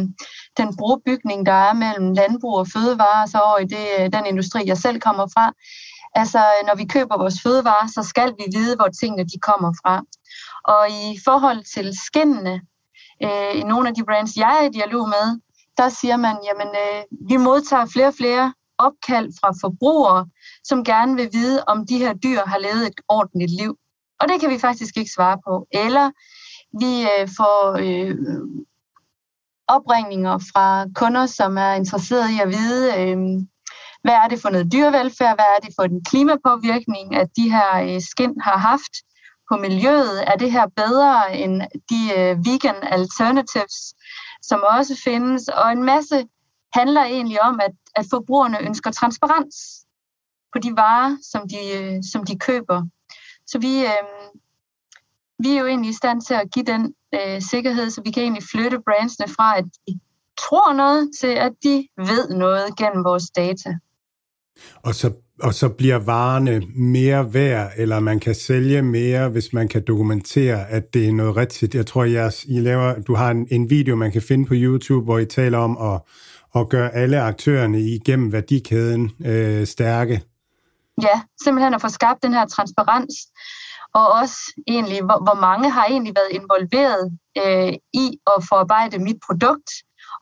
den 0.58 0.78
brobygning, 0.78 1.46
der 1.46 1.58
er 1.70 1.74
mellem 1.74 2.14
landbrug 2.14 2.58
og 2.58 2.68
fødevarer, 2.68 3.26
så 3.26 3.38
over 3.38 3.58
i 3.58 3.66
det, 3.66 3.86
øh, 4.00 4.06
den 4.14 4.26
industri, 4.26 4.62
jeg 4.66 4.78
selv 4.78 5.00
kommer 5.00 5.28
fra. 5.36 5.54
Altså, 6.16 6.40
øh, 6.40 6.68
når 6.68 6.76
vi 6.76 6.86
køber 6.86 7.18
vores 7.18 7.42
fødevarer, 7.44 7.88
så 7.88 8.04
skal 8.04 8.34
vi 8.40 8.46
vide, 8.58 8.76
hvor 8.76 8.88
tingene 9.02 9.24
de 9.24 9.40
kommer 9.42 9.72
fra. 9.82 9.96
Og 10.76 10.90
i 10.90 11.20
forhold 11.26 11.62
til 11.76 11.98
skinnene, 12.08 12.62
øh, 13.24 13.60
i 13.60 13.64
nogle 13.64 13.90
af 13.90 13.96
de 13.96 14.06
brands, 14.06 14.38
jeg 14.38 14.58
er 14.62 14.66
i 14.68 14.70
dialog 14.70 15.10
med, 15.10 15.40
der 15.78 15.90
siger 15.90 16.18
man, 16.18 16.36
jamen 16.48 16.68
øh, 16.68 17.04
vi 17.30 17.38
modtager 17.38 17.86
flere 17.86 18.08
og 18.08 18.14
flere 18.14 18.54
opkald 18.78 19.30
fra 19.40 19.52
forbrugere, 19.62 20.28
som 20.64 20.84
gerne 20.84 21.16
vil 21.16 21.30
vide, 21.34 21.64
om 21.68 21.88
de 21.88 21.98
her 21.98 22.14
dyr 22.14 22.42
har 22.46 22.58
levet 22.58 22.88
et 22.88 23.02
ordentligt 23.08 23.52
liv. 23.62 23.78
Og 24.20 24.28
det 24.28 24.42
kan 24.42 24.50
vi 24.50 24.60
faktisk 24.60 24.98
ikke 24.98 25.12
svare 25.16 25.38
på. 25.48 25.68
Eller 25.72 26.12
vi 26.82 26.94
øh, 27.12 27.28
får 27.38 27.60
øh, 27.86 28.16
opringninger 29.68 30.38
fra 30.52 30.86
kunder, 30.96 31.26
som 31.26 31.58
er 31.58 31.74
interesserede 31.74 32.34
i 32.36 32.40
at 32.46 32.50
vide, 32.58 32.84
øh, 33.00 33.18
hvad 34.04 34.14
er 34.14 34.28
det 34.28 34.42
for 34.42 34.50
noget 34.50 34.72
dyrevelfærd, 34.72 35.36
hvad 35.38 35.50
er 35.56 35.60
det 35.66 35.74
for 35.76 35.84
en 35.84 36.04
klimapåvirkning, 36.04 37.16
at 37.16 37.28
de 37.38 37.52
her 37.52 37.70
øh, 37.88 38.02
skin 38.02 38.34
har 38.42 38.58
haft 38.58 38.94
på 39.50 39.56
miljøet? 39.58 40.30
Er 40.32 40.36
det 40.36 40.52
her 40.52 40.68
bedre 40.76 41.38
end 41.38 41.62
de 41.62 42.02
øh, 42.18 42.46
vegan 42.46 42.84
alternatives, 42.84 43.96
som 44.42 44.64
også 44.64 45.02
findes? 45.04 45.48
Og 45.48 45.72
en 45.72 45.84
masse 45.84 46.28
handler 46.74 47.04
egentlig 47.04 47.42
om, 47.42 47.60
at, 47.64 47.72
at 47.96 48.06
forbrugerne 48.10 48.62
ønsker 48.62 48.92
transparens 48.92 49.56
på 50.54 50.60
de 50.60 50.72
varer, 50.76 51.18
som 51.32 51.42
de, 51.50 51.60
øh, 51.78 52.04
som 52.12 52.26
de 52.26 52.40
køber. 52.40 52.84
Så 53.48 53.60
vi, 53.60 53.80
øh, 53.80 54.04
vi 55.40 55.50
er 55.56 55.60
jo 55.60 55.68
egentlig 55.68 55.90
i 55.90 56.02
stand 56.02 56.22
til 56.22 56.34
at 56.34 56.52
give 56.54 56.66
den 56.66 56.94
øh, 57.14 57.42
sikkerhed, 57.42 57.90
så 57.90 58.02
vi 58.02 58.12
kan 58.12 58.24
egentlig 58.24 58.44
flytte 58.52 58.78
brandsene 58.86 59.28
fra, 59.28 59.58
at 59.58 59.66
de 59.88 60.00
tror 60.40 60.74
noget, 60.74 61.12
til 61.20 61.28
at 61.28 61.54
de 61.64 61.88
ved 61.98 62.30
noget 62.30 62.78
gennem 62.78 63.04
vores 63.04 63.30
data. 63.30 63.78
Og 64.84 64.96
så 64.96 65.14
og 65.44 65.54
så 65.54 65.70
bliver 65.70 65.98
varerne 65.98 66.62
mere 66.76 67.34
værd, 67.34 67.72
eller 67.78 68.00
man 68.00 68.20
kan 68.20 68.36
sælge 68.36 68.82
mere, 68.82 69.30
hvis 69.30 69.54
man 69.54 69.68
kan 69.68 69.84
dokumentere, 69.88 70.70
at 70.70 70.94
det 70.94 71.08
er 71.08 71.14
noget 71.14 71.38
rigtigt. 71.38 71.76
Jeg 71.76 71.86
tror, 71.86 72.04
jeg, 72.04 72.32
I 72.46 72.60
laver, 72.60 73.02
du 73.02 73.16
har 73.16 73.32
en, 73.32 73.48
en 73.52 73.70
video, 73.70 73.96
man 73.96 74.12
kan 74.12 74.22
finde 74.22 74.46
på 74.46 74.54
YouTube, 74.58 75.04
hvor 75.04 75.18
I 75.18 75.26
taler 75.26 75.58
om 75.58 75.78
at, 75.94 76.02
at 76.56 76.70
gøre 76.70 76.96
alle 76.96 77.22
aktørerne 77.22 77.82
igennem 77.82 78.32
værdikæden 78.32 79.12
øh, 79.26 79.68
stærke. 79.68 80.22
Ja, 81.02 81.22
simpelthen 81.44 81.74
at 81.74 81.82
få 81.82 81.90
skabt 81.90 82.24
den 82.24 82.34
her 82.34 82.46
transparens, 82.46 83.14
og 83.94 84.08
også 84.22 84.38
egentlig, 84.68 85.02
hvor, 85.02 85.24
hvor 85.24 85.42
mange 85.42 85.70
har 85.70 85.86
egentlig 85.86 86.14
været 86.16 86.42
involveret 86.42 87.18
øh, 87.38 87.74
i 87.94 88.18
at 88.28 88.44
forarbejde 88.50 89.00
mit 89.00 89.18
produkt, 89.28 89.70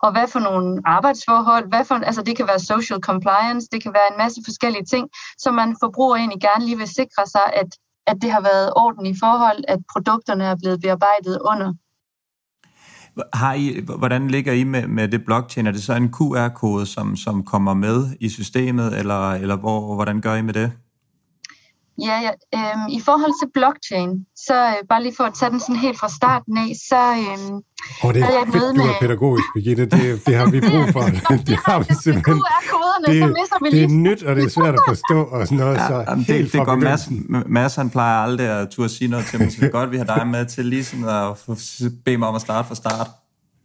og 0.03 0.11
hvad 0.11 0.27
for 0.33 0.39
nogle 0.39 0.81
arbejdsforhold, 0.85 1.65
hvad 1.69 1.85
for, 1.85 1.95
altså 1.95 2.21
det 2.21 2.37
kan 2.37 2.47
være 2.47 2.59
social 2.59 2.99
compliance, 3.09 3.67
det 3.71 3.83
kan 3.83 3.93
være 3.93 4.07
en 4.11 4.17
masse 4.17 4.39
forskellige 4.45 4.85
ting, 4.85 5.09
som 5.37 5.53
man 5.53 5.75
forbruger 5.83 6.15
egentlig 6.15 6.41
gerne 6.41 6.65
lige 6.65 6.77
vil 6.77 6.87
sikre 6.87 7.23
sig, 7.25 7.45
at, 7.61 7.69
at 8.07 8.17
det 8.21 8.31
har 8.31 8.41
været 8.41 8.73
ordentlige 8.75 9.17
forhold, 9.19 9.63
at 9.67 9.79
produkterne 9.93 10.43
er 10.43 10.55
blevet 10.61 10.81
bearbejdet 10.81 11.39
under. 11.51 11.73
Har 13.33 13.53
I, 13.53 13.81
hvordan 13.97 14.27
ligger 14.27 14.53
I 14.53 14.63
med, 14.63 14.87
med 14.87 15.07
det 15.07 15.25
blockchain? 15.25 15.67
Er 15.67 15.71
det 15.71 15.83
så 15.83 15.93
en 15.93 16.13
QR-kode, 16.13 16.85
som, 16.85 17.15
som 17.15 17.43
kommer 17.43 17.73
med 17.73 18.15
i 18.19 18.29
systemet, 18.29 18.99
eller, 18.99 19.31
eller 19.31 19.55
hvor, 19.55 19.95
hvordan 19.95 20.21
gør 20.21 20.35
I 20.35 20.41
med 20.41 20.53
det? 20.53 20.71
Ja, 22.01 22.15
ja 22.25 22.31
øhm, 22.57 22.87
i 22.89 23.01
forhold 23.07 23.33
til 23.41 23.47
blockchain, 23.53 24.09
så 24.35 24.67
øh, 24.67 24.87
bare 24.89 25.03
lige 25.03 25.15
for 25.17 25.23
at 25.23 25.33
tage 25.39 25.51
den 25.51 25.59
sådan 25.59 25.75
helt 25.75 25.99
fra 25.99 26.09
starten 26.09 26.57
af, 26.57 26.69
så 26.89 27.01
øhm, 27.23 27.55
oh, 28.03 28.13
det 28.13 28.21
er 28.23 28.31
jeg 28.39 28.47
fedt, 28.53 28.75
du 28.77 28.81
er 28.81 28.97
pædagogisk, 29.01 29.47
Birgitte. 29.55 29.85
Det, 29.85 30.25
det 30.27 30.35
har 30.35 30.47
vi 30.51 30.59
brug 30.59 30.85
for. 30.95 31.03
det 31.49 31.57
har 31.67 31.79
vi 31.79 31.93
simpelthen. 32.03 32.41
Det, 33.07 33.13
vi 33.63 33.69
det 33.71 33.83
er 33.83 33.87
nyt, 33.87 34.23
og 34.23 34.35
det 34.35 34.43
er 34.43 34.49
svært 34.49 34.73
at 34.73 34.83
forstå, 34.87 35.23
og 35.23 35.47
sådan 35.47 35.57
noget. 35.57 35.75
Ja, 35.75 35.87
så 35.87 36.05
jamen, 36.07 36.25
det, 36.25 36.53
det 36.53 36.65
går 36.65 36.75
Mads, 36.75 37.09
Mads, 37.45 37.75
han 37.75 37.89
plejer 37.89 38.17
aldrig 38.23 38.47
at 38.47 38.69
turde 38.69 38.89
sige 38.89 39.07
noget 39.07 39.25
til 39.25 39.39
mig, 39.39 39.51
så 39.51 39.57
det 39.59 39.67
er 39.67 39.71
godt, 39.79 39.91
vi 39.91 39.97
har 39.97 40.05
dig 40.15 40.27
med 40.27 40.45
til 40.45 40.65
lige 40.65 40.83
sådan 40.83 41.05
at 41.05 41.27
bede 42.05 42.17
mig 42.17 42.27
om 42.27 42.35
at 42.35 42.41
starte 42.41 42.67
fra 42.67 42.75
start. 42.75 43.07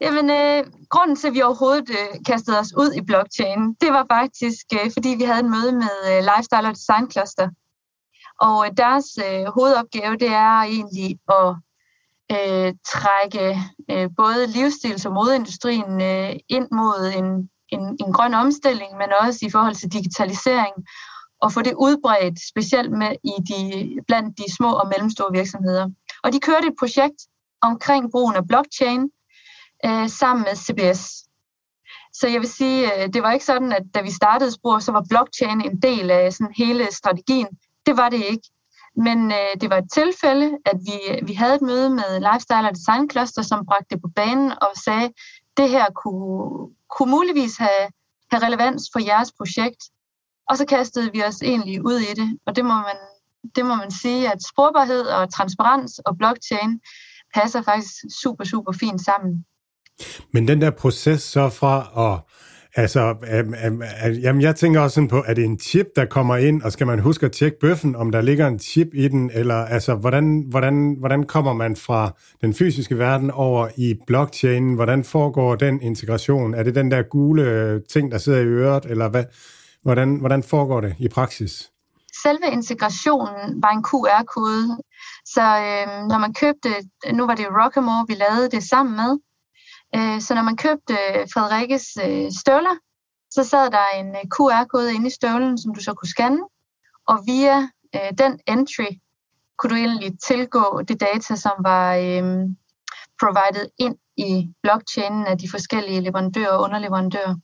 Jamen, 0.00 0.30
øh, 0.30 0.58
grunden 0.90 1.16
til, 1.16 1.26
at 1.28 1.34
vi 1.34 1.42
overhovedet 1.42 1.90
øh, 1.90 2.24
kastede 2.26 2.58
os 2.58 2.72
ud 2.82 2.90
i 3.00 3.00
blockchain, 3.00 3.60
det 3.82 3.90
var 3.96 4.04
faktisk, 4.16 4.66
øh, 4.76 4.90
fordi 4.96 5.10
vi 5.20 5.24
havde 5.24 5.40
et 5.46 5.50
møde 5.56 5.72
med 5.72 5.96
øh, 6.10 6.18
Lifestyle 6.30 6.68
og 6.70 6.74
Design 6.80 7.10
Cluster, 7.10 7.48
og 8.46 8.66
øh, 8.66 8.72
deres 8.76 9.08
øh, 9.26 9.44
hovedopgave, 9.56 10.16
det 10.16 10.28
er 10.28 10.58
egentlig 10.74 11.18
at 11.38 11.48
øh, 12.36 12.74
trække 12.94 13.46
øh, 13.90 14.08
både 14.16 14.44
livsstils- 14.56 15.06
og 15.06 15.12
modeindustrien 15.12 16.00
øh, 16.00 16.32
ind 16.48 16.68
mod 16.80 17.12
en, 17.18 17.28
en, 17.74 17.82
en 18.02 18.12
grøn 18.12 18.34
omstilling, 18.34 18.90
men 18.96 19.08
også 19.20 19.40
i 19.46 19.50
forhold 19.50 19.74
til 19.74 19.92
digitalisering, 19.92 20.74
og 21.42 21.52
få 21.52 21.62
det 21.62 21.74
udbredt, 21.74 22.48
specielt 22.48 22.92
med 22.92 23.12
i 23.24 23.34
de, 23.50 23.60
blandt 24.06 24.38
de 24.38 24.56
små 24.56 24.72
og 24.72 24.88
mellemstore 24.88 25.32
virksomheder. 25.32 25.86
Og 26.24 26.32
de 26.32 26.40
kørte 26.40 26.66
et 26.66 26.78
projekt 26.78 27.20
omkring 27.62 28.10
brugen 28.10 28.36
af 28.36 28.46
blockchain 28.48 29.10
øh, 29.86 30.08
sammen 30.08 30.44
med 30.48 30.56
CBS. 30.56 31.02
Så 32.12 32.28
jeg 32.28 32.40
vil 32.40 32.48
sige, 32.48 32.78
øh, 32.94 33.08
det 33.12 33.22
var 33.22 33.32
ikke 33.32 33.44
sådan, 33.44 33.72
at 33.72 33.82
da 33.94 34.00
vi 34.02 34.10
startede 34.10 34.52
Spor, 34.52 34.78
så 34.78 34.92
var 34.92 35.04
blockchain 35.08 35.60
en 35.60 35.82
del 35.82 36.10
af 36.10 36.32
sådan 36.32 36.54
hele 36.56 36.92
strategien. 36.92 37.48
Det 37.86 37.96
var 37.96 38.08
det 38.08 38.24
ikke. 38.30 38.48
Men 38.96 39.32
øh, 39.32 39.52
det 39.60 39.70
var 39.70 39.78
et 39.78 39.92
tilfælde, 39.92 40.48
at 40.66 40.78
vi, 40.86 40.96
øh, 41.10 41.28
vi 41.28 41.34
havde 41.34 41.54
et 41.54 41.62
møde 41.62 41.90
med 41.90 42.10
Lifestyle 42.28 42.68
og 42.68 42.74
Design 42.74 43.10
Cluster, 43.10 43.42
som 43.42 43.66
bragte 43.66 43.86
det 43.90 44.02
på 44.02 44.08
banen 44.16 44.50
og 44.50 44.70
sagde, 44.84 45.12
det 45.56 45.68
her 45.68 45.86
kunne, 46.02 46.70
kunne 46.90 47.10
muligvis 47.10 47.56
have, 47.56 47.84
have 48.30 48.46
relevans 48.46 48.82
for 48.92 49.00
jeres 49.00 49.32
projekt. 49.38 49.82
Og 50.48 50.56
så 50.56 50.64
kastede 50.66 51.12
vi 51.12 51.22
os 51.22 51.42
egentlig 51.42 51.84
ud 51.84 51.98
i 51.98 52.14
det, 52.14 52.38
og 52.46 52.56
det 52.56 52.64
må 52.64 52.74
man, 52.74 52.98
det 53.56 53.66
må 53.66 53.74
man 53.74 53.90
sige, 53.90 54.32
at 54.32 54.38
sporbarhed 54.52 55.02
og 55.02 55.32
transparens 55.32 55.98
og 55.98 56.18
blockchain 56.18 56.80
passer 57.34 57.62
faktisk 57.62 57.90
super, 58.22 58.44
super 58.44 58.72
fint 58.72 59.00
sammen. 59.00 59.44
Men 60.32 60.48
den 60.48 60.60
der 60.60 60.70
proces 60.70 61.22
så 61.22 61.48
fra 61.48 61.74
at 61.96 62.20
Altså, 62.76 63.14
øhm, 63.32 63.54
øhm, 63.66 63.82
øh, 64.06 64.22
jamen, 64.22 64.42
jeg 64.42 64.56
tænker 64.56 64.80
også 64.80 64.94
sådan 64.94 65.08
på, 65.08 65.24
er 65.26 65.34
det 65.34 65.44
en 65.44 65.58
chip, 65.58 65.86
der 65.96 66.04
kommer 66.04 66.36
ind, 66.36 66.62
og 66.62 66.72
skal 66.72 66.86
man 66.86 66.98
huske 66.98 67.26
at 67.26 67.32
tjekke 67.32 67.58
bøffen, 67.60 67.96
om 67.96 68.10
der 68.10 68.20
ligger 68.20 68.46
en 68.46 68.58
chip 68.58 68.88
i 68.94 69.08
den, 69.08 69.30
eller 69.34 69.54
altså, 69.54 69.94
hvordan, 69.94 70.44
hvordan, 70.50 70.96
hvordan 70.98 71.22
kommer 71.22 71.52
man 71.52 71.76
fra 71.76 72.10
den 72.40 72.54
fysiske 72.54 72.98
verden 72.98 73.30
over 73.30 73.68
i 73.76 73.94
blockchain? 74.06 74.74
Hvordan 74.74 75.04
foregår 75.04 75.54
den 75.54 75.82
integration? 75.82 76.54
Er 76.54 76.62
det 76.62 76.74
den 76.74 76.90
der 76.90 77.02
gule 77.02 77.42
øh, 77.42 77.80
ting, 77.90 78.12
der 78.12 78.18
sidder 78.18 78.40
i 78.40 78.44
øret, 78.44 78.84
eller 78.84 79.08
hvad, 79.08 79.24
hvordan, 79.82 80.16
hvordan 80.16 80.42
foregår 80.42 80.80
det 80.80 80.94
i 80.98 81.08
praksis? 81.08 81.70
Selve 82.22 82.52
integrationen 82.52 83.62
var 83.62 83.70
en 83.70 83.84
QR-kode, 83.84 84.78
så 85.24 85.42
øh, 85.42 86.08
når 86.08 86.18
man 86.18 86.34
købte, 86.34 86.68
nu 87.12 87.26
var 87.26 87.34
det 87.34 87.46
Rockamore, 87.50 88.04
vi 88.08 88.14
lavede 88.14 88.50
det 88.50 88.62
sammen 88.62 88.96
med, 88.96 89.18
Øh, 89.94 90.20
så 90.20 90.34
når 90.34 90.42
man 90.42 90.56
købte 90.56 90.92
øh, 90.92 91.26
Frederikkes 91.34 91.86
øh, 92.06 92.30
støvler, 92.40 92.76
så 93.30 93.44
sad 93.44 93.70
der 93.70 93.86
en 94.00 94.08
øh, 94.08 94.24
QR-kode 94.34 94.94
inde 94.94 95.06
i 95.06 95.10
støvlen, 95.10 95.58
som 95.58 95.74
du 95.74 95.80
så 95.80 95.94
kunne 95.94 96.08
scanne, 96.08 96.42
og 97.06 97.18
via 97.26 97.58
øh, 97.94 98.10
den 98.18 98.40
entry 98.46 98.90
kunne 99.58 99.70
du 99.70 99.76
egentlig 99.76 100.20
tilgå 100.20 100.82
det 100.88 101.00
data, 101.00 101.36
som 101.36 101.52
var 101.58 101.94
øh, 101.94 102.24
provided 103.20 103.66
ind 103.78 103.96
i 104.16 104.48
blockchainen 104.62 105.26
af 105.26 105.38
de 105.38 105.50
forskellige 105.50 106.00
leverandører 106.00 106.50
og 106.56 106.62
underleverandører. 106.62 107.34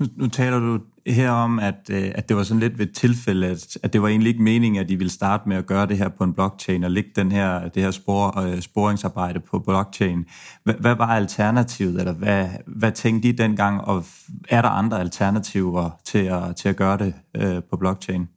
Nu, 0.00 0.06
nu 0.16 0.28
taler 0.28 0.58
du 0.58 0.78
her 1.06 1.30
om, 1.30 1.58
at, 1.58 1.90
øh, 1.90 2.12
at 2.14 2.28
det 2.28 2.36
var 2.36 2.42
sådan 2.42 2.60
lidt 2.60 2.78
ved 2.78 2.86
tilfælde, 2.86 3.46
at, 3.46 3.78
at 3.82 3.92
det 3.92 4.02
var 4.02 4.08
egentlig 4.08 4.30
ikke 4.30 4.42
meningen, 4.42 4.80
at 4.80 4.88
de 4.88 4.96
ville 4.96 5.10
starte 5.10 5.48
med 5.48 5.56
at 5.56 5.66
gøre 5.66 5.86
det 5.86 5.98
her 5.98 6.08
på 6.08 6.24
en 6.24 6.34
blockchain 6.34 6.84
og 6.84 6.90
lægge 6.90 7.10
den 7.16 7.32
her, 7.32 7.68
det 7.68 7.82
her 7.82 7.90
spor, 7.90 8.40
øh, 8.40 8.60
sporingsarbejde 8.60 9.40
på 9.40 9.58
blockchain. 9.58 10.26
Hvad, 10.64 10.74
hvad 10.74 10.94
var 10.94 11.06
alternativet, 11.06 11.98
eller 11.98 12.12
hvad, 12.12 12.48
hvad 12.66 12.92
tænkte 12.92 13.28
de 13.28 13.42
dengang, 13.42 13.80
og 13.80 14.04
er 14.48 14.62
der 14.62 14.68
andre 14.68 15.00
alternativer 15.00 15.90
til 16.04 16.24
at, 16.24 16.56
til 16.56 16.68
at 16.68 16.76
gøre 16.76 16.98
det 16.98 17.14
øh, 17.36 17.62
på 17.70 17.76
blockchain? 17.76 18.28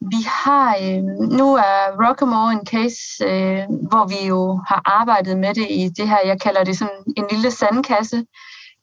Vi 0.00 0.26
har, 0.26 0.76
øh, 0.82 1.02
nu 1.38 1.54
er 1.54 2.08
Rockamore 2.08 2.52
en 2.52 2.66
case, 2.66 3.24
øh, 3.24 3.58
hvor 3.90 4.08
vi 4.08 4.28
jo 4.28 4.60
har 4.68 4.82
arbejdet 4.84 5.38
med 5.38 5.54
det 5.54 5.66
i 5.70 5.88
det 5.96 6.08
her, 6.08 6.18
jeg 6.26 6.40
kalder 6.40 6.64
det 6.64 6.78
sådan 6.78 7.02
en 7.16 7.24
lille 7.30 7.50
sandkasse, 7.50 8.24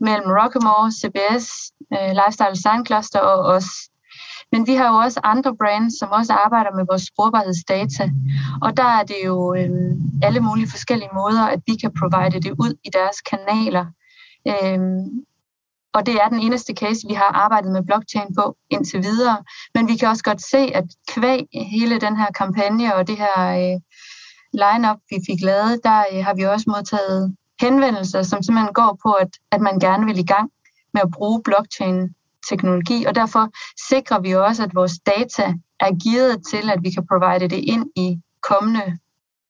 mellem 0.08 0.30
Rockamore, 0.38 0.92
CBS, 1.00 1.48
øh, 1.94 2.12
Lifestyle 2.20 2.56
Design 2.58 2.86
Cluster 2.86 3.20
og 3.20 3.40
os. 3.56 3.70
Men 4.52 4.68
vi 4.68 4.76
har 4.76 4.88
jo 4.88 4.96
også 4.96 5.20
andre 5.24 5.56
brands, 5.56 6.00
som 6.00 6.10
også 6.12 6.34
arbejder 6.34 6.72
med 6.76 6.86
vores 6.90 7.02
sporbarhedsdata. 7.02 8.10
Og 8.62 8.78
der 8.78 8.90
er 9.00 9.04
det 9.04 9.20
jo 9.26 9.56
øh, 9.56 9.92
alle 10.24 10.40
mulige 10.40 10.70
forskellige 10.70 11.10
måder, 11.14 11.44
at 11.54 11.60
vi 11.68 11.76
kan 11.76 11.92
provide 12.00 12.40
det 12.42 12.52
ud 12.52 12.74
i 12.84 12.90
deres 12.94 13.22
kanaler. 13.22 13.86
Øh, 14.48 14.80
og 15.94 16.06
det 16.06 16.16
er 16.16 16.28
den 16.30 16.40
eneste 16.40 16.74
case, 16.74 17.08
vi 17.08 17.14
har 17.14 17.32
arbejdet 17.44 17.72
med 17.72 17.84
blockchain 17.84 18.36
på 18.38 18.58
indtil 18.70 19.04
videre. 19.04 19.38
Men 19.76 19.88
vi 19.88 19.96
kan 19.96 20.08
også 20.08 20.24
godt 20.24 20.42
se, 20.42 20.58
at 20.58 20.86
kvæg 21.08 21.46
hele 21.72 22.00
den 22.00 22.16
her 22.18 22.32
kampagne 22.32 22.96
og 22.96 23.08
det 23.08 23.18
her 23.18 23.38
øh, 23.62 23.80
line-up, 24.54 25.00
vi 25.10 25.18
fik 25.30 25.42
lavet, 25.42 25.80
der 25.84 26.00
øh, 26.14 26.26
har 26.26 26.34
vi 26.36 26.44
også 26.44 26.66
modtaget 26.68 27.36
henvendelser, 27.62 28.24
som 28.24 28.44
simpelthen 28.44 28.74
går 28.74 29.00
på, 29.04 29.12
at, 29.12 29.32
at 29.52 29.62
man 29.62 29.80
gerne 29.80 30.06
vil 30.06 30.20
i 30.20 30.30
gang 30.34 30.50
med 30.94 31.02
at 31.02 31.12
bruge 31.12 31.42
blockchain-teknologi, 31.44 33.06
og 33.06 33.16
derfor 33.16 33.50
sikrer 33.90 34.20
vi 34.20 34.32
også, 34.36 34.64
at 34.64 34.76
vores 34.76 35.00
data 35.06 35.54
er 35.80 36.00
givet 36.04 36.42
til, 36.52 36.70
at 36.70 36.80
vi 36.84 36.92
kan 36.92 37.08
provide 37.08 37.50
det 37.50 37.62
ind 37.74 37.86
i 37.96 38.20
kommende 38.50 38.98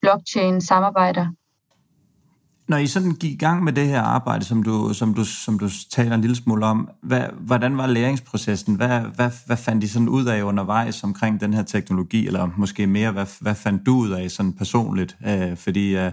blockchain-samarbejder. 0.02 1.28
Når 2.68 2.78
I 2.78 2.88
sådan 2.88 3.12
gik 3.12 3.32
i 3.32 3.36
gang 3.36 3.64
med 3.64 3.74
det 3.74 3.88
her 3.88 4.02
arbejde, 4.02 4.46
som 4.46 4.64
du, 4.64 4.94
som 4.94 5.14
du, 5.14 5.26
som 5.26 5.60
du 5.60 5.70
taler 5.92 6.16
en 6.16 6.22
lille 6.22 6.36
smule 6.36 6.66
om, 6.66 6.90
hvad, 7.02 7.24
hvordan 7.40 7.78
var 7.78 7.88
læringsprocessen? 7.88 8.76
Hvad, 8.76 9.00
hvad, 9.00 9.32
hvad 9.46 9.58
fandt 9.58 9.84
I 9.84 9.88
sådan 9.88 10.10
ud 10.10 10.26
af 10.26 10.44
undervejs 10.44 11.04
omkring 11.04 11.42
den 11.42 11.54
her 11.54 11.64
teknologi, 11.64 12.28
eller 12.28 12.50
måske 12.58 12.88
mere, 12.88 13.12
hvad, 13.12 13.26
hvad 13.42 13.56
fandt 13.56 13.86
du 13.86 13.96
ud 13.96 14.10
af 14.10 14.32
sådan 14.32 14.54
personligt? 14.54 15.18
Øh, 15.28 15.58
fordi 15.58 15.96
øh, 15.98 16.12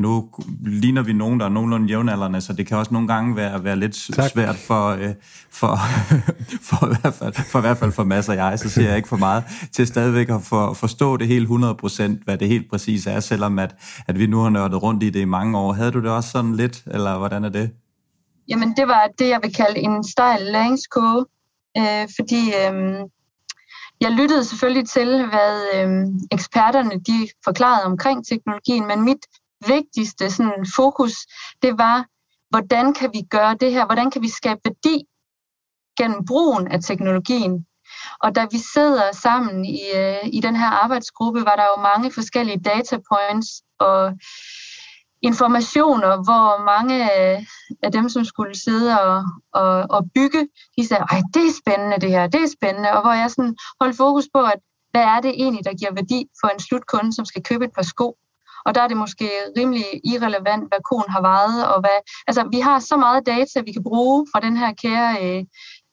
nu 0.00 0.30
ligner 0.60 1.02
vi 1.02 1.12
nogen, 1.12 1.40
der 1.40 1.46
er 1.46 1.50
nogenlunde 1.50 1.88
jævnaldrende, 1.88 2.40
så 2.40 2.52
det 2.52 2.66
kan 2.66 2.76
også 2.76 2.92
nogle 2.92 3.08
gange 3.08 3.36
være, 3.36 3.64
være 3.64 3.76
lidt 3.76 4.08
tak. 4.14 4.30
svært 4.30 4.56
for, 4.56 4.88
øh, 4.88 5.14
for, 5.50 5.78
for, 6.68 6.86
i 6.86 6.96
hvert 7.00 7.14
fald, 7.14 7.34
for 7.34 7.58
i 7.58 7.60
hvert 7.60 7.78
fald 7.78 7.92
for 7.92 8.04
masser 8.04 8.32
af 8.32 8.36
jeg, 8.36 8.58
så 8.58 8.70
siger 8.70 8.88
jeg 8.88 8.96
ikke 8.96 9.08
for 9.08 9.16
meget, 9.16 9.44
til 9.72 9.86
stadigvæk 9.86 10.28
at 10.28 10.42
for, 10.42 10.72
forstå 10.72 11.16
det 11.16 11.26
helt 11.26 11.48
100%, 11.48 12.24
hvad 12.24 12.38
det 12.38 12.48
helt 12.48 12.70
præcis 12.70 13.06
er, 13.06 13.20
selvom 13.20 13.58
at, 13.58 13.74
at 14.08 14.18
vi 14.18 14.26
nu 14.26 14.40
har 14.40 14.50
nørdet 14.50 14.82
rundt 14.82 15.02
i 15.02 15.10
det 15.10 15.20
i 15.20 15.24
mange 15.24 15.58
år. 15.58 15.72
Havde 15.72 15.90
du 15.90 16.00
det 16.00 16.10
også 16.10 16.30
sådan 16.30 16.54
lidt, 16.54 16.82
eller 16.86 17.18
hvordan 17.18 17.44
er 17.44 17.48
det? 17.48 17.70
Jamen, 18.48 18.76
det 18.76 18.88
var 18.88 19.08
det, 19.18 19.28
jeg 19.28 19.40
vil 19.42 19.54
kalde 19.54 19.78
en 19.78 20.04
stejl 20.04 20.42
læringskurve, 20.42 21.26
øh, 21.78 22.08
fordi 22.16 22.42
øh, 22.48 23.04
jeg 24.00 24.10
lyttede 24.10 24.44
selvfølgelig 24.44 24.88
til, 24.88 25.26
hvad 25.26 25.54
øh, 25.74 26.06
eksperterne 26.32 26.90
de 26.90 27.28
forklarede 27.44 27.84
omkring 27.84 28.26
teknologien, 28.26 28.86
men 28.86 29.04
mit 29.04 29.26
vigtigste 29.66 30.30
sådan, 30.30 30.66
fokus, 30.76 31.12
det 31.62 31.78
var, 31.78 32.06
hvordan 32.50 32.94
kan 32.94 33.10
vi 33.12 33.22
gøre 33.30 33.54
det 33.54 33.72
her? 33.72 33.86
Hvordan 33.86 34.10
kan 34.10 34.22
vi 34.22 34.28
skabe 34.28 34.60
værdi 34.64 35.04
gennem 35.98 36.24
brugen 36.26 36.68
af 36.68 36.80
teknologien? 36.80 37.66
Og 38.22 38.34
da 38.34 38.46
vi 38.50 38.58
sidder 38.74 39.12
sammen 39.12 39.64
i, 39.64 39.80
øh, 39.94 40.28
i 40.32 40.40
den 40.40 40.56
her 40.56 40.66
arbejdsgruppe, 40.66 41.40
var 41.40 41.56
der 41.56 41.64
jo 41.76 41.82
mange 41.82 42.12
forskellige 42.12 42.60
data 42.60 42.98
points, 43.12 43.62
og 43.78 44.12
informationer, 45.22 46.12
hvor 46.26 46.64
mange 46.64 46.96
øh, 47.04 47.46
af 47.82 47.92
dem, 47.92 48.08
som 48.08 48.24
skulle 48.24 48.54
sidde 48.58 49.00
og, 49.00 49.24
og, 49.52 49.86
og 49.90 50.10
bygge, 50.14 50.48
de 50.76 50.86
sagde, 50.86 51.04
at 51.10 51.24
det 51.34 51.44
er 51.46 51.54
spændende 51.62 51.98
det 52.00 52.10
her, 52.10 52.26
det 52.26 52.42
er 52.42 52.54
spændende, 52.58 52.90
og 52.92 53.00
hvor 53.02 53.12
jeg 53.12 53.30
sådan 53.30 53.56
holdt 53.80 53.96
fokus 53.96 54.26
på, 54.34 54.40
at 54.54 54.60
hvad 54.90 55.02
er 55.02 55.20
det 55.20 55.30
egentlig, 55.30 55.64
der 55.64 55.74
giver 55.74 55.94
værdi 55.94 56.26
for 56.40 56.48
en 56.48 56.60
slutkunde, 56.60 57.12
som 57.12 57.24
skal 57.24 57.42
købe 57.42 57.64
et 57.64 57.74
par 57.76 57.82
sko? 57.82 58.16
Og 58.66 58.74
der 58.74 58.80
er 58.80 58.88
det 58.88 58.96
måske 58.96 59.30
rimelig 59.58 59.84
irrelevant, 60.04 60.68
hvad 60.70 60.80
konen 60.90 61.10
har 61.10 61.20
vejet, 61.20 61.68
og 61.72 61.80
hvad... 61.80 61.98
Altså, 62.26 62.48
vi 62.52 62.60
har 62.60 62.78
så 62.78 62.96
meget 62.96 63.26
data, 63.26 63.60
vi 63.60 63.72
kan 63.72 63.82
bruge 63.82 64.26
fra 64.32 64.40
den 64.40 64.56
her 64.56 64.72
kære 64.72 65.10
øh, 65.24 65.44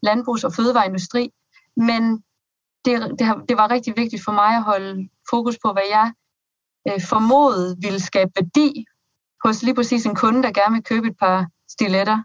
landbrugs- 0.04 0.44
og 0.44 0.54
fødevareindustri, 0.54 1.30
men 1.78 2.24
det, 2.86 3.16
det, 3.20 3.28
har, 3.28 3.36
det 3.50 3.58
var 3.58 3.72
rigtig 3.72 3.94
vigtigt 3.98 4.24
for 4.24 4.32
mig 4.32 4.56
at 4.56 4.64
holde 4.64 5.10
fokus 5.30 5.58
på, 5.66 5.74
hvad 5.74 5.88
jeg 5.90 6.12
øh, 6.88 7.02
formodede 7.02 7.78
ville 7.82 8.00
skabe 8.00 8.32
værdi 8.36 8.86
hos 9.46 9.64
lige 9.64 9.76
præcis 9.76 10.06
en 10.06 10.16
kunde, 10.16 10.44
der 10.44 10.52
gerne 10.52 10.74
vil 10.74 10.84
købe 10.84 11.08
et 11.08 11.18
par 11.20 11.48
stiletter. 11.70 12.18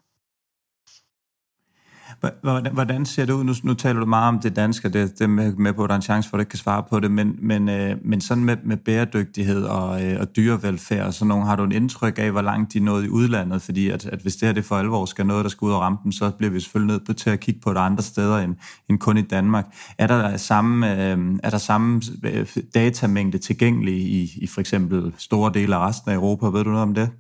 Hvordan 2.72 3.06
ser 3.06 3.24
det 3.24 3.32
ud? 3.32 3.44
Nu, 3.44 3.52
nu 3.62 3.74
taler 3.74 4.00
du 4.00 4.06
meget 4.06 4.28
om 4.28 4.38
det 4.38 4.56
danske, 4.56 4.88
det, 4.88 5.12
det 5.18 5.20
er 5.20 5.26
med, 5.26 5.52
med 5.52 5.72
på, 5.72 5.84
at 5.84 5.88
der 5.88 5.94
er 5.94 5.96
en 5.96 6.02
chance 6.02 6.30
for, 6.30 6.36
at 6.36 6.38
du 6.38 6.40
ikke 6.40 6.50
kan 6.50 6.58
svare 6.58 6.82
på 6.90 7.00
det, 7.00 7.10
men, 7.10 7.36
men, 7.38 7.68
øh, 7.68 7.96
men 8.04 8.20
sådan 8.20 8.44
med, 8.44 8.56
med 8.64 8.76
bæredygtighed 8.76 9.64
og, 9.64 10.04
øh, 10.04 10.20
og 10.20 10.36
dyrevelfærd 10.36 11.06
og 11.06 11.14
sådan 11.14 11.28
nogle, 11.28 11.46
har 11.46 11.56
du 11.56 11.64
en 11.64 11.72
indtryk 11.72 12.18
af, 12.18 12.30
hvor 12.30 12.42
langt 12.42 12.72
de 12.72 12.78
er 12.78 12.82
nået 12.82 13.04
i 13.04 13.08
udlandet? 13.08 13.62
Fordi 13.62 13.88
at, 13.88 14.06
at 14.06 14.18
hvis 14.18 14.36
det 14.36 14.48
her 14.48 14.52
det 14.52 14.64
for 14.64 14.76
alvor 14.76 15.04
skal 15.04 15.26
noget, 15.26 15.44
der 15.44 15.50
skal 15.50 15.66
ud 15.66 15.72
og 15.72 15.80
rampe 15.80 16.00
dem, 16.04 16.12
så 16.12 16.30
bliver 16.30 16.50
vi 16.50 16.60
selvfølgelig 16.60 17.00
nødt 17.08 17.18
til 17.18 17.30
at 17.30 17.40
kigge 17.40 17.60
på 17.60 17.72
det 17.72 17.78
andre 17.78 18.02
steder 18.02 18.38
end, 18.38 18.54
end 18.90 18.98
kun 18.98 19.18
i 19.18 19.22
Danmark. 19.22 19.66
Er 19.98 20.06
der 20.06 20.36
samme, 20.36 20.92
øh, 20.92 21.18
er 21.42 21.50
der 21.50 21.58
samme 21.58 22.02
øh, 22.24 22.46
datamængde 22.74 23.38
tilgængelig 23.38 23.94
i, 23.94 24.30
i 24.36 24.46
for 24.46 24.60
eksempel 24.60 25.12
store 25.18 25.52
dele 25.54 25.76
af 25.76 25.88
resten 25.88 26.10
af 26.10 26.14
Europa? 26.14 26.46
Ved 26.46 26.64
du 26.64 26.70
noget 26.70 26.82
om 26.82 26.94
det? 26.94 27.10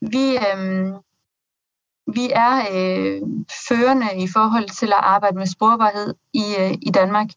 Vi, 0.00 0.36
øh, 0.36 0.92
vi 2.14 2.30
er 2.34 2.56
øh, 2.72 3.22
førende 3.68 4.06
i 4.16 4.28
forhold 4.32 4.68
til 4.68 4.86
at 4.86 5.00
arbejde 5.02 5.36
med 5.36 5.46
sporbarhed 5.46 6.14
i, 6.34 6.44
øh, 6.58 6.72
i 6.82 6.90
Danmark. 6.90 7.28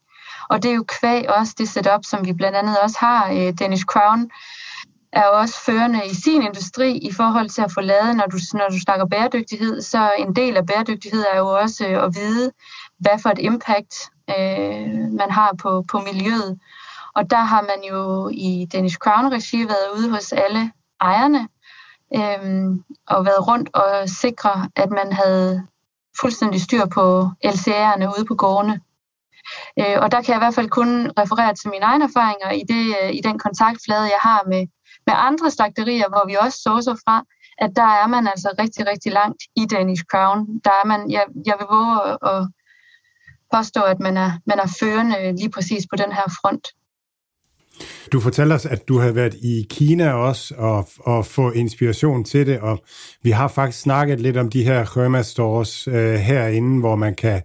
Og 0.49 0.63
det 0.63 0.71
er 0.71 0.75
jo 0.75 0.85
kvæg 0.99 1.29
også 1.29 1.55
det 1.57 1.69
setup, 1.69 2.05
som 2.05 2.25
vi 2.25 2.33
blandt 2.33 2.57
andet 2.57 2.79
også 2.79 2.97
har. 2.99 3.31
Øh, 3.31 3.53
Danish 3.59 3.85
Crown 3.85 4.29
er 5.13 5.25
også 5.25 5.55
førende 5.65 6.01
i 6.05 6.13
sin 6.13 6.41
industri 6.41 6.97
i 6.97 7.11
forhold 7.11 7.49
til 7.49 7.61
at 7.61 7.71
få 7.71 7.81
lavet, 7.81 8.15
når 8.15 8.25
du, 8.25 8.37
når 8.53 8.67
du 8.69 8.79
snakker 8.79 9.05
bæredygtighed, 9.05 9.81
så 9.81 10.11
en 10.17 10.35
del 10.35 10.57
af 10.57 10.65
bæredygtighed 10.65 11.25
er 11.33 11.37
jo 11.37 11.47
også 11.47 11.87
øh, 11.87 12.03
at 12.03 12.15
vide, 12.15 12.51
hvad 12.99 13.19
for 13.21 13.29
et 13.29 13.39
impact 13.39 13.93
øh, 14.29 14.87
man 15.11 15.31
har 15.31 15.55
på, 15.61 15.85
på 15.91 15.99
miljøet. 15.99 16.59
Og 17.15 17.29
der 17.29 17.41
har 17.41 17.61
man 17.61 17.79
jo 17.89 18.29
i 18.33 18.67
Danish 18.73 18.97
Crown-regi 18.97 19.63
været 19.67 19.97
ude 19.97 20.09
hos 20.09 20.31
alle 20.31 20.71
ejerne 21.01 21.47
øhm, 22.15 22.83
og 23.07 23.25
været 23.25 23.47
rundt 23.47 23.69
og 23.73 24.09
sikre, 24.09 24.69
at 24.75 24.89
man 24.89 25.13
havde 25.13 25.67
fuldstændig 26.21 26.61
styr 26.61 26.85
på 26.85 27.29
LCR'erne 27.45 28.17
ude 28.17 28.25
på 28.27 28.35
gårdene. 28.35 28.81
Øh, 29.79 29.97
og 30.01 30.11
der 30.11 30.21
kan 30.21 30.31
jeg 30.31 30.39
i 30.39 30.45
hvert 30.45 30.55
fald 30.55 30.69
kun 30.69 31.11
referere 31.19 31.55
til 31.55 31.69
mine 31.69 31.85
egne 31.85 32.03
erfaringer 32.03 32.51
i, 32.51 32.63
det, 32.71 32.95
øh, 33.03 33.11
i 33.13 33.21
den 33.21 33.39
kontaktflade, 33.39 34.01
jeg 34.15 34.21
har 34.21 34.43
med, 34.47 34.67
med 35.07 35.15
andre 35.17 35.51
slagterier, 35.51 36.09
hvor 36.09 36.23
vi 36.27 36.35
også 36.35 36.57
så 36.57 37.01
fra, 37.05 37.23
at 37.57 37.71
der 37.75 37.89
er 38.01 38.07
man 38.07 38.27
altså 38.27 38.49
rigtig, 38.59 38.87
rigtig 38.87 39.11
langt 39.11 39.41
i 39.55 39.65
Danish 39.65 40.03
Crown. 40.11 40.59
Der 40.65 40.71
er 40.81 40.85
man, 40.85 41.11
jeg, 41.11 41.25
jeg 41.45 41.55
vil 41.59 41.67
våge 41.71 41.95
at, 42.07 42.17
at 42.33 42.47
påstå, 43.53 43.81
at 43.81 43.99
man 43.99 44.17
er, 44.17 44.31
man 44.45 44.59
er 44.59 44.75
førende 44.79 45.31
lige 45.31 45.51
præcis 45.51 45.83
på 45.89 45.95
den 45.95 46.11
her 46.11 46.27
front. 46.41 46.67
Du 48.11 48.19
fortalte 48.19 48.53
os, 48.53 48.65
at 48.65 48.87
du 48.87 48.99
havde 48.99 49.15
været 49.15 49.33
i 49.33 49.67
Kina 49.69 50.11
også 50.11 50.53
og, 50.57 50.87
og 50.99 51.25
få 51.25 51.51
inspiration 51.51 52.23
til 52.23 52.47
det, 52.47 52.59
og 52.59 52.83
vi 53.23 53.31
har 53.31 53.47
faktisk 53.47 53.81
snakket 53.81 54.19
lidt 54.19 54.37
om 54.37 54.49
de 54.49 54.63
her 54.63 54.97
Røma 54.97 55.21
stores 55.21 55.87
øh, 55.87 56.13
herinde, 56.13 56.79
hvor 56.79 56.95
man 56.95 57.15
kan, 57.15 57.41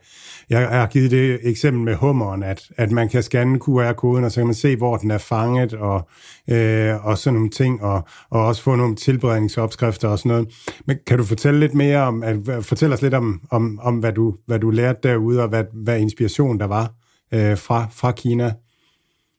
jeg 0.51 0.69
har 0.69 0.87
givet 0.87 1.11
det 1.11 1.39
eksempel 1.43 1.83
med 1.83 1.95
hummeren, 1.95 2.43
at, 2.43 2.63
at 2.77 2.91
man 2.91 3.09
kan 3.09 3.23
scanne 3.23 3.59
QR-koden, 3.59 4.25
og 4.25 4.33
så 4.33 4.41
kan 4.41 4.47
man 4.47 4.55
se, 4.55 4.77
hvor 4.77 4.97
den 4.97 5.11
er 5.11 5.19
fanget, 5.19 5.75
og, 5.75 6.09
øh, 6.51 7.07
og 7.07 7.19
sådan 7.19 7.35
nogle 7.35 7.51
ting, 7.51 7.83
og, 7.83 8.03
og 8.31 8.47
også 8.47 8.63
få 8.63 8.77
nogle 8.77 8.97
tilberedningsopskrifter 8.97 10.09
og 10.09 10.19
sådan 10.19 10.31
noget. 10.31 10.49
Men 10.87 10.97
kan 11.07 11.19
du 11.19 11.25
fortælle 11.25 11.61
lidt 11.61 11.75
mere 11.75 11.99
om, 11.99 12.23
at, 12.23 12.37
fortæl 12.65 12.93
os 12.93 13.03
lidt 13.03 13.15
om, 13.15 13.41
om, 13.51 13.79
om 13.83 13.99
hvad, 13.99 14.13
du, 14.13 14.35
hvad 14.47 14.59
du 14.59 14.71
lærte 14.71 14.99
derude, 15.03 15.43
og 15.43 15.49
hvad, 15.49 15.65
hvad 15.73 16.01
inspiration 16.01 16.59
der 16.59 16.67
var 16.67 16.93
øh, 17.35 17.59
fra, 17.59 17.87
fra 17.93 18.13
Kina? 18.13 18.53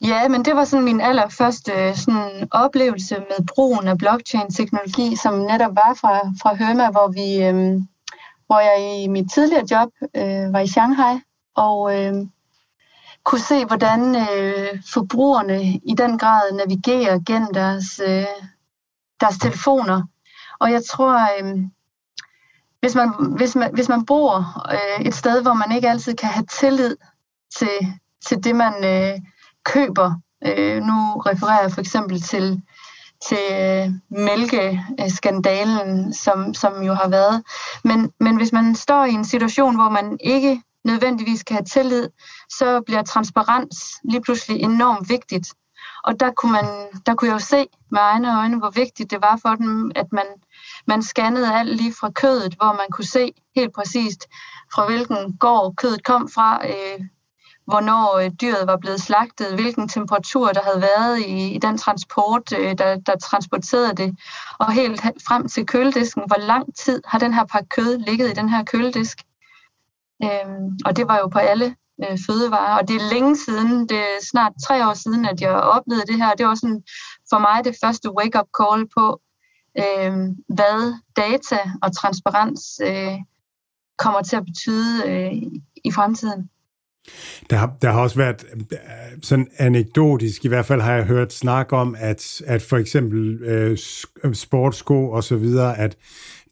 Ja, 0.02 0.28
men 0.28 0.46
det 0.46 0.56
var 0.56 0.66
sådan 0.66 0.86
min 0.86 1.02
allerførste 1.02 1.72
øh, 1.72 1.96
sådan, 1.96 2.48
oplevelse 2.52 3.16
med 3.16 3.48
brugen 3.56 3.88
af 3.88 3.98
blockchain-teknologi, 3.98 5.16
som 5.16 5.34
netop 5.34 5.76
var 5.76 5.98
fra, 6.02 6.20
fra 6.42 6.56
Høma, 6.56 6.90
hvor, 6.92 7.08
vi, 7.08 7.44
øh, 7.44 7.82
hvor 8.48 8.60
jeg 8.60 9.04
i 9.04 9.08
mit 9.08 9.32
tidligere 9.32 9.66
job 9.72 9.90
øh, 10.16 10.54
var 10.54 10.60
i 10.60 10.68
Shanghai, 10.68 11.20
og 11.56 12.00
øh, 12.00 12.14
kunne 13.24 13.42
se, 13.42 13.66
hvordan 13.66 14.16
øh, 14.16 14.82
forbrugerne 14.94 15.64
i 15.64 15.94
den 15.98 16.18
grad 16.18 16.52
navigerer 16.52 17.20
gennem 17.28 17.54
deres, 17.54 18.02
øh, 18.08 18.26
deres 19.20 19.38
telefoner. 19.38 20.04
Og 20.60 20.72
jeg 20.72 20.82
tror, 20.86 21.14
øh, 21.14 21.58
hvis, 22.80 22.96
man, 22.96 23.10
hvis, 23.38 23.56
man, 23.56 23.74
hvis 23.74 23.90
man 23.90 24.06
bor 24.06 24.38
øh, 24.72 25.06
et 25.06 25.16
sted, 25.16 25.42
hvor 25.42 25.54
man 25.54 25.72
ikke 25.76 25.90
altid 25.90 26.16
kan 26.16 26.30
have 26.30 26.46
tillid 26.46 26.98
til, 27.58 27.94
til 28.28 28.44
det, 28.44 28.56
man... 28.56 28.74
Øh, 28.84 29.20
køber. 29.66 30.12
Øh, 30.46 30.84
nu 30.84 31.22
refererer 31.26 31.62
jeg 31.62 31.72
for 31.72 31.82
eksempel 31.82 32.22
til, 32.22 32.62
til 33.28 33.38
øh, 33.52 33.90
mælkeskandalen, 34.10 36.14
som, 36.14 36.54
som 36.54 36.82
jo 36.82 36.94
har 36.94 37.10
været. 37.10 37.44
Men, 37.84 38.12
men 38.20 38.38
hvis 38.38 38.54
man 38.54 38.76
står 38.76 39.06
i 39.06 39.12
en 39.12 39.26
situation, 39.26 39.76
hvor 39.76 39.90
man 39.90 40.18
ikke 40.24 40.62
nødvendigvis 40.84 41.44
kan 41.44 41.56
have 41.56 41.66
tillid, 41.66 42.10
så 42.50 42.82
bliver 42.86 43.04
transparens 43.04 43.78
lige 44.04 44.22
pludselig 44.22 44.62
enormt 44.62 45.10
vigtigt. 45.10 45.54
Og 46.04 46.20
der 46.20 46.32
kunne, 46.32 46.52
man, 46.52 46.66
der 47.06 47.16
kunne 47.16 47.28
jeg 47.28 47.34
jo 47.34 47.40
se 47.40 47.68
med 47.92 48.00
egne 48.02 48.40
øjne, 48.40 48.58
hvor 48.58 48.70
vigtigt 48.70 49.12
det 49.12 49.22
var 49.22 49.40
for 49.42 49.56
dem, 49.56 49.92
at 49.96 50.06
man, 50.12 50.26
man 50.88 51.04
scannede 51.04 51.54
alt 51.54 51.76
lige 51.76 51.94
fra 52.00 52.10
kødet, 52.10 52.54
hvor 52.54 52.74
man 52.74 52.86
kunne 52.92 53.06
se 53.06 53.34
helt 53.56 53.74
præcist, 53.74 54.28
fra 54.74 54.86
hvilken 54.86 55.38
gård 55.38 55.76
kødet 55.76 56.04
kom 56.04 56.30
fra, 56.36 56.68
øh, 56.68 57.06
hvornår 57.66 58.18
øh, 58.18 58.32
dyret 58.42 58.68
var 58.68 58.78
blevet 58.78 59.02
slagtet, 59.02 59.54
hvilken 59.54 59.88
temperatur 59.88 60.52
der 60.52 60.62
havde 60.64 60.82
været 60.82 61.20
i, 61.20 61.56
i 61.56 61.58
den 61.58 61.78
transport, 61.78 62.54
øh, 62.60 62.78
der, 62.78 62.96
der 62.96 63.16
transporterede 63.16 63.96
det, 63.96 64.18
og 64.60 64.72
helt 64.72 65.02
frem 65.28 65.48
til 65.48 65.66
køledisken, 65.66 66.24
hvor 66.28 66.40
lang 66.48 66.76
tid 66.76 67.02
har 67.06 67.20
den 67.20 67.34
her 67.34 67.46
pakke 67.46 67.70
kød 67.70 67.98
ligget 67.98 68.30
i 68.30 68.34
den 68.34 68.50
her 68.50 68.64
køledisk. 68.64 69.18
Øhm, 70.24 70.78
og 70.86 70.96
det 70.98 71.08
var 71.08 71.18
jo 71.18 71.28
på 71.28 71.40
alle 71.40 71.76
øh, 72.04 72.18
fødevarer, 72.28 72.78
og 72.80 72.88
det 72.88 72.96
er 72.96 73.10
længe 73.14 73.38
siden, 73.38 73.90
det 73.90 73.98
er 73.98 74.26
snart 74.32 74.54
tre 74.68 74.88
år 74.90 74.94
siden, 74.94 75.26
at 75.26 75.42
jeg 75.42 75.52
oplevede 75.52 76.08
det 76.08 76.16
her, 76.16 76.34
det 76.34 76.46
var 76.46 76.56
sådan 76.56 76.84
for 77.30 77.40
mig 77.40 77.66
det 77.66 77.78
første 77.84 78.12
wake-up 78.12 78.48
call 78.60 78.88
på, 78.98 79.22
øh, 79.78 80.14
hvad 80.58 81.00
data 81.16 81.60
og 81.82 81.96
transparens 81.96 82.82
øh, 82.84 83.18
kommer 83.98 84.22
til 84.22 84.36
at 84.36 84.46
betyde 84.46 85.08
øh, 85.08 85.32
i 85.86 85.92
fremtiden. 85.92 86.50
Der 87.50 87.56
har, 87.56 87.78
der 87.82 87.92
har 87.92 88.02
også 88.02 88.16
været 88.16 88.46
øh, 88.54 88.78
sådan 89.22 89.48
anekdotisk, 89.58 90.46
i 90.46 90.48
hvert 90.48 90.66
fald 90.66 90.82
har 90.82 90.94
jeg 90.94 91.04
hørt 91.04 91.34
snak 91.34 91.74
om, 91.74 91.96
at, 92.00 92.42
at 92.46 92.62
for 92.62 92.78
eksempel 92.78 93.44
øh, 93.44 93.78
øh 94.24 94.36
sportsko 94.36 95.12
og 95.12 95.24
så 95.24 95.36
videre, 95.36 95.78
at 95.78 95.98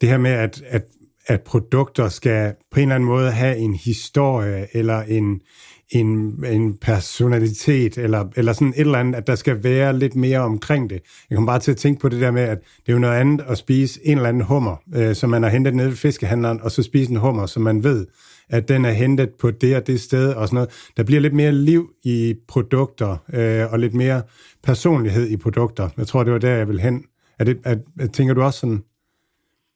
det 0.01 0.09
her 0.09 0.17
med, 0.17 0.31
at, 0.31 0.63
at, 0.67 0.83
at 1.27 1.41
produkter 1.41 2.09
skal 2.09 2.53
på 2.71 2.79
en 2.79 2.81
eller 2.81 2.95
anden 2.95 3.09
måde 3.09 3.31
have 3.31 3.57
en 3.57 3.73
historie 3.73 4.67
eller 4.73 5.01
en, 5.01 5.41
en, 5.89 6.45
en 6.45 6.77
personalitet, 6.77 7.97
eller, 7.97 8.25
eller 8.35 8.53
sådan 8.53 8.73
et 8.75 8.79
eller 8.79 8.99
andet, 8.99 9.15
at 9.15 9.27
der 9.27 9.35
skal 9.35 9.63
være 9.63 9.99
lidt 9.99 10.15
mere 10.15 10.39
omkring 10.39 10.89
det. 10.89 11.01
Jeg 11.29 11.35
kommer 11.35 11.51
bare 11.51 11.59
til 11.59 11.71
at 11.71 11.77
tænke 11.77 12.01
på 12.01 12.09
det 12.09 12.21
der 12.21 12.31
med, 12.31 12.41
at 12.41 12.57
det 12.59 12.89
er 12.89 12.93
jo 12.93 12.99
noget 12.99 13.15
andet 13.15 13.45
at 13.47 13.57
spise 13.57 13.99
en 14.03 14.17
eller 14.17 14.29
anden 14.29 14.43
hummer, 14.43 14.75
øh, 14.95 15.15
som 15.15 15.29
man 15.29 15.43
har 15.43 15.49
hentet 15.49 15.75
nede 15.75 15.89
ved 15.89 15.95
fiskehandleren, 15.95 16.61
og 16.61 16.71
så 16.71 16.83
spise 16.83 17.11
en 17.11 17.17
hummer, 17.17 17.45
som 17.45 17.63
man 17.63 17.83
ved, 17.83 18.05
at 18.49 18.67
den 18.67 18.85
er 18.85 18.91
hentet 18.91 19.29
på 19.39 19.51
det 19.51 19.75
og 19.75 19.87
det 19.87 20.01
sted 20.01 20.33
og 20.33 20.47
sådan 20.47 20.55
noget. 20.55 20.89
Der 20.97 21.03
bliver 21.03 21.21
lidt 21.21 21.33
mere 21.33 21.51
liv 21.51 21.89
i 22.03 22.35
produkter, 22.47 23.17
øh, 23.33 23.71
og 23.71 23.79
lidt 23.79 23.93
mere 23.93 24.21
personlighed 24.63 25.29
i 25.29 25.37
produkter. 25.37 25.89
Jeg 25.97 26.07
tror, 26.07 26.23
det 26.23 26.33
var 26.33 26.39
der, 26.39 26.55
jeg 26.55 26.67
vil 26.67 26.79
hen. 26.79 27.05
Er 27.39 27.43
det, 27.43 27.59
er, 27.65 28.07
tænker 28.07 28.33
du 28.33 28.41
også 28.41 28.59
sådan? 28.59 28.83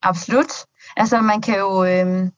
Absolut. 0.03 0.51
Altså, 0.97 1.21
man 1.21 1.41
kan 1.41 1.57
jo... 1.59 1.85
Øh 1.85 2.29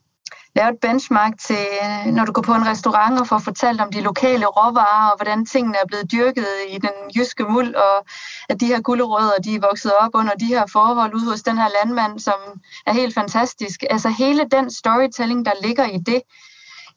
lave 0.55 0.69
et 0.69 0.79
benchmark 0.81 1.33
til, 1.39 1.65
øh, 1.83 2.13
når 2.13 2.25
du 2.25 2.31
går 2.31 2.41
på 2.41 2.53
en 2.53 2.67
restaurant 2.67 3.19
og 3.19 3.27
får 3.27 3.37
fortalt 3.37 3.81
om 3.81 3.91
de 3.91 4.01
lokale 4.01 4.45
råvarer, 4.45 5.11
og 5.11 5.17
hvordan 5.17 5.45
tingene 5.45 5.77
er 5.77 5.87
blevet 5.87 6.11
dyrket 6.11 6.47
i 6.69 6.77
den 6.77 6.95
jyske 7.15 7.43
muld, 7.43 7.75
og 7.75 8.05
at 8.49 8.59
de 8.59 8.65
her 8.65 8.81
gulerødder, 8.81 9.37
de 9.43 9.55
er 9.55 9.59
vokset 9.59 9.91
op 9.99 10.09
under 10.13 10.33
de 10.33 10.45
her 10.45 10.65
forhold 10.71 11.15
ude 11.15 11.29
hos 11.31 11.41
den 11.41 11.57
her 11.57 11.69
landmand, 11.77 12.19
som 12.19 12.39
er 12.85 12.93
helt 12.93 13.13
fantastisk. 13.13 13.83
Altså 13.89 14.09
hele 14.09 14.45
den 14.51 14.71
storytelling, 14.71 15.45
der 15.45 15.53
ligger 15.63 15.85
i 15.85 15.97
det, 15.97 16.21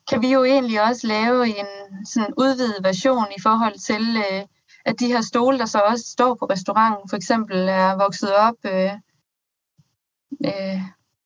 kan 0.09 0.21
vi 0.21 0.31
jo 0.31 0.43
egentlig 0.43 0.81
også 0.81 1.07
lave 1.07 1.47
i 1.47 1.53
en 1.59 2.05
sådan 2.05 2.33
udvidet 2.37 2.83
version 2.83 3.25
i 3.37 3.41
forhold 3.41 3.79
til, 3.79 4.17
øh, 4.17 4.41
at 4.85 4.99
de 4.99 5.07
her 5.07 5.21
stole, 5.21 5.59
der 5.59 5.65
så 5.65 5.79
også 5.79 6.05
står 6.05 6.35
på 6.35 6.45
restauranten, 6.45 7.09
for 7.09 7.17
eksempel 7.17 7.57
er 7.69 7.97
vokset 7.97 8.35
op 8.35 8.55
øh, 8.65 8.91
øh, 10.45 10.81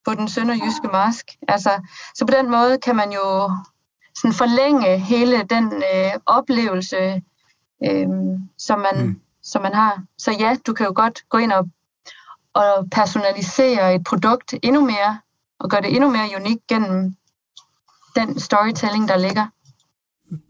på 0.08 0.14
den 0.14 0.28
sønderjyske 0.28 0.88
mask. 0.94 1.26
Altså, 1.48 1.70
så 2.16 2.26
på 2.26 2.34
den 2.38 2.52
måde 2.52 2.78
kan 2.78 2.96
man 2.96 3.12
jo 3.12 3.52
sådan 4.16 4.34
forlænge 4.34 4.98
hele 4.98 5.44
den 5.44 5.74
øh, 5.74 6.12
oplevelse, 6.26 7.22
øh, 7.86 8.08
som, 8.58 8.80
man, 8.80 9.06
mm. 9.06 9.22
som 9.44 9.62
man 9.62 9.74
har. 9.74 10.04
Så 10.18 10.32
ja, 10.32 10.56
du 10.68 10.74
kan 10.74 10.86
jo 10.86 10.94
godt 10.96 11.30
gå 11.30 11.38
ind 11.38 11.52
og, 11.52 11.70
og 12.54 12.88
personalisere 12.92 13.96
et 13.96 14.04
produkt 14.04 14.54
endnu 14.64 14.86
mere, 14.86 15.20
og 15.60 15.70
gøre 15.70 15.82
det 15.82 15.96
endnu 15.96 16.10
mere 16.10 16.30
unikt 16.36 16.68
gennem 16.68 17.16
den 18.16 18.40
storytelling, 18.40 19.08
der 19.08 19.18
ligger. 19.18 19.46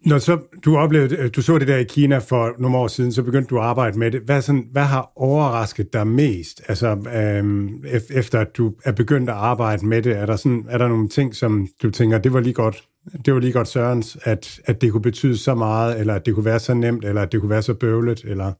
Når 0.06 0.18
så 0.18 0.40
du 0.66 0.78
oplevede, 0.78 1.16
øh, 1.16 1.30
du 1.36 1.42
så 1.42 1.58
det 1.58 1.68
der 1.68 1.78
i 1.78 1.84
Kina 1.84 2.18
for 2.18 2.52
nogle 2.60 2.78
år 2.78 2.88
siden, 2.88 3.12
så 3.12 3.24
begyndte 3.24 3.50
du 3.50 3.58
at 3.58 3.66
arbejde 3.66 4.00
med 4.00 4.12
det. 4.12 4.22
Hvad, 4.22 4.42
sådan, 4.42 4.68
hvad 4.72 4.84
har 4.84 5.12
overrasket 5.16 5.94
dig 5.94 6.08
mest, 6.08 6.62
altså, 6.68 6.88
øhm, 6.88 7.84
efter 8.10 8.40
at 8.40 8.58
du 8.58 8.74
er 8.86 8.92
begyndt 8.92 9.30
at 9.30 9.36
arbejde 9.36 9.86
med 9.86 10.02
det? 10.02 10.18
Er 10.18 10.26
der, 10.26 10.36
sådan, 10.36 10.66
er 10.70 10.78
der 10.78 10.88
nogle 10.88 11.10
ting, 11.10 11.36
som 11.36 11.68
du 11.84 11.92
tænker, 11.92 12.18
det 12.18 12.34
var 12.34 12.40
lige 12.40 12.54
godt, 12.54 12.84
det 13.26 13.34
var 13.34 13.40
lige 13.40 13.54
godt 13.54 13.68
Sørens, 13.68 14.18
at, 14.24 14.60
at 14.66 14.82
det 14.82 14.92
kunne 14.92 15.02
betyde 15.02 15.38
så 15.38 15.56
meget, 15.56 16.00
eller 16.00 16.16
at 16.16 16.26
det 16.26 16.36
kunne 16.36 16.46
være 16.46 16.60
så 16.60 16.74
nemt, 16.74 17.06
eller 17.06 17.22
at 17.22 17.32
det 17.32 17.40
kunne 17.42 17.50
være 17.50 17.62
så 17.62 17.74
bøvlet, 17.74 18.22
eller... 18.24 18.54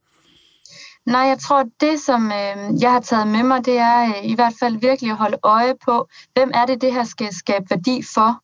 Nej, 1.10 1.20
jeg 1.20 1.38
tror, 1.38 1.64
det 1.80 2.00
som 2.00 2.26
øh, 2.26 2.82
jeg 2.82 2.92
har 2.92 3.00
taget 3.00 3.28
med 3.28 3.42
mig, 3.42 3.66
det 3.66 3.78
er 3.78 4.04
øh, 4.04 4.30
i 4.30 4.34
hvert 4.34 4.54
fald 4.60 4.80
virkelig 4.80 5.10
at 5.10 5.16
holde 5.16 5.38
øje 5.42 5.74
på, 5.84 6.08
hvem 6.34 6.50
er 6.54 6.66
det, 6.66 6.80
det 6.80 6.92
her 6.92 7.04
skal 7.04 7.34
skabe 7.34 7.64
værdi 7.70 8.02
for, 8.14 8.42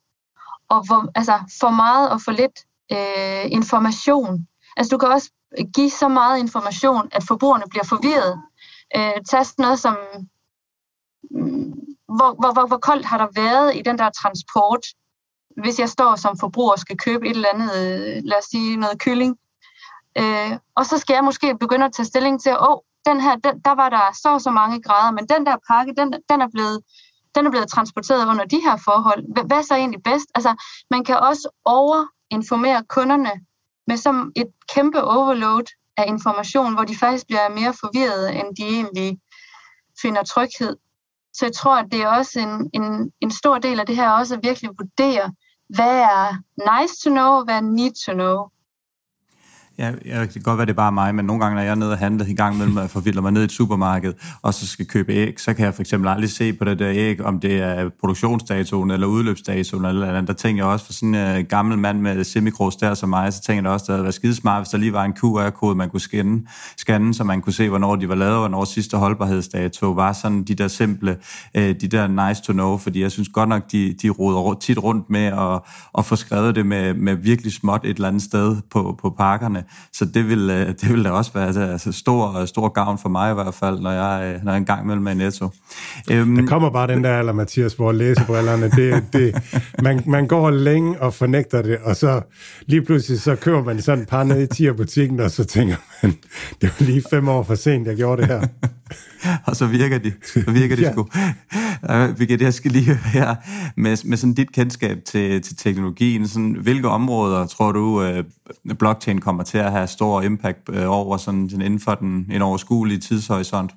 og 0.74 0.86
hvor, 0.86 1.10
altså, 1.14 1.36
for 1.60 1.70
meget 1.70 2.10
og 2.10 2.20
for 2.24 2.32
lidt 2.32 2.58
øh, 2.92 3.52
information. 3.58 4.46
Altså, 4.76 4.90
du 4.90 4.98
kan 4.98 5.08
også 5.08 5.30
give 5.74 5.90
så 5.90 6.08
meget 6.08 6.38
information, 6.38 7.08
at 7.12 7.22
forbrugerne 7.28 7.64
bliver 7.70 7.84
forvirret. 7.84 8.42
Øh, 8.96 9.24
tast 9.30 9.58
noget 9.58 9.78
som, 9.78 9.96
mm, 11.30 11.72
hvor, 12.16 12.30
hvor, 12.40 12.52
hvor, 12.52 12.66
hvor 12.66 12.78
koldt 12.78 13.06
har 13.06 13.18
der 13.18 13.28
været 13.42 13.76
i 13.76 13.82
den 13.82 13.98
der 13.98 14.10
transport, 14.10 14.84
hvis 15.62 15.78
jeg 15.78 15.88
står 15.88 16.16
som 16.16 16.38
forbruger 16.38 16.72
og 16.72 16.78
skal 16.78 16.96
købe 16.98 17.26
et 17.26 17.36
eller 17.36 17.48
andet, 17.54 17.70
øh, 17.80 18.22
lad 18.24 18.38
os 18.38 18.44
sige 18.44 18.76
noget 18.76 18.98
kylling, 18.98 19.36
øh, 20.18 20.50
og 20.76 20.86
så 20.86 20.98
skal 20.98 21.14
jeg 21.14 21.24
måske 21.24 21.58
begynde 21.58 21.84
at 21.84 21.92
tage 21.92 22.06
stilling 22.06 22.42
til, 22.42 22.52
åh, 22.52 22.68
oh, 22.70 22.78
den 23.06 23.20
her, 23.20 23.36
den, 23.36 23.60
der 23.64 23.74
var 23.74 23.88
der 23.88 24.04
så 24.22 24.38
så 24.38 24.50
mange 24.50 24.82
grader, 24.82 25.12
men 25.12 25.26
den 25.26 25.46
der 25.46 25.56
pakke, 25.70 25.94
den, 25.96 26.14
den 26.30 26.40
er 26.40 26.48
blevet 26.54 26.80
den 27.34 27.46
er 27.46 27.50
blevet 27.50 27.68
transporteret 27.68 28.28
under 28.28 28.44
de 28.44 28.60
her 28.64 28.76
forhold. 28.76 29.46
Hvad 29.46 29.58
er 29.58 29.62
så 29.62 29.74
egentlig 29.74 30.02
bedst? 30.02 30.26
Altså, 30.34 30.54
man 30.90 31.04
kan 31.04 31.16
også 31.16 31.48
overinformere 31.64 32.82
kunderne 32.88 33.32
med 33.86 33.96
som 33.96 34.32
et 34.36 34.46
kæmpe 34.74 35.02
overload 35.02 35.64
af 35.96 36.04
information, 36.06 36.74
hvor 36.74 36.84
de 36.84 36.96
faktisk 36.96 37.26
bliver 37.26 37.48
mere 37.48 37.74
forvirrede, 37.80 38.32
end 38.32 38.56
de 38.56 38.62
egentlig 38.62 39.18
finder 40.02 40.22
tryghed. 40.22 40.76
Så 41.32 41.46
jeg 41.46 41.52
tror, 41.52 41.76
at 41.76 41.86
det 41.92 42.02
er 42.02 42.08
også 42.08 42.40
en, 42.40 42.70
en, 42.72 43.12
en 43.20 43.30
stor 43.30 43.58
del 43.58 43.80
af 43.80 43.86
det 43.86 43.96
her 43.96 44.10
også 44.10 44.34
at 44.34 44.40
virkelig 44.42 44.70
vurdere, 44.78 45.32
hvad 45.68 45.98
er 46.00 46.36
nice 46.72 46.94
to 47.04 47.10
know, 47.10 47.30
og 47.30 47.44
hvad 47.44 47.54
er 47.54 47.60
need 47.60 47.92
to 48.06 48.12
know. 48.12 48.48
Ja, 49.78 49.92
jeg 50.04 50.30
kan 50.30 50.42
godt 50.42 50.58
være, 50.58 50.66
det 50.66 50.72
er 50.72 50.76
bare 50.76 50.92
mig, 50.92 51.14
men 51.14 51.24
nogle 51.24 51.42
gange, 51.42 51.54
når 51.54 51.62
jeg 51.62 51.70
er 51.70 51.74
nede 51.74 51.92
og 51.92 51.98
handler 51.98 52.26
i 52.26 52.34
gang 52.34 52.74
med 52.74 52.82
at 52.82 52.90
forvilder 52.90 53.20
mig 53.20 53.32
ned 53.32 53.40
i 53.40 53.44
et 53.44 53.52
supermarked, 53.52 54.12
og 54.42 54.54
så 54.54 54.66
skal 54.66 54.86
købe 54.86 55.12
æg, 55.12 55.40
så 55.40 55.54
kan 55.54 55.64
jeg 55.64 55.74
for 55.74 55.82
eksempel 55.82 56.08
aldrig 56.08 56.30
se 56.30 56.52
på 56.52 56.64
det 56.64 56.78
der 56.78 56.90
æg, 56.90 57.24
om 57.24 57.40
det 57.40 57.62
er 57.62 57.90
produktionsdatoen 58.00 58.90
eller 58.90 59.06
udløbsdatoen 59.06 59.84
eller 59.84 60.08
andet. 60.08 60.28
Der 60.28 60.34
tænker 60.34 60.64
jeg 60.64 60.72
også, 60.72 60.86
for 60.86 60.92
sådan 60.92 61.14
en 61.14 61.38
uh, 61.38 61.46
gammel 61.48 61.78
mand 61.78 62.00
med 62.00 62.24
semikros 62.24 62.76
der 62.76 62.94
som 62.94 63.08
mig, 63.08 63.32
så 63.32 63.42
tænker 63.42 63.62
jeg 63.62 63.72
også, 63.72 63.84
at 63.84 63.86
det 63.86 63.94
havde 63.94 64.02
været 64.02 64.14
skidesmart, 64.14 64.62
hvis 64.62 64.68
der 64.68 64.78
lige 64.78 64.92
var 64.92 65.04
en 65.04 65.12
QR-kode, 65.12 65.74
man 65.74 65.90
kunne 65.90 66.00
scanne, 66.00 66.42
scanne, 66.76 67.14
så 67.14 67.24
man 67.24 67.40
kunne 67.40 67.52
se, 67.52 67.68
hvornår 67.68 67.96
de 67.96 68.08
var 68.08 68.14
lavet, 68.14 68.34
og 68.34 68.40
hvornår 68.40 68.64
sidste 68.64 68.96
holdbarhedsdato 68.96 69.90
var 69.90 70.12
sådan 70.12 70.44
de 70.44 70.54
der 70.54 70.68
simple, 70.68 71.16
uh, 71.58 71.62
de 71.62 71.74
der 71.74 72.28
nice 72.28 72.42
to 72.42 72.52
know, 72.52 72.76
fordi 72.76 73.02
jeg 73.02 73.10
synes 73.10 73.28
godt 73.28 73.48
nok, 73.48 73.72
de, 73.72 73.94
de 74.02 74.10
roder 74.10 74.54
tit 74.54 74.78
rundt 74.78 75.10
med 75.10 75.24
at, 75.24 75.60
at 75.98 76.04
få 76.04 76.16
skrevet 76.16 76.54
det 76.54 76.66
med, 76.66 76.94
med 76.94 77.14
virkelig 77.14 77.52
småt 77.52 77.80
et 77.84 77.94
eller 77.94 78.08
andet 78.08 78.22
sted 78.22 78.56
på, 78.70 78.98
på 79.02 79.10
pakkerne. 79.10 79.63
Så 79.92 80.04
det 80.04 80.28
vil, 80.28 80.50
øh, 80.50 80.66
det 80.66 80.88
vil 80.92 81.04
da 81.04 81.10
også 81.10 81.30
være 81.34 81.46
altså, 81.46 81.60
altså, 81.60 81.92
stor, 81.92 82.44
stor 82.44 82.68
gavn 82.68 82.98
for 82.98 83.08
mig 83.08 83.30
i 83.30 83.34
hvert 83.34 83.54
fald, 83.54 83.80
når 83.80 83.90
jeg, 83.90 84.34
øh, 84.34 84.44
når 84.44 84.52
jeg 84.52 84.56
er 84.56 84.60
en 84.60 84.64
gang 84.64 84.86
mellem 84.86 85.02
med 85.02 85.14
Netto. 85.14 85.48
Øhm, 86.10 86.36
der 86.36 86.46
kommer 86.46 86.70
bare 86.70 86.86
den 86.86 87.04
der 87.04 87.18
alder, 87.18 87.32
Mathias, 87.32 87.74
hvor 87.74 87.92
læsebrillerne, 87.92 88.70
det, 88.70 89.04
det, 89.12 89.34
man, 89.82 90.02
man 90.06 90.26
går 90.26 90.50
længe 90.50 91.02
og 91.02 91.14
fornægter 91.14 91.62
det, 91.62 91.78
og 91.84 91.96
så 91.96 92.20
lige 92.66 92.82
pludselig 92.82 93.20
så 93.20 93.36
køber 93.36 93.64
man 93.64 93.82
sådan 93.82 94.02
et 94.02 94.08
par 94.08 94.24
ned 94.24 94.42
i 94.42 94.46
tier-butikken, 94.46 95.20
og 95.20 95.30
så 95.30 95.44
tænker 95.44 95.76
man, 96.02 96.16
det 96.60 96.74
var 96.78 96.86
lige 96.86 97.02
fem 97.10 97.28
år 97.28 97.42
for 97.42 97.54
sent, 97.54 97.86
jeg 97.86 97.96
gjorde 97.96 98.22
det 98.22 98.28
her. 98.30 98.46
og 99.46 99.56
så 99.56 99.66
virker 99.66 99.98
de, 99.98 100.12
så 100.26 100.50
virker 100.50 100.76
de 100.76 100.82
ja. 100.82 100.92
sgu. 100.92 101.08
Birgit, 102.18 102.42
jeg 102.42 102.54
skal 102.54 102.70
lige 102.70 102.84
høre 102.84 102.96
her, 102.96 103.34
med, 103.76 104.04
med 104.04 104.16
sådan 104.16 104.34
dit 104.34 104.52
kendskab 104.52 104.98
til, 105.04 105.42
til 105.42 105.56
teknologien, 105.56 106.28
sådan, 106.28 106.52
hvilke 106.52 106.88
områder 106.88 107.46
tror 107.46 107.72
du, 107.72 108.02
uh, 108.02 108.76
blockchain 108.78 109.20
kommer 109.20 109.42
til 109.42 109.58
at 109.58 109.72
have 109.72 109.86
stor 109.86 110.22
impact 110.22 110.68
uh, 110.68 110.86
over 110.86 111.16
sådan, 111.16 111.50
sådan 111.50 111.66
inden 111.66 111.80
for 111.80 111.94
den, 111.94 112.26
en 112.32 112.42
overskuelig 112.42 113.02
tidshorisont? 113.02 113.72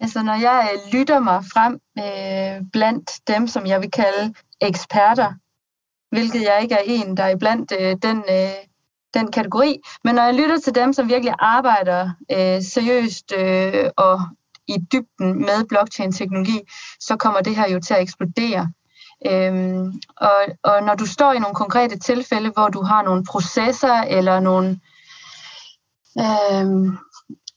Altså, 0.00 0.22
når 0.22 0.34
jeg 0.34 0.70
øh, 0.74 0.98
lytter 0.98 1.20
mig 1.20 1.44
frem 1.44 1.80
øh, 1.98 2.64
blandt 2.72 3.10
dem, 3.28 3.46
som 3.48 3.66
jeg 3.66 3.80
vil 3.80 3.90
kalde 3.90 4.34
eksperter, 4.60 5.32
hvilket 6.10 6.42
jeg 6.42 6.58
ikke 6.62 6.74
er 6.74 6.82
en, 6.86 7.16
der 7.16 7.24
er 7.24 7.36
blandt 7.36 7.72
øh, 7.80 7.96
den, 8.02 8.18
øh, 8.30 8.50
den 9.14 9.30
kategori, 9.32 9.80
men 10.04 10.14
når 10.14 10.22
jeg 10.22 10.34
lytter 10.34 10.58
til 10.58 10.74
dem, 10.74 10.92
som 10.92 11.08
virkelig 11.08 11.34
arbejder 11.38 12.10
øh, 12.32 12.62
seriøst 12.62 13.32
øh, 13.38 13.90
og 13.96 14.20
i 14.68 14.76
dybden 14.92 15.38
med 15.40 15.68
blockchain-teknologi, 15.68 16.60
så 17.00 17.16
kommer 17.16 17.40
det 17.40 17.56
her 17.56 17.68
jo 17.70 17.80
til 17.80 17.94
at 17.94 18.02
eksplodere. 18.02 18.72
Øhm, 19.26 19.92
og, 20.16 20.40
og 20.62 20.82
når 20.82 20.94
du 20.94 21.06
står 21.06 21.32
i 21.32 21.38
nogle 21.38 21.54
konkrete 21.54 21.98
tilfælde, 21.98 22.50
hvor 22.50 22.68
du 22.68 22.82
har 22.82 23.02
nogle 23.02 23.24
processer 23.30 23.94
eller 23.94 24.40
nogle, 24.40 24.80
øhm, 26.20 26.98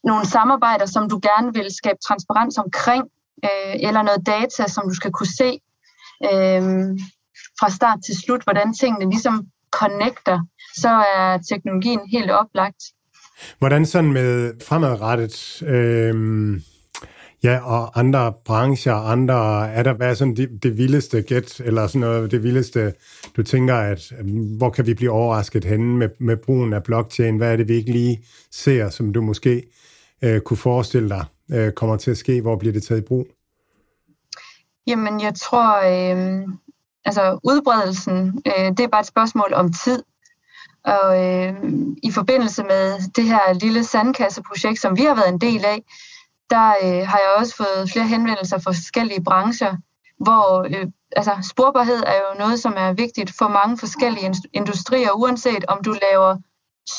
nogle 0.03 0.25
samarbejder, 0.25 0.85
som 0.85 1.09
du 1.09 1.19
gerne 1.23 1.53
vil 1.53 1.75
skabe 1.75 1.99
transparens 2.07 2.57
omkring, 2.57 3.03
øh, 3.43 3.75
eller 3.87 4.01
noget 4.01 4.25
data, 4.25 4.67
som 4.67 4.83
du 4.89 4.95
skal 4.95 5.11
kunne 5.11 5.33
se 5.37 5.59
øh, 6.23 6.63
fra 7.59 7.69
start 7.69 7.99
til 8.05 8.15
slut, 8.23 8.43
hvordan 8.43 8.73
tingene 8.73 9.09
ligesom 9.09 9.47
connecter, 9.71 10.39
så 10.75 10.89
er 10.89 11.37
teknologien 11.49 11.99
helt 12.11 12.31
oplagt. 12.31 12.83
Hvordan 13.59 13.85
sådan 13.85 14.13
med 14.13 14.53
fremadrettet, 14.67 15.63
øh, 15.67 16.15
ja, 17.43 17.59
og 17.63 17.99
andre 17.99 18.33
brancher, 18.45 18.93
andre, 18.93 19.69
er 19.69 19.83
der 19.83 19.93
hvad 19.93 20.09
er 20.09 20.13
sådan 20.13 20.35
det, 20.35 20.63
det 20.63 20.77
vildeste 20.77 21.21
gæt, 21.21 21.59
eller 21.59 21.87
sådan 21.87 22.01
noget, 22.01 22.31
det 22.31 22.43
vildeste, 22.43 22.93
du 23.37 23.43
tænker, 23.43 23.75
at 23.75 24.13
hvor 24.57 24.69
kan 24.69 24.85
vi 24.85 24.93
blive 24.93 25.11
overrasket 25.11 25.65
henne 25.65 25.97
med, 25.97 26.09
med 26.19 26.37
brugen 26.37 26.73
af 26.73 26.83
blockchain? 26.83 27.37
Hvad 27.37 27.51
er 27.51 27.55
det, 27.55 27.67
vi 27.67 27.73
ikke 27.73 27.91
lige 27.91 28.23
ser, 28.51 28.89
som 28.89 29.13
du 29.13 29.21
måske 29.21 29.63
øh, 30.21 30.41
kunne 30.41 30.57
forestille 30.57 31.09
dig 31.09 31.25
øh, 31.51 31.71
kommer 31.71 31.97
til 31.97 32.11
at 32.11 32.17
ske? 32.17 32.41
Hvor 32.41 32.55
bliver 32.55 32.73
det 32.73 32.83
taget 32.83 33.01
i 33.01 33.05
brug? 33.05 33.27
Jamen, 34.87 35.21
jeg 35.21 35.33
tror, 35.35 35.77
øh, 35.77 36.41
altså 37.05 37.39
udbredelsen, 37.43 38.41
øh, 38.47 38.67
det 38.77 38.79
er 38.79 38.87
bare 38.87 39.01
et 39.01 39.07
spørgsmål 39.07 39.53
om 39.53 39.73
tid. 39.73 40.03
Og 40.85 41.25
øh, 41.25 41.53
i 42.03 42.11
forbindelse 42.11 42.63
med 42.63 42.99
det 43.15 43.23
her 43.23 43.53
lille 43.53 43.83
sandkasseprojekt, 43.83 44.79
som 44.79 44.97
vi 44.97 45.03
har 45.03 45.15
været 45.15 45.29
en 45.29 45.41
del 45.41 45.65
af, 45.65 45.83
der 46.49 46.69
øh, 46.83 47.07
har 47.07 47.17
jeg 47.17 47.35
også 47.37 47.55
fået 47.55 47.89
flere 47.91 48.07
henvendelser 48.07 48.59
fra 48.59 48.71
forskellige 48.71 49.23
brancher, 49.23 49.75
hvor 50.19 50.63
øh, 50.63 50.87
altså, 51.15 51.33
sporbarhed 51.49 52.03
er 52.07 52.15
jo 52.15 52.39
noget, 52.39 52.59
som 52.59 52.73
er 52.77 52.93
vigtigt 52.93 53.33
for 53.37 53.47
mange 53.47 53.77
forskellige 53.77 54.33
industrier, 54.53 55.11
uanset 55.11 55.65
om 55.65 55.83
du 55.83 55.95
laver 56.01 56.37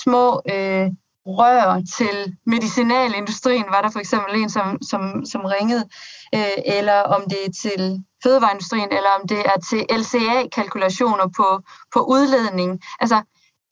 små 0.04 0.42
øh, 0.54 0.88
rør 1.26 1.82
til 1.98 2.36
medicinalindustrien, 2.46 3.64
var 3.68 3.82
der 3.82 3.90
for 3.90 3.98
eksempel 3.98 4.42
en, 4.42 4.50
som, 4.50 4.82
som, 4.82 5.24
som 5.24 5.40
ringede, 5.44 5.88
øh, 6.34 6.76
eller 6.78 7.00
om 7.00 7.22
det 7.30 7.38
er 7.46 7.52
til 7.62 8.04
fødevareindustrien, 8.22 8.88
eller 8.92 9.10
om 9.20 9.28
det 9.28 9.38
er 9.38 9.58
til 9.70 9.86
LCA-kalkulationer 10.00 11.28
på, 11.36 11.60
på 11.94 12.00
udledning. 12.00 12.80
Altså, 13.00 13.22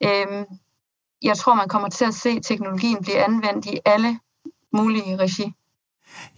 øh, 0.03 0.45
jeg 1.23 1.37
tror, 1.37 1.55
man 1.55 1.69
kommer 1.69 1.89
til 1.89 2.05
at 2.05 2.15
se 2.15 2.41
teknologien 2.41 3.03
blive 3.03 3.25
anvendt 3.25 3.67
i 3.67 3.79
alle 3.85 4.21
mulige 4.73 5.17
regi. 5.17 5.53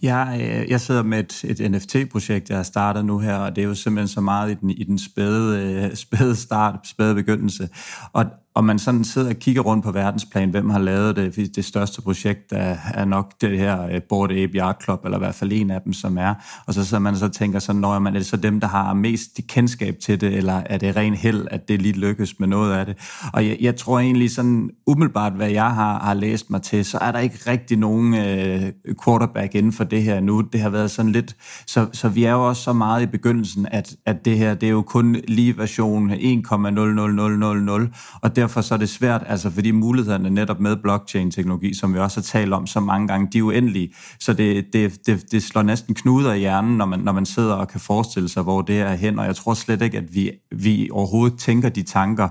Jeg, 0.02 0.38
øh, 0.42 0.70
jeg 0.70 0.80
sidder 0.80 1.02
med 1.02 1.18
et, 1.18 1.44
et 1.60 1.70
NFT-projekt, 1.70 2.48
jeg 2.48 2.58
har 2.58 2.62
startet 2.62 3.04
nu 3.04 3.18
her, 3.18 3.36
og 3.36 3.56
det 3.56 3.64
er 3.64 3.68
jo 3.68 3.74
simpelthen 3.74 4.08
så 4.08 4.20
meget 4.20 4.50
i 4.50 4.54
den, 4.54 4.70
i 4.70 4.84
den 4.84 4.98
spæde, 4.98 5.58
øh, 5.62 5.94
spæde 5.96 6.36
start, 6.36 6.74
spæde 6.84 7.14
begyndelse. 7.14 7.68
Og 8.12 8.24
og 8.54 8.64
man 8.64 8.78
sådan 8.78 9.04
sidder 9.04 9.28
og 9.28 9.36
kigger 9.36 9.62
rundt 9.62 9.84
på 9.84 9.92
verdensplan, 9.92 10.50
hvem 10.50 10.70
har 10.70 10.78
lavet 10.78 11.16
det, 11.16 11.56
det 11.56 11.64
største 11.64 12.02
projekt 12.02 12.52
er, 12.52 12.76
er 12.94 13.04
nok 13.04 13.32
det 13.40 13.58
her 13.58 13.86
øh, 13.86 14.02
Board 14.02 14.30
Ape 14.30 14.58
Yacht 14.58 14.84
Club, 14.84 15.04
eller 15.04 15.18
i 15.18 15.20
hvert 15.20 15.34
fald 15.34 15.52
en 15.52 15.70
af 15.70 15.80
dem, 15.82 15.92
som 15.92 16.18
er. 16.18 16.34
Og 16.66 16.74
så 16.74 16.84
sidder 16.84 17.00
man 17.00 17.16
så 17.16 17.28
tænker 17.28 17.58
sådan, 17.58 17.80
når 17.80 17.98
man 17.98 18.14
er 18.14 18.18
det 18.18 18.26
så 18.26 18.36
dem, 18.36 18.60
der 18.60 18.66
har 18.66 18.94
mest 18.94 19.36
de 19.36 19.42
kendskab 19.42 19.96
til 20.02 20.20
det, 20.20 20.36
eller 20.36 20.62
er 20.66 20.78
det 20.78 20.96
ren 20.96 21.14
held, 21.14 21.46
at 21.50 21.68
det 21.68 21.82
lige 21.82 21.98
lykkes 21.98 22.40
med 22.40 22.48
noget 22.48 22.72
af 22.72 22.86
det. 22.86 22.96
Og 23.32 23.46
jeg, 23.46 23.56
jeg 23.60 23.76
tror 23.76 23.98
egentlig 23.98 24.30
sådan, 24.30 24.70
umiddelbart 24.86 25.32
hvad 25.32 25.50
jeg 25.50 25.70
har, 25.74 25.98
har 25.98 26.14
læst 26.14 26.50
mig 26.50 26.62
til, 26.62 26.84
så 26.84 26.98
er 26.98 27.12
der 27.12 27.18
ikke 27.18 27.38
rigtig 27.46 27.78
nogen 27.78 28.14
øh, 28.14 28.72
quarterback 29.04 29.54
inden 29.54 29.72
for 29.72 29.84
det 29.84 30.02
her 30.02 30.20
nu. 30.20 30.40
Det 30.40 30.60
har 30.60 30.70
været 30.70 30.90
sådan 30.90 31.12
lidt, 31.12 31.36
så, 31.66 31.86
så 31.92 32.08
vi 32.08 32.24
er 32.24 32.32
jo 32.32 32.48
også 32.48 32.62
så 32.62 32.72
meget 32.72 33.02
i 33.02 33.06
begyndelsen, 33.06 33.66
at, 33.70 33.96
at 34.06 34.24
det 34.24 34.38
her, 34.38 34.54
det 34.54 34.66
er 34.66 34.70
jo 34.70 34.82
kun 34.82 35.16
lige 35.28 35.58
version 35.58 36.10
1,00000, 36.10 37.88
og 38.22 38.36
derfor 38.40 38.60
så 38.60 38.74
er 38.74 38.78
det 38.78 38.88
svært, 38.88 39.22
altså 39.26 39.50
fordi 39.50 39.70
mulighederne 39.70 40.30
netop 40.30 40.60
med 40.60 40.76
blockchain-teknologi, 40.76 41.74
som 41.74 41.94
vi 41.94 41.98
også 41.98 42.20
har 42.20 42.22
talt 42.22 42.52
om 42.52 42.66
så 42.66 42.80
mange 42.80 43.08
gange, 43.08 43.28
de 43.32 43.38
er 43.38 43.42
uendelige. 43.42 43.94
Så 44.20 44.32
det, 44.32 44.72
det, 44.72 45.06
det, 45.06 45.32
det 45.32 45.42
slår 45.42 45.62
næsten 45.62 45.94
knuder 45.94 46.32
i 46.32 46.38
hjernen, 46.38 46.76
når 46.76 46.84
man, 46.84 46.98
når 46.98 47.12
man 47.12 47.26
sidder 47.26 47.54
og 47.54 47.68
kan 47.68 47.80
forestille 47.80 48.28
sig, 48.28 48.42
hvor 48.42 48.62
det 48.62 48.80
er 48.80 48.94
hen. 48.94 49.18
Og 49.18 49.26
jeg 49.26 49.36
tror 49.36 49.54
slet 49.54 49.82
ikke, 49.82 49.98
at 49.98 50.14
vi, 50.14 50.30
vi 50.52 50.88
overhovedet 50.92 51.38
tænker 51.38 51.68
de 51.68 51.82
tanker, 51.82 52.28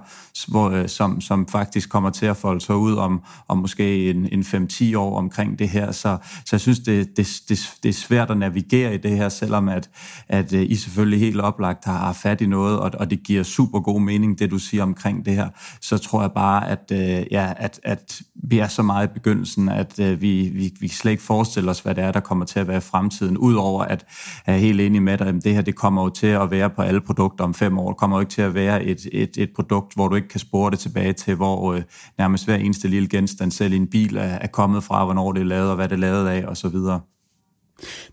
hvor, 0.48 0.70
øh, 0.70 0.88
som, 0.88 1.22
som 1.22 1.48
faktisk 1.48 1.90
kommer 1.90 2.10
til 2.10 2.26
at 2.26 2.38
folde 2.38 2.62
sig 2.62 2.76
ud 2.76 2.96
om, 2.96 3.22
om 3.48 3.58
måske 3.58 4.10
en, 4.10 4.30
en 4.32 4.42
5-10 4.42 4.98
år 4.98 5.18
omkring 5.18 5.60
det 5.60 5.70
her. 5.70 5.92
Så, 5.92 6.18
så 6.46 6.50
jeg 6.52 6.62
synes, 6.62 6.80
det, 6.80 7.18
det, 7.18 7.28
det, 7.50 7.60
det 7.84 7.90
er 7.90 7.94
svært 7.94 8.32
at 8.32 8.38
navigere 8.38 8.94
i 8.94 8.98
det 8.98 9.18
her, 9.18 9.30
selvom 9.30 9.70
at, 9.70 9.90
at 10.28 10.54
øh, 10.54 10.62
I 10.70 10.76
selvfølgelig 10.76 11.20
helt 11.20 11.42
oplagt 11.42 11.86
har 11.86 12.14
fat 12.14 12.42
i 12.42 12.46
noget, 12.46 12.80
og, 12.80 12.92
og 12.94 13.10
det 13.10 13.24
giver 13.24 13.44
super 13.44 13.80
god 13.80 14.02
mening, 14.02 14.40
det 14.40 14.52
du 14.52 14.60
siger 14.60 14.84
omkring 14.84 15.26
det 15.26 15.36
her. 15.36 15.50
Så 15.82 15.98
tror 16.02 16.22
jeg 16.22 16.32
bare, 16.32 16.70
at, 16.70 16.92
øh, 16.92 17.26
ja, 17.32 17.54
at, 17.58 17.80
at 17.84 18.22
vi 18.36 18.60
er 18.60 18.68
så 18.68 18.82
meget 18.84 19.10
i 19.10 19.14
begyndelsen, 19.14 19.70
at 19.70 20.00
øh, 20.00 20.22
vi, 20.22 20.52
vi, 20.54 20.74
vi 20.80 20.88
slet 20.88 21.12
ikke 21.12 21.24
forestiller 21.24 21.72
os, 21.72 21.80
hvad 21.80 21.96
det 21.96 22.04
er, 22.04 22.12
der 22.12 22.20
kommer 22.20 22.46
til 22.46 22.60
at 22.60 22.68
være 22.68 22.78
i 22.78 22.82
fremtiden, 22.82 23.38
udover 23.38 23.84
at 23.84 24.06
jeg 24.48 24.56
er 24.56 24.60
helt 24.60 24.82
enig 24.82 25.04
med 25.04 25.18
dig, 25.18 25.28
at 25.28 25.44
det 25.44 25.56
her 25.56 25.62
det 25.62 25.76
kommer 25.76 26.04
jo 26.04 26.10
til 26.10 26.28
at 26.28 26.52
være 26.52 26.70
på 26.70 26.82
alle 26.82 27.02
produkter 27.02 27.44
om 27.44 27.54
fem 27.54 27.78
år. 27.78 27.90
Det 27.90 27.98
kommer 27.98 28.18
jo 28.18 28.20
ikke 28.22 28.32
til 28.32 28.42
at 28.42 28.54
være 28.54 28.84
et, 28.84 29.08
et, 29.12 29.38
et 29.38 29.50
produkt, 29.56 29.94
hvor 29.94 30.08
du 30.08 30.16
ikke 30.16 30.28
kan 30.28 30.40
spore 30.40 30.72
det 30.72 30.80
tilbage 30.80 31.14
til, 31.14 31.36
hvor 31.36 31.74
øh, 31.74 31.82
nærmest 32.18 32.46
hver 32.46 32.56
eneste 32.56 32.88
lille 32.88 33.08
genstand, 33.08 33.52
selv 33.52 33.74
i 33.74 33.78
en 33.78 33.88
bil, 33.88 34.18
er, 34.18 34.22
er 34.22 34.48
kommet 34.48 34.84
fra, 34.84 35.06
hvornår 35.06 35.32
det 35.32 35.42
er 35.42 35.46
lavet, 35.46 35.70
og 35.70 35.76
hvad 35.76 35.90
det 35.90 35.96
er 35.96 36.00
lavet 36.00 36.28
af, 36.28 36.46
og 36.46 36.58
så 36.58 36.70
videre. 36.70 37.00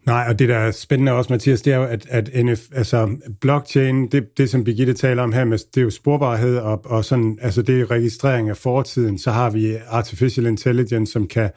Nej, 0.06 0.26
og 0.28 0.38
det 0.38 0.48
der 0.48 0.56
er 0.56 0.70
spændende 0.70 1.12
også, 1.12 1.32
Mathias, 1.32 1.62
det 1.62 1.72
er 1.72 1.76
jo, 1.76 1.84
at, 1.84 2.06
at 2.08 2.44
NF, 2.44 2.60
altså 2.72 3.16
blockchain, 3.40 4.06
det, 4.06 4.38
det 4.38 4.50
som 4.50 4.64
Birgitte 4.64 4.94
taler 4.94 5.22
om 5.22 5.32
her, 5.32 5.44
med, 5.44 5.58
det 5.58 5.80
er 5.80 5.84
jo 5.84 5.90
sporbarhed, 5.90 6.56
og, 6.56 6.80
og 6.84 7.04
sådan, 7.04 7.38
altså 7.42 7.62
det 7.62 7.80
er 7.80 7.90
registrering 7.90 8.48
af 8.48 8.56
fortiden, 8.56 9.18
så 9.18 9.30
har 9.30 9.50
vi 9.50 9.76
artificial 9.88 10.46
intelligence, 10.46 11.12
som 11.12 11.26
kan, 11.26 11.50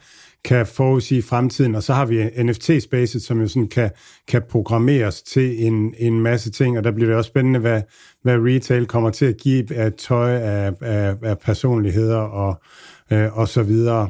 kan 0.44 0.66
forudsige 0.66 1.22
fremtiden, 1.22 1.74
og 1.74 1.82
så 1.82 1.94
har 1.94 2.06
vi 2.06 2.24
NFT-spacet, 2.24 3.22
som 3.22 3.40
jo 3.40 3.48
sådan 3.48 3.68
kan, 3.68 3.90
kan 4.28 4.42
programmeres 4.50 5.22
til 5.22 5.66
en, 5.66 5.94
en 5.98 6.20
masse 6.20 6.50
ting, 6.50 6.78
og 6.78 6.84
der 6.84 6.90
bliver 6.90 7.08
det 7.08 7.16
også 7.16 7.28
spændende, 7.28 7.60
hvad, 7.60 7.82
hvad 8.22 8.38
retail 8.38 8.86
kommer 8.86 9.10
til 9.10 9.26
at 9.26 9.36
give 9.36 9.74
af 9.74 9.92
tøj, 9.92 10.30
af, 10.30 10.72
af, 10.80 11.14
af 11.22 11.38
personligheder 11.38 12.18
og, 12.18 12.60
øh, 13.10 13.38
og 13.38 13.48
så 13.48 13.62
videre 13.62 14.08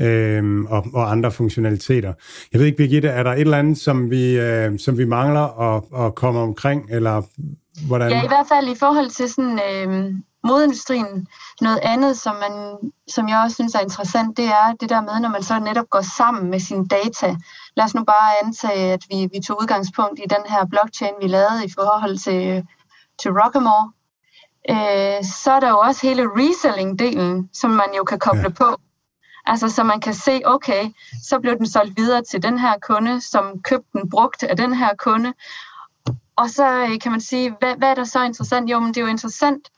øh, 0.00 0.64
og, 0.68 0.86
og 0.94 1.10
andre 1.10 1.30
funktionaliteter. 1.30 2.12
Jeg 2.52 2.58
ved 2.58 2.66
ikke, 2.66 2.76
Birgitte, 2.76 3.08
er 3.08 3.22
der 3.22 3.32
et 3.32 3.40
eller 3.40 3.58
andet, 3.58 3.78
som 3.78 4.10
vi, 4.10 4.38
øh, 4.38 4.78
som 4.78 4.98
vi 4.98 5.04
mangler 5.04 5.74
at, 5.76 6.06
at 6.06 6.14
komme 6.14 6.40
omkring, 6.40 6.86
eller 6.90 7.22
hvordan? 7.86 8.10
Ja, 8.10 8.24
i 8.24 8.28
hvert 8.28 8.46
fald 8.48 8.68
i 8.68 8.78
forhold 8.78 9.10
til 9.10 9.28
sådan, 9.28 9.60
øh, 9.70 10.14
modindustrien. 10.44 11.26
Noget 11.60 11.80
andet, 11.82 12.18
som, 12.18 12.34
man, 12.34 12.76
som 13.08 13.28
jeg 13.28 13.42
også 13.44 13.54
synes 13.54 13.74
er 13.74 13.80
interessant, 13.80 14.36
det 14.36 14.44
er 14.44 14.72
det 14.80 14.88
der 14.88 15.00
med, 15.00 15.20
når 15.20 15.28
man 15.28 15.42
så 15.42 15.58
netop 15.58 15.90
går 15.90 16.04
sammen 16.16 16.50
med 16.50 16.60
sine 16.60 16.86
data. 16.86 17.36
Lad 17.76 17.84
os 17.84 17.94
nu 17.94 18.04
bare 18.04 18.44
antage, 18.44 18.92
at 18.92 19.04
vi, 19.10 19.28
vi 19.32 19.40
tog 19.40 19.60
udgangspunkt 19.60 20.20
i 20.24 20.26
den 20.34 20.42
her 20.48 20.66
blockchain, 20.66 21.14
vi 21.22 21.28
lavede 21.28 21.64
i 21.64 21.70
forhold 21.78 22.18
til, 22.18 22.66
til 23.20 23.30
Rockamore. 23.30 23.92
Øh, 24.70 25.24
så 25.24 25.50
er 25.50 25.60
der 25.60 25.68
jo 25.68 25.78
også 25.78 26.06
hele 26.06 26.24
reselling-delen, 26.40 27.48
som 27.52 27.70
man 27.70 27.90
jo 27.96 28.04
kan 28.04 28.18
koble 28.18 28.40
ja. 28.42 28.48
på. 28.48 28.76
Altså, 29.48 29.68
så 29.68 29.82
man 29.84 30.00
kan 30.00 30.14
se, 30.14 30.40
okay, 30.44 30.90
så 31.22 31.38
blev 31.40 31.56
den 31.56 31.66
solgt 31.66 31.96
videre 31.96 32.22
til 32.22 32.42
den 32.42 32.58
her 32.58 32.74
kunde, 32.82 33.20
som 33.20 33.62
købte 33.62 33.88
den 33.92 34.10
brugt 34.10 34.42
af 34.42 34.56
den 34.56 34.74
her 34.74 34.90
kunde. 34.98 35.32
Og 36.36 36.50
så 36.50 36.66
øh, 36.80 37.00
kan 37.00 37.12
man 37.12 37.20
sige, 37.20 37.54
hvad, 37.60 37.74
hvad 37.76 37.88
er 37.90 37.94
der 37.94 38.04
så 38.04 38.22
interessant? 38.22 38.70
Jo, 38.70 38.80
men 38.80 38.88
det 38.88 38.96
er 38.96 39.00
jo 39.00 39.06
interessant, 39.06 39.68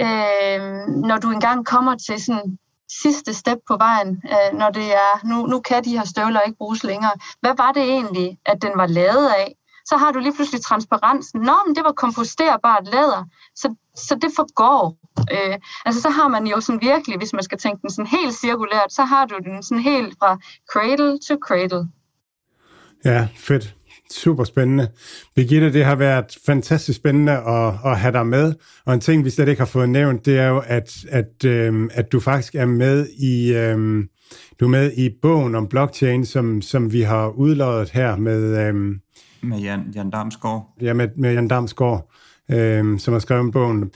øh, 0.00 0.60
når 1.08 1.16
du 1.16 1.30
engang 1.30 1.66
kommer 1.66 1.94
til 2.06 2.24
sådan 2.24 2.58
sidste 3.02 3.34
step 3.34 3.58
på 3.68 3.76
vejen, 3.76 4.22
øh, 4.32 4.58
når 4.58 4.70
det 4.70 4.94
er, 4.94 5.26
nu, 5.26 5.46
nu 5.46 5.60
kan 5.60 5.84
de 5.84 5.98
her 5.98 6.04
støvler 6.04 6.40
ikke 6.40 6.58
bruges 6.58 6.84
længere. 6.84 7.12
Hvad 7.40 7.54
var 7.56 7.72
det 7.72 7.82
egentlig, 7.82 8.38
at 8.46 8.62
den 8.62 8.72
var 8.74 8.86
lavet 8.86 9.28
af? 9.28 9.54
Så 9.86 9.96
har 9.96 10.12
du 10.12 10.18
lige 10.18 10.34
pludselig 10.34 10.62
transparensen. 10.62 11.40
Nå, 11.40 11.56
men 11.66 11.76
det 11.76 11.84
var 11.84 11.92
komposterbart 11.92 12.84
læder, 12.84 13.24
så, 13.56 13.74
så 13.96 14.14
det 14.14 14.30
forgår. 14.36 14.96
Øh, 15.32 15.56
altså 15.84 16.00
så 16.02 16.10
har 16.10 16.28
man 16.28 16.46
jo 16.46 16.60
sådan 16.60 16.80
virkelig, 16.82 17.18
hvis 17.18 17.32
man 17.32 17.42
skal 17.42 17.58
tænke 17.58 17.82
den 17.82 17.90
sådan 17.90 18.06
helt 18.06 18.34
cirkulært, 18.34 18.92
så 18.92 19.04
har 19.04 19.24
du 19.26 19.34
den 19.44 19.62
sådan 19.62 19.82
helt 19.82 20.14
fra 20.18 20.38
cradle 20.72 21.18
to 21.28 21.36
cradle. 21.46 21.88
Ja, 23.04 23.28
fedt. 23.36 23.74
Super 24.10 24.44
spændende. 24.44 24.88
Birgitte, 25.34 25.72
det 25.72 25.84
har 25.84 25.94
været 25.94 26.38
fantastisk 26.46 26.96
spændende 26.96 27.32
at, 27.32 27.74
at 27.84 27.98
have 27.98 28.12
dig 28.12 28.26
med. 28.26 28.54
Og 28.84 28.94
en 28.94 29.00
ting, 29.00 29.24
vi 29.24 29.30
slet 29.30 29.48
ikke 29.48 29.60
har 29.60 29.66
fået 29.66 29.88
nævnt, 29.88 30.26
det 30.26 30.38
er 30.38 30.48
jo, 30.48 30.62
at, 30.66 30.96
at, 31.08 31.44
øhm, 31.44 31.90
at 31.92 32.12
du 32.12 32.20
faktisk 32.20 32.54
er 32.54 32.66
med 32.66 33.08
i... 33.18 33.54
Øhm, 33.54 34.08
du 34.60 34.64
er 34.64 34.68
med 34.68 34.92
i 34.96 35.10
bogen 35.22 35.54
om 35.54 35.68
blockchain, 35.68 36.26
som, 36.26 36.62
som 36.62 36.92
vi 36.92 37.02
har 37.02 37.28
udløjet 37.28 37.90
her 37.90 38.16
med... 38.16 38.66
Øhm, 38.66 39.00
med 39.42 39.58
Jan, 39.58 39.92
Jan 39.94 40.10
Damsgaard. 40.10 40.74
Ja, 40.80 40.92
med, 40.92 41.08
med 41.16 41.32
Jan 41.32 41.48
Damsgaard 41.48 42.12
øh, 42.50 42.98
som 42.98 43.12
har 43.12 43.18
skrevet 43.18 43.52
bogen, 43.52 43.90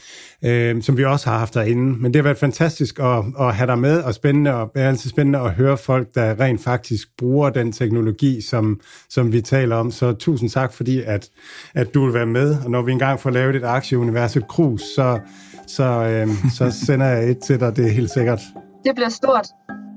øh, 0.44 0.82
som 0.82 0.96
vi 0.96 1.04
også 1.04 1.30
har 1.30 1.38
haft 1.38 1.54
derinde. 1.54 2.02
Men 2.02 2.14
det 2.14 2.16
har 2.16 2.22
været 2.22 2.38
fantastisk 2.38 2.98
at, 2.98 3.24
at 3.40 3.54
have 3.54 3.66
dig 3.66 3.78
med, 3.78 4.02
og 4.02 4.14
spændende, 4.14 4.54
og 4.54 4.70
det 4.74 4.82
er 4.82 4.88
altid 4.88 5.10
spændende 5.10 5.38
at 5.38 5.50
høre 5.50 5.76
folk, 5.76 6.14
der 6.14 6.40
rent 6.40 6.64
faktisk 6.64 7.08
bruger 7.18 7.50
den 7.50 7.72
teknologi, 7.72 8.40
som, 8.40 8.80
som 9.10 9.32
vi 9.32 9.40
taler 9.40 9.76
om. 9.76 9.90
Så 9.90 10.12
tusind 10.12 10.50
tak, 10.50 10.72
fordi 10.72 11.02
at, 11.02 11.28
at 11.74 11.94
du 11.94 12.04
vil 12.04 12.14
være 12.14 12.26
med. 12.26 12.56
Og 12.64 12.70
når 12.70 12.82
vi 12.82 12.92
engang 12.92 13.20
får 13.20 13.30
lavet 13.30 13.56
et 13.56 13.64
aktieunivers, 13.64 14.36
et 14.36 14.48
krus, 14.48 14.82
så, 14.82 15.20
så, 15.66 15.84
øh, 15.84 16.28
så 16.56 16.70
sender 16.86 17.06
jeg 17.06 17.30
et 17.30 17.38
til 17.38 17.60
dig, 17.60 17.76
det 17.76 17.86
er 17.86 17.90
helt 17.90 18.10
sikkert. 18.10 18.40
Det 18.84 18.94
bliver 18.94 19.08
stort. 19.08 19.46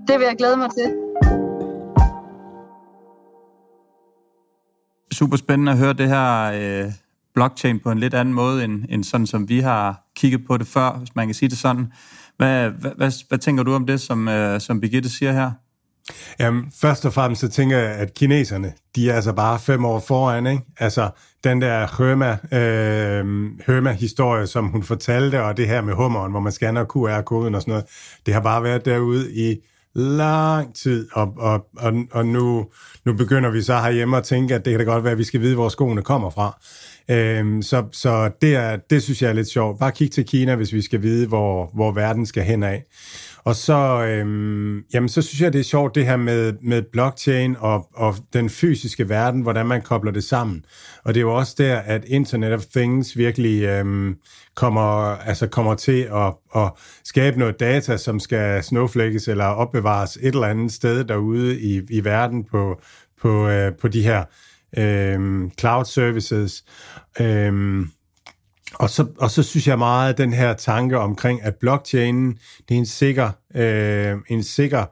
Det 0.07 0.19
vil 0.19 0.25
jeg 0.25 0.35
glæde 0.37 0.57
mig 0.57 0.69
til. 0.77 0.93
Super 5.11 5.37
spændende 5.37 5.71
at 5.71 5.77
høre 5.77 5.93
det 5.93 6.07
her 6.07 6.51
øh, 6.53 6.91
blockchain 7.35 7.79
på 7.79 7.91
en 7.91 7.99
lidt 7.99 8.13
anden 8.13 8.33
måde, 8.33 8.63
end, 8.63 8.85
end 8.89 9.03
sådan 9.03 9.27
som 9.27 9.49
vi 9.49 9.59
har 9.59 10.01
kigget 10.15 10.41
på 10.47 10.57
det 10.57 10.67
før, 10.67 10.97
hvis 10.97 11.15
man 11.15 11.27
kan 11.27 11.33
sige 11.33 11.49
det 11.49 11.57
sådan. 11.57 11.91
Hvad, 12.37 12.69
hvad, 12.69 12.91
hvad, 12.97 13.11
hvad 13.29 13.37
tænker 13.37 13.63
du 13.63 13.73
om 13.73 13.85
det, 13.85 14.01
som, 14.01 14.27
øh, 14.27 14.61
som 14.61 14.81
Birgitte 14.81 15.09
siger 15.09 15.31
her? 15.31 15.51
Jamen, 16.39 16.71
først 16.81 17.05
og 17.05 17.13
fremmest 17.13 17.41
så 17.41 17.49
tænker 17.49 17.77
jeg, 17.77 17.91
at 17.91 18.13
kineserne, 18.13 18.73
de 18.95 19.09
er 19.09 19.15
altså 19.15 19.33
bare 19.33 19.59
fem 19.59 19.85
år 19.85 19.99
foran, 19.99 20.47
ikke? 20.47 20.63
Altså, 20.77 21.09
den 21.43 21.61
der 21.61 21.97
Herma, 21.97 22.31
øh, 22.31 23.51
Herma-historie, 23.67 24.47
som 24.47 24.67
hun 24.67 24.83
fortalte, 24.83 25.43
og 25.43 25.57
det 25.57 25.67
her 25.67 25.81
med 25.81 25.93
hummeren, 25.93 26.31
hvor 26.31 26.39
man 26.39 26.51
scanner 26.51 26.85
QR-koden 26.85 27.55
og 27.55 27.61
sådan 27.61 27.71
noget, 27.71 27.85
det 28.25 28.33
har 28.33 28.41
bare 28.41 28.63
været 28.63 28.85
derude 28.85 29.33
i 29.33 29.55
lang 29.95 30.75
tid, 30.75 31.09
og, 31.13 31.33
og, 31.37 31.67
og, 31.77 31.93
og 32.11 32.25
nu, 32.25 32.65
nu 33.05 33.13
begynder 33.13 33.49
vi 33.49 33.61
så 33.61 33.79
herhjemme 33.79 34.17
at 34.17 34.23
tænke, 34.23 34.55
at 34.55 34.65
det 34.65 34.71
kan 34.71 34.79
da 34.79 34.85
godt 34.85 35.03
være, 35.03 35.11
at 35.11 35.17
vi 35.17 35.23
skal 35.23 35.41
vide, 35.41 35.55
hvor 35.55 35.69
skoene 35.69 36.01
kommer 36.01 36.29
fra. 36.29 36.59
Øhm, 37.11 37.61
så 37.61 37.83
så 37.91 38.31
det, 38.41 38.55
er, 38.55 38.75
det 38.75 39.03
synes 39.03 39.21
jeg 39.21 39.29
er 39.29 39.33
lidt 39.33 39.47
sjovt. 39.47 39.79
Bare 39.79 39.91
kig 39.91 40.11
til 40.11 40.25
Kina, 40.25 40.55
hvis 40.55 40.73
vi 40.73 40.81
skal 40.81 41.01
vide, 41.01 41.27
hvor, 41.27 41.71
hvor 41.73 41.91
verden 41.91 42.25
skal 42.25 42.43
hen 42.43 42.63
af. 42.63 42.83
Og 43.45 43.55
så, 43.55 44.05
øhm, 44.05 44.83
jamen, 44.93 45.09
så 45.09 45.21
synes 45.21 45.41
jeg, 45.41 45.53
det 45.53 45.59
er 45.59 45.63
sjovt 45.63 45.95
det 45.95 46.05
her 46.05 46.17
med, 46.17 46.53
med 46.61 46.81
blockchain 46.81 47.55
og, 47.59 47.87
og 47.93 48.15
den 48.33 48.49
fysiske 48.49 49.09
verden, 49.09 49.41
hvordan 49.41 49.65
man 49.65 49.81
kobler 49.81 50.11
det 50.11 50.23
sammen. 50.23 50.65
Og 51.03 51.13
det 51.13 51.19
er 51.19 51.21
jo 51.21 51.35
også 51.35 51.55
der, 51.57 51.77
at 51.77 52.05
Internet 52.05 52.53
of 52.53 52.65
Things 52.75 53.17
virkelig 53.17 53.63
øhm, 53.63 54.15
kommer, 54.55 55.17
altså 55.17 55.47
kommer 55.47 55.75
til 55.75 56.01
at, 56.01 56.33
at 56.55 56.71
skabe 57.03 57.39
noget 57.39 57.59
data, 57.59 57.97
som 57.97 58.19
skal 58.19 58.63
snowflakes 58.63 59.27
eller 59.27 59.45
opbevares 59.45 60.15
et 60.21 60.33
eller 60.33 60.47
andet 60.47 60.71
sted 60.71 61.03
derude 61.03 61.61
i, 61.61 61.81
i 61.89 62.03
verden 62.03 62.43
på, 62.43 62.81
på, 63.21 63.49
øh, 63.49 63.71
på 63.81 63.87
de 63.87 64.03
her 64.03 64.23
øh, 64.77 65.49
cloud 65.59 65.85
services. 65.85 66.63
Øh, 67.19 67.85
og 68.73 68.89
så, 68.89 69.05
og 69.17 69.31
så 69.31 69.43
synes 69.43 69.67
jeg 69.67 69.77
meget, 69.77 70.09
at 70.09 70.17
den 70.17 70.33
her 70.33 70.53
tanke 70.53 70.99
omkring, 70.99 71.43
at 71.43 71.55
blockchainen, 71.55 72.39
det 72.69 72.75
er 72.75 72.79
en 72.79 72.85
sikker, 72.85 73.31
øh, 73.55 74.17
en 74.27 74.43
sikker 74.43 74.85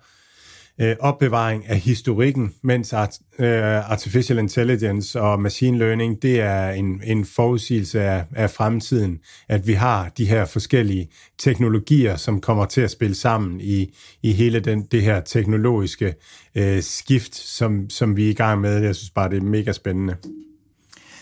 øh, 0.81 0.95
opbevaring 0.99 1.67
af 1.69 1.79
historikken, 1.79 2.53
mens 2.61 2.93
art, 2.93 3.19
øh, 3.39 3.91
artificial 3.91 4.39
intelligence 4.39 5.21
og 5.21 5.39
machine 5.39 5.77
learning, 5.77 6.21
det 6.21 6.39
er 6.39 6.69
en, 6.69 7.01
en 7.03 7.25
forudsigelse 7.25 8.01
af, 8.01 8.25
af 8.35 8.49
fremtiden, 8.49 9.19
at 9.49 9.67
vi 9.67 9.73
har 9.73 10.09
de 10.09 10.25
her 10.25 10.45
forskellige 10.45 11.09
teknologier, 11.39 12.15
som 12.15 12.41
kommer 12.41 12.65
til 12.65 12.81
at 12.81 12.91
spille 12.91 13.15
sammen 13.15 13.61
i, 13.61 13.93
i 14.23 14.31
hele 14.31 14.59
den, 14.59 14.83
det 14.91 15.01
her 15.01 15.21
teknologiske 15.21 16.15
øh, 16.55 16.81
skift, 16.81 17.35
som, 17.35 17.89
som 17.89 18.17
vi 18.17 18.25
er 18.25 18.29
i 18.29 18.33
gang 18.33 18.61
med. 18.61 18.77
Jeg 18.83 18.95
synes 18.95 19.09
bare, 19.09 19.29
det 19.29 19.37
er 19.37 19.41
mega 19.41 19.71
spændende. 19.71 20.15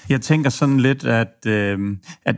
Jeg 0.10 0.22
tænker 0.22 0.49
sådan 0.49 0.80
lidt, 0.80 1.05
at, 1.05 1.45
øh, 1.47 1.97
at 2.26 2.36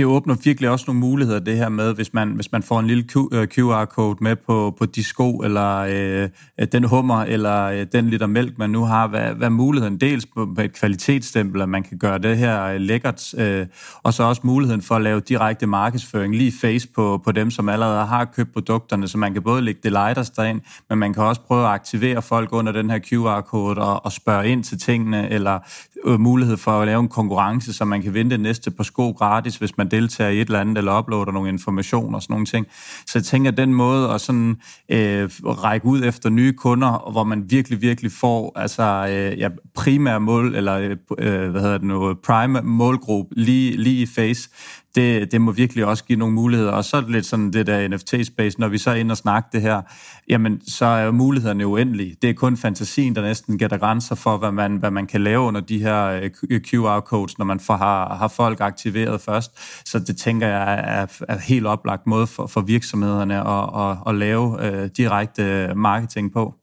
det 0.00 0.06
åbner 0.06 0.36
virkelig 0.44 0.70
også 0.70 0.84
nogle 0.88 1.00
muligheder, 1.00 1.38
det 1.38 1.56
her 1.56 1.68
med, 1.68 1.94
hvis 1.94 2.14
man, 2.14 2.28
hvis 2.28 2.52
man 2.52 2.62
får 2.62 2.80
en 2.80 2.86
lille 2.86 3.04
QR-code 3.46 4.16
øh, 4.20 4.22
med 4.22 4.36
på, 4.36 4.74
på 4.78 4.86
de 4.86 5.04
sko, 5.04 5.36
eller 5.36 5.76
øh, 5.78 6.28
den 6.72 6.84
hummer, 6.84 7.22
eller 7.22 7.62
øh, 7.64 7.86
den 7.92 8.10
liter 8.10 8.26
mælk, 8.26 8.58
man 8.58 8.70
nu 8.70 8.84
har. 8.84 9.06
Hvad, 9.06 9.34
hvad 9.34 9.46
er 9.46 9.50
muligheden? 9.50 10.00
Dels 10.00 10.26
på, 10.26 10.48
på 10.56 10.60
et 10.60 10.72
kvalitetsstempel, 10.72 11.62
at 11.62 11.68
man 11.68 11.82
kan 11.82 11.98
gøre 11.98 12.18
det 12.18 12.38
her 12.38 12.64
øh, 12.64 12.80
lækkert, 12.80 13.34
øh, 13.34 13.66
og 14.02 14.14
så 14.14 14.22
også 14.22 14.40
muligheden 14.44 14.82
for 14.82 14.94
at 14.94 15.02
lave 15.02 15.20
direkte 15.20 15.66
markedsføring, 15.66 16.36
lige 16.36 16.52
face 16.60 16.88
på, 16.88 17.20
på 17.24 17.32
dem, 17.32 17.50
som 17.50 17.68
allerede 17.68 18.06
har 18.06 18.24
købt 18.24 18.52
produkterne, 18.52 19.08
så 19.08 19.18
man 19.18 19.32
kan 19.32 19.42
både 19.42 19.62
lægge 19.62 19.80
det 19.82 19.92
lighters 19.92 20.30
derind, 20.30 20.60
men 20.90 20.98
man 20.98 21.14
kan 21.14 21.22
også 21.22 21.40
prøve 21.40 21.64
at 21.64 21.70
aktivere 21.70 22.22
folk 22.22 22.52
under 22.52 22.72
den 22.72 22.90
her 22.90 22.98
QR-code 22.98 23.80
og, 23.80 24.04
og 24.04 24.12
spørge 24.12 24.48
ind 24.48 24.64
til 24.64 24.78
tingene, 24.78 25.30
eller 25.30 25.58
Øh, 26.04 26.20
mulighed 26.20 26.56
for 26.56 26.70
at 26.70 26.86
lave 26.86 27.00
en 27.00 27.08
konkurrence, 27.08 27.72
så 27.72 27.84
man 27.84 28.02
kan 28.02 28.14
vinde 28.14 28.30
det 28.30 28.40
næste 28.40 28.70
på 28.70 28.84
sko 28.84 29.10
gratis, 29.10 29.56
hvis 29.56 29.76
man 29.76 29.90
deltager 29.90 30.30
i 30.30 30.40
et 30.40 30.46
eller 30.46 30.60
andet, 30.60 30.78
eller 30.78 30.98
uploader 30.98 31.32
nogle 31.32 31.48
informationer 31.48 32.14
og 32.14 32.22
sådan 32.22 32.32
nogle 32.32 32.46
ting. 32.46 32.66
Så 33.06 33.18
jeg 33.18 33.24
tænker, 33.24 33.50
at 33.50 33.56
den 33.56 33.74
måde 33.74 34.10
at 34.10 34.20
sådan, 34.20 34.56
øh, 34.88 35.30
række 35.44 35.86
ud 35.86 36.04
efter 36.04 36.30
nye 36.30 36.52
kunder, 36.52 37.10
hvor 37.12 37.24
man 37.24 37.50
virkelig, 37.50 37.82
virkelig 37.82 38.12
får 38.12 38.52
altså, 38.56 39.06
øh, 39.10 39.38
ja, 39.38 39.48
primær 39.74 40.18
mål, 40.18 40.54
eller 40.54 40.78
øh, 40.78 40.96
øh 41.18 41.50
hvad 41.50 41.60
hedder 41.60 41.78
det 41.78 41.86
nu, 41.86 42.14
prime 42.14 42.60
målgruppe 42.62 43.34
lige, 43.36 43.76
lige 43.76 44.02
i 44.02 44.06
face, 44.06 44.50
det, 44.94 45.32
det 45.32 45.40
må 45.40 45.52
virkelig 45.52 45.86
også 45.86 46.04
give 46.04 46.18
nogle 46.18 46.34
muligheder. 46.34 46.72
Og 46.72 46.84
så 46.84 46.96
er 46.96 47.00
det 47.00 47.10
lidt 47.10 47.26
sådan 47.26 47.52
det 47.52 47.66
der 47.66 47.88
NFT-space, 47.88 48.58
når 48.58 48.68
vi 48.68 48.78
så 48.78 48.90
er 48.90 48.94
inde 48.94 49.12
og 49.12 49.16
snakke 49.16 49.48
det 49.52 49.62
her, 49.62 49.82
jamen 50.28 50.60
så 50.68 50.84
er 50.84 51.10
mulighederne 51.10 51.66
uendelige. 51.66 52.16
Det 52.22 52.30
er 52.30 52.34
kun 52.34 52.56
fantasien, 52.56 53.16
der 53.16 53.22
næsten 53.22 53.58
gætter 53.58 53.78
grænser 53.78 54.14
for, 54.14 54.36
hvad 54.36 54.52
man, 54.52 54.76
hvad 54.76 54.90
man 54.90 55.06
kan 55.06 55.20
lave 55.20 55.40
under 55.40 55.60
de 55.60 55.78
her 55.78 56.06
øh, 56.50 56.60
QR-codes, 56.66 57.32
øh, 57.32 57.38
når 57.38 57.44
man 57.44 57.60
får, 57.60 57.76
har, 57.76 58.14
har 58.16 58.28
folk 58.28 58.60
aktiveret 58.60 59.20
først. 59.20 59.50
Så 59.88 59.98
det 59.98 60.16
tænker 60.16 60.46
jeg 60.46 60.74
er, 60.74 61.06
er 61.28 61.38
helt 61.38 61.66
oplagt 61.66 62.06
måde 62.06 62.26
for, 62.26 62.46
for 62.46 62.60
virksomhederne 62.60 63.48
at, 63.48 63.90
at, 63.90 63.96
at 64.06 64.14
lave 64.14 64.66
øh, 64.66 64.90
direkte 64.96 65.72
marketing 65.76 66.32
på. 66.32 66.54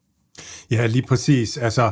Ja, 0.72 0.86
lige 0.86 1.08
præcis. 1.08 1.58
Altså, 1.58 1.92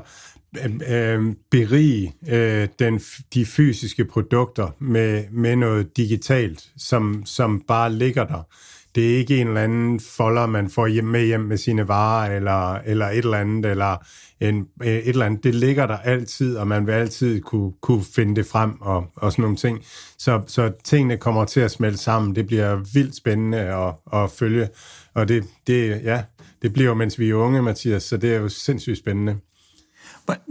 øh, 0.90 1.36
berige 1.52 2.14
øh, 2.30 2.68
den, 2.80 3.02
de 3.34 3.46
fysiske 3.46 4.06
produkter 4.06 4.70
med, 4.80 5.24
med 5.32 5.56
noget 5.56 5.98
digitalt, 5.98 6.64
som, 6.78 7.24
som 7.26 7.64
bare 7.68 7.94
ligger 7.94 8.26
der. 8.26 8.48
Det 8.96 9.14
er 9.14 9.18
ikke 9.18 9.38
en 9.38 9.48
eller 9.48 9.62
anden 9.62 10.00
folder, 10.00 10.46
man 10.46 10.70
får 10.70 10.88
hjem 10.88 11.04
med 11.04 11.26
hjem 11.26 11.40
med 11.40 11.58
sine 11.58 11.88
varer, 11.88 12.36
eller, 12.36 12.74
eller 12.74 13.06
et 13.06 13.18
eller 13.18 13.38
andet, 13.38 13.72
eller 13.72 13.98
en, 14.40 14.68
øh, 14.84 14.88
et 14.88 15.08
eller 15.08 15.26
andet. 15.26 15.44
Det 15.44 15.56
ligger 15.56 15.88
der 15.88 15.98
altid, 15.98 16.58
og 16.58 16.68
man 16.68 16.88
vil 16.88 16.94
altid 16.94 17.42
kunne, 17.42 17.72
kunne 17.82 18.04
finde 18.16 18.36
det 18.36 18.46
frem, 18.46 18.82
og, 18.82 19.06
og 19.16 19.32
sådan 19.32 19.42
nogle 19.44 19.58
ting. 19.58 19.80
Så, 20.18 20.42
så 20.48 20.72
tingene 20.84 21.18
kommer 21.18 21.46
til 21.46 21.60
at 21.60 21.72
smelte 21.72 21.98
sammen. 21.98 22.36
Det 22.36 22.48
bliver 22.48 22.76
vildt 22.94 23.16
spændende 23.16 23.58
at, 23.58 23.94
at 24.14 24.32
følge, 24.32 24.70
og 25.14 25.28
det, 25.28 25.44
det, 25.68 26.02
ja, 26.04 26.24
det 26.62 26.74
bliver 26.74 26.88
jo, 26.88 26.94
mens 26.94 27.20
vi 27.20 27.30
er 27.30 27.36
unge, 27.36 27.62
Mathias, 27.62 28.04
så 28.04 28.18
det 28.18 28.34
er 28.34 28.40
jo 28.40 28.50
sindssygt 28.50 28.98
spændende. 28.98 29.38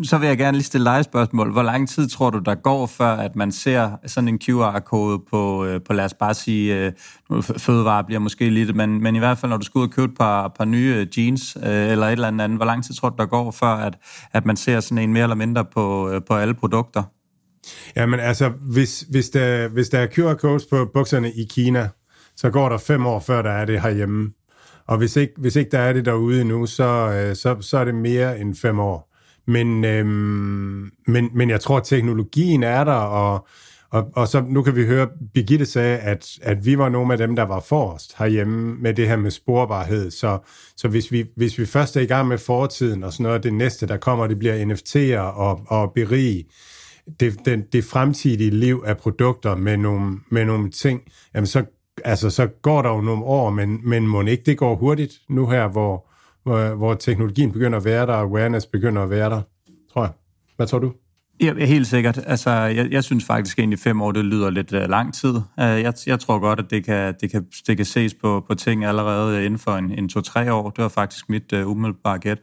Så 0.03 0.18
vil 0.18 0.27
jeg 0.29 0.39
gerne 0.39 0.57
lige 0.57 0.64
stille 0.64 0.91
dig 0.91 0.99
et 0.99 1.05
spørgsmål. 1.05 1.53
Hvor 1.53 1.62
lang 1.62 1.89
tid 1.89 2.09
tror 2.09 2.31
du, 2.31 2.39
der 2.39 2.55
går, 2.55 2.87
før 2.87 3.07
at 3.07 3.37
man 3.37 3.53
ser 3.53 3.91
sådan 4.07 4.29
en 4.29 4.39
QR-kode 4.39 5.22
på, 5.31 5.64
øh, 5.64 5.81
på 5.87 5.93
lad 5.93 6.05
os 6.05 6.14
bare 6.14 6.35
sige, 6.35 6.77
øh, 6.77 6.93
fødevare 7.43 8.05
bliver 8.05 8.18
måske 8.18 8.51
lidt, 8.51 8.77
men, 8.77 9.03
men 9.03 9.16
i 9.16 9.18
hvert 9.18 9.39
fald, 9.39 9.51
når 9.51 9.57
du 9.57 9.64
skal 9.64 9.79
ud 9.79 9.85
og 9.85 9.91
købe 9.91 10.12
et 10.12 10.18
par, 10.18 10.49
par 10.49 10.64
nye 10.64 10.95
øh, 10.97 11.18
jeans 11.18 11.57
eller 11.62 12.07
et 12.07 12.12
eller 12.12 12.29
andet, 12.29 12.51
hvor 12.51 12.64
lang 12.64 12.85
tid 12.85 12.95
tror 12.95 13.09
du, 13.09 13.16
der 13.18 13.27
går, 13.27 13.51
før 13.51 13.66
at, 13.66 13.99
at 14.33 14.47
man 14.47 14.57
ser 14.57 14.81
sådan 14.81 14.99
en 14.99 15.12
mere 15.12 15.22
eller 15.22 15.37
mindre 15.37 15.64
på, 15.64 16.12
på 16.27 16.35
alle 16.35 16.55
produkter? 16.55 17.03
Jamen 17.97 18.20
altså, 18.20 18.49
hvis, 18.49 19.05
hvis, 19.11 19.31
der, 19.31 19.68
hvis 19.68 19.89
der 19.89 19.99
er 19.99 20.07
QR-codes 20.07 20.66
på 20.70 20.91
bukserne 20.95 21.33
i 21.33 21.45
Kina, 21.51 21.89
så 22.37 22.51
går 22.51 22.68
der 22.68 22.79
fem 22.79 23.07
år, 23.07 23.20
før 23.20 23.43
der 23.43 23.51
er 23.51 23.64
det 23.64 23.83
herhjemme. 23.83 24.31
Og 24.87 24.99
hvis 24.99 25.16
ikke, 25.16 25.33
hvis 25.39 25.57
ikke 25.57 25.70
der 25.70 25.79
er 25.79 25.93
det 25.93 26.05
derude 26.05 26.41
endnu, 26.41 26.66
så, 26.66 27.11
så, 27.35 27.57
så 27.61 27.79
er 27.79 27.85
det 27.85 27.95
mere 27.95 28.41
end 28.41 28.55
fem 28.55 28.79
år. 28.79 29.14
Men, 29.47 29.84
øhm, 29.84 30.90
men, 31.07 31.30
men 31.34 31.51
jeg 31.51 31.61
tror, 31.61 31.76
at 31.76 31.84
teknologien 31.84 32.62
er 32.62 32.84
der, 32.84 32.92
og, 32.92 33.47
og, 33.90 34.11
og 34.14 34.28
så 34.28 34.45
nu 34.49 34.62
kan 34.62 34.76
vi 34.76 34.86
høre, 34.86 35.09
Birgitte 35.34 35.66
sagde, 35.66 35.99
at, 35.99 36.28
at 36.42 36.66
vi 36.66 36.78
var 36.78 36.88
nogle 36.88 37.12
af 37.12 37.18
dem, 37.18 37.36
der 37.36 37.42
var 37.42 37.61
forrest 37.61 38.14
herhjemme 38.18 38.74
med 38.74 38.95
det 38.95 39.09
her 39.09 39.16
med 39.16 39.30
sporbarhed. 39.30 40.11
Så, 40.11 40.38
så 40.76 40.88
hvis, 40.88 41.12
vi, 41.12 41.24
hvis 41.36 41.59
vi 41.59 41.66
først 41.66 41.97
er 41.97 42.01
i 42.01 42.07
gang 42.07 42.28
med 42.28 42.38
fortiden 42.38 43.05
og 43.05 43.12
sådan 43.12 43.24
noget, 43.24 43.42
det 43.42 43.55
næste, 43.55 43.86
der 43.86 43.97
kommer, 43.97 44.26
det 44.26 44.38
bliver 44.38 44.64
NFT'er 44.64 45.20
og, 45.20 45.61
og 45.66 45.92
berige 45.95 46.45
det, 47.20 47.40
det, 47.45 47.72
det 47.72 47.84
fremtidige 47.84 48.51
liv 48.51 48.82
af 48.86 48.97
produkter 48.97 49.57
med 49.57 49.76
nogle, 49.76 50.18
med 50.28 50.45
nogle 50.45 50.70
ting, 50.70 51.03
jamen 51.34 51.47
så, 51.47 51.64
altså, 52.05 52.30
så 52.30 52.47
går 52.47 52.82
der 52.82 52.90
jo 52.90 53.01
nogle 53.01 53.24
år, 53.24 53.51
men, 53.51 53.80
men 53.88 54.07
må 54.07 54.22
ikke 54.22 54.42
det 54.47 54.59
går 54.59 54.76
hurtigt 54.76 55.12
nu 55.28 55.47
her, 55.47 55.68
hvor, 55.68 56.09
hvor, 56.45 56.74
hvor 56.74 56.95
teknologien 56.95 57.53
begynder 57.53 57.78
at 57.78 57.84
være 57.84 58.07
der, 58.07 58.12
og 58.12 58.20
awareness 58.20 58.66
begynder 58.66 59.03
at 59.03 59.11
være 59.11 59.30
der, 59.30 59.42
tror 59.92 60.03
jeg. 60.03 60.12
Hvad 60.57 60.66
tror 60.66 60.78
du? 60.78 60.92
Ja, 61.40 61.55
helt 61.66 61.86
sikkert. 61.86 62.20
Altså, 62.26 62.51
jeg, 62.51 62.90
jeg 62.90 63.05
synes 63.05 63.24
faktisk 63.24 63.59
egentlig 63.59 63.78
fem 63.78 64.03
år, 64.03 64.12
det 64.12 64.24
lyder 64.24 64.51
lidt 64.51 64.72
uh, 64.72 64.80
lang 64.80 65.14
tid. 65.14 65.34
Uh, 65.34 65.42
jeg, 65.57 65.95
jeg 66.07 66.20
tror 66.20 66.38
godt, 66.38 66.59
at 66.59 66.70
det 66.70 66.84
kan, 66.84 67.14
det 67.20 67.30
kan, 67.30 67.47
det 67.66 67.76
kan 67.76 67.86
ses 67.86 68.14
på, 68.14 68.45
på 68.49 68.55
ting 68.55 68.84
allerede 68.84 69.45
inden 69.45 69.59
for 69.59 69.76
en, 69.76 69.99
en 69.99 70.09
to-tre 70.09 70.53
år. 70.53 70.70
Det 70.70 70.82
var 70.82 70.88
faktisk 70.88 71.28
mit 71.28 71.53
uh, 71.53 71.70
umiddelbare 71.70 72.18
gæt. 72.18 72.38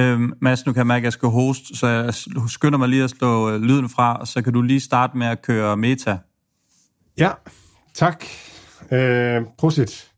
Uh, 0.00 0.20
Mads, 0.40 0.66
nu 0.66 0.72
kan 0.72 0.78
jeg 0.78 0.86
mærke, 0.86 1.00
at 1.00 1.04
jeg 1.04 1.12
skal 1.12 1.28
hoste, 1.28 1.76
så 1.76 1.86
jeg 1.86 2.14
skynder 2.48 2.78
mig 2.78 2.88
lige 2.88 3.04
at 3.04 3.10
slå 3.10 3.54
uh, 3.54 3.62
lyden 3.62 3.88
fra, 3.88 4.16
og 4.16 4.26
så 4.26 4.42
kan 4.42 4.52
du 4.52 4.62
lige 4.62 4.80
starte 4.80 5.18
med 5.18 5.26
at 5.26 5.42
køre 5.42 5.76
meta. 5.76 6.18
Ja, 7.18 7.30
tak. 7.94 8.24
Uh, 8.82 9.46
prosit. 9.58 10.10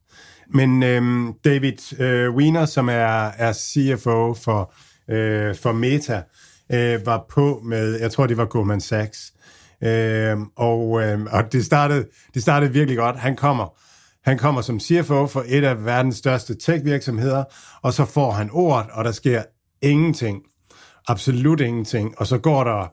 Men 0.55 0.83
øhm, 0.83 1.33
David 1.45 2.01
øh, 2.01 2.35
Wiener, 2.35 2.67
som 2.67 2.89
er, 2.89 3.31
er 3.39 3.53
CFO 3.53 4.35
for, 4.35 4.75
øh, 5.11 5.57
for 5.57 5.73
Meta, 5.73 6.23
øh, 6.73 7.07
var 7.07 7.27
på 7.31 7.61
med, 7.65 8.01
jeg 8.01 8.13
tror 8.13 8.27
det 8.27 8.37
var 8.37 8.45
Goldman 8.45 8.81
Sachs, 8.81 9.33
øh, 9.83 10.37
og, 10.57 11.03
øh, 11.03 11.21
og 11.31 11.53
det, 11.53 11.65
startede, 11.65 12.07
det 12.35 12.43
startede 12.43 12.73
virkelig 12.73 12.99
godt. 12.99 13.17
Han 13.17 13.37
kommer, 13.37 13.79
han 14.29 14.39
kommer 14.39 14.61
som 14.61 14.81
CFO 14.81 15.27
for 15.27 15.45
et 15.47 15.65
af 15.65 15.85
verdens 15.85 16.17
største 16.17 16.55
tech-virksomheder, 16.55 17.45
og 17.83 17.93
så 17.93 18.05
får 18.05 18.31
han 18.31 18.49
ordet, 18.53 18.87
og 18.93 19.05
der 19.05 19.13
sker 19.13 19.43
ingenting. 19.83 20.43
Absolut 21.09 21.61
ingenting. 21.61 22.19
Og 22.19 22.27
så 22.27 22.39
går 22.39 22.65
der 22.65 22.93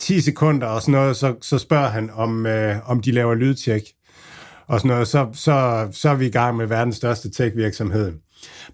10 0.00 0.20
sekunder 0.20 0.66
og 0.66 0.82
sådan 0.82 0.92
noget, 0.92 1.16
så, 1.16 1.34
så 1.40 1.58
spørger 1.58 1.88
han, 1.88 2.10
om, 2.10 2.46
øh, 2.46 2.90
om 2.90 3.00
de 3.02 3.12
laver 3.12 3.34
lydtjek 3.34 3.82
og 4.68 4.80
sådan 4.80 4.88
noget, 4.88 5.08
så, 5.08 5.28
så, 5.32 5.88
så 5.92 6.08
er 6.08 6.14
vi 6.14 6.26
i 6.26 6.30
gang 6.30 6.56
med 6.56 6.66
verdens 6.66 6.96
største 6.96 7.30
tech-virksomhed. 7.30 8.12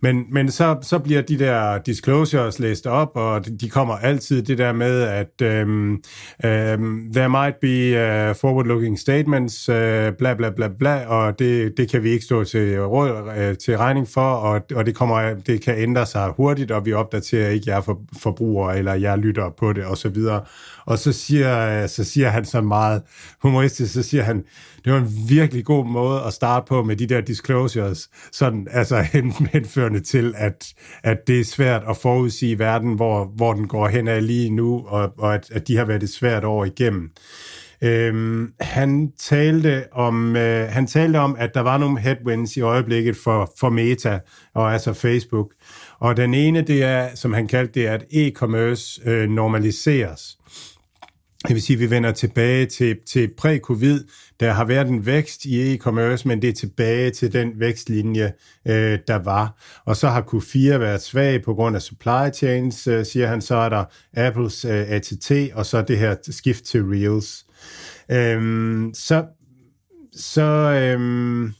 Men, 0.01 0.25
men 0.31 0.51
så, 0.51 0.77
så 0.83 0.99
bliver 0.99 1.23
de 1.23 1.39
der 1.39 1.79
disclosures 1.79 2.59
læst 2.59 2.87
op, 2.87 3.11
og 3.15 3.45
de 3.61 3.69
kommer 3.69 3.95
altid 3.95 4.43
det 4.43 4.59
der 4.59 4.73
med, 4.73 5.03
at 5.03 5.43
øhm, 5.43 6.03
øhm, 6.45 7.12
there 7.15 7.29
might 7.29 7.57
be 7.61 7.91
uh, 7.93 8.37
forward-looking 8.37 9.01
statements, 9.01 9.69
uh, 9.69 9.75
bla 10.19 10.35
bla 10.35 10.51
bla 10.51 10.69
bla, 10.79 11.07
og 11.07 11.39
det, 11.39 11.77
det 11.77 11.91
kan 11.91 12.03
vi 12.03 12.11
ikke 12.11 12.25
stå 12.25 12.45
til, 12.45 12.81
råd, 12.81 13.11
uh, 13.11 13.57
til 13.65 13.79
regning 13.79 14.09
for, 14.09 14.33
og, 14.35 14.62
og 14.75 14.87
det, 14.87 14.95
kommer, 14.95 15.35
det 15.47 15.61
kan 15.61 15.79
ændre 15.79 16.07
sig 16.07 16.33
hurtigt, 16.37 16.71
og 16.71 16.87
vi 16.87 16.93
opdaterer 16.93 17.49
ikke 17.49 17.71
jer 17.71 17.81
for, 17.81 18.01
forbrugere, 18.23 18.79
eller 18.79 18.95
jer 18.95 19.17
lytter 19.17 19.51
på 19.59 19.73
det, 19.73 19.85
og 19.85 19.97
så 19.99 20.09
videre. 20.09 20.41
Og 20.87 20.99
så 20.99 21.12
siger, 21.12 21.87
så 21.87 22.05
siger 22.05 22.29
han 22.29 22.45
så 22.45 22.61
meget 22.61 23.03
humoristisk, 23.43 23.93
så 23.93 24.03
siger 24.03 24.23
han, 24.23 24.45
det 24.85 24.93
var 24.93 24.99
en 24.99 25.29
virkelig 25.29 25.65
god 25.65 25.87
måde 25.87 26.23
at 26.27 26.33
starte 26.33 26.67
på 26.69 26.83
med 26.83 26.97
de 26.97 27.07
der 27.07 27.21
disclosures, 27.21 28.09
sådan 28.33 28.69
altså 28.71 29.05
henførende 29.55 30.01
til, 30.01 30.35
at, 30.37 30.75
at 31.03 31.19
det 31.27 31.41
er 31.41 31.45
svært 31.45 31.83
at 31.89 31.97
forudsige 31.97 32.59
verden, 32.59 32.95
hvor, 32.95 33.25
hvor 33.37 33.53
den 33.53 33.69
går 33.69 33.89
hen 33.89 34.09
af 34.09 34.27
lige 34.27 34.51
nu, 34.51 34.85
og, 34.87 35.13
og 35.19 35.35
at, 35.35 35.51
at 35.51 35.69
de 35.69 35.77
har 35.77 35.85
været 35.85 36.03
et 36.03 36.11
svært 36.11 36.45
år 36.45 36.65
igennem. 36.65 37.11
Øhm, 37.83 38.53
han 38.61 39.13
talte 39.19 39.85
om 39.93 40.37
øh, 40.37 40.69
han 40.69 40.87
talte 40.87 41.17
om 41.17 41.37
at 41.39 41.55
der 41.55 41.61
var 41.61 41.79
nogle 41.79 42.01
headwinds 42.01 42.57
i 42.57 42.61
øjeblikket 42.61 43.17
for 43.17 43.53
for 43.61 43.71
Meta 43.71 44.21
og 44.55 44.73
altså 44.73 44.93
Facebook. 44.93 45.53
Og 45.99 46.17
den 46.17 46.35
ene 46.35 46.63
det 46.63 46.83
er 46.83 47.09
som 47.15 47.33
han 47.33 47.47
kaldte 47.47 47.81
det 47.81 47.87
at 47.87 48.03
e-commerce 48.13 49.09
øh, 49.09 49.29
normaliseres 49.29 50.39
det 51.49 51.55
vil 51.55 51.62
sige, 51.62 51.74
at 51.74 51.80
vi 51.80 51.90
vender 51.90 52.12
tilbage 52.12 52.66
til, 52.66 52.97
til 53.07 53.30
præ-covid. 53.38 54.05
Der 54.40 54.53
har 54.53 54.64
været 54.64 54.88
en 54.88 55.07
vækst 55.07 55.45
i 55.45 55.74
e-commerce, 55.74 56.28
men 56.28 56.42
det 56.42 56.49
er 56.49 56.53
tilbage 56.53 57.11
til 57.11 57.32
den 57.32 57.61
vækstlinje, 57.61 58.32
øh, 58.68 58.99
der 59.09 59.14
var. 59.24 59.62
Og 59.84 59.97
så 59.97 60.09
har 60.09 60.22
Q4 60.22 60.78
været 60.78 61.03
svag 61.03 61.42
på 61.42 61.55
grund 61.55 61.76
af 61.76 61.82
supply 61.82 62.32
chains, 62.34 62.86
øh, 62.86 63.07
siger 63.07 63.26
han. 63.26 63.40
Så 63.40 63.57
er 63.57 63.68
der 63.68 63.84
Apples 64.16 64.64
øh, 64.64 64.90
ATT, 64.90 65.32
og 65.55 65.66
så 65.66 65.82
det 65.82 65.99
her 65.99 66.16
skift 66.30 66.64
til 66.64 66.82
Reels. 66.82 67.47
Øhm, 68.11 68.95
så 68.95 69.24
så 70.16 70.42
øhm, 70.42 71.53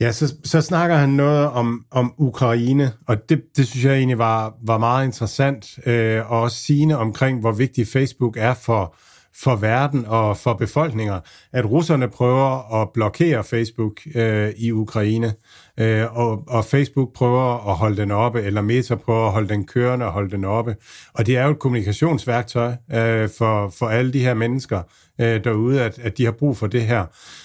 Ja, 0.00 0.12
så, 0.12 0.34
så 0.44 0.60
snakker 0.60 0.96
han 0.96 1.08
noget 1.08 1.46
om, 1.46 1.84
om 1.90 2.14
Ukraine, 2.18 2.92
og 3.06 3.28
det, 3.28 3.42
det 3.56 3.66
synes 3.66 3.84
jeg 3.84 3.96
egentlig 3.96 4.18
var, 4.18 4.54
var 4.62 4.78
meget 4.78 5.06
interessant, 5.06 5.78
øh, 5.86 6.30
og 6.30 6.40
også 6.40 6.56
sigende 6.56 6.98
omkring, 6.98 7.40
hvor 7.40 7.52
vigtig 7.52 7.86
Facebook 7.86 8.36
er 8.36 8.54
for, 8.54 8.96
for 9.34 9.56
verden 9.56 10.04
og 10.06 10.36
for 10.36 10.54
befolkninger, 10.54 11.20
at 11.52 11.70
russerne 11.70 12.08
prøver 12.08 12.82
at 12.82 12.88
blokere 12.94 13.44
Facebook 13.44 14.00
øh, 14.14 14.52
i 14.56 14.72
Ukraine, 14.72 15.34
øh, 15.78 16.16
og, 16.16 16.44
og 16.48 16.64
Facebook 16.64 17.12
prøver 17.12 17.70
at 17.70 17.76
holde 17.76 17.96
den 17.96 18.10
oppe, 18.10 18.42
eller 18.42 18.60
Meta 18.60 18.94
prøver 18.94 19.26
at 19.26 19.32
holde 19.32 19.48
den 19.48 19.66
kørende 19.66 20.06
og 20.06 20.12
holde 20.12 20.30
den 20.30 20.44
oppe. 20.44 20.76
Og 21.14 21.26
det 21.26 21.36
er 21.36 21.44
jo 21.44 21.50
et 21.50 21.58
kommunikationsværktøj 21.58 22.72
øh, 22.92 23.28
for, 23.38 23.68
for 23.78 23.88
alle 23.88 24.12
de 24.12 24.20
her 24.20 24.34
mennesker 24.34 24.82
øh, 25.20 25.44
derude, 25.44 25.82
at, 25.82 25.98
at 25.98 26.18
de 26.18 26.24
har 26.24 26.32
brug 26.32 26.56
for 26.56 26.66
det 26.66 26.82
her. 26.82 27.04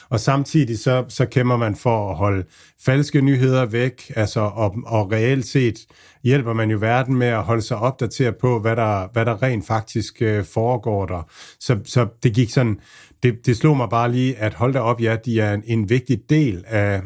Og 0.10 0.20
samtidig 0.20 0.80
så, 0.80 1.06
så 1.10 1.26
kæmper 1.26 1.58
man 1.58 1.76
for 1.76 2.10
at 2.10 2.16
holde 2.16 2.44
falske 2.86 3.22
nyheder 3.22 3.66
væk, 3.66 4.12
altså, 4.16 4.40
og, 4.40 4.76
og 4.86 5.12
reelt 5.12 5.46
set 5.46 5.80
hjælper 6.24 6.54
man 6.54 6.72
jo 6.72 6.78
verden 6.78 7.16
med 7.16 7.28
at 7.28 7.44
holde 7.44 7.62
sig 7.62 7.78
opdateret 7.78 8.36
på, 8.36 8.60
hvad 8.60 8.76
der, 8.76 9.08
hvad 9.14 9.26
der 9.26 9.44
rent 9.44 9.68
faktisk 9.68 10.22
øh, 10.22 10.46
foregår 10.46 11.06
der. 11.06 11.28
Så, 11.60 11.80
så 11.86 12.08
det 12.24 12.34
gik 12.34 12.50
sådan, 12.50 12.80
det, 13.24 13.46
det 13.46 13.58
slog 13.58 13.78
mig 13.78 13.90
bare 13.90 14.12
lige, 14.12 14.36
at 14.36 14.54
hold 14.54 14.74
da 14.74 14.80
op, 14.80 15.02
ja, 15.02 15.18
de 15.26 15.40
er 15.40 15.54
en, 15.54 15.64
en 15.66 15.90
vigtig 15.90 16.20
del 16.30 16.64
af, 16.68 17.02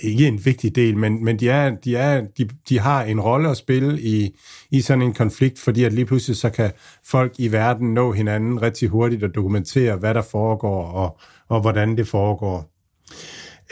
ikke 0.00 0.26
en 0.26 0.44
vigtig 0.44 0.76
del, 0.76 0.96
men, 0.96 1.24
men 1.24 1.40
de, 1.40 1.50
er, 1.50 1.70
de, 1.70 1.96
er, 1.96 2.20
de, 2.38 2.48
de 2.68 2.78
har 2.78 3.02
en 3.02 3.20
rolle 3.20 3.50
at 3.50 3.56
spille 3.56 4.00
i, 4.00 4.36
i 4.70 4.80
sådan 4.80 5.02
en 5.02 5.14
konflikt, 5.14 5.58
fordi 5.58 5.84
at 5.84 5.92
lige 5.92 6.06
pludselig 6.06 6.36
så 6.36 6.50
kan 6.50 6.72
folk 7.04 7.32
i 7.38 7.52
verden 7.52 7.94
nå 7.94 8.12
hinanden 8.12 8.62
rigtig 8.62 8.88
hurtigt 8.88 9.24
og 9.24 9.34
dokumentere, 9.34 9.96
hvad 9.96 10.14
der 10.14 10.22
foregår 10.22 10.84
og, 10.84 11.18
og 11.48 11.60
hvordan 11.60 11.96
det 11.96 12.08
foregår. 12.08 12.70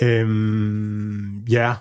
Øhm, 0.02 1.38
ja, 1.50 1.74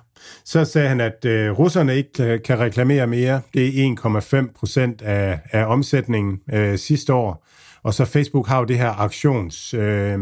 så 0.46 0.66
sagde 0.66 0.88
han, 0.88 1.02
at 1.02 1.26
øh, 1.26 1.52
russerne 1.52 1.98
ikke 1.98 2.40
kan 2.46 2.60
reklamere 2.60 3.08
mere. 3.08 3.42
Det 3.54 3.68
er 3.68 3.96
1,5 4.44 4.54
procent 4.60 5.02
af, 5.02 5.40
af 5.52 5.66
omsætningen 5.66 6.40
øh, 6.54 6.78
sidste 6.78 7.14
år. 7.14 7.48
Og 7.84 7.94
så 7.94 8.06
Facebook 8.06 8.48
har 8.48 8.60
jo 8.60 8.66
det 8.66 8.78
her 8.78 9.02
aktions... 9.02 9.74
Øh, 9.74 10.20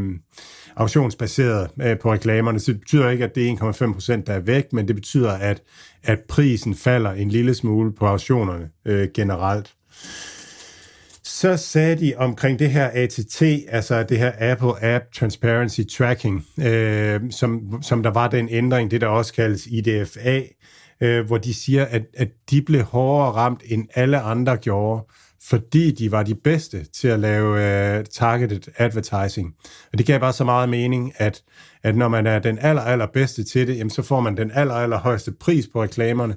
auktionsbaseret 0.75 1.69
øh, 1.81 1.99
på 1.99 2.13
reklamerne. 2.13 2.59
Så 2.59 2.71
det 2.71 2.79
betyder 2.79 3.09
ikke, 3.09 3.23
at 3.23 3.35
det 3.35 3.49
er 3.49 3.73
1,5 3.87 3.93
procent, 3.93 4.27
der 4.27 4.33
er 4.33 4.39
væk, 4.39 4.73
men 4.73 4.87
det 4.87 4.95
betyder, 4.95 5.31
at, 5.31 5.61
at 6.03 6.19
prisen 6.29 6.75
falder 6.75 7.11
en 7.11 7.29
lille 7.29 7.53
smule 7.53 7.93
på 7.93 8.05
auktionerne 8.05 8.69
øh, 8.85 9.07
generelt. 9.13 9.73
Så 11.23 11.57
sagde 11.57 11.95
de 11.95 12.13
omkring 12.17 12.59
det 12.59 12.69
her 12.69 12.89
ATT, 12.93 13.41
altså 13.69 14.03
det 14.03 14.17
her 14.17 14.31
Apple 14.39 14.83
App 14.83 15.05
Transparency 15.13 15.81
Tracking, 15.97 16.45
øh, 16.61 17.21
som, 17.31 17.79
som 17.81 18.03
der 18.03 18.09
var 18.09 18.27
den 18.27 18.47
ændring, 18.49 18.91
det 18.91 19.01
der 19.01 19.07
også 19.07 19.33
kaldes 19.33 19.67
IDFA, 19.67 20.41
øh, 21.01 21.25
hvor 21.25 21.37
de 21.37 21.53
siger, 21.53 21.85
at, 21.85 22.01
at 22.17 22.27
de 22.51 22.61
blev 22.61 22.81
hårdere 22.81 23.31
ramt, 23.31 23.63
end 23.65 23.87
alle 23.95 24.19
andre 24.19 24.57
gjorde 24.57 25.05
fordi 25.51 25.91
de 25.91 26.11
var 26.11 26.23
de 26.23 26.35
bedste 26.35 26.85
til 26.85 27.07
at 27.07 27.19
lave 27.19 27.49
uh, 27.49 28.05
targeted 28.05 28.61
advertising. 28.77 29.53
Og 29.91 29.97
det 29.97 30.05
gav 30.05 30.19
bare 30.19 30.33
så 30.33 30.43
meget 30.43 30.69
mening, 30.69 31.13
at, 31.15 31.43
at 31.83 31.95
når 31.95 32.07
man 32.07 32.27
er 32.27 32.39
den 32.39 32.57
aller, 32.61 32.81
aller 32.81 33.05
bedste 33.05 33.43
til 33.43 33.67
det, 33.67 33.77
jamen, 33.77 33.89
så 33.89 34.01
får 34.01 34.19
man 34.19 34.37
den 34.37 34.51
aller, 34.53 34.73
aller 34.73 34.97
højeste 34.97 35.31
pris 35.31 35.67
på 35.73 35.83
reklamerne. 35.83 36.35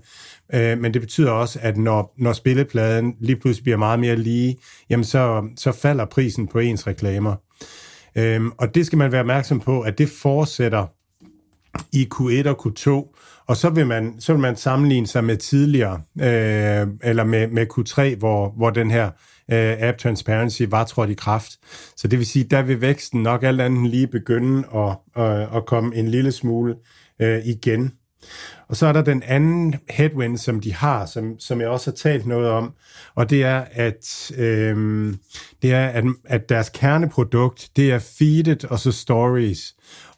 Uh, 0.55 0.79
men 0.81 0.95
det 0.95 1.01
betyder 1.01 1.31
også, 1.31 1.59
at 1.63 1.77
når, 1.77 2.15
når 2.19 2.33
spillepladen 2.33 3.15
lige 3.21 3.37
pludselig 3.37 3.65
bliver 3.65 3.79
meget 3.79 4.01
mere 4.01 4.17
lige, 4.17 4.57
jamen 4.91 5.05
så, 5.05 5.49
så 5.57 5.73
falder 5.73 6.05
prisen 6.05 6.49
på 6.49 6.59
ens 6.59 6.87
reklamer. 6.87 7.35
Uh, 8.19 8.47
og 8.59 8.75
det 8.75 8.87
skal 8.87 8.99
man 8.99 9.13
være 9.13 9.21
opmærksom 9.21 9.61
på, 9.61 9.81
at 9.81 9.99
det 9.99 10.09
fortsætter 10.09 10.87
i 11.93 12.09
Q1 12.15 12.49
og 12.49 12.67
Q2, 12.67 12.89
og 13.47 13.57
så 13.57 13.71
vil 13.71 13.87
man, 13.87 14.15
så 14.19 14.33
vil 14.33 14.41
man 14.41 14.57
sammenligne 14.57 15.07
sig 15.07 15.25
med 15.25 15.37
tidligere, 15.37 16.01
øh, 16.21 16.87
eller 17.03 17.25
med, 17.25 17.49
med 17.49 17.67
Q3, 17.73 18.19
hvor, 18.19 18.51
hvor 18.57 18.71
den 18.71 18.91
her 18.91 19.07
øh, 19.51 19.77
app 19.79 19.99
transparency 19.99 20.63
var 20.69 20.85
trådt 20.85 21.11
i 21.11 21.15
kraft. 21.15 21.53
Så 21.97 22.09
det 22.09 22.19
vil 22.19 22.27
sige, 22.27 22.45
der 22.45 22.63
vil 22.63 22.81
væksten 22.81 23.23
nok 23.23 23.43
alt 23.43 23.61
andet 23.61 23.91
lige 23.91 24.07
begynde 24.07 24.65
at, 24.75 25.23
at, 25.23 25.57
at 25.57 25.67
komme 25.67 25.97
en 25.97 26.09
lille 26.09 26.33
smule 26.33 26.75
øh, 27.21 27.47
igen. 27.47 27.93
Og 28.69 28.77
så 28.77 28.87
er 28.87 28.93
der 28.93 29.03
den 29.03 29.23
anden 29.23 29.75
headwind, 29.91 30.39
som 30.39 30.61
de 30.61 30.75
har, 30.75 31.07
som, 31.07 31.39
som 31.39 31.61
jeg 31.61 31.69
også 31.69 31.91
har 31.91 31.97
talt 31.97 32.27
noget 32.27 32.49
om, 32.49 32.73
og 33.15 33.31
det 33.31 33.43
er, 33.43 33.65
at, 33.73 34.33
øh, 34.37 35.15
det 35.63 35.73
er, 35.73 35.89
at, 35.89 36.05
at 36.25 36.49
deres 36.49 36.69
kerneprodukt, 36.69 37.69
det 37.77 37.93
er 37.93 37.99
feedet 37.99 38.65
og 38.65 38.79
så 38.79 38.93
stories. 38.93 39.75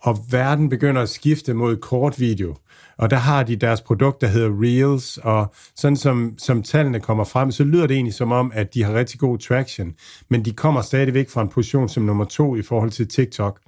Og 0.07 0.19
verden 0.31 0.69
begynder 0.69 1.03
at 1.03 1.09
skifte 1.09 1.55
mod 1.55 1.77
kort 1.77 2.21
video. 2.21 2.57
Og 2.99 3.11
der 3.11 3.17
har 3.17 3.43
de 3.43 3.57
deres 3.57 3.81
produkt, 3.81 4.21
der 4.21 4.27
hedder 4.27 4.51
Reels, 4.63 5.19
og 5.19 5.55
sådan 5.77 5.97
som, 5.97 6.35
som 6.39 6.63
tallene 6.63 7.01
kommer 7.01 7.25
frem, 7.25 7.51
så 7.51 7.65
lyder 7.65 7.87
det 7.87 7.95
egentlig 7.95 8.15
som 8.15 8.33
om, 8.33 8.53
at 8.55 8.75
de 8.75 8.83
har 8.83 8.95
rigtig 8.95 9.21
god 9.21 9.39
traction, 9.39 9.95
men 10.29 10.45
de 10.45 10.53
kommer 10.53 10.83
stadigvæk 10.83 11.31
fra 11.31 11.43
en 11.43 11.49
position 11.49 11.89
som 11.89 12.03
nummer 12.03 12.25
to 12.25 12.57
i 12.57 12.63
forhold 12.63 12.91
til 12.91 13.09
TikTok. 13.09 13.61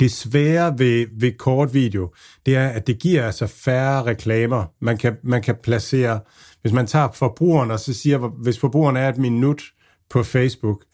Det 0.00 0.12
svære 0.12 0.78
ved, 0.78 1.06
ved 1.20 1.32
kort 1.38 1.74
video, 1.74 2.10
det 2.46 2.56
er, 2.56 2.68
at 2.68 2.86
det 2.86 2.98
giver 2.98 3.26
altså 3.26 3.46
færre 3.46 4.02
reklamer. 4.02 4.64
Man 4.80 4.98
kan, 4.98 5.16
man 5.22 5.42
kan 5.42 5.54
placere, 5.62 6.20
hvis 6.62 6.72
man 6.72 6.86
tager 6.86 7.08
forbrugeren 7.14 7.70
og 7.70 7.80
så 7.80 7.94
siger, 7.94 8.18
hvis 8.18 8.58
forbrugeren 8.58 8.96
er 8.96 9.08
et 9.08 9.18
minut 9.18 9.62
på 10.10 10.22
Facebook, 10.22 10.84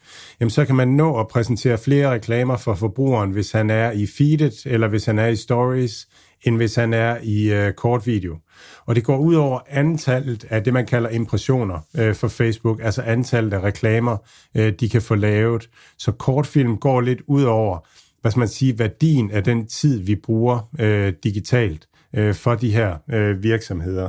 jamen 0.41 0.51
så 0.51 0.65
kan 0.65 0.75
man 0.75 0.89
nå 0.89 1.21
at 1.21 1.29
præsentere 1.29 1.79
flere 1.79 2.11
reklamer 2.11 2.57
for 2.57 2.75
forbrugeren, 2.75 3.31
hvis 3.31 3.53
han 3.53 3.71
er 3.71 3.91
i 3.91 4.07
feedet, 4.07 4.67
eller 4.67 4.89
hvis 4.89 5.05
han 5.05 5.19
er 5.19 5.27
i 5.27 5.37
stories, 5.37 6.09
end 6.43 6.57
hvis 6.57 6.75
han 6.75 6.95
er 6.95 7.17
i 7.23 7.53
øh, 7.53 7.73
kort 7.73 8.07
video. 8.07 8.39
Og 8.87 8.97
det 8.97 9.05
går 9.05 9.19
ud 9.19 9.35
over 9.35 9.61
antallet 9.69 10.47
af 10.51 10.65
det, 10.65 10.73
man 10.73 10.87
kalder 10.87 11.11
impressioner 11.11 11.79
øh, 11.97 12.15
for 12.15 12.29
Facebook, 12.29 12.81
altså 12.83 13.03
antallet 13.03 13.53
af 13.53 13.61
reklamer, 13.61 14.17
øh, 14.55 14.73
de 14.81 14.89
kan 14.89 15.03
få 15.03 15.15
lavet. 15.15 15.69
Så 15.99 16.13
kortfilm 16.13 16.77
går 16.77 17.01
lidt 17.01 17.21
ud 17.27 17.43
over, 17.43 17.79
hvad 18.21 18.31
skal 18.31 18.39
man 18.39 18.49
sige, 18.49 18.79
værdien 18.79 19.31
af 19.31 19.45
den 19.45 19.67
tid, 19.67 20.01
vi 20.01 20.17
bruger 20.17 20.69
øh, 20.79 21.13
digitalt 21.25 21.89
øh, 22.15 22.35
for 22.35 22.55
de 22.55 22.71
her 22.73 22.97
øh, 23.13 23.43
virksomheder. 23.43 24.09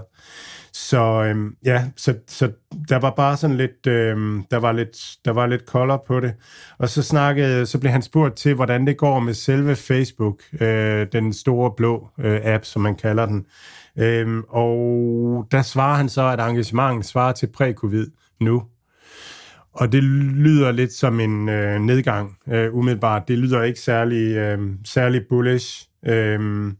Så 0.73 1.23
øhm, 1.23 1.55
ja, 1.65 1.85
så, 1.97 2.15
så 2.27 2.51
der 2.89 2.99
var 2.99 3.09
bare 3.09 3.37
sådan 3.37 3.57
lidt, 3.57 3.87
øhm, 3.87 4.43
der 4.51 4.57
var 4.57 4.71
lidt, 4.71 4.97
der 5.25 5.31
var 5.31 5.47
lidt 5.47 5.65
kolder 5.65 5.97
på 6.07 6.19
det. 6.19 6.33
Og 6.77 6.89
så 6.89 7.03
snakkede, 7.03 7.65
så 7.65 7.79
blev 7.79 7.91
han 7.91 8.01
spurgt 8.01 8.35
til, 8.35 8.53
hvordan 8.53 8.87
det 8.87 8.97
går 8.97 9.19
med 9.19 9.33
selve 9.33 9.75
Facebook, 9.75 10.41
øh, 10.61 11.07
den 11.11 11.33
store 11.33 11.71
blå 11.77 12.07
øh, 12.19 12.39
app, 12.43 12.65
som 12.65 12.81
man 12.81 12.95
kalder 12.95 13.25
den. 13.25 13.45
Øhm, 13.97 14.43
og 14.49 15.47
der 15.51 15.61
svarer 15.61 15.97
han 15.97 16.09
så, 16.09 16.27
at 16.27 16.39
engagementet 16.39 17.05
svarer 17.05 17.31
til 17.31 17.47
præ-covid 17.47 18.07
nu. 18.39 18.63
Og 19.73 19.91
det 19.91 20.03
lyder 20.03 20.71
lidt 20.71 20.93
som 20.93 21.19
en 21.19 21.49
øh, 21.49 21.81
nedgang, 21.81 22.37
øh, 22.49 22.75
umiddelbart. 22.75 23.27
Det 23.27 23.37
lyder 23.37 23.63
ikke 23.63 23.79
særlig, 23.79 24.35
øh, 24.35 24.59
særlig 24.85 25.21
bullish. 25.29 25.87
Øh, 26.05 26.73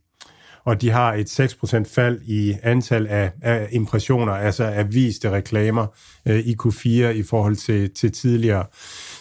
og 0.66 0.82
de 0.82 0.90
har 0.90 1.14
et 1.14 1.40
6% 1.40 1.96
fald 1.96 2.20
i 2.26 2.56
antal 2.64 3.08
af, 3.08 3.32
af 3.42 3.68
impressioner, 3.72 4.34
altså 4.34 4.64
af 4.64 4.94
viste 4.94 5.32
reklamer 5.32 5.88
øh, 6.26 6.40
i 6.40 6.56
Q4 6.64 6.88
i 6.90 7.24
forhold 7.24 7.56
til, 7.56 7.92
til 7.94 8.12
tidligere. 8.12 8.66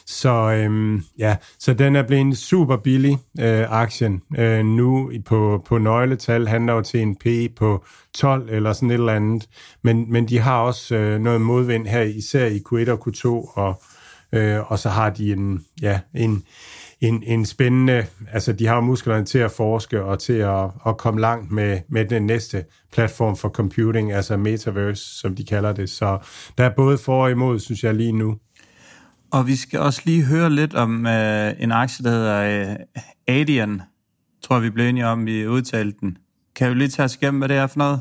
Så 0.07 0.33
øhm, 0.33 1.03
ja, 1.19 1.37
så 1.59 1.75
den 1.75 1.97
er 1.97 2.03
blevet 2.03 2.39
super 2.39 2.77
billig, 2.77 3.19
øh, 3.41 3.67
aktien. 3.71 4.23
Øh, 4.39 4.65
nu 4.65 5.13
på, 5.27 5.63
på 5.67 5.79
nøgletal 5.79 6.49
handler 6.49 6.73
jo 6.73 6.83
til 6.83 7.01
en 7.01 7.17
P 7.17 7.27
på 7.57 7.85
12 8.15 8.49
eller 8.51 8.73
sådan 8.73 8.91
et 8.91 8.95
eller 8.95 9.13
andet. 9.13 9.49
Men, 9.83 10.13
men 10.13 10.29
de 10.29 10.39
har 10.39 10.61
også 10.61 10.95
øh, 10.95 11.21
noget 11.21 11.41
modvind 11.41 11.87
her, 11.87 12.03
især 12.03 12.47
i 12.47 12.63
Q1 12.73 12.91
og 12.91 13.09
Q2, 13.09 13.29
og, 13.59 13.83
øh, 14.33 14.71
og 14.71 14.79
så 14.79 14.89
har 14.89 15.11
de 15.11 15.33
en, 15.33 15.65
ja, 15.83 16.01
en, 16.15 16.43
en, 17.01 17.23
en 17.23 17.47
spændende, 17.47 18.07
altså 18.33 18.53
de 18.53 18.67
har 18.67 18.81
musklerne 18.81 19.25
til 19.25 19.39
at 19.39 19.51
forske 19.51 20.03
og 20.03 20.19
til 20.19 20.33
at, 20.33 20.65
at 20.87 20.97
komme 20.99 21.21
langt 21.21 21.53
med, 21.53 21.81
med 21.89 22.05
den 22.05 22.27
næste 22.27 22.65
platform 22.93 23.37
for 23.37 23.49
computing, 23.49 24.13
altså 24.13 24.37
metaverse, 24.37 25.19
som 25.19 25.37
de 25.37 25.45
kalder 25.45 25.73
det. 25.73 25.91
Så 25.91 26.19
der 26.59 26.65
er 26.65 26.75
både 26.77 26.99
for 26.99 27.23
og 27.23 27.31
imod, 27.31 27.59
synes 27.59 27.85
jeg 27.85 27.95
lige 27.95 28.13
nu. 28.13 28.37
Og 29.31 29.47
vi 29.47 29.57
skal 29.57 29.81
også 29.81 30.03
lige 30.05 30.25
høre 30.25 30.51
lidt 30.51 30.75
om 30.75 31.05
uh, 31.05 31.63
en 31.63 31.73
aktie, 31.73 32.05
der 32.05 32.11
hedder 32.11 32.71
uh, 32.71 32.77
Adian. 33.29 33.83
Tror 34.43 34.57
jeg, 34.57 34.63
vi 34.63 34.71
blev 34.71 34.87
enige 34.87 35.07
om, 35.07 35.27
vi 35.27 35.47
udtalte 35.47 35.97
den. 36.01 36.19
Kan 36.57 36.71
vi 36.71 36.75
lige 36.75 36.89
tage 36.89 37.05
os 37.05 37.15
igennem, 37.15 37.39
hvad 37.39 37.49
det 37.49 37.57
er 37.57 37.67
for 37.67 37.79
noget? 37.79 38.01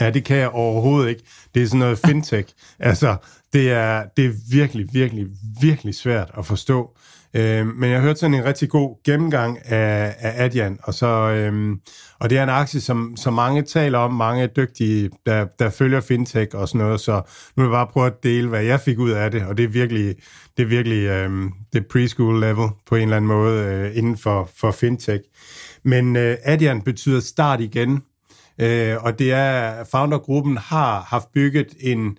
Ja, 0.00 0.10
det 0.10 0.24
kan 0.24 0.36
jeg 0.36 0.48
overhovedet 0.48 1.08
ikke. 1.08 1.22
Det 1.54 1.62
er 1.62 1.66
sådan 1.66 1.78
noget 1.78 1.98
fintech. 2.06 2.54
altså, 2.78 3.16
det 3.52 3.72
er, 3.72 4.04
det 4.16 4.24
er 4.26 4.32
virkelig, 4.50 4.88
virkelig, 4.92 5.26
virkelig 5.60 5.94
svært 5.94 6.30
at 6.38 6.46
forstå. 6.46 6.96
Øh, 7.36 7.66
men 7.66 7.90
jeg 7.90 7.98
har 7.98 8.06
hørt 8.06 8.18
sådan 8.18 8.34
en 8.34 8.44
rigtig 8.44 8.68
god 8.68 9.04
gennemgang 9.04 9.58
af, 9.64 10.14
af 10.18 10.44
Adyen, 10.44 10.78
og, 10.82 10.94
så, 10.94 11.06
øh, 11.06 11.76
og 12.20 12.30
det 12.30 12.38
er 12.38 12.42
en 12.42 12.48
aktie, 12.48 12.80
som, 12.80 13.16
som 13.16 13.34
mange 13.34 13.62
taler 13.62 13.98
om, 13.98 14.14
mange 14.14 14.46
dygtige, 14.46 15.10
der, 15.26 15.46
der 15.58 15.70
følger 15.70 16.00
fintech 16.00 16.56
og 16.56 16.68
sådan 16.68 16.86
noget, 16.86 17.00
så 17.00 17.22
nu 17.56 17.62
vil 17.62 17.68
jeg 17.68 17.70
bare 17.70 17.86
prøve 17.86 18.06
at 18.06 18.22
dele, 18.22 18.48
hvad 18.48 18.62
jeg 18.62 18.80
fik 18.80 18.98
ud 18.98 19.10
af 19.10 19.30
det, 19.30 19.46
og 19.46 19.56
det 19.56 19.64
er 19.64 19.68
virkelig, 19.68 20.14
det 20.56 20.62
er 20.62 20.66
virkelig 20.66 20.98
øh, 20.98 21.50
det 21.72 21.86
preschool 21.86 22.40
level 22.40 22.68
på 22.86 22.96
en 22.96 23.02
eller 23.02 23.16
anden 23.16 23.28
måde 23.28 23.64
øh, 23.64 23.96
inden 23.96 24.16
for, 24.16 24.50
for 24.56 24.70
fintech. 24.70 25.24
Men 25.82 26.16
øh, 26.16 26.36
Adyen 26.44 26.82
betyder 26.82 27.20
start 27.20 27.60
igen, 27.60 28.02
øh, 28.60 28.96
og 29.00 29.18
det 29.18 29.32
er, 29.32 29.84
foundergruppen 29.90 30.56
har 30.56 31.00
haft 31.00 31.32
bygget 31.34 31.66
en, 31.80 32.18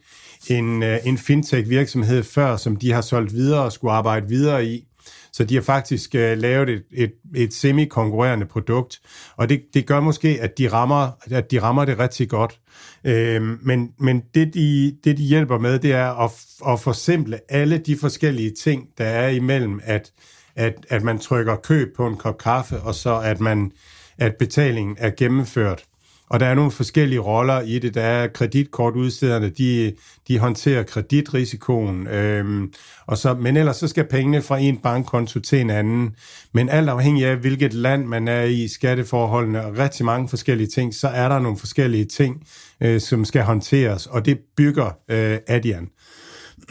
en, 0.49 0.83
øh, 0.83 0.97
en 1.03 1.17
fintech 1.17 1.69
virksomhed 1.69 2.23
før, 2.23 2.57
som 2.57 2.75
de 2.75 2.91
har 2.91 3.01
solgt 3.01 3.33
videre 3.33 3.63
og 3.63 3.71
skulle 3.71 3.93
arbejde 3.93 4.27
videre 4.27 4.65
i. 4.65 4.87
Så 5.35 5.43
de 5.43 5.55
har 5.55 5.61
faktisk 5.61 6.15
øh, 6.15 6.37
lavet 6.37 6.69
et, 6.69 6.83
et, 6.91 7.13
et 7.35 7.53
semi-konkurrerende 7.53 8.45
produkt, 8.45 9.01
og 9.35 9.49
det, 9.49 9.61
det 9.73 9.85
gør 9.85 9.99
måske, 9.99 10.37
at 10.41 10.57
de 10.57 10.67
rammer, 10.67 11.11
at 11.31 11.51
de 11.51 11.61
rammer 11.61 11.85
det 11.85 11.99
rigtig 11.99 12.29
godt. 12.29 12.59
Øh, 13.03 13.65
men 13.65 13.91
men 13.99 14.23
det, 14.35 14.53
de, 14.53 14.95
det, 15.03 15.17
de 15.17 15.23
hjælper 15.23 15.57
med, 15.57 15.79
det 15.79 15.93
er 15.93 16.23
at, 16.23 16.31
at 16.67 16.79
forsimple 16.79 17.39
alle 17.49 17.77
de 17.77 17.97
forskellige 17.97 18.51
ting, 18.51 18.87
der 18.97 19.05
er 19.05 19.29
imellem, 19.29 19.81
at, 19.83 20.11
at, 20.55 20.85
at 20.89 21.03
man 21.03 21.19
trykker 21.19 21.55
køb 21.55 21.95
på 21.95 22.07
en 22.07 22.17
kop 22.17 22.37
kaffe, 22.37 22.79
og 22.79 22.95
så 22.95 23.19
at, 23.19 23.39
man, 23.39 23.71
at 24.17 24.35
betalingen 24.39 24.95
er 24.99 25.11
gennemført. 25.17 25.83
Og 26.29 26.39
der 26.39 26.45
er 26.45 26.55
nogle 26.55 26.71
forskellige 26.71 27.19
roller 27.19 27.61
i 27.61 27.79
det. 27.79 27.93
Der 27.93 28.01
er 28.01 28.27
kreditkortudstederne, 28.27 29.49
de, 29.49 29.93
de 30.27 30.39
håndterer 30.39 30.83
kreditrisikoen. 30.83 32.07
Øhm, 32.07 32.73
og 33.07 33.17
så, 33.17 33.33
men 33.33 33.57
ellers 33.57 33.75
så 33.75 33.87
skal 33.87 34.07
pengene 34.09 34.41
fra 34.41 34.57
en 34.57 34.77
bankkonto 34.77 35.39
til 35.39 35.61
en 35.61 35.69
anden. 35.69 36.15
Men 36.53 36.69
alt 36.69 36.89
afhængig 36.89 37.25
af, 37.25 37.37
hvilket 37.37 37.73
land 37.73 38.05
man 38.05 38.27
er 38.27 38.43
i, 38.43 38.67
skatteforholdene 38.67 39.65
og 39.65 39.77
rigtig 39.77 40.05
mange 40.05 40.29
forskellige 40.29 40.67
ting, 40.67 40.93
så 40.93 41.07
er 41.07 41.29
der 41.29 41.39
nogle 41.39 41.57
forskellige 41.57 42.05
ting, 42.05 42.47
øh, 42.81 43.01
som 43.01 43.25
skal 43.25 43.41
håndteres. 43.41 44.07
Og 44.07 44.25
det 44.25 44.39
bygger 44.57 44.97
øh, 45.09 45.37
Adian. 45.47 45.89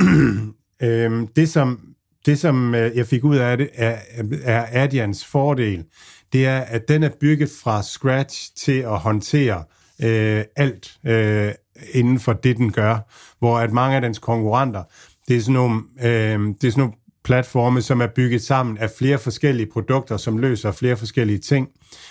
øhm, 0.82 1.26
det, 1.26 1.48
som, 1.48 1.80
det, 2.26 2.38
som 2.38 2.74
øh, 2.74 2.96
jeg 2.96 3.07
fik 3.07 3.24
ud 3.24 3.36
af 3.36 3.57
det, 3.57 3.68
er, 3.74 3.96
er 4.44 4.66
Adians 4.82 5.24
fordel 5.24 5.84
det 6.33 6.47
er, 6.47 6.61
at 6.61 6.89
den 6.89 7.03
er 7.03 7.11
bygget 7.20 7.51
fra 7.62 7.83
scratch 7.83 8.51
til 8.57 8.79
at 8.79 8.99
håndtere 8.99 9.64
øh, 10.03 10.45
alt 10.57 10.99
øh, 11.05 11.53
inden 11.93 12.20
for 12.20 12.33
det, 12.33 12.57
den 12.57 12.72
gør. 12.72 12.99
Hvor 13.39 13.59
at 13.59 13.72
mange 13.72 13.97
af 13.97 14.03
dens 14.03 14.18
konkurrenter, 14.18 14.83
det 15.29 15.37
er 15.37 15.41
sådan 15.41 15.53
nogle, 15.53 15.83
øh, 16.03 16.41
det 16.61 16.64
er 16.64 16.70
sådan 16.70 16.81
nogle 16.81 16.95
platforme, 17.25 17.83
som 17.83 18.01
er 18.01 18.07
bygget 18.07 18.43
sammen 18.43 18.79
af 18.79 18.91
flere 18.99 19.18
forskellige 19.18 19.66
produkter, 19.72 20.16
som 20.16 20.39
løser 20.39 20.72
flere 20.72 20.97
forskellige 20.97 21.39
ting. 21.39 21.68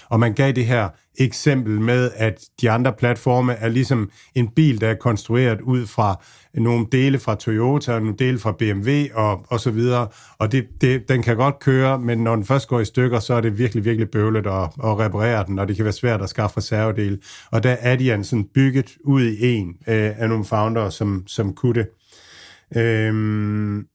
Og 0.09 0.19
man 0.19 0.33
gav 0.33 0.51
det 0.51 0.65
her 0.65 0.89
eksempel 1.17 1.81
med, 1.81 2.11
at 2.15 2.45
de 2.61 2.71
andre 2.71 2.93
platforme 2.93 3.53
er 3.53 3.69
ligesom 3.69 4.11
en 4.35 4.47
bil, 4.47 4.81
der 4.81 4.89
er 4.89 4.95
konstrueret 4.95 5.61
ud 5.61 5.87
fra 5.87 6.23
nogle 6.53 6.85
dele 6.91 7.19
fra 7.19 7.35
Toyota, 7.35 7.99
nogle 7.99 8.15
dele 8.19 8.39
fra 8.39 8.51
BMW 8.51 8.91
og, 9.13 9.45
og 9.49 9.59
så 9.59 9.71
videre. 9.71 10.07
Og 10.37 10.51
det, 10.51 10.67
det, 10.81 11.09
den 11.09 11.23
kan 11.23 11.37
godt 11.37 11.59
køre, 11.59 11.99
men 11.99 12.17
når 12.17 12.35
den 12.35 12.45
først 12.45 12.67
går 12.67 12.79
i 12.79 12.85
stykker, 12.85 13.19
så 13.19 13.33
er 13.33 13.41
det 13.41 13.57
virkelig, 13.57 13.85
virkelig 13.85 14.09
bøvlet 14.09 14.47
at, 14.47 14.63
at 14.63 14.99
reparere 14.99 15.45
den, 15.47 15.59
og 15.59 15.67
det 15.67 15.75
kan 15.75 15.85
være 15.85 15.93
svært 15.93 16.21
at 16.21 16.29
skaffe 16.29 16.57
reservedele. 16.57 17.19
Og 17.51 17.63
der 17.63 17.75
er 17.79 17.95
de 17.95 18.13
altså 18.13 18.29
sådan 18.29 18.47
bygget 18.53 18.97
ud 19.03 19.23
i 19.23 19.47
en 19.47 19.67
øh, 19.87 20.11
af 20.19 20.29
nogle 20.29 20.45
founder, 20.45 20.89
som, 20.89 21.23
som 21.27 21.53
kunne 21.53 21.73
det. 21.73 21.87
Øhm, 22.81 23.87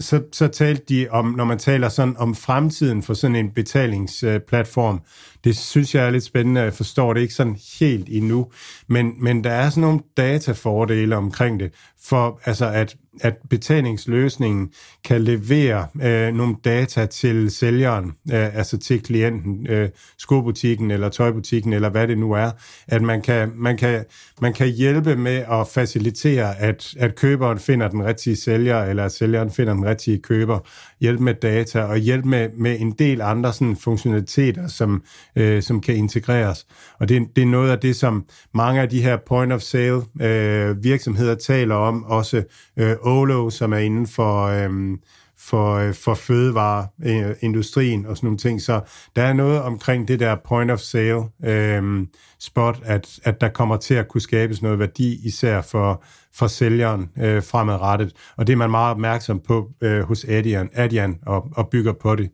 så, 0.00 0.22
så 0.32 0.48
talte 0.48 0.84
de 0.88 1.06
om, 1.10 1.26
når 1.26 1.44
man 1.44 1.58
taler 1.58 1.88
sådan 1.88 2.16
om 2.16 2.34
fremtiden 2.34 3.02
for 3.02 3.14
sådan 3.14 3.36
en 3.36 3.50
betalingsplatform, 3.50 5.00
det 5.44 5.56
synes 5.56 5.94
jeg 5.94 6.06
er 6.06 6.10
lidt 6.10 6.24
spændende, 6.24 6.60
jeg 6.60 6.74
forstår 6.74 7.14
det 7.14 7.20
ikke 7.20 7.34
sådan 7.34 7.58
helt 7.80 8.08
endnu, 8.08 8.46
men, 8.88 9.12
men 9.18 9.44
der 9.44 9.50
er 9.50 9.70
sådan 9.70 9.80
nogle 9.80 10.00
datafordele 10.16 11.16
omkring 11.16 11.60
det, 11.60 11.72
for 12.04 12.40
altså 12.44 12.66
at 12.66 12.96
at 13.20 13.36
betalingsløsningen 13.50 14.70
kan 15.04 15.22
levere 15.22 15.86
øh, 16.02 16.34
nogle 16.34 16.56
data 16.64 17.06
til 17.06 17.50
sælgeren, 17.50 18.06
øh, 18.06 18.56
altså 18.56 18.78
til 18.78 19.02
klienten, 19.02 19.66
øh, 19.66 19.88
skobutikken 20.18 20.90
eller 20.90 21.08
tøjbutikken 21.08 21.72
eller 21.72 21.88
hvad 21.88 22.08
det 22.08 22.18
nu 22.18 22.32
er, 22.32 22.50
at 22.88 23.02
man 23.02 23.22
kan, 23.22 23.52
man 23.54 23.76
kan, 23.76 24.04
man 24.40 24.52
kan 24.52 24.68
hjælpe 24.68 25.16
med 25.16 25.44
at 25.50 25.68
facilitere, 25.68 26.58
at, 26.58 26.94
at 26.98 27.14
køberen 27.14 27.58
finder 27.58 27.88
den 27.88 28.04
rigtige 28.04 28.36
sælger, 28.36 28.82
eller 28.82 29.04
at 29.04 29.12
sælgeren 29.12 29.50
finder 29.50 29.74
den 29.74 29.86
rigtige 29.86 30.18
køber, 30.18 30.58
hjælp 31.00 31.20
med 31.20 31.34
data 31.34 31.82
og 31.82 31.96
hjælpe 31.96 32.28
med, 32.28 32.48
med 32.56 32.76
en 32.80 32.92
del 32.92 33.20
andre 33.20 33.52
sådan, 33.52 33.76
funktionaliteter, 33.76 34.68
som, 34.68 35.02
øh, 35.36 35.62
som 35.62 35.80
kan 35.80 35.96
integreres. 35.96 36.66
Og 36.98 37.08
det, 37.08 37.28
det 37.36 37.42
er 37.42 37.46
noget 37.46 37.70
af 37.70 37.78
det, 37.78 37.96
som 37.96 38.24
mange 38.54 38.80
af 38.80 38.88
de 38.88 39.02
her 39.02 39.16
point-of-sale 39.16 40.02
øh, 40.20 40.84
virksomheder 40.84 41.34
taler 41.34 41.74
om, 41.74 42.04
også 42.04 42.42
øh, 42.76 42.96
Olo, 43.02 43.50
som 43.50 43.72
er 43.72 43.78
inden 43.78 44.06
for, 44.06 44.46
Øh, 44.46 44.98
for, 45.40 45.74
øh, 45.74 45.94
for 45.94 46.14
fødevareindustrien 46.14 48.04
øh, 48.04 48.10
og 48.10 48.16
sådan 48.16 48.26
nogle 48.26 48.38
ting. 48.38 48.62
Så 48.62 48.80
der 49.16 49.22
er 49.22 49.32
noget 49.32 49.62
omkring 49.62 50.08
det 50.08 50.20
der 50.20 50.36
point 50.48 50.70
of 50.70 50.78
sale 50.78 51.22
øh, 51.44 52.06
spot, 52.38 52.80
at, 52.84 53.20
at 53.22 53.40
der 53.40 53.48
kommer 53.48 53.76
til 53.76 53.94
at 53.94 54.08
kunne 54.08 54.20
skabes 54.20 54.62
noget 54.62 54.78
værdi, 54.78 55.26
især 55.26 55.62
for, 55.62 56.04
for 56.34 56.46
sælgeren 56.46 57.10
øh, 57.18 57.42
fremadrettet. 57.42 58.12
Og 58.36 58.46
det 58.46 58.52
er 58.52 58.56
man 58.56 58.70
meget 58.70 58.90
opmærksom 58.90 59.40
på 59.40 59.70
øh, 59.80 60.02
hos 60.02 60.24
Adyen, 60.24 60.70
Adyen 60.72 61.18
og, 61.26 61.48
og 61.56 61.68
bygger 61.68 61.92
på 61.92 62.16
det. 62.16 62.30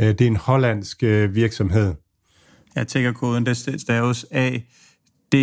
Øh, 0.00 0.08
det 0.08 0.20
er 0.20 0.26
en 0.26 0.36
hollandsk 0.36 1.02
øh, 1.02 1.34
virksomhed. 1.34 1.94
Jeg 2.74 2.88
tænker 2.88 3.12
koden, 3.12 3.46
det 3.46 3.80
staves 3.80 4.26
A-D-Y-E-N, 4.30 5.42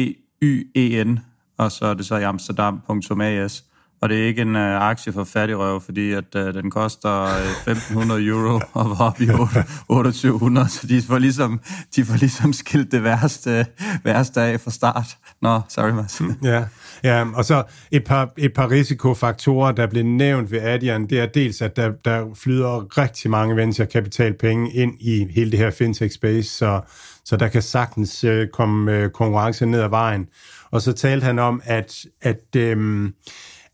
og 1.58 1.72
så 1.72 1.86
er 1.86 1.94
det 1.94 2.06
så 2.06 2.16
i 2.16 2.24
amsterdam.as. 2.24 3.64
Og 4.04 4.10
det 4.10 4.24
er 4.24 4.28
ikke 4.28 4.42
en 4.42 4.56
øh, 4.56 4.82
aktie 4.82 5.14
for 5.14 5.24
fattigrøv, 5.24 5.82
fordi 5.82 6.12
at, 6.12 6.36
øh, 6.36 6.54
den 6.54 6.72
koster 6.72 7.24
øh, 7.68 7.78
1.500 7.78 8.14
euro 8.14 8.62
og 8.74 8.90
var 8.90 9.06
op 9.06 9.22
i 9.22 9.26
2800, 9.26 10.70
så 10.70 10.88
de 10.88 11.02
får 11.02 11.18
ligesom, 11.18 11.62
de 11.96 12.06
får 12.06 12.16
ligesom 12.16 12.54
skilt 12.54 12.92
det 12.92 13.04
værste, 13.04 13.60
øh, 13.60 13.66
værste 14.04 14.42
af 14.42 14.60
fra 14.60 14.72
start. 14.72 15.18
Nå, 15.42 15.62
sorry, 15.70 15.90
Mads. 15.90 16.22
Mm. 16.22 16.36
Ja, 16.44 16.64
ja, 17.04 17.26
og 17.36 17.46
så 17.46 17.64
et 17.92 18.04
par, 18.04 18.34
et 18.38 18.54
par 18.54 18.72
risikofaktorer, 18.72 19.72
der 19.72 19.88
blev 19.88 20.04
nævnt 20.04 20.52
ved 20.52 20.60
Adyen, 20.62 21.10
det 21.10 21.20
er 21.20 21.26
dels, 21.26 21.62
at 21.62 21.76
der, 21.76 21.92
der 22.06 22.26
flyder 22.36 22.98
rigtig 22.98 23.32
mange 23.32 23.56
venture-kapitalpenge 23.56 24.74
ind 24.74 24.94
i 25.00 25.28
hele 25.36 25.52
det 25.52 25.60
her 25.60 25.72
fintech-space, 25.72 26.50
så, 26.50 26.82
så 27.26 27.38
der 27.38 27.48
kan 27.48 27.62
sagtens 27.62 28.24
øh, 28.24 28.48
komme 28.48 28.92
øh, 28.92 29.10
konkurrence 29.10 29.66
ned 29.66 29.82
ad 29.82 29.90
vejen. 29.90 30.28
Og 30.72 30.82
så 30.82 30.94
talte 30.94 31.26
han 31.26 31.40
om, 31.40 31.62
at, 31.66 32.06
at 32.22 32.56
øh, 32.56 33.10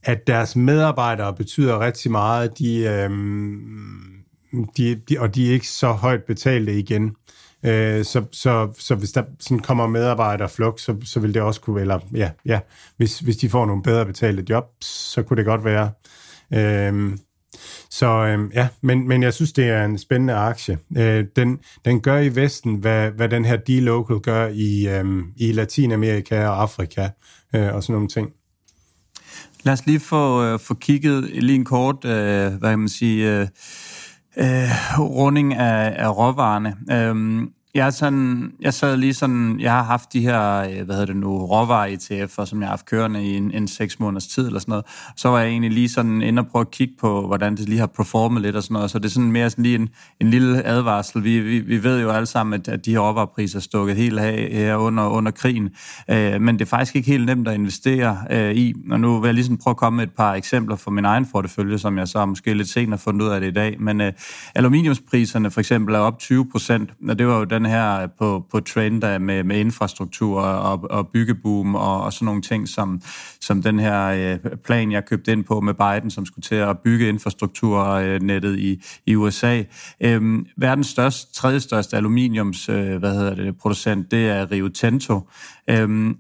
at 0.04 0.28
deres 0.28 0.56
medarbejdere 0.56 1.34
betyder 1.34 1.80
rigtig 1.80 2.12
meget, 2.12 2.60
de, 2.60 2.80
øh, 2.80 3.10
de, 4.78 4.96
de, 4.96 5.20
og 5.20 5.36
de 5.36 5.50
er 5.50 5.54
ikke 5.54 5.68
så 5.68 5.92
højt 5.92 6.24
betalte 6.24 6.80
igen. 6.80 7.16
Øh, 7.66 8.06
så, 8.06 8.24
så, 8.32 8.74
så 8.80 8.96
hvis 8.96 9.12
der 9.12 9.24
sådan 9.40 9.60
kommer 9.60 9.88
medarbejdere 9.88 10.50
flok, 10.50 10.80
så, 10.80 10.96
så 11.04 11.20
vil 11.20 11.34
det 11.34 11.42
også 11.42 11.62
kunne, 11.62 11.82
eller 11.82 12.00
ja, 12.16 12.32
ja 12.46 12.60
hvis, 12.98 13.20
hvis 13.20 13.38
de 13.38 13.50
får 13.50 13.66
nogle 13.66 13.84
bedre 13.84 14.06
betalte 14.06 14.46
jobs, 14.50 14.86
så 14.86 15.24
kunne 15.24 15.38
det 15.38 15.46
godt 15.46 15.66
være. 15.66 15.92
Øh, 16.54 17.18
så 17.90 18.08
øh, 18.08 18.50
ja, 18.54 18.68
men, 18.82 19.08
men 19.08 19.24
jeg 19.24 19.34
synes, 19.34 19.54
det 19.54 19.66
er 19.66 19.86
en 19.86 19.98
spændende 19.98 20.34
aktie. 20.34 20.78
Øh, 20.98 21.26
den, 21.36 21.60
den 21.86 22.02
gør 22.02 22.18
i 22.18 22.36
Vesten, 22.36 22.76
hvad, 22.76 23.12
hvad 23.12 23.30
den 23.30 23.46
her 23.46 23.58
D-Local 23.58 24.20
gør 24.20 24.48
i, 24.48 24.88
øh, 24.88 25.24
i 25.38 25.52
Latinamerika 25.52 26.48
og 26.48 26.62
Afrika 26.62 27.10
øh, 27.56 27.76
og 27.76 27.84
sådan 27.84 27.94
nogle 27.94 28.08
ting. 28.08 28.30
Lad 29.64 29.74
os 29.74 29.86
lige 29.86 30.00
få, 30.00 30.44
øh, 30.44 30.60
få 30.60 30.74
kigget 30.74 31.24
lige 31.24 31.56
en 31.56 31.66
kort, 31.66 32.06
øh, 32.06 32.54
hvad 32.54 32.70
kan 32.70 32.80
man 32.80 32.90
sige, 32.90 33.40
øh, 33.40 33.48
øh, 34.38 35.00
runding 35.00 35.54
af, 35.54 35.96
af 36.06 36.18
råvarerne. 36.18 36.76
Øh, 36.92 37.48
jeg, 37.74 37.86
er 37.86 37.90
sådan, 37.90 38.52
jeg 38.62 38.74
sad 38.74 38.98
lige 38.98 39.14
sådan, 39.14 39.60
jeg 39.60 39.72
har 39.72 39.84
haft 39.84 40.14
de 40.14 40.22
her, 40.22 40.60
øh, 40.60 40.86
hvad 40.86 40.96
hedder 40.96 41.06
det 41.06 41.16
nu, 41.16 41.46
råvarer-ETF'er, 41.46 42.46
som 42.46 42.60
jeg 42.60 42.68
har 42.68 42.72
haft 42.72 42.86
kørende 42.86 43.24
i 43.24 43.38
en, 43.38 43.52
en 43.52 43.68
seks 43.68 44.00
måneders 44.00 44.28
tid 44.28 44.48
eller 44.48 44.60
sådan 44.60 44.72
noget. 44.72 44.86
Så 45.16 45.30
var 45.30 45.40
jeg 45.40 45.50
egentlig 45.50 45.72
lige 45.72 45.90
sådan 45.90 46.22
inde 46.22 46.40
og 46.40 46.48
prøve 46.48 46.62
at 46.62 46.72
kigge 46.72 46.94
på, 47.00 47.28
hvordan 47.28 47.58
det 47.58 47.70
lige 47.70 47.80
har 47.80 47.88
performet 47.88 48.42
lidt 48.42 48.56
og 48.56 48.64
sådan 48.64 48.74
noget. 48.74 48.92
Så 48.92 49.00
det 49.00 49.06
er 49.06 49.10
sådan 49.10 49.32
mere 49.32 49.50
sådan 49.50 49.64
lige 49.64 49.76
en, 49.76 49.90
en 50.22 50.30
lille 50.30 50.66
advarsel. 50.66 51.24
Vi, 51.24 51.40
vi, 51.40 51.60
vi 51.60 51.84
ved 51.84 52.02
jo 52.02 52.10
alle 52.10 52.26
sammen, 52.26 52.54
at, 52.54 52.68
at 52.68 52.86
de 52.86 52.92
her 52.92 53.00
råvarepriser 53.00 53.60
er 53.60 53.62
stukket 53.62 53.96
helt 53.96 54.20
af 54.20 54.50
her 54.52 54.76
under, 54.76 55.08
under 55.08 55.32
krigen. 55.32 55.70
Øh, 56.10 56.42
men 56.42 56.60
det 56.60 56.62
er 56.62 56.70
faktisk 56.70 56.96
ikke 56.96 57.12
helt 57.12 57.26
nemt 57.26 57.48
at 57.48 57.54
investere 57.54 58.18
øh, 58.32 58.56
i. 58.56 58.74
Og 58.92 59.00
nu 59.00 59.20
vil 59.20 59.28
jeg 59.28 59.36
lige 59.36 59.58
prøve 59.58 59.72
at 59.72 59.78
komme 59.78 59.98
med 59.98 60.04
et 60.04 60.14
par 60.18 60.34
eksempler 60.34 60.76
fra 60.76 60.92
min 60.92 61.06
egen 61.06 61.26
portefølje, 61.32 61.78
som 61.78 61.98
jeg 61.98 62.08
så 62.08 62.26
måske 62.26 62.54
lidt 62.54 62.70
senere 62.70 63.00
fundet 63.00 63.26
ud 63.26 63.32
af 63.32 63.42
det 63.42 63.48
i 63.48 63.54
dag. 63.54 63.82
Men 63.82 64.02
øh, 64.02 64.14
aluminiumspriserne 64.56 65.52
for 65.52 65.60
eksempel 65.60 65.96
er 65.96 66.00
op 66.00 66.20
20 66.20 66.52
procent, 66.52 66.94
og 67.10 67.20
det 67.20 67.28
var 67.28 67.38
jo 67.38 67.44
den 67.44 67.59
den 67.60 67.66
her 67.66 68.02
øh, 68.02 68.10
på, 68.20 68.46
på 68.52 68.60
trend 68.60 69.20
med, 69.20 69.44
med 69.44 69.60
infrastruktur 69.60 70.42
og, 70.42 70.92
og 70.92 71.08
byggeboom 71.08 71.76
og, 71.76 72.04
og 72.04 72.14
sådan 72.14 72.26
nogle 72.26 72.42
ting, 72.42 72.68
som, 72.68 73.02
som 73.42 73.62
den 73.62 73.80
her 73.80 74.06
øh, 74.06 74.56
plan, 74.66 74.92
jeg 74.92 75.06
købte 75.06 75.32
ind 75.32 75.44
på 75.44 75.60
med 75.60 75.74
Biden, 75.74 76.12
som 76.12 76.26
skulle 76.26 76.44
til 76.44 76.56
at 76.56 76.80
bygge 76.80 77.10
infrastrukturnettet 77.10 78.60
i, 78.60 78.84
i 79.06 79.16
USA. 79.16 79.64
Øhm, 80.02 80.46
verdens 80.58 80.88
største, 80.88 81.34
tredje 81.34 81.60
største 81.60 81.98
aluminiums 81.98 82.70
øh, 82.70 82.98
hvad 82.98 83.14
hedder 83.14 83.36
det, 83.36 83.58
producent, 83.58 84.12
det 84.12 84.30
er 84.30 84.52
Rio 84.52 84.68
Tinto. 84.68 85.30
Øhm, 85.70 86.18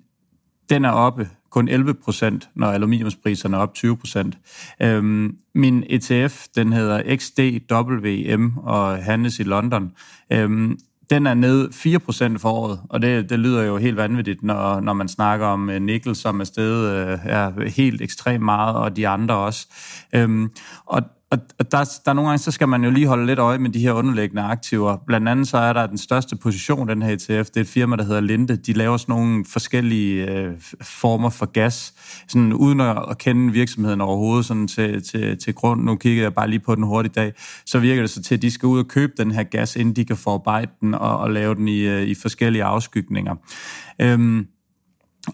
den 0.69 0.85
er 0.85 0.91
oppe 0.91 1.29
kun 1.49 1.67
11 1.67 1.93
procent, 1.93 2.49
når 2.55 2.67
aluminiumspriserne 2.67 3.57
er 3.57 3.61
op 3.61 3.73
20 3.73 3.97
procent. 3.97 4.37
Øhm, 4.81 5.35
min 5.55 5.83
ETF, 5.89 6.47
den 6.55 6.73
hedder 6.73 7.15
XDWM 7.15 8.57
og 8.57 9.03
handles 9.03 9.39
i 9.39 9.43
London. 9.43 9.91
Øhm, 10.31 10.77
den 11.09 11.27
er 11.27 11.33
ned 11.33 11.69
4% 12.35 12.37
for 12.37 12.49
året, 12.49 12.79
og 12.89 13.01
det, 13.01 13.29
det 13.29 13.39
lyder 13.39 13.63
jo 13.63 13.77
helt 13.77 13.97
vanvittigt, 13.97 14.43
når, 14.43 14.79
når 14.79 14.93
man 14.93 15.07
snakker 15.07 15.45
om 15.45 15.69
uh, 15.69 15.75
nickel, 15.75 16.15
som 16.15 16.39
er 16.39 16.43
steget 16.43 17.13
uh, 17.13 17.19
er 17.25 17.69
helt 17.69 18.01
ekstremt 18.01 18.43
meget, 18.43 18.75
og 18.75 18.95
de 18.95 19.07
andre 19.07 19.35
også. 19.35 19.67
Øhm, 20.13 20.49
og 20.85 21.01
og 21.31 21.71
der, 21.71 21.99
der 22.05 22.13
nogle 22.13 22.29
gange, 22.29 22.43
så 22.43 22.51
skal 22.51 22.67
man 22.67 22.83
jo 22.83 22.89
lige 22.91 23.07
holde 23.07 23.25
lidt 23.25 23.39
øje 23.39 23.57
med 23.57 23.69
de 23.69 23.79
her 23.79 23.91
underliggende 23.91 24.41
aktiver. 24.41 24.97
Blandt 25.07 25.29
andet 25.29 25.47
så 25.47 25.57
er 25.57 25.73
der 25.73 25.87
den 25.87 25.97
største 25.97 26.35
position, 26.35 26.89
den 26.89 27.01
her 27.01 27.13
ETF, 27.13 27.49
det 27.49 27.57
er 27.57 27.61
et 27.61 27.67
firma, 27.67 27.95
der 27.95 28.03
hedder 28.03 28.21
Linde. 28.21 28.55
De 28.55 28.73
laver 28.73 28.97
sådan 28.97 29.15
nogle 29.15 29.45
forskellige 29.45 30.31
øh, 30.31 30.53
former 30.81 31.29
for 31.29 31.45
gas, 31.45 31.93
sådan 32.27 32.53
uden 32.53 32.79
at 32.79 33.17
kende 33.17 33.53
virksomheden 33.53 34.01
overhovedet 34.01 34.45
sådan 34.45 34.67
til, 34.67 35.03
til, 35.03 35.37
til 35.37 35.53
grund. 35.53 35.83
Nu 35.83 35.95
kigger 35.95 36.23
jeg 36.23 36.33
bare 36.33 36.49
lige 36.49 36.59
på 36.59 36.75
den 36.75 36.83
hurtigt 36.83 37.17
i 37.17 37.19
dag. 37.19 37.33
Så 37.65 37.79
virker 37.79 38.01
det 38.01 38.09
så 38.09 38.21
til, 38.21 38.35
at 38.35 38.41
de 38.41 38.51
skal 38.51 38.67
ud 38.67 38.79
og 38.79 38.87
købe 38.87 39.13
den 39.17 39.31
her 39.31 39.43
gas, 39.43 39.75
inden 39.75 39.95
de 39.95 40.05
kan 40.05 40.17
forarbejde 40.17 40.71
den 40.81 40.93
og, 40.93 41.17
og 41.17 41.31
lave 41.31 41.55
den 41.55 41.67
i, 41.67 41.79
øh, 41.79 42.01
i 42.01 42.15
forskellige 42.15 42.63
afskygninger. 42.63 43.35
Øhm, 44.01 44.47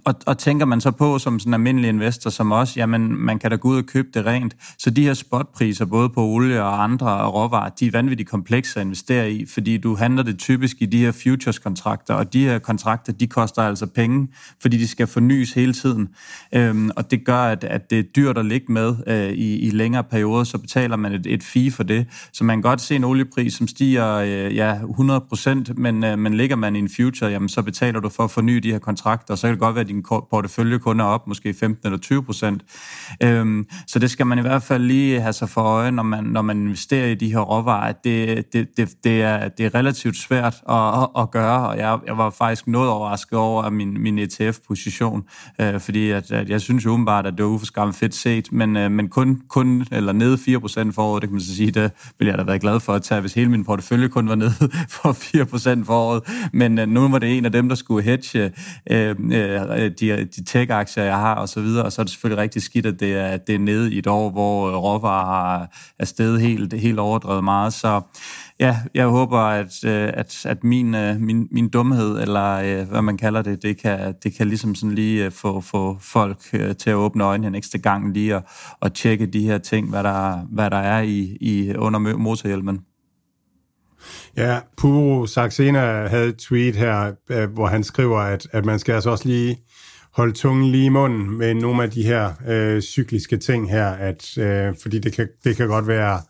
og, 0.04 0.16
og 0.26 0.38
tænker 0.38 0.66
man 0.66 0.82
så 0.82 0.92
på 0.92 1.20
som 1.20 1.40
sådan 1.40 1.50
en 1.50 1.54
almindelig 1.54 1.90
investor 1.90 2.30
som 2.30 2.52
os, 2.52 2.78
jamen 2.78 3.18
man 3.18 3.40
kan 3.40 3.52
da 3.52 3.56
gå 3.56 3.70
ud 3.70 3.78
og 3.78 3.86
købe 3.86 4.08
det 4.14 4.26
rent. 4.26 4.56
Så 4.78 4.90
de 4.90 5.04
her 5.04 5.14
spotpriser, 5.14 5.86
både 5.86 6.10
på 6.10 6.22
olie 6.22 6.64
og 6.64 6.84
andre 6.84 7.28
råvarer, 7.28 7.70
de 7.70 7.88
er 7.88 7.92
vanvittigt 7.92 8.30
komplekse 8.30 8.80
at 8.80 8.86
investere 8.86 9.32
i, 9.32 9.46
fordi 9.46 9.78
du 9.78 9.96
handler 9.96 10.24
det 10.24 10.40
typisk 10.40 10.78
i 10.80 10.86
de 10.86 10.98
her 10.98 11.12
futures-kontrakter, 11.12 12.14
og 12.14 12.34
de 12.34 12.44
her 12.44 12.60
kontrakter, 12.60 13.14
de 13.14 13.28
koster 13.28 13.62
altså 13.62 13.86
penge, 13.86 14.28
fordi 14.62 14.78
de 14.78 14.88
skal 14.88 15.08
fornyes 15.08 15.54
hele 15.54 15.74
tiden. 15.74 16.10
Øhm, 16.54 16.90
og 16.96 17.12
det 17.12 17.26
gør, 17.26 17.44
at, 17.44 17.64
at 17.64 17.90
det 17.90 18.00
er 18.00 18.04
dyrt 18.04 18.38
at 18.38 18.46
ligge 18.46 18.72
med 18.74 18.96
øh, 19.08 19.30
i, 19.30 19.60
i 19.60 19.70
længere 19.70 20.04
perioder, 20.04 20.44
så 20.44 20.58
betaler 20.58 20.96
man 20.96 21.14
et, 21.14 21.28
et 21.28 21.44
fee 21.44 21.72
for 21.72 21.84
det. 21.84 22.08
Så 22.34 22.44
man 22.44 22.58
kan 22.58 22.62
godt 22.62 22.82
se 22.82 22.96
en 22.96 23.04
oliepris, 23.04 23.54
som 23.54 23.68
stiger 23.68 24.16
øh, 24.16 24.56
ja, 24.56 24.76
100% 24.76 25.74
men, 25.74 26.04
øh, 26.04 26.20
men 26.20 26.34
ligger 26.34 26.56
man 26.56 26.76
i 26.76 26.80
en 26.80 26.90
future, 26.90 27.32
jamen 27.32 27.50
så 27.50 27.62
betaler 27.62 28.00
du 28.00 28.10
for 28.10 28.24
at 28.24 28.32
forny 28.32 28.58
de 28.58 28.72
her 28.72 28.80
kontrakter, 28.80 29.34
og 29.34 29.38
så 29.38 29.48
kan 29.48 29.52
det 29.52 29.60
godt 29.60 29.76
være, 29.76 29.85
af 29.86 29.94
din 29.94 30.04
portefølje 30.30 30.80
kun 30.80 31.00
er 31.00 31.04
op 31.04 31.28
måske 31.28 31.54
15 31.54 31.88
eller 31.88 32.00
20 32.00 32.24
procent. 32.24 32.64
Øhm, 33.24 33.68
så 33.88 34.00
det 34.00 34.12
skal 34.12 34.28
man 34.28 34.38
i 34.38 34.42
hvert 34.42 34.64
fald 34.64 34.84
lige 34.84 35.22
have 35.22 35.34
sig 35.34 35.50
for 35.50 35.62
øje, 35.62 35.92
når 35.92 36.04
man, 36.04 36.24
når 36.24 36.42
man 36.42 36.58
investerer 36.58 37.08
i 37.08 37.16
de 37.16 37.32
her 37.34 37.40
råvarer. 37.40 37.92
Det, 37.92 38.54
det, 38.54 38.68
det, 38.78 38.90
det, 39.04 39.22
er, 39.22 39.48
det 39.48 39.66
er 39.66 39.76
relativt 39.76 40.18
svært 40.18 40.56
at, 40.70 40.76
at, 40.76 41.10
at 41.18 41.32
gøre, 41.32 41.70
og 41.70 41.78
jeg, 41.78 42.00
jeg 42.08 42.18
var 42.18 42.30
faktisk 42.30 42.68
noget 42.68 42.90
overrasket 42.90 43.40
over 43.40 43.70
min, 43.70 44.02
min 44.02 44.20
ETF-position, 44.20 45.24
øh, 45.62 45.80
fordi 45.80 46.10
at, 46.10 46.32
at 46.32 46.50
jeg 46.50 46.62
synes 46.62 46.86
jo 46.86 46.90
umiddelbart, 46.90 47.26
at 47.26 47.34
det 47.38 47.46
var 47.46 47.52
uforskræmt 47.52 47.96
fedt 47.96 48.16
set, 48.16 48.52
men, 48.52 48.78
øh, 48.78 48.92
men 48.92 49.08
kun, 49.08 49.42
kun 49.50 49.86
eller 49.92 50.14
nede 50.14 50.38
4 50.38 50.60
procent 50.60 50.96
for 50.96 51.04
året, 51.04 51.22
det 51.22 51.30
kan 51.30 51.34
man 51.34 51.42
så 51.42 51.56
sige, 51.56 51.72
det 51.72 51.92
ville 52.20 52.32
jeg 52.32 52.38
da 52.38 52.44
være 52.44 52.60
glad 52.60 52.80
for 52.80 52.94
at 52.94 53.04
tage, 53.04 53.22
hvis 53.22 53.34
hele 53.34 53.52
min 53.52 53.66
portefølje 53.66 54.08
kun 54.08 54.30
var 54.30 54.36
nede 54.36 54.54
for 55.02 55.12
4 55.12 55.46
procent 55.46 55.86
for 55.86 55.94
året, 55.94 56.24
men 56.54 56.80
øh, 56.80 56.88
nu 56.88 57.08
var 57.08 57.20
det 57.20 57.38
en 57.38 57.46
af 57.46 57.52
dem, 57.52 57.70
der 57.70 57.76
skulle 57.76 58.04
hedge 58.04 58.52
øh, 58.92 59.10
øh, 59.10 59.16
Øh, 59.76 59.92
de, 60.00 60.26
de 60.26 60.44
tech-aktier, 60.44 61.04
jeg 61.04 61.16
har, 61.16 61.36
og 61.36 61.50
så 61.50 61.62
videre, 61.62 61.86
og 61.86 61.92
så 61.92 62.02
er 62.02 62.04
det 62.04 62.12
selvfølgelig 62.12 62.42
rigtig 62.42 62.62
skidt, 62.62 62.86
at 62.86 63.00
det 63.00 63.14
er, 63.14 63.38
det 63.38 63.56
er 63.56 63.60
nede 63.60 63.94
i 63.94 63.98
et 63.98 64.08
år, 64.08 64.30
hvor 64.30 64.70
øh, 64.70 64.76
råvarer 64.76 65.66
er 66.00 66.06
steget 66.06 66.42
helt, 66.42 66.74
helt 66.74 67.00
overdrevet 67.00 67.44
meget, 67.44 67.74
så 67.74 68.02
ja, 68.60 68.78
jeg 68.94 69.08
håber, 69.08 69.40
at, 69.40 69.86
øh, 69.86 70.12
at, 70.14 70.46
at 70.46 70.64
min, 70.64 70.92
min, 71.20 71.48
min 71.52 71.70
dumhed, 71.70 72.22
eller 72.22 72.84
hvad 72.84 73.02
man 73.02 73.18
kalder 73.18 73.42
det, 73.42 73.64
det 73.64 73.82
kan, 73.82 74.14
det 74.24 74.38
kan 74.38 74.48
ligesom 74.48 74.76
sådan 74.76 74.96
lige 74.96 75.32
få, 75.32 75.62
få 75.62 75.98
folk 76.02 76.40
til 76.80 76.90
at 76.90 76.96
åbne 76.96 77.24
øjnene 77.24 77.48
en 77.48 77.56
ekstra 77.56 77.78
gang 77.78 78.14
lige 78.14 78.36
og, 78.36 78.44
og 78.80 78.94
tjekke 78.94 79.26
de 79.26 79.42
her 79.42 79.58
ting, 79.58 79.90
hvad 79.90 80.04
der, 80.04 80.48
hvad 80.52 80.70
der 80.70 80.78
er 80.78 81.02
i, 81.02 81.38
i 81.42 81.76
under 81.76 82.00
motorhjelmen. 82.00 82.80
Ja, 84.38 84.60
Puro 84.78 85.26
Saxena 85.26 86.08
havde 86.08 86.28
et 86.28 86.38
tweet 86.38 86.76
her, 86.76 87.12
øh, 87.30 87.50
hvor 87.50 87.68
han 87.68 87.84
skriver, 87.84 88.20
at, 88.20 88.48
at 88.52 88.66
man 88.66 88.80
skal 88.80 88.94
altså 88.94 89.10
også 89.10 89.28
lige 89.28 89.58
holde 90.14 90.34
tungen 90.34 90.72
lige 90.72 90.86
i 90.86 90.90
munden 90.90 91.38
med 91.38 91.54
nogle 91.54 91.84
af 91.84 91.92
de 91.92 92.04
her 92.04 92.32
øh, 92.48 92.82
cykliske 92.82 93.38
ting 93.38 93.72
her, 93.72 93.88
at, 93.88 94.38
øh, 94.38 94.74
fordi 94.82 95.00
det 95.00 95.14
kan, 95.14 95.28
det 95.44 95.58
kan 95.58 95.68
godt 95.68 95.88
være, 95.88 96.22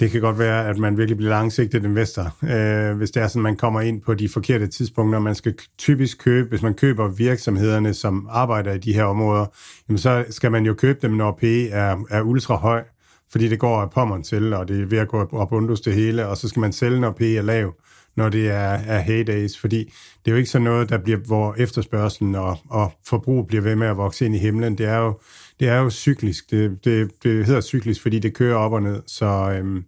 det 0.00 0.10
kan 0.10 0.20
godt 0.20 0.38
være, 0.38 0.68
at 0.68 0.78
man 0.78 0.98
virkelig 0.98 1.16
bliver 1.16 1.30
langsigtet 1.30 1.84
investor, 1.84 2.36
øh, 2.42 2.96
hvis 2.96 3.10
det 3.10 3.22
er 3.22 3.28
sådan, 3.28 3.42
man 3.42 3.56
kommer 3.56 3.80
ind 3.80 4.02
på 4.02 4.14
de 4.14 4.28
forkerte 4.28 4.66
tidspunkter. 4.66 5.18
Man 5.18 5.34
skal 5.34 5.54
typisk 5.78 6.18
købe, 6.18 6.48
hvis 6.48 6.62
man 6.62 6.74
køber 6.74 7.08
virksomhederne, 7.08 7.94
som 7.94 8.28
arbejder 8.30 8.72
i 8.72 8.78
de 8.78 8.94
her 8.94 9.04
områder, 9.04 9.46
jamen 9.88 9.98
så 9.98 10.24
skal 10.30 10.50
man 10.50 10.66
jo 10.66 10.74
købe 10.74 10.98
dem, 11.02 11.10
når 11.10 11.32
P 11.32 11.44
er, 11.70 12.04
er 12.10 12.22
ultra 12.22 12.54
høj, 12.54 12.84
fordi 13.30 13.48
det 13.48 13.58
går 13.58 13.80
af 13.80 13.90
pommeren 13.90 14.22
til, 14.22 14.52
og 14.52 14.68
det 14.68 14.82
er 14.82 14.86
ved 14.86 14.98
at 14.98 15.08
gå 15.08 15.28
op 15.32 15.52
undus 15.52 15.80
det 15.80 15.94
hele, 15.94 16.26
og 16.26 16.36
så 16.36 16.48
skal 16.48 16.60
man 16.60 16.72
sælge, 16.72 17.00
når 17.00 17.10
P 17.10 17.20
er 17.20 17.42
lav 17.42 17.74
når 18.18 18.28
det 18.28 18.48
er, 18.48 18.78
er 18.86 19.00
heydays, 19.00 19.58
fordi 19.58 19.78
det 20.24 20.30
er 20.30 20.30
jo 20.30 20.36
ikke 20.36 20.50
sådan 20.50 20.64
noget, 20.64 20.88
der 20.88 20.98
bliver, 20.98 21.18
hvor 21.18 21.54
efterspørgselen 21.58 22.34
og, 22.34 22.58
og 22.70 22.92
forbrug 23.06 23.46
bliver 23.46 23.62
ved 23.62 23.76
med 23.76 23.86
at 23.86 23.96
vokse 23.96 24.26
ind 24.26 24.34
i 24.34 24.38
himlen. 24.38 24.78
Det 24.78 24.86
er 24.86 24.96
jo, 24.96 25.20
det 25.60 25.68
er 25.68 25.78
jo 25.78 25.90
cyklisk. 25.90 26.50
Det, 26.50 26.84
det, 26.84 27.10
det 27.22 27.46
hedder 27.46 27.60
cyklisk, 27.60 28.02
fordi 28.02 28.18
det 28.18 28.34
kører 28.34 28.56
op 28.56 28.72
og 28.72 28.82
ned. 28.82 29.02
Så 29.06 29.26
øhm, 29.26 29.84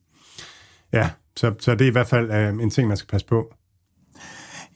ja, 0.92 1.10
så, 1.36 1.54
så 1.58 1.74
det 1.74 1.80
er 1.80 1.88
i 1.88 1.92
hvert 1.92 2.06
fald 2.06 2.30
øh, 2.30 2.48
en 2.48 2.70
ting, 2.70 2.88
man 2.88 2.96
skal 2.96 3.08
passe 3.08 3.26
på. 3.26 3.54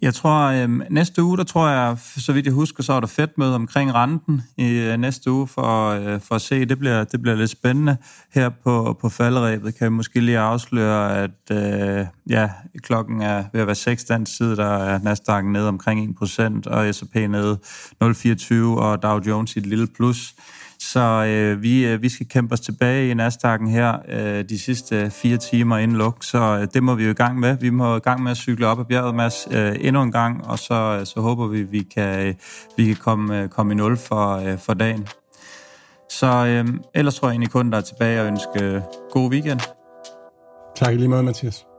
Jeg 0.05 0.15
tror, 0.15 0.39
øh, 0.41 0.69
næste 0.91 1.23
uge, 1.23 1.37
der 1.37 1.45
tror 1.45 1.69
jeg, 1.69 1.97
så 1.99 2.33
vidt 2.33 2.47
jeg 2.47 2.55
husker, 2.55 2.83
så 2.83 2.93
er 2.93 3.01
der 3.01 3.07
fedt 3.07 3.39
møde 3.39 3.55
omkring 3.55 3.95
renten 3.95 4.43
i 4.57 4.69
øh, 4.69 4.97
næste 4.97 5.31
uge 5.31 5.47
for, 5.47 5.89
øh, 5.89 6.21
for 6.21 6.35
at 6.35 6.41
se. 6.41 6.65
Det 6.65 6.79
bliver, 6.79 7.05
det 7.05 7.23
bliver 7.23 7.37
lidt 7.37 7.51
spændende. 7.51 7.97
Her 8.35 8.49
på, 8.49 8.99
på 9.01 9.09
falderæbet 9.09 9.75
kan 9.75 9.85
vi 9.85 9.91
måske 9.91 10.21
lige 10.21 10.39
afsløre, 10.39 11.23
at 11.23 11.51
øh, 11.51 12.07
ja, 12.29 12.51
klokken 12.83 13.21
er 13.21 13.45
ved 13.53 13.61
at 13.61 13.67
være 13.67 13.77
6 13.77 14.05
dansk 14.05 14.37
tid, 14.37 14.57
der 14.57 14.77
er 14.77 14.99
Nasdaq 14.99 15.45
nede 15.45 15.69
omkring 15.69 16.17
1%, 16.23 16.61
og 16.67 16.95
S&P 16.95 17.15
nede 17.15 17.59
0,24, 18.05 18.55
og 18.55 19.03
Dow 19.03 19.21
Jones 19.27 19.57
i 19.57 19.59
et 19.59 19.67
lille 19.67 19.87
plus. 19.97 20.35
Så 20.95 21.25
øh, 21.25 21.63
vi, 21.63 21.87
øh, 21.87 22.03
vi 22.03 22.09
skal 22.09 22.29
kæmpe 22.29 22.53
os 22.53 22.61
tilbage 22.61 23.11
i 23.11 23.15
Nasdaq'en 23.15 23.69
her 23.69 23.99
øh, 24.09 24.45
de 24.49 24.59
sidste 24.59 25.11
fire 25.11 25.37
timer 25.37 25.79
inden 25.79 25.97
luk, 25.97 26.25
så 26.25 26.39
øh, 26.39 26.69
det 26.75 26.83
må 26.83 26.95
vi 26.95 27.05
jo 27.05 27.11
i 27.11 27.15
gang 27.15 27.39
med. 27.39 27.57
Vi 27.57 27.71
må 27.71 27.97
i 27.97 27.99
gang 27.99 28.23
med 28.23 28.31
at 28.31 28.37
cykle 28.37 28.67
op 28.67 28.81
ad 28.81 28.85
bjerget, 28.85 29.15
Mads, 29.15 29.49
øh, 29.51 29.77
endnu 29.81 30.03
en 30.03 30.13
gang, 30.13 30.47
og 30.47 30.59
så, 30.59 30.75
øh, 31.01 31.07
så 31.07 31.21
håber 31.21 31.47
vi, 31.47 31.63
vi 31.63 31.83
kan, 31.95 32.27
øh, 32.27 32.35
vi 32.77 32.87
kan 32.87 32.97
komme, 32.97 33.43
øh, 33.43 33.49
komme 33.49 33.73
i 33.73 33.77
nul 33.77 33.97
for, 33.97 34.37
øh, 34.37 34.59
for 34.59 34.75
dagen. 34.75 35.09
Så 36.11 36.27
øh, 36.27 36.67
ellers 36.95 37.15
tror 37.15 37.29
jeg 37.29 37.33
egentlig 37.33 37.51
kun, 37.51 37.71
der 37.71 37.79
er 37.79 37.83
tilbage 37.83 38.21
og 38.21 38.27
ønske 38.27 38.65
øh, 38.65 38.81
god 39.11 39.31
weekend. 39.31 39.61
Tak 40.77 40.95
lige 40.95 41.09
meget, 41.09 41.25
Mathias. 41.25 41.74